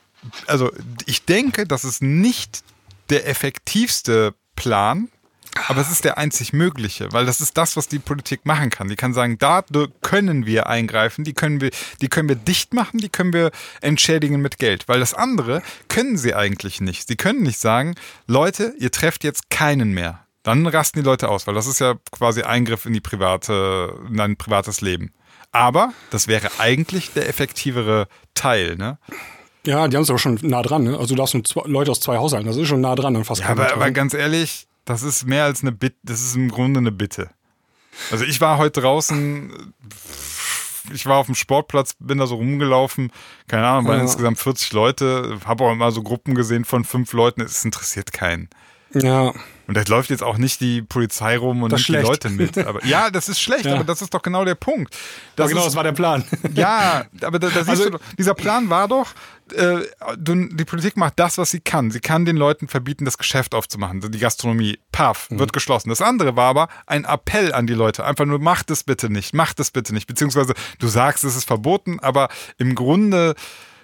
also 0.47 0.71
ich 1.07 1.25
denke, 1.25 1.67
das 1.67 1.85
ist 1.85 2.03
nicht 2.03 2.63
der 3.11 3.27
effektivste 3.29 4.35
Plan, 4.57 5.09
aber 5.67 5.81
es 5.81 5.91
ist 5.91 6.05
der 6.05 6.19
einzig 6.19 6.53
mögliche, 6.53 7.13
weil 7.13 7.27
das 7.27 7.41
ist 7.41 7.57
das, 7.57 7.77
was 7.77 7.89
die 7.89 7.99
Politik 7.99 8.47
machen 8.47 8.71
kann. 8.71 8.89
Die 8.89 8.97
kann 8.97 9.15
sagen, 9.15 9.39
da 9.39 9.63
können 10.03 10.47
wir 10.47 10.69
eingreifen, 10.69 11.25
die 11.25 11.35
können 11.35 11.61
wir, 11.61 11.71
die 12.01 12.09
können 12.09 12.29
wir 12.29 12.37
dicht 12.37 12.75
machen, 12.75 12.99
die 12.99 13.09
können 13.09 13.33
wir 13.33 13.51
entschädigen 13.81 14.41
mit 14.41 14.59
Geld, 14.59 14.89
weil 14.89 15.01
das 15.01 15.15
andere 15.15 15.63
können 15.89 16.17
sie 16.17 16.35
eigentlich 16.35 16.81
nicht. 16.81 17.09
Sie 17.09 17.17
können 17.17 17.43
nicht 17.43 17.59
sagen, 17.59 17.95
Leute, 18.27 18.75
ihr 18.79 18.91
trefft 18.91 19.25
jetzt 19.25 19.51
keinen 19.51 19.93
mehr. 19.93 20.25
Dann 20.43 20.67
rasten 20.67 21.01
die 21.01 21.05
Leute 21.05 21.29
aus, 21.29 21.47
weil 21.47 21.55
das 21.55 21.67
ist 21.67 21.81
ja 21.81 21.95
quasi 22.11 22.43
Eingriff 22.43 22.87
in 22.87 22.93
die 22.93 23.01
private, 23.01 23.95
in 24.09 24.21
ein 24.21 24.37
privates 24.37 24.81
Leben. 24.81 25.13
Aber 25.51 25.93
das 26.11 26.29
wäre 26.29 26.49
eigentlich 26.59 27.13
der 27.13 27.29
effektivere 27.29 28.07
Teil, 28.35 28.77
ne? 28.77 28.99
ja, 29.67 29.89
die 29.89 29.97
haben 29.97 30.03
es 30.03 30.11
aber 30.11 30.19
schon 30.19 30.39
nah 30.43 30.63
dran. 30.63 30.85
Ne? 30.85 30.97
Also 30.97 31.15
du 31.15 31.17
darfst 31.17 31.35
nur 31.35 31.45
zwei, 31.45 31.63
Leute 31.67 31.91
aus 31.91 32.01
zwei 32.01 32.17
Haushalten, 32.17 32.47
das 32.47 32.57
ist 32.57 32.69
schon 32.69 32.81
nah 32.81 32.95
dran 32.95 33.15
an 33.17 33.25
fast 33.25 33.43
Ja, 33.43 33.49
aber, 33.49 33.73
aber 33.73 33.91
ganz 33.91 34.15
ehrlich, 34.15 34.68
das 34.89 35.03
ist 35.03 35.27
mehr 35.27 35.45
als 35.45 35.63
eine 35.63 35.73
Bitte, 35.73 35.97
das 36.03 36.21
ist 36.23 36.35
im 36.37 36.51
Grunde 36.51 36.79
eine 36.81 36.93
Bitte. 36.93 37.31
Also 38.11 38.25
ich 38.25 38.41
war 38.41 38.59
heute 38.59 38.81
draußen, 38.81 39.73
ich 40.93 41.05
war 41.07 41.17
auf 41.19 41.27
dem 41.27 41.35
Sportplatz, 41.35 41.95
bin 41.99 42.19
da 42.19 42.27
so 42.27 42.37
rumgelaufen, 42.37 43.13
keine 43.49 43.67
Ahnung, 43.67 43.87
waren 43.87 43.97
Ja. 43.97 44.03
insgesamt 44.03 44.39
40 44.39 44.73
Leute, 44.73 45.39
habe 45.45 45.65
auch 45.65 45.73
immer 45.73 45.91
so 45.91 46.03
Gruppen 46.03 46.35
gesehen 46.35 46.65
von 46.65 46.85
fünf 46.85 47.13
Leuten, 47.13 47.41
es 47.41 47.65
interessiert 47.65 48.13
keinen. 48.13 48.49
Ja, 48.95 49.33
Und 49.69 49.77
da 49.77 49.83
läuft 49.87 50.09
jetzt 50.11 50.23
auch 50.25 50.39
nicht 50.39 50.61
die 50.61 50.83
Polizei 50.83 51.37
rum 51.37 51.63
und 51.63 51.71
nimmt 51.73 51.87
die. 51.87 51.93
Leute 51.93 52.31
mit. 52.31 52.57
Aber, 52.59 52.85
ja, 52.87 53.11
das 53.11 53.29
ist 53.29 53.39
schlecht, 53.41 53.67
Ja. 53.67 53.75
aber 53.75 53.85
das 53.85 54.01
ist 54.03 54.13
doch 54.15 54.23
genau 54.23 54.45
der 54.45 54.55
Punkt. 54.55 54.97
das 55.37 55.49
genau, 55.51 55.61
ist, 55.61 55.67
das 55.69 55.77
war 55.77 55.85
der 55.85 55.93
Plan. 55.93 56.25
ja, 56.55 57.05
aber 57.23 57.39
da, 57.39 57.49
da 57.49 57.57
siehst 57.65 57.69
Also- 57.69 57.91
du, 57.91 57.99
dieser 58.19 58.33
Plan 58.35 58.71
war 58.71 58.89
doch, 58.89 59.13
äh, 59.55 59.81
die 60.19 60.65
Politik 60.65 60.97
macht 60.97 61.15
das, 61.17 61.39
was 61.39 61.51
sie 61.51 61.61
kann. 61.61 61.91
Sie 61.91 62.01
kann 62.01 62.25
den 62.25 62.37
Leuten 62.37 62.67
verbieten, 62.69 63.05
das 63.05 63.19
Geschäft 63.19 63.55
aufzumachen, 63.55 64.01
die 64.11 64.19
Gastronomie. 64.19 64.79
Paff, 64.91 65.31
Mhm. 65.31 65.39
wird 65.39 65.53
geschlossen. 65.53 65.91
Das 65.91 66.01
andere 66.03 66.35
war 66.35 66.49
aber 66.49 66.69
ein 66.87 67.05
Appell 67.05 67.53
an 67.53 67.67
die 67.67 67.75
Leute. 67.75 68.05
Einfach 68.05 68.25
nur, 68.25 68.39
macht 68.41 68.71
es 68.71 68.85
bitte 68.85 69.11
nicht, 69.11 69.33
macht 69.35 69.61
es 69.61 69.71
bitte 69.71 69.93
nicht. 69.95 70.07
Beziehungsweise, 70.07 70.55
du 70.81 70.89
sagst, 70.89 71.25
es 71.25 71.37
ist 71.37 71.45
verboten, 71.47 72.01
aber 72.01 72.29
im 72.57 72.75
Grunde, 72.75 73.35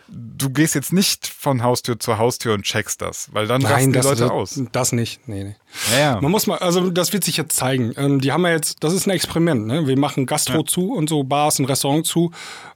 du 0.09 0.51
gehst 0.51 0.75
jetzt 0.75 0.93
nicht 0.93 1.27
von 1.27 1.63
Haustür 1.63 1.99
zu 1.99 2.19
Haustür 2.19 2.55
und 2.55 2.63
checkst 2.63 3.01
das, 3.01 3.29
weil 3.33 3.47
dann 3.47 3.65
rasten 3.65 3.93
die 3.93 3.99
das, 3.99 4.07
Leute 4.07 4.23
das, 4.23 4.31
aus. 4.31 4.63
das 4.73 4.93
nicht. 4.93 5.27
Nee, 5.29 5.45
nee. 5.45 5.57
Ja, 5.93 5.99
ja. 5.99 6.21
Man 6.21 6.31
muss 6.31 6.47
mal, 6.47 6.59
also 6.59 6.91
das 6.91 7.13
wird 7.13 7.25
sich 7.25 7.37
jetzt 7.37 7.57
zeigen. 7.57 7.93
Ähm, 7.97 8.21
die 8.21 8.33
haben 8.33 8.45
ja 8.45 8.53
jetzt, 8.53 8.83
das 8.83 8.93
ist 8.93 9.07
ein 9.07 9.11
Experiment, 9.11 9.67
ne? 9.67 9.87
Wir 9.87 9.99
machen 9.99 10.27
Gastro 10.27 10.63
zu 10.63 10.93
und 10.93 11.09
so 11.09 11.25
Bars 11.25 11.59
und 11.59 11.67
Restaurants 11.67 12.09
zu 12.09 12.31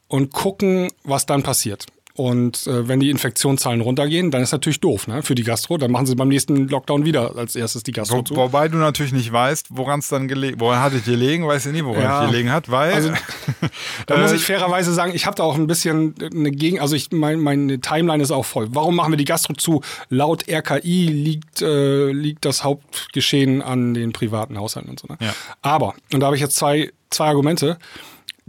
und 0.09 0.33
gucken, 0.33 0.91
was 1.05 1.27
dann 1.27 1.43
passiert. 1.43 1.87
Und 2.19 2.67
äh, 2.67 2.89
wenn 2.89 2.99
die 2.99 3.11
Infektionszahlen 3.11 3.81
runtergehen, 3.81 4.33
dann 4.33 4.43
ist 4.43 4.51
natürlich 4.51 4.81
doof, 4.81 5.07
ne? 5.07 5.23
Für 5.23 5.37
die 5.37 5.45
Gastro. 5.45 5.79
Dann 5.79 5.93
machen 5.93 6.05
sie 6.07 6.17
beim 6.17 6.27
nächsten 6.29 6.67
Lockdown 6.67 7.05
wieder 7.05 7.37
als 7.37 7.55
erstes 7.55 7.85
die 7.85 7.93
Gastro 7.93 8.17
Wo, 8.19 8.23
zu. 8.23 8.35
wobei 8.35 8.67
du 8.67 8.77
natürlich 8.77 9.13
nicht 9.13 9.33
weißt, 9.33 9.69
woran 9.71 10.01
es 10.01 10.09
dann 10.09 10.27
gelegen 10.27 10.59
Woran 10.61 10.81
hat 10.81 10.93
es 10.95 11.05
gelegen, 11.05 11.47
weißt 11.47 11.67
du 11.67 11.71
nie, 11.71 11.85
woran 11.85 12.03
Ja. 12.03 12.25
es 12.25 12.31
gelegen 12.31 12.51
hat, 12.51 12.69
weil. 12.71 12.93
Also, 12.93 13.13
Da 14.07 14.17
muss 14.19 14.33
Äh, 14.33 14.37
ich 14.37 14.43
fairerweise 14.45 14.93
sagen, 14.93 15.13
ich 15.15 15.27
habe 15.27 15.37
da 15.37 15.45
auch 15.45 15.55
ein 15.55 15.69
bisschen 15.69 16.15
eine 16.21 16.51
Gegen, 16.51 16.81
also 16.81 16.97
ich 16.97 17.13
mein, 17.13 17.39
meine 17.39 17.81
Timeline 17.81 18.21
ist 18.23 18.33
auch 18.33 18.45
voll. 18.45 18.67
Warum 18.73 18.97
machen 18.97 19.13
wir 19.13 19.17
die 19.17 19.25
Gastro 19.25 19.53
zu? 19.55 19.83
Laut 20.09 20.49
RKI 20.49 21.07
liegt, 21.07 21.63
äh, 21.63 22.11
liegt 22.11 22.45
das 22.45 22.65
Hauptgeschehen 22.65 23.63
an 23.63 23.95
den 23.95 24.13
privaten 24.13 24.59
Haushalten 24.59 24.91
und 24.91 24.99
so. 24.99 25.07
Ne? 25.09 25.19
Ja. 25.21 25.33
Aber, 25.63 25.95
und 26.13 26.21
da 26.21 26.27
habe 26.27 26.35
ich 26.37 26.43
jetzt 26.43 26.57
zwei, 26.57 26.91
zwei 27.11 27.27
Argumente. 27.29 27.79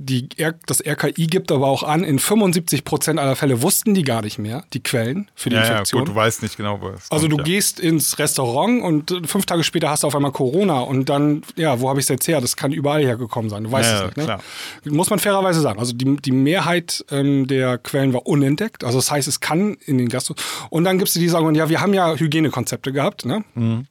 Die, 0.01 0.29
R- 0.37 0.55
das 0.65 0.79
RKI 0.85 1.27
gibt 1.27 1.51
aber 1.51 1.67
auch 1.67 1.83
an, 1.83 2.05
in 2.05 2.19
75 2.19 2.85
Prozent 2.85 3.19
aller 3.19 3.35
Fälle 3.35 3.61
wussten 3.61 3.93
die 3.93 4.03
gar 4.03 4.21
nicht 4.21 4.39
mehr, 4.39 4.63
die 4.71 4.81
Quellen 4.81 5.29
für 5.35 5.49
die 5.49 5.57
ja, 5.57 5.63
ja, 5.63 5.69
Infektion. 5.71 5.99
gut, 6.05 6.09
du 6.09 6.15
weißt 6.15 6.41
nicht 6.41 6.55
genau, 6.55 6.79
wo 6.79 6.87
es 6.87 7.11
Also 7.11 7.27
kommt, 7.27 7.33
du 7.33 7.37
ja. 7.39 7.43
gehst 7.43 7.81
ins 7.81 8.17
Restaurant 8.17 8.81
und 8.81 9.11
äh, 9.11 9.27
fünf 9.27 9.45
Tage 9.45 9.61
später 9.63 9.89
hast 9.89 10.03
du 10.03 10.07
auf 10.07 10.15
einmal 10.15 10.31
Corona 10.31 10.79
und 10.79 11.09
dann, 11.09 11.41
ja, 11.57 11.81
wo 11.81 11.89
habe 11.89 11.99
ich 11.99 12.05
es 12.05 12.09
jetzt 12.09 12.27
her? 12.29 12.39
Das 12.39 12.55
kann 12.55 12.71
überall 12.71 13.01
hergekommen 13.03 13.49
sein. 13.49 13.65
Du 13.65 13.71
weißt 13.73 13.89
Ja, 13.89 13.95
es 13.95 13.99
ja, 14.01 14.07
nicht. 14.07 14.17
Ne? 14.17 14.23
klar. 14.23 14.39
Muss 14.85 15.09
man 15.09 15.19
fairerweise 15.19 15.59
sagen. 15.59 15.79
Also 15.79 15.91
die, 15.91 16.15
die 16.15 16.31
Mehrheit 16.31 17.03
ähm, 17.11 17.47
der 17.47 17.77
Quellen 17.77 18.13
war 18.13 18.25
unentdeckt. 18.25 18.85
Also 18.85 18.99
das 18.99 19.11
heißt, 19.11 19.27
es 19.27 19.41
kann 19.41 19.73
in 19.85 19.97
den 19.97 20.07
Gastro. 20.07 20.35
Und 20.69 20.85
dann 20.85 20.97
gibst 20.97 21.15
du 21.17 21.19
die 21.19 21.27
sagen, 21.27 21.53
ja, 21.55 21.67
wir 21.67 21.81
haben 21.81 21.93
ja 21.93 22.15
Hygienekonzepte 22.15 22.93
gehabt. 22.93 23.25
Ne? 23.25 23.43
Mhm. 23.55 23.85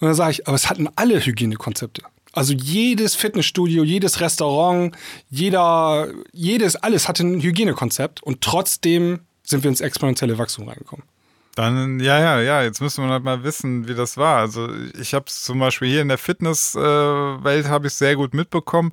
Und 0.00 0.06
dann 0.06 0.14
sage 0.14 0.32
ich, 0.32 0.46
aber 0.46 0.56
es 0.56 0.68
hatten 0.68 0.88
alle 0.96 1.24
Hygienekonzepte. 1.24 2.02
Also 2.32 2.52
jedes 2.52 3.14
Fitnessstudio, 3.14 3.84
jedes 3.84 4.20
Restaurant, 4.20 4.96
jeder, 5.30 6.08
jedes, 6.32 6.76
alles 6.76 7.08
hatte 7.08 7.24
ein 7.24 7.40
Hygienekonzept 7.40 8.22
und 8.22 8.40
trotzdem 8.40 9.20
sind 9.42 9.64
wir 9.64 9.70
ins 9.70 9.80
exponentielle 9.80 10.36
Wachstum 10.38 10.68
reingekommen. 10.68 11.04
Dann, 11.54 11.98
ja, 11.98 12.20
ja, 12.20 12.40
ja, 12.40 12.62
jetzt 12.62 12.80
müsste 12.80 13.00
man 13.00 13.10
halt 13.10 13.24
mal 13.24 13.42
wissen, 13.42 13.88
wie 13.88 13.94
das 13.94 14.16
war. 14.16 14.38
Also 14.38 14.68
ich 15.00 15.12
habe 15.12 15.24
es 15.26 15.42
zum 15.42 15.58
Beispiel 15.58 15.88
hier 15.88 16.02
in 16.02 16.08
der 16.08 16.18
Fitnesswelt 16.18 17.66
äh, 17.66 17.68
habe 17.68 17.88
ich 17.88 17.94
sehr 17.94 18.14
gut 18.14 18.32
mitbekommen. 18.32 18.92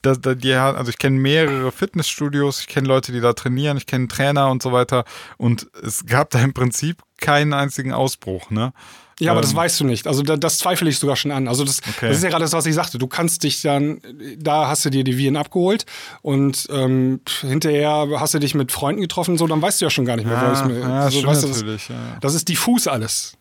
da, 0.00 0.14
da, 0.14 0.34
die, 0.34 0.54
also 0.54 0.88
ich 0.88 0.96
kenne 0.96 1.18
mehrere 1.18 1.70
Fitnessstudios, 1.70 2.60
ich 2.60 2.68
kenne 2.68 2.88
Leute, 2.88 3.12
die 3.12 3.20
da 3.20 3.34
trainieren, 3.34 3.76
ich 3.76 3.84
kenne 3.84 4.08
Trainer 4.08 4.50
und 4.50 4.62
so 4.62 4.72
weiter. 4.72 5.04
Und 5.36 5.66
es 5.84 6.06
gab 6.06 6.30
da 6.30 6.40
im 6.40 6.54
Prinzip 6.54 7.02
keinen 7.20 7.52
einzigen 7.52 7.92
Ausbruch, 7.92 8.50
ne? 8.50 8.72
Ja, 9.20 9.32
aber 9.32 9.40
das 9.40 9.50
Ähm, 9.50 9.56
weißt 9.56 9.80
du 9.80 9.84
nicht. 9.84 10.06
Also 10.06 10.22
da, 10.22 10.36
das 10.36 10.58
zweifle 10.58 10.88
ich 10.88 10.98
sogar 10.98 11.16
schon 11.16 11.30
an. 11.32 11.48
Also 11.48 11.64
das, 11.64 11.80
Okay. 11.96 12.08
das 12.08 12.18
ist 12.18 12.22
ja 12.22 12.30
gerade 12.30 12.44
das, 12.44 12.52
was 12.52 12.66
ich 12.66 12.74
sagte. 12.74 12.98
Du 12.98 13.06
kannst 13.08 13.42
dich 13.42 13.62
dann, 13.62 14.00
da 14.38 14.68
hast 14.68 14.84
du 14.84 14.90
dir 14.90 15.02
die 15.04 15.18
Viren 15.18 15.36
abgeholt 15.36 15.86
und 16.22 16.66
ähm, 16.70 17.20
hinterher 17.40 18.06
hast 18.18 18.34
du 18.34 18.38
dich 18.38 18.54
mit 18.54 18.70
Freunden 18.72 19.00
getroffen, 19.00 19.36
so 19.36 19.46
dann 19.46 19.60
weißt 19.60 19.80
du 19.80 19.86
ja 19.86 19.90
schon 19.90 20.04
gar 20.04 20.16
nicht 20.16 20.26
mehr. 20.26 20.36
Ja, 20.36 20.52
was 20.52 20.64
mir, 20.64 20.78
ja, 20.78 21.10
so, 21.10 21.24
weißt 21.24 21.42
du, 21.44 21.64
das, 21.64 21.88
ja. 21.88 21.96
das 22.20 22.34
ist 22.34 22.48
diffus 22.48 22.86
alles. 22.86 23.34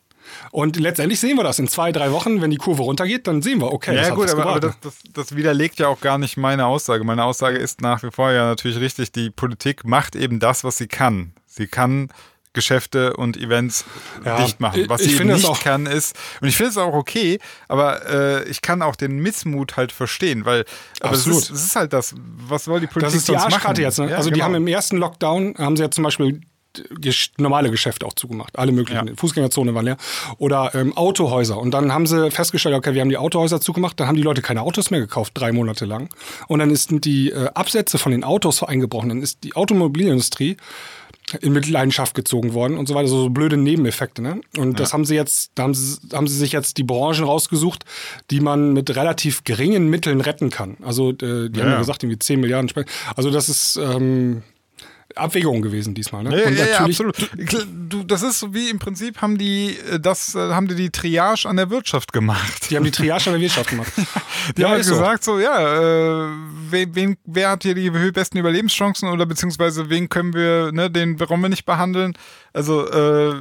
Und 0.52 0.78
letztendlich 0.78 1.20
sehen 1.20 1.38
wir 1.38 1.44
das. 1.44 1.60
In 1.60 1.68
zwei, 1.68 1.92
drei 1.92 2.12
Wochen, 2.12 2.42
wenn 2.42 2.52
die 2.52 2.58
Kurve 2.58 2.84
runtergeht, 2.84 3.28
dann 3.28 3.42
sehen 3.42 3.60
wir, 3.62 3.72
okay, 3.72 3.96
das 3.96 4.08
Ja, 4.10 4.14
gut, 4.16 4.30
aber, 4.30 4.46
aber 4.46 4.60
das, 4.60 4.80
das, 4.82 4.96
das 5.14 5.36
widerlegt 5.36 5.80
ja 5.80 5.88
auch 5.88 6.02
gar 6.02 6.18
nicht 6.18 6.38
meine 6.38 6.66
Aussage. 6.66 7.04
Meine 7.04 7.24
Aussage 7.24 7.58
ist 7.58 7.82
nach 7.82 8.04
wie 8.04 8.12
vor 8.12 8.32
ja 8.32 8.46
natürlich 8.46 8.80
richtig, 8.80 9.12
die 9.12 9.30
Politik 9.30 9.86
macht 9.86 10.16
eben 10.16 10.40
das, 10.40 10.64
was 10.64 10.78
sie 10.78 10.88
kann. 10.88 11.34
Sie 11.46 11.68
kann 11.68 12.10
Geschäfte 12.58 13.16
und 13.16 13.38
Events 13.38 13.86
Ja, 14.26 14.44
dicht 14.44 14.60
machen. 14.60 14.84
Was 14.90 15.00
ich 15.02 15.08
sie 15.08 15.12
eben 15.14 15.20
finde 15.20 15.34
nicht 15.36 15.46
auch- 15.46 15.62
kann, 15.64 15.86
ist, 15.86 16.18
und 16.42 16.48
ich 16.48 16.58
finde 16.58 16.72
es 16.72 16.78
auch 16.78 16.94
okay, 16.94 17.40
aber 17.68 18.06
äh, 18.10 18.50
ich 18.50 18.62
kann 18.62 18.82
auch 18.82 18.96
den 18.96 19.20
Missmut 19.20 19.78
halt 19.78 19.92
verstehen, 19.92 20.44
weil 20.44 20.66
aber 21.00 21.14
es 21.14 21.20
Absolut. 21.20 21.44
ist, 21.44 21.50
es 21.52 21.64
ist 21.66 21.76
halt 21.76 21.94
das, 21.94 22.16
was 22.50 22.66
soll 22.66 22.80
die 22.80 22.88
Politik 22.88 23.06
Das 23.08 23.16
ist 23.16 23.28
die 23.28 23.34
sonst 23.34 23.46
Arschkarte 23.46 23.68
machen? 23.68 23.82
jetzt. 23.84 24.00
Ne? 24.00 24.10
Ja, 24.10 24.18
also 24.18 24.30
die 24.30 24.34
genau. 24.34 24.46
haben 24.46 24.56
im 24.56 24.68
ersten 24.68 24.98
Lockdown, 24.98 25.54
haben 25.60 25.78
sie 25.78 25.84
ja 25.84 25.92
zum 25.92 26.04
Beispiel 26.04 26.42
normale 27.38 27.72
Geschäfte 27.72 28.06
auch 28.06 28.14
zugemacht. 28.14 28.58
Alle 28.60 28.72
möglichen. 28.72 29.08
Ja. 29.08 29.14
Fußgängerzone 29.16 29.74
war 29.74 29.84
leer. 29.84 29.98
Oder 30.38 30.76
ähm, 30.76 30.96
Autohäuser. 30.96 31.58
Und 31.58 31.72
dann 31.72 31.92
haben 31.92 32.06
sie 32.06 32.30
festgestellt, 32.32 32.76
okay, 32.76 32.94
wir 32.94 33.02
haben 33.02 33.10
die 33.10 33.18
Autohäuser 33.18 33.60
zugemacht. 33.62 34.00
Dann 34.00 34.08
haben 34.08 34.16
die 34.16 34.22
Leute 34.22 34.42
keine 34.42 34.62
Autos 34.62 34.92
mehr 34.92 35.00
gekauft, 35.00 35.32
drei 35.36 35.52
Monate 35.52 35.86
lang. 35.86 36.10
Und 36.48 36.60
dann 36.60 36.70
ist 36.70 36.90
die 36.92 37.32
äh, 37.32 37.50
Absätze 37.56 37.98
von 37.98 38.12
den 38.12 38.24
Autos 38.24 38.62
eingebrochen. 38.64 39.10
Dann 39.10 39.22
ist 39.22 39.44
die 39.44 39.56
Automobilindustrie 39.56 40.58
in 41.42 41.54
Mitleidenschaft 41.54 42.16
gezogen 42.16 42.54
worden 42.54 42.78
und 42.78 42.88
so 42.88 42.96
weiter, 42.96 43.08
so, 43.08 43.24
so 43.24 43.30
blöde 43.30 43.58
Nebeneffekte. 43.58 44.22
Ne? 44.22 44.42
Und 44.58 44.80
das 44.80 44.94
haben 44.94 45.04
sie 45.06 45.16
jetzt, 45.16 45.52
da 45.56 45.64
haben 45.64 45.74
sie, 45.74 45.98
haben 46.14 46.28
sie 46.28 46.38
sich 46.38 46.52
jetzt 46.54 46.78
die 46.78 46.84
Branchen 46.84 47.24
rausgesucht, 47.26 47.84
die 48.32 48.40
man 48.40 48.74
mit 48.74 48.96
relativ 48.96 49.44
geringen 49.44 49.90
Mitteln 49.90 50.22
retten 50.22 50.50
kann. 50.50 50.78
Also 50.82 51.12
äh, 51.12 51.16
die 51.50 51.60
haben 51.60 51.68
Ja. 51.68 51.72
ja 51.72 51.78
gesagt, 51.80 52.04
irgendwie 52.04 52.20
10 52.20 52.40
Milliarden 52.40 52.70
Spenden. 52.70 52.90
Also 53.16 53.30
das 53.30 53.50
ist 53.50 53.78
ähm, 53.78 54.44
Abwägung 55.18 55.62
gewesen 55.62 55.94
diesmal. 55.94 56.24
Ne? 56.24 56.40
Ja, 56.42 56.48
und 56.48 56.58
ja, 56.58 56.66
ja, 56.66 56.80
absolut. 56.80 57.16
Du, 57.90 58.04
das 58.04 58.22
ist 58.24 58.40
so 58.40 58.54
wie 58.54 58.70
im 58.70 58.80
Prinzip 58.80 59.22
haben 59.22 59.38
die 59.38 59.78
äh, 59.92 60.00
das 60.00 60.36
äh, 60.36 60.40
haben 60.54 60.68
die 60.68 60.76
die 60.76 60.90
Triage 60.90 61.48
an 61.48 61.58
der 61.58 61.70
Wirtschaft 61.70 62.14
gemacht. 62.14 62.70
Die 62.70 62.76
haben 62.76 62.84
die 62.84 62.92
Triage 62.92 63.26
in 63.28 63.34
der 63.34 63.42
Wirtschaft 63.42 63.70
gemacht. 63.70 63.92
Die 64.56 64.62
Ja, 64.62 64.68
haben 64.68 64.72
halt 64.74 64.82
ist 64.82 64.88
so. 64.88 64.94
gesagt, 64.96 65.24
so, 65.24 65.40
ja, 65.40 66.26
äh, 66.28 66.30
wen, 66.70 67.18
wer 67.26 67.50
hat 67.52 67.64
hier 67.64 67.76
die 67.76 67.90
besten 67.90 68.38
Überlebenschancen 68.38 69.10
oder 69.10 69.26
beziehungsweise 69.26 69.90
wen 69.90 70.08
können 70.10 70.34
wir, 70.34 70.72
ne, 70.72 70.90
den 70.90 71.20
warum 71.20 71.42
wir 71.42 71.50
nicht 71.50 71.66
behandeln? 71.66 72.14
Also, 72.54 72.90
äh, 72.90 73.36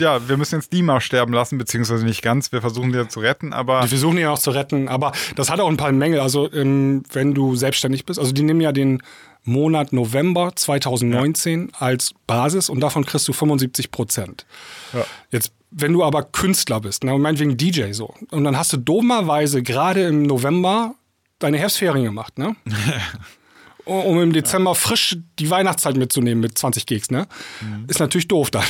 ja, 0.00 0.28
wir 0.28 0.36
müssen 0.36 0.56
jetzt 0.56 0.72
die 0.72 0.82
mal 0.82 1.00
sterben 1.00 1.32
lassen, 1.32 1.58
beziehungsweise 1.58 2.04
nicht 2.04 2.22
ganz, 2.22 2.52
wir 2.52 2.60
versuchen 2.60 2.92
die 2.92 2.98
ja 2.98 3.08
zu 3.08 3.20
retten, 3.20 3.52
aber 3.52 3.80
Die 3.82 3.88
versuchen 3.88 4.18
ihn 4.18 4.26
auch 4.26 4.38
zu 4.38 4.50
retten, 4.50 4.88
aber 4.88 5.12
das 5.36 5.50
hat 5.50 5.60
auch 5.60 5.68
ein 5.68 5.76
paar 5.76 5.92
Mängel. 5.92 6.20
Also, 6.20 6.50
ähm, 6.52 7.02
wenn 7.12 7.34
du 7.34 7.54
selbstständig 7.56 8.04
bist, 8.06 8.18
also 8.18 8.32
die 8.32 8.42
nehmen 8.42 8.60
ja 8.60 8.72
den 8.72 9.02
Monat 9.44 9.92
November 9.92 10.52
2019 10.54 11.72
als 11.78 12.12
Basis 12.26 12.68
und 12.68 12.80
davon 12.80 13.04
kriegst 13.04 13.26
du 13.28 13.32
75 13.32 13.90
Prozent. 13.90 14.46
Ja. 14.92 15.04
Jetzt, 15.30 15.52
wenn 15.70 15.92
du 15.92 16.04
aber 16.04 16.22
Künstler 16.24 16.80
bist, 16.80 17.04
ne, 17.04 17.16
meinetwegen 17.18 17.56
DJ 17.56 17.92
so, 17.92 18.14
und 18.30 18.44
dann 18.44 18.56
hast 18.56 18.72
du 18.72 18.76
dummerweise 18.76 19.62
gerade 19.62 20.04
im 20.04 20.22
November 20.24 20.94
deine 21.38 21.58
Herbstferien 21.58 22.04
gemacht, 22.04 22.38
ne? 22.38 22.54
um 23.84 24.20
im 24.20 24.32
Dezember 24.32 24.74
frisch 24.74 25.16
die 25.38 25.50
Weihnachtszeit 25.50 25.96
mitzunehmen 25.96 26.40
mit 26.40 26.56
20 26.56 26.86
Gigs, 26.86 27.10
ne? 27.10 27.26
Ist 27.88 27.98
natürlich 27.98 28.28
doof 28.28 28.50
dann. 28.50 28.64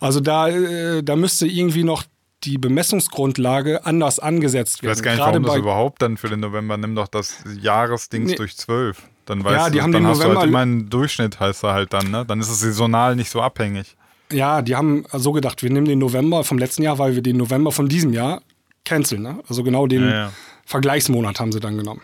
Also 0.00 0.20
da, 0.20 0.48
äh, 0.48 1.02
da 1.02 1.16
müsste 1.16 1.46
irgendwie 1.46 1.84
noch 1.84 2.04
die 2.44 2.58
Bemessungsgrundlage 2.58 3.84
anders 3.86 4.18
angesetzt 4.18 4.76
ich 4.76 4.82
werden. 4.82 4.92
weiß 4.96 5.02
gar 5.02 5.10
nicht, 5.12 5.20
Gerade 5.20 5.32
warum 5.34 5.46
das 5.46 5.56
überhaupt 5.56 6.02
dann 6.02 6.16
für 6.16 6.28
den 6.28 6.40
November, 6.40 6.76
nimm 6.76 6.94
doch 6.94 7.08
das 7.08 7.38
Jahresdings 7.60 8.30
Nee. 8.30 8.36
durch 8.36 8.56
zwölf. 8.56 9.02
Dann 9.26 9.44
weißt 9.44 9.54
Ja, 9.56 9.70
die 9.70 9.78
du, 9.78 9.82
haben 9.84 9.92
dann 9.92 10.02
den 10.02 10.08
hast 10.08 10.18
du 10.18 10.22
November- 10.24 10.40
halt 10.40 10.48
immer 10.48 10.58
einen 10.60 10.90
Durchschnitt, 10.90 11.38
heißt 11.40 11.62
er 11.64 11.72
halt 11.74 11.92
dann, 11.92 12.10
ne? 12.10 12.24
Dann 12.26 12.40
ist 12.40 12.48
es 12.48 12.60
saisonal 12.60 13.14
nicht 13.16 13.30
so 13.30 13.40
abhängig. 13.40 13.96
Ja, 14.32 14.62
die 14.62 14.74
haben 14.76 15.04
so 15.12 15.32
gedacht, 15.32 15.62
wir 15.62 15.70
nehmen 15.70 15.86
den 15.86 15.98
November 15.98 16.42
vom 16.42 16.58
letzten 16.58 16.82
Jahr, 16.82 16.98
weil 16.98 17.14
wir 17.14 17.22
den 17.22 17.36
November 17.36 17.70
von 17.70 17.88
diesem 17.88 18.12
Jahr 18.12 18.40
canceln. 18.84 19.22
Ne? 19.22 19.38
Also 19.48 19.62
genau 19.62 19.86
den 19.86 20.02
Ja, 20.04 20.10
ja. 20.10 20.32
Vergleichsmonat 20.64 21.38
haben 21.38 21.52
sie 21.52 21.60
dann 21.60 21.76
genommen. 21.76 22.00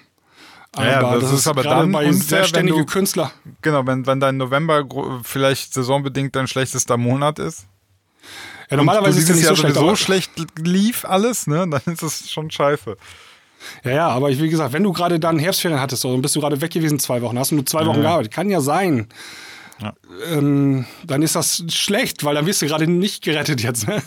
Aber 0.72 0.86
Ja, 0.86 1.18
das 1.18 1.32
ist 1.32 1.46
aber 1.48 1.62
gerade 1.62 1.80
dann 1.82 1.92
bei 1.92 2.00
unfair, 2.06 2.12
wenn 2.12 2.20
selbstständigen 2.28 2.80
du- 2.80 2.92
Künstler. 2.92 3.32
Genau, 3.62 3.86
wenn, 3.86 4.06
wenn 4.06 4.20
dein 4.20 4.36
November 4.36 4.84
vielleicht 5.24 5.72
saisonbedingt 5.72 6.36
dein 6.36 6.46
schlechtester 6.46 6.98
Monat 6.98 7.38
ist. 7.38 7.66
Ja, 8.70 8.76
normalerweise 8.76 9.18
ist 9.18 9.28
du 9.28 9.32
es 9.32 9.38
nicht 9.38 9.48
so 9.48 9.56
schlecht. 9.56 9.74
sowieso 9.76 9.88
Aber, 9.88 9.96
schlecht 9.96 10.32
lief 10.58 11.06
alles, 11.06 11.46
ne? 11.46 11.66
Dann 11.68 11.80
ist 11.94 12.02
es 12.02 12.30
schon 12.30 12.50
scheiße. 12.50 12.96
Ja, 13.84 13.90
ja, 13.90 14.08
aber 14.08 14.30
ich, 14.30 14.40
wie 14.40 14.48
gesagt, 14.48 14.72
wenn 14.72 14.82
du 14.82 14.92
gerade 14.92 15.18
dann 15.18 15.38
Herbstferien 15.38 15.80
hattest 15.80 16.02
so, 16.02 16.10
und 16.10 16.22
bist 16.22 16.36
du 16.36 16.40
gerade 16.40 16.60
weg 16.60 16.70
gewesen 16.70 16.98
zwei 16.98 17.22
Wochen, 17.22 17.38
hast 17.38 17.50
du 17.50 17.56
nur 17.56 17.66
zwei 17.66 17.84
Wochen 17.86 18.00
gearbeitet, 18.02 18.32
kann 18.32 18.50
ja 18.50 18.60
sein. 18.60 19.08
Ja. 19.80 19.92
Ähm, 20.32 20.86
dann 21.04 21.22
ist 21.22 21.36
das 21.36 21.62
schlecht, 21.68 22.24
weil 22.24 22.34
dann 22.34 22.46
wirst 22.46 22.62
du 22.62 22.66
gerade 22.66 22.88
nicht 22.88 23.22
gerettet 23.22 23.62
jetzt. 23.62 23.86
Ne? 23.86 24.02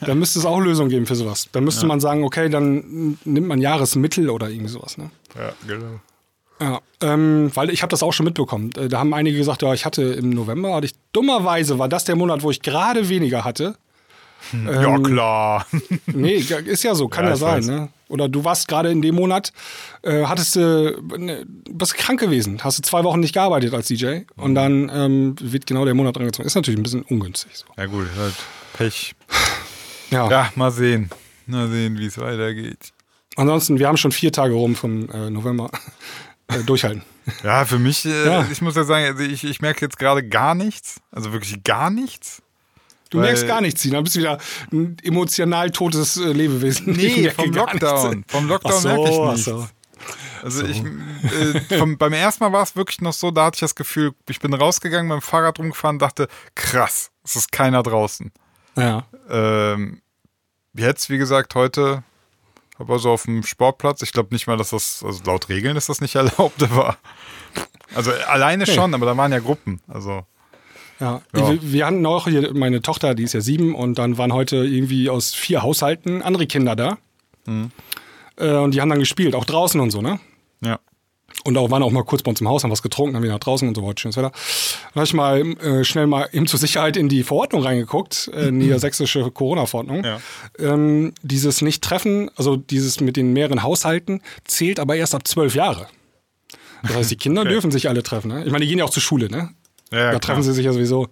dann 0.00 0.18
müsste 0.18 0.38
es 0.38 0.46
auch 0.46 0.58
Lösungen 0.60 0.88
geben 0.88 1.06
für 1.06 1.14
sowas. 1.14 1.48
Dann 1.52 1.64
müsste 1.64 1.84
man 1.86 2.00
sagen, 2.00 2.24
okay, 2.24 2.48
dann 2.48 3.18
nimmt 3.24 3.46
man 3.46 3.60
Jahresmittel 3.60 4.30
oder 4.30 4.48
irgendwie 4.48 4.70
sowas. 4.70 4.96
Ne? 4.96 5.10
Ja, 5.36 5.52
genau. 5.66 6.00
Ja, 6.60 6.80
ähm, 7.02 7.50
weil 7.54 7.70
ich 7.70 7.82
habe 7.82 7.90
das 7.90 8.02
auch 8.02 8.12
schon 8.12 8.24
mitbekommen. 8.24 8.70
Äh, 8.78 8.88
Da 8.88 8.98
haben 8.98 9.12
einige 9.14 9.36
gesagt, 9.36 9.62
ja, 9.62 9.72
ich 9.72 9.84
hatte 9.84 10.02
im 10.02 10.30
November, 10.30 10.74
hatte 10.74 10.86
ich 10.86 10.94
dummerweise 11.12 11.78
war 11.78 11.88
das 11.88 12.04
der 12.04 12.16
Monat, 12.16 12.42
wo 12.42 12.50
ich 12.50 12.60
gerade 12.60 13.08
weniger 13.08 13.44
hatte. 13.44 13.76
ja, 14.52 14.98
klar. 14.98 15.66
Nee, 16.06 16.36
ja, 16.48 16.58
ist 16.58 16.82
ja 16.82 16.94
so, 16.94 17.08
kann 17.08 17.24
Ja, 17.24 17.30
ja, 17.30 17.36
sein. 17.36 17.64
Ne? 17.64 17.88
Oder 18.10 18.28
du 18.28 18.44
warst 18.44 18.68
gerade 18.68 18.90
in 18.90 19.00
dem 19.02 19.14
Monat, 19.14 19.52
äh, 20.02 20.24
hattest 20.26 20.56
du, 20.56 21.00
ne, 21.16 21.46
bist 21.70 21.94
krank 21.94 22.20
gewesen, 22.20 22.62
hast 22.62 22.78
du 22.78 22.82
zwei 22.82 23.02
Wochen 23.04 23.20
nicht 23.20 23.32
gearbeitet 23.32 23.72
als 23.72 23.88
DJ 23.88 24.20
und 24.36 24.54
dann 24.54 24.90
ähm, 24.92 25.36
wird 25.40 25.66
genau 25.66 25.84
der 25.84 25.94
Monat 25.94 26.18
angezogen. 26.18 26.46
Ist 26.46 26.54
natürlich 26.56 26.78
ein 26.78 26.82
bisschen 26.82 27.02
ungünstig. 27.02 27.52
So. 27.56 27.66
Ja, 27.78 27.86
gut, 27.86 28.06
halt 28.18 28.34
Pech. 28.74 29.14
Ja. 30.10 30.28
Ja, 30.28 30.52
mal 30.56 30.70
sehen. 30.72 31.08
Mal 31.46 31.68
sehen, 31.68 31.98
wie 31.98 32.06
es 32.06 32.18
weitergeht. 32.18 32.92
Ansonsten, 33.36 33.78
wir 33.78 33.86
haben 33.88 33.96
schon 33.96 34.12
vier 34.12 34.32
Tage 34.32 34.54
rum 34.54 34.74
vom 34.74 35.08
äh, 35.10 35.30
November. 35.30 35.70
äh, 36.48 36.62
durchhalten. 36.64 37.02
Ja, 37.44 37.64
für 37.64 37.78
mich, 37.78 38.04
äh, 38.06 38.26
Ja. 38.26 38.46
ich 38.50 38.60
muss 38.60 38.74
ja 38.74 38.82
sagen, 38.84 39.04
also 39.04 39.22
ich, 39.22 39.44
ich 39.44 39.60
merke 39.60 39.84
jetzt 39.84 39.98
gerade 39.98 40.26
gar 40.28 40.54
nichts. 40.56 41.00
Also 41.12 41.32
wirklich 41.32 41.62
gar 41.62 41.90
nichts. 41.90 42.42
Du 43.10 43.18
Weil- 43.18 43.26
merkst 43.26 43.46
gar 43.46 43.60
nichts. 43.60 43.82
Du 43.82 44.02
bist 44.02 44.16
wieder 44.16 44.38
ein 44.72 44.96
emotional 45.02 45.70
totes 45.70 46.16
äh, 46.16 46.32
Lebewesen. 46.32 46.92
Nee, 46.92 47.30
vom 47.36 47.52
Lockdown. 47.52 48.24
Vom 48.28 48.48
Lockdown 48.48 48.80
so, 48.80 48.88
merke 48.88 49.10
ich 49.10 49.18
nichts. 49.18 49.44
so. 49.44 49.68
Also 50.42 50.64
ich, 50.64 50.82
äh, 50.82 51.78
vom, 51.78 51.98
beim 51.98 52.14
ersten 52.14 52.42
Mal 52.42 52.52
war 52.52 52.62
es 52.62 52.74
wirklich 52.74 53.00
noch 53.02 53.12
so, 53.12 53.30
da 53.30 53.46
hatte 53.46 53.56
ich 53.56 53.60
das 53.60 53.74
Gefühl, 53.74 54.14
ich 54.28 54.40
bin 54.40 54.54
rausgegangen, 54.54 55.08
mit 55.08 55.16
dem 55.16 55.22
Fahrrad 55.22 55.58
rumgefahren, 55.58 55.98
dachte, 55.98 56.28
krass, 56.54 57.10
es 57.22 57.36
ist 57.36 57.52
keiner 57.52 57.82
draußen. 57.82 58.32
Ja. 58.76 59.04
Ähm, 59.28 60.00
jetzt, 60.72 61.10
wie 61.10 61.18
gesagt, 61.18 61.54
heute 61.54 62.02
aber 62.78 62.98
so 62.98 63.10
auf 63.10 63.24
dem 63.24 63.42
Sportplatz. 63.42 64.00
Ich 64.00 64.12
glaube 64.12 64.32
nicht 64.32 64.46
mal, 64.46 64.56
dass 64.56 64.70
das, 64.70 65.02
also 65.04 65.22
laut 65.24 65.50
Regeln 65.50 65.76
ist 65.76 65.90
das 65.90 66.00
nicht 66.00 66.14
erlaubt, 66.16 66.62
aber 66.62 66.96
also 67.94 68.10
alleine 68.12 68.66
schon, 68.66 68.94
aber 68.94 69.04
da 69.04 69.16
waren 69.16 69.32
ja 69.32 69.40
Gruppen. 69.40 69.82
Also 69.86 70.24
Ja, 71.00 71.22
Ja. 71.34 71.50
Wir, 71.50 71.72
wir 71.72 71.86
hatten 71.86 72.04
auch 72.06 72.28
hier 72.28 72.52
meine 72.54 72.82
Tochter, 72.82 73.14
die 73.14 73.22
ist 73.22 73.32
ja 73.32 73.40
sieben, 73.40 73.74
und 73.74 73.98
dann 73.98 74.18
waren 74.18 74.32
heute 74.32 74.56
irgendwie 74.56 75.08
aus 75.10 75.34
vier 75.34 75.62
Haushalten 75.62 76.22
andere 76.22 76.46
Kinder 76.46 76.76
da. 76.76 76.98
Mhm. 77.46 77.70
Äh, 78.36 78.56
und 78.56 78.74
die 78.74 78.80
haben 78.80 78.90
dann 78.90 78.98
gespielt, 78.98 79.34
auch 79.34 79.44
draußen 79.44 79.80
und 79.80 79.90
so, 79.90 80.02
ne? 80.02 80.20
ja. 80.64 80.78
Und 81.44 81.56
auch 81.56 81.70
waren 81.70 81.82
auch 81.82 81.90
mal 81.90 82.04
kurz 82.04 82.22
bei 82.22 82.30
uns 82.30 82.40
im 82.40 82.48
Haus, 82.48 82.64
haben 82.64 82.70
was 82.70 82.82
getrunken, 82.82 83.16
haben 83.16 83.22
wieder 83.22 83.32
nach 83.32 83.40
draußen 83.40 83.66
und 83.66 83.74
so 83.74 83.82
weiter. 83.82 83.98
Schönes 83.98 84.16
Wetter. 84.16 84.30
Dann 84.30 84.94
habe 84.96 85.04
ich 85.04 85.14
mal 85.14 85.40
äh, 85.40 85.84
schnell 85.84 86.06
mal 86.06 86.28
eben 86.32 86.46
zur 86.46 86.58
Sicherheit 86.58 86.96
in 86.98 87.08
die 87.08 87.22
Verordnung 87.22 87.62
reingeguckt, 87.62 88.30
äh, 88.34 88.50
niedersächsische 88.50 89.30
Corona-Verordnung. 89.30 90.04
Ja. 90.04 90.20
Ähm, 90.58 91.14
dieses 91.22 91.62
Nicht-Treffen, 91.62 92.30
also 92.36 92.56
dieses 92.56 93.00
mit 93.00 93.16
den 93.16 93.32
mehreren 93.32 93.62
Haushalten, 93.62 94.20
zählt 94.44 94.78
aber 94.78 94.96
erst 94.96 95.14
ab 95.14 95.26
zwölf 95.26 95.54
Jahre. 95.54 95.86
Das 96.82 96.94
heißt, 96.94 97.10
die 97.10 97.16
Kinder 97.16 97.44
dürfen 97.44 97.70
sich 97.70 97.88
alle 97.88 98.02
treffen. 98.02 98.28
Ne? 98.28 98.44
Ich 98.44 98.52
meine, 98.52 98.64
die 98.64 98.68
gehen 98.68 98.78
ja 98.78 98.84
auch 98.84 98.90
zur 98.90 99.02
Schule, 99.02 99.30
ne? 99.30 99.50
Ja, 99.92 100.12
da 100.12 100.18
treffen 100.20 100.42
sie 100.42 100.52
sich 100.52 100.64
ja 100.64 100.72
sowieso. 100.72 101.08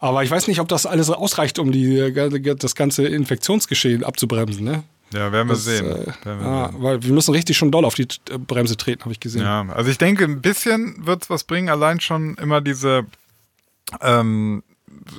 Aber 0.00 0.24
ich 0.24 0.30
weiß 0.30 0.48
nicht, 0.48 0.58
ob 0.60 0.68
das 0.68 0.84
alles 0.86 1.10
ausreicht, 1.10 1.58
um 1.60 1.70
die, 1.70 2.12
das 2.58 2.74
ganze 2.74 3.06
Infektionsgeschehen 3.06 4.02
abzubremsen. 4.02 4.64
Ne? 4.64 4.82
Ja, 5.12 5.30
werden 5.30 5.46
wir 5.48 5.54
Das, 5.54 5.64
sehen. 5.64 5.86
äh, 5.86 6.06
Werden 6.24 6.40
wir 6.40 6.46
ah, 6.46 6.68
sehen. 6.72 6.82
weil 6.82 7.02
wir 7.04 7.12
müssen 7.12 7.32
richtig 7.32 7.56
schon 7.56 7.70
doll 7.70 7.84
auf 7.84 7.94
die 7.94 8.08
äh, 8.28 8.38
Bremse 8.38 8.76
treten, 8.76 9.02
habe 9.02 9.12
ich 9.12 9.20
gesehen. 9.20 9.42
Ja, 9.42 9.64
also 9.72 9.90
ich 9.90 9.98
denke, 9.98 10.24
ein 10.24 10.40
bisschen 10.42 11.06
wird 11.06 11.22
es 11.22 11.30
was 11.30 11.44
bringen, 11.44 11.68
allein 11.68 12.00
schon 12.00 12.34
immer 12.36 12.60
diese, 12.60 13.06
ähm, 14.00 14.64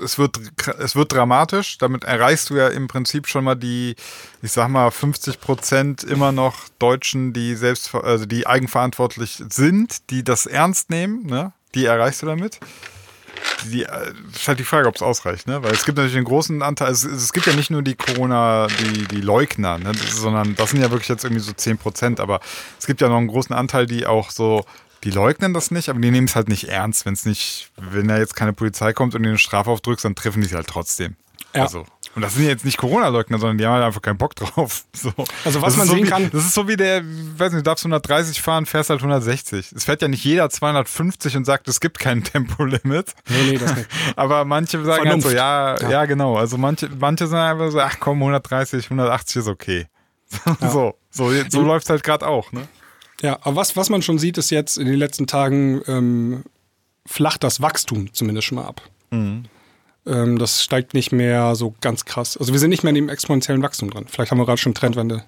es 0.04 0.18
wird, 0.18 0.38
es 0.80 0.98
wird 0.98 1.14
dramatisch. 1.14 1.78
Damit 1.78 2.04
erreichst 2.04 2.50
du 2.50 2.56
ja 2.58 2.68
im 2.68 2.90
Prinzip 2.90 3.28
schon 3.28 3.46
mal 3.46 3.56
die, 3.56 3.96
ich 4.42 4.52
sag 4.52 4.68
mal, 4.68 4.92
50 4.92 5.40
Prozent 5.40 6.04
immer 6.04 6.34
noch 6.34 6.56
Deutschen, 6.80 7.32
die 7.32 7.56
selbst, 7.56 7.96
also 7.96 8.26
die 8.26 8.46
eigenverantwortlich 8.48 9.42
sind, 9.50 10.10
die 10.10 10.26
das 10.26 10.46
ernst 10.46 10.90
nehmen, 10.90 11.26
ne? 11.26 11.54
Die 11.76 11.86
erreichst 11.86 12.22
du 12.22 12.26
damit. 12.26 12.60
Die, 13.66 13.84
äh, 13.84 14.14
ist 14.34 14.48
halt 14.48 14.60
die 14.60 14.64
Frage, 14.64 14.88
ob 14.88 14.96
es 14.96 15.02
ausreicht, 15.02 15.48
ne? 15.48 15.62
Weil 15.64 15.72
es 15.72 15.86
gibt 15.86 15.98
natürlich 15.98 16.16
einen 16.16 16.26
großen 16.26 16.62
Anteil, 16.62 16.92
es, 16.92 17.04
es 17.04 17.34
gibt 17.34 17.46
ja 17.48 17.54
nicht 17.54 17.70
nur 17.70 17.82
die 17.82 17.96
Corona, 17.96 18.68
die, 18.68 19.08
die 19.08 19.22
Leugner, 19.22 19.78
ne? 19.78 19.92
Das, 19.92 20.16
sondern 20.16 20.56
das 20.56 20.72
sind 20.72 20.82
ja 20.82 20.92
wirklich 20.92 21.10
jetzt 21.10 21.24
irgendwie 21.24 21.42
so 21.42 21.52
10 21.52 21.78
Prozent, 21.78 22.20
aber 22.20 22.40
es 22.80 22.86
gibt 22.86 23.02
ja 23.02 23.10
noch 23.10 23.18
einen 23.18 23.28
großen 23.28 23.56
Anteil, 23.56 23.86
die 23.86 24.06
auch 24.06 24.32
so, 24.32 24.66
die 25.04 25.12
leugnen 25.12 25.54
das 25.54 25.72
nicht, 25.72 25.90
aber 25.90 26.00
die 26.00 26.12
nehmen 26.12 26.28
es 26.28 26.36
halt 26.36 26.50
nicht 26.50 26.70
ernst, 26.70 27.06
wenn 27.06 27.14
es 27.14 27.26
nicht, 27.26 27.72
wenn 27.78 28.08
da 28.08 28.18
jetzt 28.18 28.36
keine 28.36 28.54
Polizei 28.54 28.94
kommt 28.94 29.16
und 29.16 29.22
ihnen 29.22 29.32
eine 29.32 29.38
Strafe 29.38 29.70
aufdrückst, 29.70 30.06
dann 30.06 30.16
treffen 30.16 30.42
die 30.42 30.48
es 30.48 30.54
halt 30.54 30.68
trotzdem. 30.68 31.16
Ja. 31.56 31.64
Also. 31.64 31.86
Und 32.18 32.24
das 32.24 32.34
sind 32.34 32.46
ja 32.46 32.50
jetzt 32.50 32.66
nicht 32.66 32.80
Corona-Leugner, 32.80 33.38
sondern 33.38 33.60
die 33.60 33.66
haben 33.68 33.74
halt 33.74 33.84
einfach 33.84 34.02
keinen 34.02 34.18
Bock 34.18 34.34
drauf. 34.36 34.86
So. 34.96 35.14
Also 35.46 35.62
was 35.62 35.76
das 35.76 35.78
man 35.78 35.84
ist 35.86 35.90
so 35.92 35.96
sehen 35.98 36.06
wie, 36.06 36.10
kann- 36.10 36.32
Das 36.32 36.46
ist 36.46 36.54
so 36.56 36.68
wie 36.68 36.76
der, 36.76 37.04
weiß 37.06 37.52
nicht, 37.52 37.60
du 37.60 37.70
darfst 37.70 37.86
130 37.86 38.42
fahren, 38.42 38.66
fährst 38.66 38.90
halt 38.90 39.02
160. 39.02 39.72
Es 39.72 39.86
fährt 39.86 40.02
ja 40.02 40.08
nicht 40.08 40.24
jeder 40.24 40.50
250 40.50 41.38
und 41.38 41.46
sagt, 41.46 41.68
es 41.68 41.80
gibt 41.80 42.00
kein 42.00 42.24
Tempolimit. 42.24 43.14
Nee, 43.30 43.52
nee, 43.52 43.58
das 43.60 43.76
nicht. 43.76 43.88
Aber 44.16 44.46
manche 44.46 44.84
sagen 44.84 45.08
halt 45.08 45.22
so, 45.22 45.30
ja, 45.30 45.80
ja, 45.80 45.90
Ja. 45.92 46.06
genau. 46.06 46.38
Also 46.38 46.58
manche, 46.58 46.90
manche 47.00 47.28
sagen 47.28 47.52
einfach 47.62 47.72
so, 47.72 47.80
ach 47.80 47.98
komm, 48.00 48.18
130, 48.24 48.86
180 48.86 49.36
ist 49.36 49.48
okay. 49.48 49.86
So, 50.60 50.96
so, 51.12 51.32
so 51.50 51.62
läuft 51.62 51.88
halt 51.92 52.04
gerade 52.04 52.26
auch, 52.26 52.52
ne? 52.52 52.68
Ja, 53.22 53.38
aber 53.44 53.58
was, 53.58 53.76
was 53.78 53.90
man 53.90 54.02
schon 54.02 54.18
sieht, 54.18 54.38
ist 54.40 54.50
jetzt 54.50 54.78
in 54.80 54.88
den 54.88 54.98
letzten 54.98 55.28
Tagen 55.28 55.82
ähm, 55.88 56.44
flacht 57.06 57.44
das 57.44 57.62
Wachstum 57.62 58.12
zumindest 58.14 58.48
schon 58.48 58.56
mal 58.58 58.66
ab. 58.66 58.82
Mhm. 59.12 59.46
Ähm, 60.08 60.38
das 60.38 60.64
steigt 60.64 60.94
nicht 60.94 61.12
mehr 61.12 61.56
so 61.56 61.76
ganz 61.82 62.06
krass. 62.06 62.38
Also 62.38 62.54
wir 62.54 62.60
sind 62.60 62.70
nicht 62.70 62.84
mehr 62.84 62.90
in 62.90 62.96
dem 62.96 63.10
exponentiellen 63.10 63.62
Wachstum 63.62 63.90
drin. 63.90 64.06
Vielleicht 64.08 64.32
haben 64.32 64.38
wir 64.38 64.46
gerade 64.46 64.58
schon 64.58 64.74
Trendwende. 64.74 65.24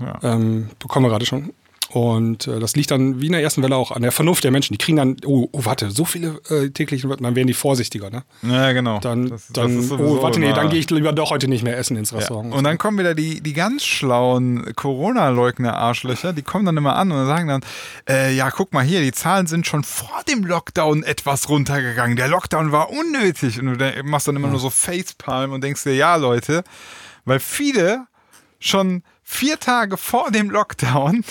Ja. 0.00 0.18
Ähm, 0.22 0.70
bekommen 0.78 1.06
wir 1.06 1.10
gerade 1.10 1.26
schon. 1.26 1.52
Und 1.90 2.48
äh, 2.48 2.58
das 2.58 2.74
liegt 2.74 2.90
dann 2.90 3.20
wie 3.20 3.26
in 3.26 3.32
der 3.32 3.42
ersten 3.42 3.62
Welle 3.62 3.76
auch 3.76 3.92
an 3.92 4.02
der 4.02 4.10
Vernunft 4.10 4.42
der 4.42 4.50
Menschen. 4.50 4.72
Die 4.72 4.78
kriegen 4.78 4.96
dann, 4.96 5.16
oh, 5.26 5.48
oh 5.52 5.64
warte, 5.64 5.90
so 5.90 6.04
viele 6.04 6.40
äh, 6.50 6.70
täglichen, 6.70 7.08
dann 7.10 7.36
werden 7.36 7.46
die 7.46 7.54
vorsichtiger, 7.54 8.10
ne? 8.10 8.24
Ja, 8.42 8.72
genau. 8.72 8.98
Dann, 9.00 9.28
Das- 9.28 9.46
das 9.46 9.52
dann 9.52 9.82
sowieso 9.82 10.18
oh, 10.18 10.22
warte, 10.22 10.40
nee, 10.40 10.52
dann 10.52 10.70
gehe 10.70 10.80
ich 10.80 10.90
lieber 10.90 11.12
doch 11.12 11.30
heute 11.30 11.46
nicht 11.46 11.62
mehr 11.62 11.76
essen 11.78 11.96
ins 11.96 12.10
Ja. 12.10 12.18
Restaurant. 12.18 12.52
Und 12.54 12.64
dann 12.64 12.78
kommen 12.78 12.98
wieder 12.98 13.14
die, 13.14 13.40
die 13.42 13.52
ganz 13.52 13.84
schlauen 13.84 14.74
Corona-Leugner-Arschlöcher, 14.74 16.32
die 16.32 16.42
kommen 16.42 16.64
dann 16.66 16.76
immer 16.76 16.96
an 16.96 17.12
und 17.12 17.26
sagen 17.26 17.48
dann, 17.48 17.60
äh, 18.08 18.34
ja, 18.34 18.50
guck 18.50 18.72
mal 18.72 18.84
hier, 18.84 19.00
die 19.02 19.12
Zahlen 19.12 19.46
sind 19.46 19.66
schon 19.66 19.84
vor 19.84 20.22
dem 20.28 20.44
Lockdown 20.44 21.02
etwas 21.02 21.48
runtergegangen. 21.48 22.16
Der 22.16 22.28
Lockdown 22.28 22.72
war 22.72 22.90
unnötig. 22.90 23.60
Und 23.60 23.78
du 23.78 24.02
machst 24.04 24.26
dann 24.28 24.36
immer 24.36 24.48
nur 24.48 24.58
so 24.60 24.70
Facepalm 24.70 25.52
und 25.52 25.62
denkst 25.62 25.84
dir, 25.84 25.94
ja, 25.94 26.16
Leute, 26.16 26.64
weil 27.24 27.40
viele 27.40 28.06
schon 28.58 29.02
vier 29.22 29.58
Tage 29.58 29.96
vor 29.96 30.30
dem 30.30 30.50
Lockdown, 30.50 31.24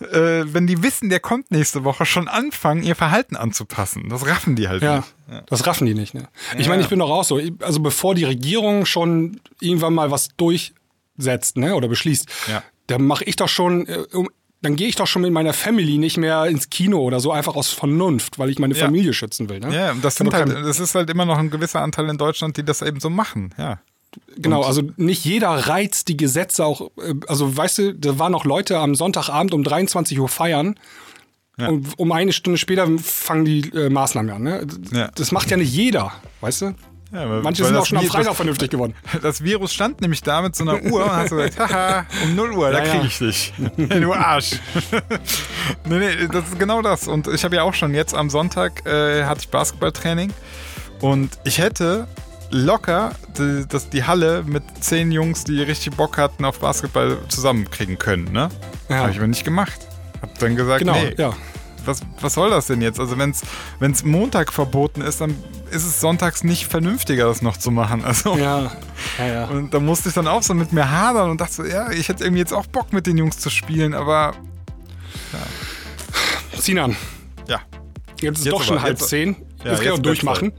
äh, 0.00 0.44
wenn 0.52 0.66
die 0.66 0.82
wissen, 0.82 1.08
der 1.08 1.20
kommt 1.20 1.50
nächste 1.50 1.84
Woche, 1.84 2.06
schon 2.06 2.28
anfangen, 2.28 2.82
ihr 2.82 2.96
Verhalten 2.96 3.36
anzupassen. 3.36 4.08
Das 4.08 4.26
raffen 4.26 4.56
die 4.56 4.68
halt 4.68 4.82
Ja, 4.82 4.96
nicht. 5.28 5.42
das 5.46 5.66
raffen 5.66 5.86
die 5.86 5.94
nicht. 5.94 6.14
Ne? 6.14 6.28
Ich 6.58 6.64
Ja. 6.66 6.68
meine, 6.70 6.82
ich 6.82 6.88
bin 6.88 6.98
doch 6.98 7.10
auch 7.10 7.24
so. 7.24 7.40
Also 7.60 7.80
bevor 7.80 8.14
die 8.14 8.24
Regierung 8.24 8.86
schon 8.86 9.40
irgendwann 9.60 9.94
mal 9.94 10.10
was 10.10 10.28
durchsetzt 10.36 11.56
ne, 11.56 11.74
oder 11.74 11.88
beschließt, 11.88 12.26
Ja. 12.48 12.62
dann 12.86 13.04
mache 13.06 13.24
ich 13.24 13.36
doch 13.36 13.48
schon, 13.48 13.86
äh, 13.86 14.04
dann 14.60 14.76
gehe 14.76 14.86
ich 14.88 14.94
doch 14.96 15.06
schon 15.08 15.22
mit 15.22 15.32
meiner 15.32 15.52
Family 15.52 15.98
nicht 15.98 16.16
mehr 16.18 16.44
ins 16.46 16.70
Kino 16.70 16.98
oder 17.00 17.18
so, 17.20 17.32
einfach 17.32 17.56
aus 17.56 17.68
Vernunft, 17.70 18.38
weil 18.38 18.48
ich 18.50 18.58
meine 18.58 18.74
Ja. 18.74 18.84
Familie 18.84 19.12
schützen 19.12 19.48
will. 19.48 19.58
Ne? 19.60 19.74
Ja, 19.74 19.94
das 20.00 20.16
sind 20.16 20.32
halt, 20.32 20.50
das 20.50 20.78
ist 20.78 20.94
halt 20.94 21.10
immer 21.10 21.24
noch 21.24 21.38
ein 21.38 21.50
gewisser 21.50 21.80
Anteil 21.80 22.08
in 22.08 22.16
Deutschland, 22.18 22.56
die 22.56 22.64
das 22.64 22.80
eben 22.82 23.00
so 23.00 23.10
machen, 23.10 23.52
ja. 23.58 23.80
Genau, 24.36 24.62
also 24.62 24.82
nicht 24.96 25.24
jeder 25.24 25.48
reizt 25.50 26.08
die 26.08 26.16
Gesetze 26.16 26.64
auch. 26.64 26.90
äh, 26.98 27.14
Also 27.28 27.56
weißt 27.56 27.78
du, 27.78 27.94
da 27.94 28.18
waren 28.18 28.32
noch 28.32 28.44
Leute 28.44 28.78
am 28.78 28.94
Sonntagabend 28.94 29.54
um 29.54 29.62
23 29.64 30.18
Uhr 30.20 30.28
feiern. 30.28 30.78
Und 31.58 31.96
um 31.98 32.10
eine 32.10 32.32
Stunde 32.32 32.58
später 32.58 32.88
fangen 32.98 33.44
die 33.44 33.60
äh, 33.72 33.88
Maßnahmen 33.88 34.30
an. 34.32 34.42
Ne? 34.42 34.66
Ja. 34.90 35.10
Das 35.14 35.30
macht 35.30 35.48
ja 35.50 35.56
nicht 35.56 35.72
jeder, 35.72 36.10
weißt 36.40 36.62
du? 36.62 36.74
Ja, 37.12 37.26
Manche 37.42 37.62
sind 37.64 37.76
auch 37.76 37.84
schon 37.86 37.98
am 37.98 38.06
Freitag 38.06 38.28
das- 38.28 38.36
vernünftig 38.36 38.70
geworden. 38.70 38.94
Das 39.22 39.44
Virus 39.44 39.72
stand 39.72 40.00
nämlich 40.00 40.22
da 40.22 40.40
mit 40.42 40.56
so 40.56 40.64
einer 40.64 40.82
Uhr 40.82 41.04
und 41.04 41.12
hast 41.12 41.30
gesagt, 41.30 41.58
haha, 41.60 42.06
um 42.24 42.34
0 42.34 42.52
Uhr, 42.52 42.70
da 42.72 42.78
Ja, 42.78 42.84
ja. 42.86 42.90
kriege 42.94 43.06
ich 43.06 43.18
dich. 43.18 43.52
du 43.76 44.12
Arsch. 44.14 44.52
nee, 45.84 45.98
nee, 45.98 46.28
das 46.32 46.48
ist 46.48 46.58
genau 46.58 46.80
das. 46.82 47.06
Und 47.06 47.28
ich 47.28 47.44
habe 47.44 47.54
ja 47.56 47.62
auch 47.62 47.74
schon 47.74 47.94
jetzt 47.94 48.14
am 48.14 48.30
Sonntag 48.30 48.84
äh, 48.86 49.24
hatte 49.24 49.40
ich 49.42 49.48
Basketballtraining 49.50 50.32
und 51.00 51.38
ich 51.44 51.58
hätte 51.58 52.08
locker 52.52 53.12
die, 53.38 53.64
das, 53.68 53.88
die 53.88 54.04
Halle 54.04 54.44
mit 54.46 54.62
zehn 54.80 55.10
Jungs, 55.10 55.44
die 55.44 55.60
richtig 55.62 55.96
Bock 55.96 56.18
hatten 56.18 56.44
auf 56.44 56.60
Basketball 56.60 57.18
zusammenkriegen 57.28 57.98
können, 57.98 58.30
ne? 58.32 58.48
Ja. 58.88 58.96
Habe 58.98 59.10
ich 59.10 59.16
aber 59.18 59.26
nicht 59.26 59.44
gemacht. 59.44 59.80
Hab 60.20 60.38
dann 60.38 60.54
gesagt, 60.54 60.80
Genau, 60.80 60.92
nee, 60.94 61.14
ja. 61.18 61.32
was, 61.84 62.00
was 62.20 62.34
soll 62.34 62.50
das 62.50 62.66
denn 62.68 62.80
jetzt? 62.82 63.00
Also 63.00 63.16
wenn 63.18 63.30
es 63.90 64.04
Montag 64.04 64.52
verboten 64.52 65.00
ist, 65.00 65.20
dann 65.20 65.34
ist 65.70 65.84
es 65.84 66.00
sonntags 66.00 66.44
nicht 66.44 66.66
vernünftiger, 66.66 67.24
das 67.24 67.40
noch 67.42 67.56
zu 67.56 67.70
machen. 67.70 68.04
Also 68.04 68.36
Ja, 68.36 68.70
ja, 69.18 69.26
ja. 69.26 69.44
und 69.46 69.72
da 69.74 69.80
musste 69.80 70.10
ich 70.10 70.14
dann 70.14 70.28
auch 70.28 70.42
so 70.42 70.52
mit 70.54 70.72
mir 70.72 70.90
hadern 70.90 71.30
und 71.30 71.40
dachte 71.40 71.54
so, 71.54 71.64
ja, 71.64 71.90
ich 71.90 72.08
hätte 72.08 72.22
irgendwie 72.24 72.40
jetzt 72.40 72.52
auch 72.52 72.66
Bock 72.66 72.92
mit 72.92 73.06
den 73.06 73.16
Jungs 73.18 73.38
zu 73.38 73.48
spielen, 73.50 73.94
aber 73.94 74.34
Sinan, 76.56 76.96
ja. 77.48 77.60
jetzt 78.20 78.38
ist 78.40 78.44
Jetzt 78.44 78.52
doch 78.52 78.62
schon 78.62 78.76
aber, 78.76 78.84
halb 78.84 78.98
jetzt- 78.98 79.08
zehn. 79.08 79.36
Ja, 79.64 79.70
Jetzt 79.70 79.78
kann 79.78 79.82
ich 79.86 79.90
auch 79.90 79.94
jetzt 79.96 80.06
durchmachen. 80.06 80.52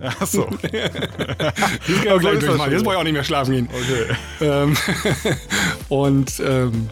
Ja, 0.00 0.26
so. 0.26 0.44
Durchmachen. 0.44 0.62
schon. 2.60 2.72
Jetzt 2.72 2.84
brauche 2.84 2.94
ich 2.94 2.98
auch 2.98 3.04
nicht 3.04 3.12
mehr 3.12 3.24
schlafen 3.24 3.52
gehen. 3.52 3.68
Okay. 3.72 4.16
Ähm, 4.40 4.76
und 5.88 6.40
ähm, 6.40 6.88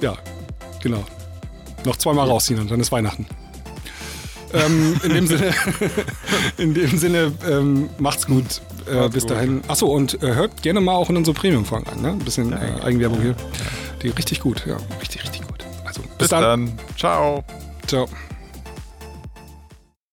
ja, 0.00 0.16
genau. 0.82 1.04
Noch 1.84 1.96
zweimal 1.96 2.28
rausziehen 2.28 2.60
und 2.60 2.70
dann 2.70 2.80
ist 2.80 2.92
Weihnachten. 2.92 3.26
Ähm, 4.52 5.00
in 5.04 5.14
dem 5.14 5.26
Sinne, 5.26 5.54
in 6.58 6.74
dem 6.74 6.98
Sinne 6.98 7.32
ähm, 7.48 7.88
macht's 7.98 8.26
gut. 8.26 8.60
Äh, 8.88 8.96
Macht's 8.96 9.14
bis 9.14 9.22
gut. 9.22 9.32
dahin. 9.32 9.62
Achso, 9.68 9.86
und 9.86 10.22
äh, 10.22 10.34
hört 10.34 10.62
gerne 10.62 10.80
mal 10.80 10.94
auch 10.94 11.08
in 11.08 11.16
unsere 11.16 11.34
Premium-Folgen 11.34 11.88
an. 11.88 12.02
Ne? 12.02 12.08
Ein 12.08 12.18
bisschen 12.18 12.52
äh, 12.52 12.82
Eigenwerbung 12.82 13.20
hier. 13.20 13.34
Die 14.02 14.08
richtig 14.08 14.40
gut, 14.40 14.64
ja. 14.66 14.76
Richtig, 15.00 15.22
richtig 15.22 15.46
gut. 15.46 15.64
Also, 15.84 16.02
bis, 16.02 16.18
Bis 16.18 16.28
dann. 16.28 16.42
dann. 16.42 16.72
Ciao. 16.96 17.44
Ciao. 17.86 18.08